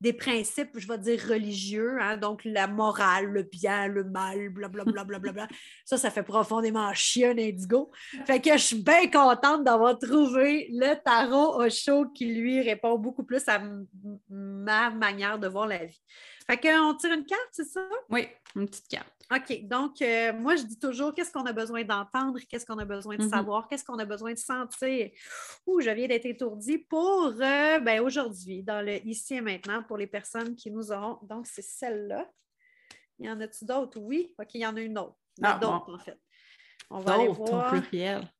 des, 0.00 0.12
principes, 0.12 0.78
je 0.78 0.86
vais 0.86 0.98
dire, 0.98 1.20
religieux. 1.26 1.96
Hein, 2.00 2.18
donc 2.18 2.42
la 2.44 2.66
morale, 2.66 3.24
le 3.26 3.44
bien, 3.44 3.88
le 3.88 4.04
mal, 4.04 4.50
blablabla. 4.50 5.04
Bla, 5.04 5.18
bla, 5.18 5.32
bla, 5.32 5.48
ça, 5.86 5.96
ça 5.96 6.10
fait 6.10 6.22
profondément 6.22 6.92
chier 6.92 7.28
un 7.28 7.38
indigo. 7.38 7.90
Fait 8.26 8.40
que 8.40 8.52
je 8.52 8.62
suis 8.62 8.82
bien 8.82 9.10
contente 9.10 9.64
d'avoir 9.64 9.98
trouvé 9.98 10.68
le 10.70 10.94
tarot 11.02 11.62
au 11.62 11.70
show 11.70 12.06
qui 12.14 12.26
lui 12.26 12.60
répond 12.60 12.98
beaucoup 12.98 13.24
plus 13.24 13.42
à 13.48 13.62
ma 14.28 14.90
manière 14.90 15.38
de 15.38 15.48
voir 15.48 15.66
la 15.66 15.86
vie. 15.86 16.02
Fait 16.46 16.58
qu'on 16.58 16.94
tire 16.94 17.12
une 17.12 17.24
carte, 17.24 17.48
c'est 17.52 17.64
ça? 17.64 17.80
Oui, 18.10 18.28
une 18.56 18.66
petite 18.66 18.88
carte. 18.88 19.14
OK. 19.32 19.66
Donc, 19.66 20.02
euh, 20.02 20.32
moi, 20.32 20.56
je 20.56 20.62
dis 20.64 20.78
toujours 20.78 21.14
qu'est-ce 21.14 21.32
qu'on 21.32 21.44
a 21.44 21.52
besoin 21.52 21.82
d'entendre, 21.82 22.38
qu'est-ce 22.48 22.66
qu'on 22.66 22.78
a 22.78 22.84
besoin 22.84 23.16
de 23.16 23.22
mm-hmm. 23.22 23.30
savoir, 23.30 23.68
qu'est-ce 23.68 23.84
qu'on 23.84 23.98
a 23.98 24.04
besoin 24.04 24.32
de 24.32 24.38
sentir? 24.38 25.10
Ouh, 25.66 25.80
je 25.80 25.90
viens 25.90 26.06
d'être 26.06 26.26
étourdie 26.26 26.78
pour 26.78 27.32
euh, 27.40 27.78
ben, 27.80 28.00
aujourd'hui, 28.00 28.62
dans 28.62 28.84
le 28.84 29.04
ici 29.06 29.34
et 29.34 29.40
maintenant, 29.40 29.82
pour 29.82 29.96
les 29.96 30.06
personnes 30.06 30.54
qui 30.54 30.70
nous 30.70 30.92
auront. 30.92 31.18
Donc, 31.22 31.46
c'est 31.46 31.64
celle-là. 31.64 32.28
Il 33.18 33.26
y 33.26 33.30
en 33.30 33.40
a-tu 33.40 33.64
d'autres? 33.64 33.98
Oui. 33.98 34.34
OK, 34.38 34.48
il 34.54 34.60
y 34.60 34.66
en 34.66 34.76
a 34.76 34.80
une 34.80 34.98
autre. 34.98 35.16
Ah, 35.42 35.58
d'autres, 35.60 35.94
en 35.94 35.98
fait. 35.98 36.18
On 36.90 37.00
va 37.00 37.14
aller 37.14 37.28
voir. 37.28 37.70
pluriel. 37.70 38.30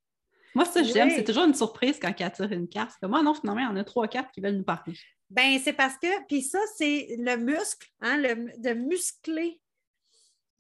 Moi, 0.54 0.64
ça, 0.64 0.82
j'aime. 0.82 1.10
C'est 1.10 1.24
toujours 1.24 1.44
une 1.44 1.54
surprise 1.54 1.98
quand 2.00 2.12
elle 2.16 2.32
tire 2.32 2.52
une 2.52 2.68
carte. 2.68 2.96
Comme 3.00 3.10
moi, 3.10 3.22
non, 3.22 3.34
finalement, 3.34 3.62
il 3.62 3.64
y 3.64 3.68
en 3.68 3.76
a 3.76 3.84
trois, 3.84 4.06
quatre 4.06 4.30
qui 4.30 4.40
veulent 4.40 4.56
nous 4.56 4.64
parler. 4.64 4.96
Ben, 5.30 5.58
c'est 5.58 5.72
parce 5.72 5.96
que, 5.96 6.26
puis 6.26 6.42
ça, 6.42 6.60
c'est 6.76 7.16
le 7.18 7.36
muscle, 7.36 7.88
hein, 8.00 8.18
de 8.18 8.72
muscler 8.74 9.60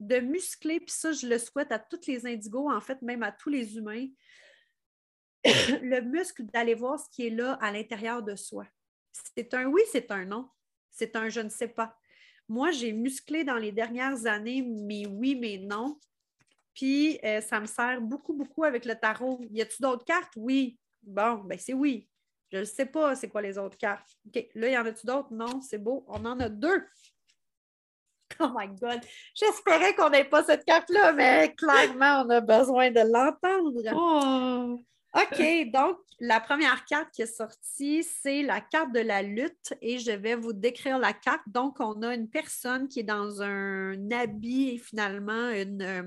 de 0.06 0.20
muscler, 0.20 0.80
puis 0.80 0.90
ça, 0.90 1.12
je 1.12 1.26
le 1.26 1.38
souhaite 1.38 1.72
à 1.72 1.78
tous 1.78 2.06
les 2.06 2.26
indigos, 2.26 2.70
en 2.70 2.80
fait, 2.80 3.00
même 3.02 3.22
à 3.22 3.32
tous 3.32 3.48
les 3.48 3.76
humains, 3.76 4.06
le 5.44 6.00
muscle 6.00 6.44
d'aller 6.44 6.74
voir 6.74 6.98
ce 6.98 7.08
qui 7.10 7.26
est 7.26 7.30
là 7.30 7.54
à 7.60 7.70
l'intérieur 7.72 8.22
de 8.22 8.36
soi. 8.36 8.66
C'est 9.36 9.54
un 9.54 9.66
oui, 9.66 9.82
c'est 9.92 10.10
un 10.10 10.24
non. 10.24 10.48
C'est 10.90 11.16
un 11.16 11.28
je 11.28 11.40
ne 11.40 11.48
sais 11.48 11.68
pas. 11.68 11.96
Moi, 12.48 12.70
j'ai 12.72 12.92
musclé 12.92 13.44
dans 13.44 13.56
les 13.56 13.72
dernières 13.72 14.26
années 14.26 14.62
mes 14.62 15.06
oui, 15.06 15.34
mes 15.34 15.58
non. 15.58 15.98
Puis, 16.74 17.18
euh, 17.24 17.40
ça 17.40 17.60
me 17.60 17.66
sert 17.66 18.00
beaucoup, 18.00 18.34
beaucoup 18.34 18.64
avec 18.64 18.84
le 18.84 18.94
tarot. 18.94 19.40
Y 19.50 19.62
a-t-il 19.62 19.82
d'autres 19.82 20.04
cartes? 20.04 20.32
Oui. 20.36 20.78
Bon, 21.02 21.36
ben 21.44 21.58
c'est 21.58 21.74
oui. 21.74 22.08
Je 22.50 22.58
ne 22.58 22.64
sais 22.64 22.86
pas 22.86 23.14
c'est 23.14 23.28
quoi 23.28 23.42
les 23.42 23.58
autres 23.58 23.76
cartes. 23.76 24.08
OK, 24.26 24.46
là, 24.54 24.68
y 24.68 24.78
en 24.78 24.86
a-tu 24.86 25.06
d'autres? 25.06 25.32
Non, 25.32 25.60
c'est 25.60 25.78
beau. 25.78 26.04
On 26.08 26.24
en 26.24 26.38
a 26.40 26.48
deux. 26.48 26.86
Oh 28.40 28.50
my 28.54 28.68
God! 28.68 29.00
J'espérais 29.34 29.94
qu'on 29.94 30.10
n'ait 30.10 30.24
pas 30.24 30.44
cette 30.44 30.64
carte-là, 30.64 31.12
mais 31.12 31.54
clairement, 31.56 32.24
on 32.26 32.30
a 32.30 32.40
besoin 32.40 32.90
de 32.90 33.00
l'entendre. 33.00 33.72
Oh. 33.94 34.80
OK, 35.14 35.70
donc 35.72 35.98
la 36.20 36.40
première 36.40 36.84
carte 36.84 37.10
qui 37.12 37.22
est 37.22 37.26
sortie, 37.26 38.02
c'est 38.02 38.42
la 38.42 38.60
carte 38.60 38.92
de 38.92 39.00
la 39.00 39.22
lutte 39.22 39.74
et 39.80 39.98
je 39.98 40.10
vais 40.10 40.34
vous 40.34 40.52
décrire 40.52 40.98
la 40.98 41.12
carte. 41.12 41.42
Donc, 41.46 41.80
on 41.80 42.02
a 42.02 42.14
une 42.14 42.28
personne 42.28 42.88
qui 42.88 43.00
est 43.00 43.04
dans 43.04 43.42
un 43.42 44.10
habit 44.10 44.70
et 44.70 44.78
finalement 44.78 45.50
une. 45.50 45.82
Euh, 45.82 46.02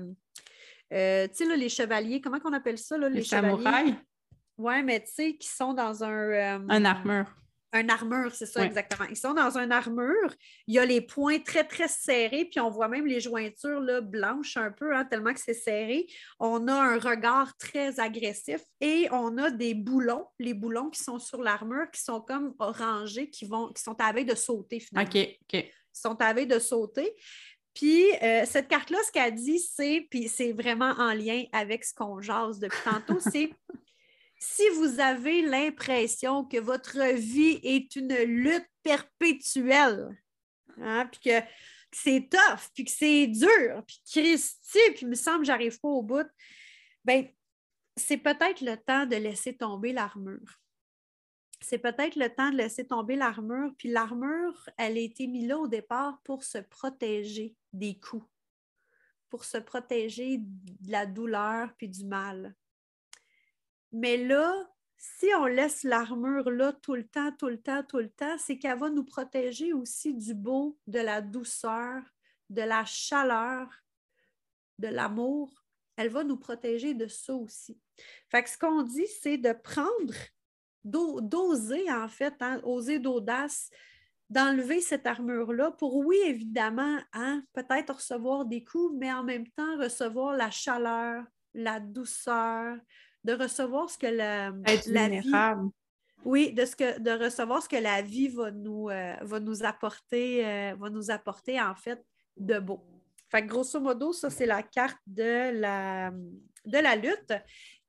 euh, 0.92 1.28
tu 1.28 1.46
sais, 1.46 1.56
les 1.56 1.68
chevaliers, 1.68 2.20
comment 2.20 2.38
on 2.44 2.52
appelle 2.52 2.78
ça? 2.78 2.96
les, 2.96 3.22
samouraïs? 3.22 3.94
Oui, 4.56 4.82
mais 4.82 5.00
tu 5.00 5.12
sais, 5.12 5.36
qui 5.36 5.48
sont 5.48 5.74
dans 5.74 6.02
un. 6.02 6.10
Euh, 6.10 6.58
un 6.68 6.84
armure. 6.84 7.26
Un 7.72 7.88
armure, 7.90 8.34
c'est 8.34 8.46
ça, 8.46 8.64
exactement. 8.64 9.06
Ils 9.10 9.16
sont 9.16 9.34
dans 9.34 9.58
un 9.58 9.70
armure. 9.70 10.34
Il 10.66 10.74
y 10.74 10.78
a 10.78 10.86
les 10.86 11.02
points 11.02 11.38
très, 11.38 11.64
très 11.64 11.88
serrés, 11.88 12.46
puis 12.46 12.60
on 12.60 12.70
voit 12.70 12.88
même 12.88 13.06
les 13.06 13.20
jointures 13.20 13.80
là, 13.80 14.00
blanches 14.00 14.56
un 14.56 14.70
peu, 14.70 14.96
hein, 14.96 15.04
tellement 15.04 15.34
que 15.34 15.40
c'est 15.40 15.52
serré. 15.52 16.06
On 16.40 16.66
a 16.66 16.72
un 16.72 16.98
regard 16.98 17.54
très 17.58 18.00
agressif 18.00 18.62
et 18.80 19.08
on 19.12 19.36
a 19.36 19.50
des 19.50 19.74
boulons, 19.74 20.26
les 20.38 20.54
boulons 20.54 20.88
qui 20.88 21.02
sont 21.02 21.18
sur 21.18 21.42
l'armure, 21.42 21.90
qui 21.90 22.00
sont 22.00 22.22
comme 22.22 22.54
orangés, 22.58 23.28
qui, 23.28 23.44
vont, 23.44 23.70
qui 23.72 23.82
sont 23.82 23.96
à 24.00 24.12
de 24.12 24.34
sauter 24.34 24.80
finalement. 24.80 25.10
OK, 25.10 25.38
OK. 25.42 25.54
Ils 25.54 26.00
sont 26.00 26.16
à 26.20 26.32
de 26.32 26.58
sauter. 26.58 27.14
Puis 27.74 28.06
euh, 28.22 28.44
cette 28.44 28.66
carte-là, 28.68 28.98
ce 29.06 29.12
qu'elle 29.12 29.34
dit, 29.34 29.60
c'est, 29.60 30.06
puis 30.10 30.28
c'est 30.28 30.52
vraiment 30.52 30.94
en 30.98 31.12
lien 31.12 31.44
avec 31.52 31.84
ce 31.84 31.94
qu'on 31.94 32.20
jase 32.20 32.58
depuis 32.58 32.80
tantôt, 32.82 33.20
c'est 33.20 33.50
si 34.38 34.68
vous 34.70 35.00
avez 35.00 35.42
l'impression 35.42 36.44
que 36.44 36.58
votre 36.58 37.14
vie 37.14 37.60
est 37.62 37.96
une 37.96 38.14
lutte 38.14 38.68
perpétuelle, 38.82 40.16
hein, 40.80 41.06
puis 41.06 41.20
que, 41.20 41.46
c'est 41.92 42.28
tough, 42.30 42.68
puis 42.74 42.84
que 42.84 42.90
c'est 42.90 43.26
dur, 43.26 43.82
puis 43.86 44.00
Christy, 44.10 44.78
puis 44.94 45.02
il 45.02 45.08
me 45.08 45.14
semble 45.14 45.40
que 45.40 45.46
j'arrive 45.46 45.80
pas 45.80 45.88
au 45.88 46.02
bout, 46.02 46.26
ben 47.04 47.26
c'est 47.96 48.18
peut-être 48.18 48.60
le 48.60 48.76
temps 48.76 49.06
de 49.06 49.16
laisser 49.16 49.56
tomber 49.56 49.92
l'armure. 49.92 50.60
C'est 51.60 51.78
peut-être 51.78 52.14
le 52.14 52.32
temps 52.32 52.50
de 52.50 52.56
laisser 52.56 52.86
tomber 52.86 53.16
l'armure, 53.16 53.72
puis 53.78 53.88
l'armure, 53.88 54.68
elle 54.76 54.96
a 54.96 55.00
été 55.00 55.26
mise 55.26 55.48
là 55.48 55.58
au 55.58 55.66
départ 55.66 56.20
pour 56.22 56.44
se 56.44 56.58
protéger 56.58 57.56
des 57.72 57.98
coups, 57.98 58.26
pour 59.28 59.44
se 59.44 59.58
protéger 59.58 60.38
de 60.38 60.92
la 60.92 61.06
douleur 61.06 61.74
puis 61.76 61.88
du 61.88 62.04
mal. 62.04 62.54
Mais 63.92 64.16
là, 64.16 64.54
si 64.96 65.26
on 65.38 65.46
laisse 65.46 65.84
l'armure 65.84 66.50
là 66.50 66.72
tout 66.72 66.94
le 66.94 67.06
temps, 67.06 67.32
tout 67.32 67.48
le 67.48 67.60
temps, 67.60 67.82
tout 67.84 67.98
le 67.98 68.10
temps, 68.10 68.36
c'est 68.38 68.58
qu'elle 68.58 68.78
va 68.78 68.90
nous 68.90 69.04
protéger 69.04 69.72
aussi 69.72 70.14
du 70.14 70.34
beau, 70.34 70.78
de 70.86 70.98
la 70.98 71.22
douceur, 71.22 72.02
de 72.50 72.62
la 72.62 72.84
chaleur, 72.84 73.68
de 74.78 74.88
l'amour. 74.88 75.52
Elle 75.96 76.10
va 76.10 76.24
nous 76.24 76.36
protéger 76.36 76.94
de 76.94 77.06
ça 77.06 77.34
aussi. 77.34 77.78
Ce 78.32 78.58
qu'on 78.58 78.82
dit, 78.82 79.06
c'est 79.20 79.38
de 79.38 79.52
prendre, 79.52 80.14
d'oser 80.84 81.90
en 81.90 82.08
fait, 82.08 82.34
hein, 82.40 82.60
oser 82.64 82.98
d'audace, 82.98 83.70
d'enlever 84.30 84.80
cette 84.80 85.06
armure-là 85.06 85.70
pour, 85.72 85.96
oui, 85.96 86.18
évidemment, 86.26 86.98
hein, 87.12 87.42
peut-être 87.52 87.94
recevoir 87.94 88.44
des 88.44 88.62
coups, 88.62 88.94
mais 88.98 89.12
en 89.12 89.24
même 89.24 89.48
temps 89.48 89.78
recevoir 89.78 90.36
la 90.36 90.50
chaleur, 90.50 91.24
la 91.54 91.80
douceur, 91.80 92.76
de 93.24 93.32
recevoir 93.32 93.90
ce 93.90 93.98
que 93.98 94.06
la, 94.06 94.50
vie... 94.50 95.32
Oui, 96.24 96.52
de, 96.52 96.64
ce 96.64 96.74
que, 96.74 96.98
de 96.98 97.10
recevoir 97.10 97.62
ce 97.62 97.68
que 97.68 97.76
la 97.76 98.02
vie 98.02 98.28
va 98.28 98.50
nous, 98.50 98.88
euh, 98.88 99.14
va 99.22 99.40
nous 99.40 99.64
apporter, 99.64 100.44
euh, 100.44 100.74
va 100.76 100.90
nous 100.90 101.10
apporter 101.10 101.60
en 101.60 101.74
fait 101.74 102.02
de 102.36 102.58
beau. 102.58 102.84
Fait 103.30 103.42
grosso 103.42 103.78
modo, 103.80 104.12
ça, 104.12 104.30
c'est 104.30 104.46
la 104.46 104.62
carte 104.62 104.98
de 105.06 105.52
la, 105.60 106.10
de 106.10 106.78
la 106.78 106.96
lutte. 106.96 107.32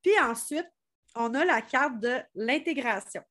Puis 0.02 0.12
ensuite, 0.22 0.68
on 1.16 1.34
a 1.34 1.46
la 1.46 1.62
carte 1.62 2.00
de 2.00 2.18
l'intégration. 2.36 3.24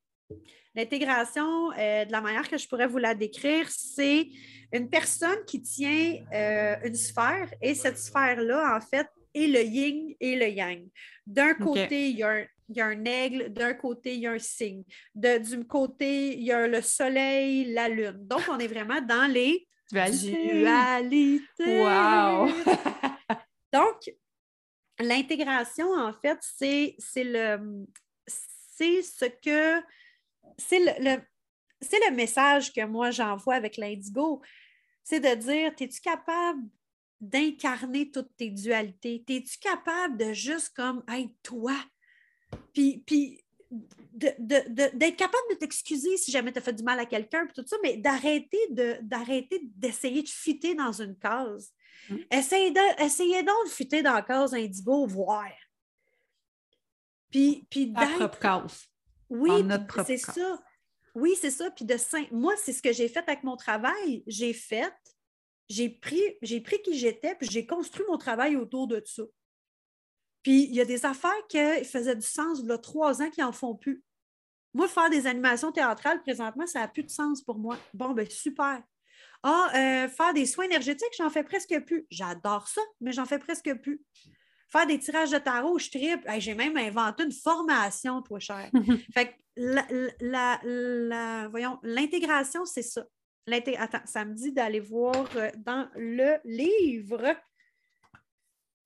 L'intégration, 0.74 1.72
euh, 1.72 2.04
de 2.04 2.12
la 2.12 2.20
manière 2.20 2.48
que 2.48 2.56
je 2.56 2.68
pourrais 2.68 2.86
vous 2.86 2.98
la 2.98 3.14
décrire, 3.14 3.68
c'est 3.68 4.28
une 4.72 4.88
personne 4.88 5.44
qui 5.46 5.62
tient 5.62 6.16
euh, 6.32 6.76
une 6.84 6.94
sphère 6.94 7.52
et 7.60 7.74
cette 7.74 7.98
sphère-là, 7.98 8.76
en 8.76 8.80
fait, 8.80 9.08
est 9.34 9.46
le 9.46 9.62
yin 9.62 10.14
et 10.20 10.36
le 10.36 10.48
yang. 10.48 10.88
D'un 11.26 11.54
côté, 11.54 12.10
il, 12.10 12.16
y 12.18 12.22
a 12.22 12.86
un, 12.86 13.04
aigle, 13.04 13.52
d'un 13.52 13.74
côté, 13.74 14.14
il 14.14 14.20
y 14.20 14.26
a 14.26 14.32
un 14.32 14.38
signe. 14.38 14.84
De, 15.14 15.38
du 15.38 15.66
côté, 15.66 16.34
il 16.34 16.44
y 16.44 16.52
a 16.52 16.66
le 16.66 16.80
soleil, 16.82 17.72
la 17.72 17.88
lune. 17.88 18.26
Donc, 18.26 18.42
on 18.50 18.58
est 18.58 18.66
vraiment 18.66 19.00
dans 19.00 19.30
les 19.30 19.66
dualités. 19.90 21.42
Wow! 21.58 22.48
Donc, 23.72 24.10
l'intégration, 24.98 25.92
en 25.92 26.12
fait, 26.12 26.38
c'est 26.40 26.96
le 27.16 27.86
c'est 28.78 29.02
ce 29.02 29.24
que 29.24 29.82
c'est 30.56 30.78
le, 30.78 31.20
c'est 31.80 31.98
le 32.08 32.14
message 32.14 32.72
que 32.72 32.84
moi 32.84 33.10
j'envoie 33.10 33.54
avec 33.54 33.76
l'indigo. 33.76 34.40
C'est 35.02 35.20
de 35.20 35.34
dire, 35.34 35.72
es-tu 35.78 36.00
capable 36.00 36.62
d'incarner 37.20 38.10
toutes 38.10 38.36
tes 38.36 38.50
dualités? 38.50 39.24
Es-tu 39.28 39.58
capable 39.58 40.16
de 40.16 40.32
juste 40.32 40.74
comme 40.74 41.02
être 41.12 41.34
toi? 41.42 41.76
Puis, 42.72 43.02
puis 43.06 43.44
d'être 43.70 45.16
capable 45.16 45.42
de 45.50 45.56
t'excuser 45.56 46.16
si 46.16 46.30
jamais 46.30 46.52
tu 46.52 46.58
as 46.58 46.62
fait 46.62 46.72
du 46.72 46.82
mal 46.82 46.98
à 46.98 47.06
quelqu'un, 47.06 47.46
tout 47.54 47.64
ça, 47.66 47.76
mais 47.82 47.96
d'arrêter 47.96 48.58
d'arrêter 49.02 49.60
d'essayer 49.62 50.22
de 50.22 50.28
fitter 50.28 50.74
dans 50.74 50.92
une 50.92 51.16
case. 51.16 51.72
Mm. 52.08 52.16
Essayez, 52.30 52.74
essayez 52.98 53.42
donc 53.42 53.66
de 53.66 53.70
fitter 53.70 54.02
dans 54.02 54.14
la 54.14 54.22
case 54.22 54.54
indigo, 54.54 55.06
voir. 55.06 55.52
Puis, 57.30 57.66
puis 57.70 57.92
propre 57.92 58.38
case. 58.38 58.86
Oui, 59.28 59.50
c'est 60.06 60.16
ça. 60.16 60.62
Oui, 61.14 61.36
c'est 61.40 61.50
ça. 61.50 61.70
Puis 61.70 61.84
de 61.84 61.96
moi, 62.34 62.54
c'est 62.56 62.72
ce 62.72 62.82
que 62.82 62.92
j'ai 62.92 63.08
fait 63.08 63.28
avec 63.28 63.42
mon 63.42 63.56
travail. 63.56 64.22
J'ai 64.26 64.52
fait, 64.52 64.94
j'ai 65.68 65.90
pris, 65.90 66.22
j'ai 66.42 66.60
pris 66.60 66.80
qui 66.82 66.96
j'étais, 66.98 67.34
puis 67.34 67.48
j'ai 67.50 67.66
construit 67.66 68.04
mon 68.08 68.18
travail 68.18 68.56
autour 68.56 68.86
de 68.86 69.02
ça. 69.04 69.22
Puis 70.42 70.64
il 70.64 70.74
y 70.74 70.80
a 70.80 70.84
des 70.84 71.04
affaires 71.04 71.46
qui 71.48 71.58
faisaient 71.84 72.16
du 72.16 72.26
sens 72.26 72.60
il 72.60 72.68
y 72.68 72.72
a 72.72 72.78
trois 72.78 73.22
ans 73.22 73.30
qui 73.30 73.40
n'en 73.40 73.52
font 73.52 73.74
plus. 73.74 74.02
Moi, 74.74 74.86
faire 74.88 75.10
des 75.10 75.26
animations 75.26 75.72
théâtrales 75.72 76.22
présentement, 76.22 76.66
ça 76.66 76.80
n'a 76.80 76.88
plus 76.88 77.02
de 77.02 77.10
sens 77.10 77.42
pour 77.42 77.58
moi. 77.58 77.76
Bon, 77.94 78.12
ben 78.12 78.28
super. 78.28 78.82
Ah, 79.42 79.70
euh, 79.74 80.08
faire 80.08 80.34
des 80.34 80.46
soins 80.46 80.64
énergétiques, 80.64 81.14
j'en 81.16 81.30
fais 81.30 81.44
presque 81.44 81.78
plus. 81.84 82.06
J'adore 82.10 82.68
ça, 82.68 82.80
mais 83.00 83.12
j'en 83.12 83.24
fais 83.24 83.38
presque 83.38 83.72
plus. 83.80 84.02
Faire 84.70 84.86
des 84.86 84.98
tirages 84.98 85.30
de 85.30 85.38
tarot, 85.38 85.78
je 85.78 85.90
triple. 85.90 86.28
J'ai 86.38 86.54
même 86.54 86.76
inventé 86.76 87.24
une 87.24 87.32
formation, 87.32 88.20
toi, 88.22 88.38
cher. 88.38 88.70
fait 89.14 89.28
que 89.28 89.32
la, 90.20 91.48
voyons, 91.48 91.78
l'intégration, 91.82 92.64
c'est 92.64 92.82
ça. 92.82 93.04
Attends, 93.78 94.04
ça 94.04 94.24
me 94.24 94.34
dit 94.34 94.52
d'aller 94.52 94.80
voir 94.80 95.28
euh, 95.36 95.50
dans 95.58 95.88
le 95.96 96.38
livre. 96.44 97.36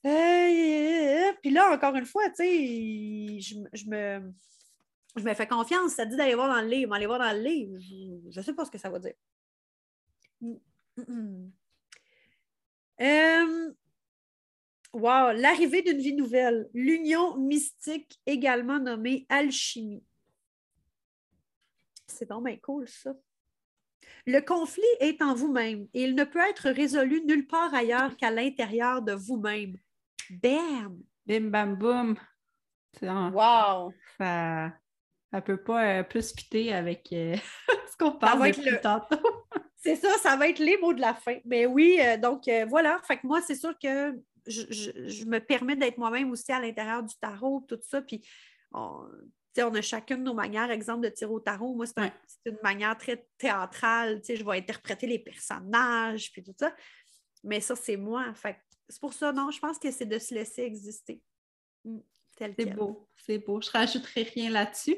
Euh, 0.04 1.32
puis 1.40 1.50
là, 1.50 1.72
encore 1.72 1.94
une 1.94 2.06
fois, 2.06 2.28
tu 2.30 2.36
sais, 2.36 3.40
je, 3.40 3.88
me, 3.88 5.34
fais 5.34 5.46
confiance. 5.46 5.92
Ça 5.92 6.06
dit 6.06 6.16
d'aller 6.16 6.34
voir 6.34 6.48
dans 6.48 6.60
le 6.60 6.68
livre. 6.68 6.94
Aller 6.94 7.06
voir 7.06 7.18
dans 7.18 7.32
le 7.32 7.42
livre, 7.42 7.78
je 8.30 8.38
ne 8.38 8.44
sais 8.44 8.52
pas 8.52 8.64
ce 8.64 8.70
que 8.70 8.78
ça 8.78 8.90
va 8.90 8.98
dire. 8.98 9.14
Euh, 13.00 13.72
wow, 14.92 15.32
l'arrivée 15.32 15.82
d'une 15.82 15.98
vie 15.98 16.14
nouvelle. 16.14 16.68
L'union 16.74 17.36
mystique, 17.36 18.20
également 18.26 18.78
nommée 18.78 19.26
alchimie. 19.28 20.04
C'est 22.06 22.28
vraiment 22.28 22.54
cool, 22.62 22.88
ça. 22.88 23.14
Le 24.26 24.40
conflit 24.40 24.82
est 25.00 25.20
en 25.22 25.34
vous-même 25.34 25.86
et 25.94 26.04
il 26.04 26.14
ne 26.14 26.24
peut 26.24 26.40
être 26.48 26.70
résolu 26.70 27.24
nulle 27.24 27.46
part 27.46 27.74
ailleurs 27.74 28.16
qu'à 28.16 28.30
l'intérieur 28.30 29.02
de 29.02 29.12
vous-même. 29.12 29.76
Bam! 30.30 30.98
Bim, 31.26 31.50
bam, 31.50 31.76
boum. 31.76 32.16
Wow! 33.00 33.92
Ça 34.18 34.72
ne 35.32 35.40
peut 35.40 35.62
pas 35.62 35.84
euh, 35.84 36.02
plus 36.02 36.34
fitter 36.34 36.72
avec 36.72 37.08
euh, 37.12 37.36
ce 37.90 37.96
qu'on 37.96 38.12
parle 38.12 38.50
depuis 38.50 38.80
tantôt. 38.82 39.16
c'est 39.76 39.96
ça, 39.96 40.10
ça 40.18 40.36
va 40.36 40.48
être 40.48 40.58
les 40.58 40.76
mots 40.78 40.92
de 40.92 41.00
la 41.00 41.14
fin. 41.14 41.38
Mais 41.44 41.66
oui, 41.66 41.98
euh, 42.00 42.16
donc 42.16 42.48
voilà. 42.68 43.00
Fait 43.04 43.16
que 43.16 43.26
moi, 43.26 43.40
c'est 43.40 43.54
sûr 43.54 43.74
que 43.78 44.14
je, 44.46 45.24
me 45.24 45.38
permets 45.38 45.76
d'être 45.76 45.98
moi-même 45.98 46.30
aussi 46.30 46.52
à 46.52 46.60
l'intérieur 46.60 47.02
du 47.02 47.14
tarot, 47.16 47.64
tout 47.68 47.78
ça. 47.82 48.02
Puis 48.02 48.26
on 48.72 49.06
a 49.60 49.82
chacune 49.82 50.22
nos 50.22 50.34
manières, 50.34 50.70
exemple 50.70 51.04
de 51.04 51.08
tirer 51.10 51.30
au 51.30 51.40
tarot. 51.40 51.74
Moi, 51.74 51.86
c'est 51.86 52.12
une 52.46 52.58
manière 52.62 52.96
très 52.96 53.26
théâtrale. 53.38 54.20
Je 54.26 54.44
vais 54.44 54.58
interpréter 54.58 55.06
les 55.06 55.18
personnages, 55.18 56.32
puis 56.32 56.42
tout 56.42 56.54
ça. 56.58 56.74
Mais 57.44 57.60
ça, 57.60 57.76
c'est 57.76 57.96
moi. 57.96 58.32
c'est 58.88 59.00
pour 59.00 59.12
ça, 59.12 59.32
non, 59.32 59.50
je 59.50 59.58
pense 59.58 59.78
que 59.78 59.90
c'est 59.90 60.06
de 60.06 60.18
se 60.18 60.34
laisser 60.34 60.62
exister. 60.62 61.20
Mm, 61.84 61.98
c'est 62.38 62.74
beau, 62.74 63.08
c'est 63.16 63.38
beau. 63.38 63.60
Je 63.60 63.70
rajouterai 63.70 64.22
rien 64.22 64.50
là-dessus. 64.50 64.96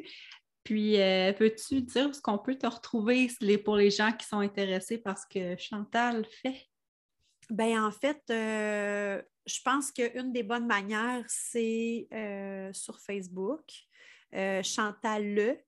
Puis, 0.62 1.00
euh, 1.00 1.32
peux-tu 1.34 1.82
dire 1.82 2.14
ce 2.14 2.22
qu'on 2.22 2.38
peut 2.38 2.57
te 2.57 2.66
retrouver 2.66 3.28
pour 3.64 3.76
les 3.76 3.90
gens 3.90 4.12
qui 4.12 4.26
sont 4.26 4.38
intéressés 4.38 4.98
par 4.98 5.18
ce 5.18 5.26
que 5.28 5.61
Chantal 5.61 6.26
fait? 6.42 6.68
Ben 7.50 7.84
en 7.84 7.90
fait, 7.90 8.22
euh, 8.30 9.22
je 9.44 9.61
pense 9.62 9.92
qu'une 9.92 10.32
des 10.32 10.42
bonnes 10.42 10.66
manières, 10.66 11.24
c'est 11.28 12.09
euh, 12.12 12.72
sur 12.72 12.98
Facebook. 13.00 13.64
Euh, 14.35 14.62
Chantal 14.62 15.35
Le, 15.35 15.59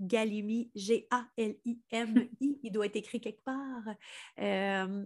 Galimi, 0.00 0.70
G-A-L-I-M-I, 0.74 2.58
il 2.62 2.72
doit 2.72 2.86
être 2.86 2.96
écrit 2.96 3.20
quelque 3.20 3.44
part. 3.44 3.94
Euh, 4.40 5.04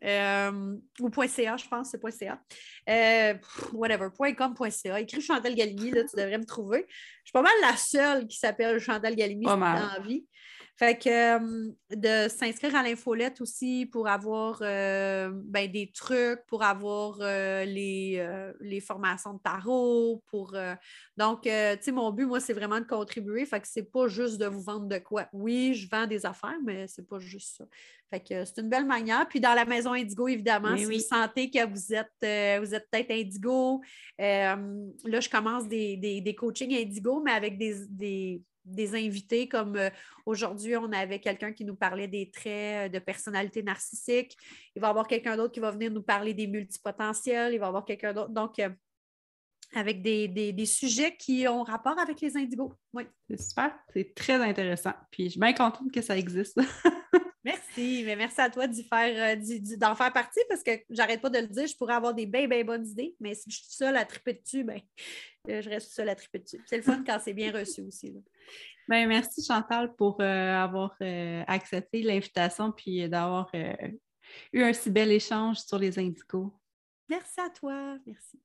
Euh, 0.03 0.75
ou 0.99 1.09
.ca, 1.27 1.57
je 1.57 1.67
pense, 1.67 1.91
c'est 1.91 2.11
.ca. 2.11 2.39
Euh, 2.89 3.33
whatever, 3.73 4.09
.com.ca. 4.35 4.99
Écris 4.99 5.21
Chantal 5.21 5.55
Galimi, 5.55 5.91
là, 5.91 6.03
tu 6.03 6.15
devrais 6.15 6.37
me 6.37 6.45
trouver. 6.45 6.85
Je 6.89 7.29
suis 7.29 7.33
pas 7.33 7.41
mal 7.41 7.53
la 7.61 7.75
seule 7.75 8.27
qui 8.27 8.37
s'appelle 8.37 8.79
Chantal 8.79 9.15
Galimi 9.15 9.45
dans 9.45 9.57
la 9.57 9.99
vie. 10.05 10.25
Fait 10.77 10.97
que 10.97 11.09
euh, 11.09 11.71
de 11.89 12.27
s'inscrire 12.27 12.75
à 12.75 12.83
l'infolette 12.83 13.39
aussi 13.39 13.85
pour 13.85 14.09
avoir 14.09 14.59
euh, 14.61 15.31
ben, 15.33 15.71
des 15.71 15.89
trucs, 15.93 16.45
pour 16.47 16.63
avoir 16.63 17.19
euh, 17.21 17.63
les, 17.63 18.21
les, 18.59 18.81
formations 18.81 19.35
de 19.35 19.39
tarot, 19.39 20.21
pour 20.27 20.53
donc, 21.15 21.43
tu 21.43 21.49
sais, 21.49 21.91
mon 21.93 22.11
but, 22.11 22.25
moi, 22.25 22.41
c'est 22.41 22.53
vraiment 22.53 22.79
de 22.79 22.85
contribuer. 22.85 23.45
Fait 23.45 23.61
que 23.61 23.67
c'est 23.69 23.89
pas 23.89 24.07
juste 24.07 24.37
de 24.37 24.47
vous 24.47 24.61
vendre 24.61 24.87
de 24.87 24.97
quoi. 24.97 25.27
Oui, 25.31 25.73
je 25.75 25.89
vends 25.89 26.07
des 26.07 26.25
affaires, 26.25 26.59
mais 26.65 26.87
c'est 26.87 27.07
pas 27.07 27.19
juste 27.19 27.55
ça. 27.57 27.65
Fait 28.09 28.19
que 28.19 28.43
c'est 28.43 28.59
une 28.59 28.69
belle 28.69 28.85
manière. 28.85 29.27
Puis 29.29 29.39
dans 29.39 29.53
la 29.53 29.63
maison 29.63 29.93
Indigo, 29.93 30.27
évidemment, 30.27 30.75
si 30.75 30.83
vous 30.83 30.99
sentez 30.99 31.49
que 31.49 31.65
vous 31.65 31.93
êtes, 31.93 32.61
vous 32.61 32.75
êtes 32.75 32.89
peut-être 32.91 33.11
Indigo, 33.11 33.81
là, 34.19 34.57
je 35.05 35.29
commence 35.29 35.69
des, 35.69 35.95
des, 35.95 36.19
des 36.19 36.35
coachings 36.35 36.75
Indigo, 36.75 37.21
mais 37.23 37.31
avec 37.31 37.57
des 37.57 37.75
des 37.87 38.41
invités, 38.95 39.47
comme 39.47 39.75
euh, 39.75 39.89
aujourd'hui, 40.25 40.75
on 40.75 40.91
avait 40.91 41.19
quelqu'un 41.19 41.53
qui 41.53 41.65
nous 41.65 41.75
parlait 41.75 42.07
des 42.07 42.31
traits 42.31 42.87
euh, 42.87 42.89
de 42.89 42.99
personnalité 42.99 43.63
narcissique. 43.63 44.35
Il 44.75 44.81
va 44.81 44.87
y 44.87 44.89
avoir 44.89 45.07
quelqu'un 45.07 45.37
d'autre 45.37 45.53
qui 45.53 45.59
va 45.59 45.71
venir 45.71 45.91
nous 45.91 46.01
parler 46.01 46.33
des 46.33 46.47
multipotentiels. 46.47 47.53
Il 47.53 47.59
va 47.59 47.65
y 47.65 47.69
avoir 47.69 47.85
quelqu'un 47.85 48.13
d'autre. 48.13 48.31
Donc, 48.31 48.59
euh, 48.59 48.69
avec 49.73 50.01
des, 50.01 50.65
sujets 50.65 51.15
qui 51.17 51.47
ont 51.47 51.63
rapport 51.63 51.97
avec 51.99 52.21
les 52.21 52.37
indigos. 52.37 52.73
Oui. 52.93 53.03
C'est 53.29 53.41
super. 53.41 53.77
C'est 53.93 54.13
très 54.15 54.35
intéressant. 54.35 54.93
Puis, 55.11 55.25
je 55.25 55.29
suis 55.31 55.39
bien 55.39 55.53
contente 55.53 55.91
que 55.91 56.01
ça 56.01 56.17
existe. 56.17 56.59
merci. 57.45 58.03
Mais 58.05 58.15
merci 58.15 58.41
à 58.41 58.49
toi 58.49 58.67
d'y 58.67 58.83
faire, 58.83 59.37
d'en 59.77 59.95
faire 59.95 60.11
partie 60.11 60.41
parce 60.49 60.63
que 60.63 60.71
j'arrête 60.89 61.21
pas 61.21 61.29
de 61.29 61.39
le 61.39 61.47
dire. 61.47 61.67
Je 61.67 61.75
pourrais 61.77 61.93
avoir 61.93 62.13
des 62.13 62.25
bien, 62.25 62.47
bien 62.47 62.63
bonnes 62.65 62.85
idées, 62.85 63.15
mais 63.19 63.33
si 63.35 63.49
je 63.49 63.57
suis 63.57 63.73
seule 63.73 63.95
à 63.95 64.03
triper 64.03 64.33
dessus, 64.33 64.63
ben, 64.63 64.81
je 65.47 65.69
reste 65.69 65.93
seule 65.93 66.09
à 66.09 66.15
triper 66.15 66.39
dessus. 66.39 66.61
C'est 66.65 66.77
le 66.77 66.83
fun 66.83 67.03
quand 67.05 67.19
c'est 67.23 67.33
bien 67.33 67.51
reçu 67.51 67.81
aussi. 67.81 68.13
Ben, 68.87 69.07
merci 69.07 69.43
Chantal 69.43 69.95
pour 69.95 70.21
euh, 70.21 70.53
avoir 70.53 70.95
euh, 71.01 71.43
accepté 71.47 72.03
l'invitation 72.03 72.71
puis 72.71 73.09
d'avoir 73.09 73.49
euh, 73.55 73.73
eu 74.53 74.61
un 74.61 74.73
si 74.73 74.91
bel 74.91 75.11
échange 75.11 75.57
sur 75.57 75.79
les 75.79 75.97
indicaux. 75.97 76.53
Merci 77.09 77.39
à 77.39 77.49
toi. 77.49 77.97
Merci. 78.05 78.39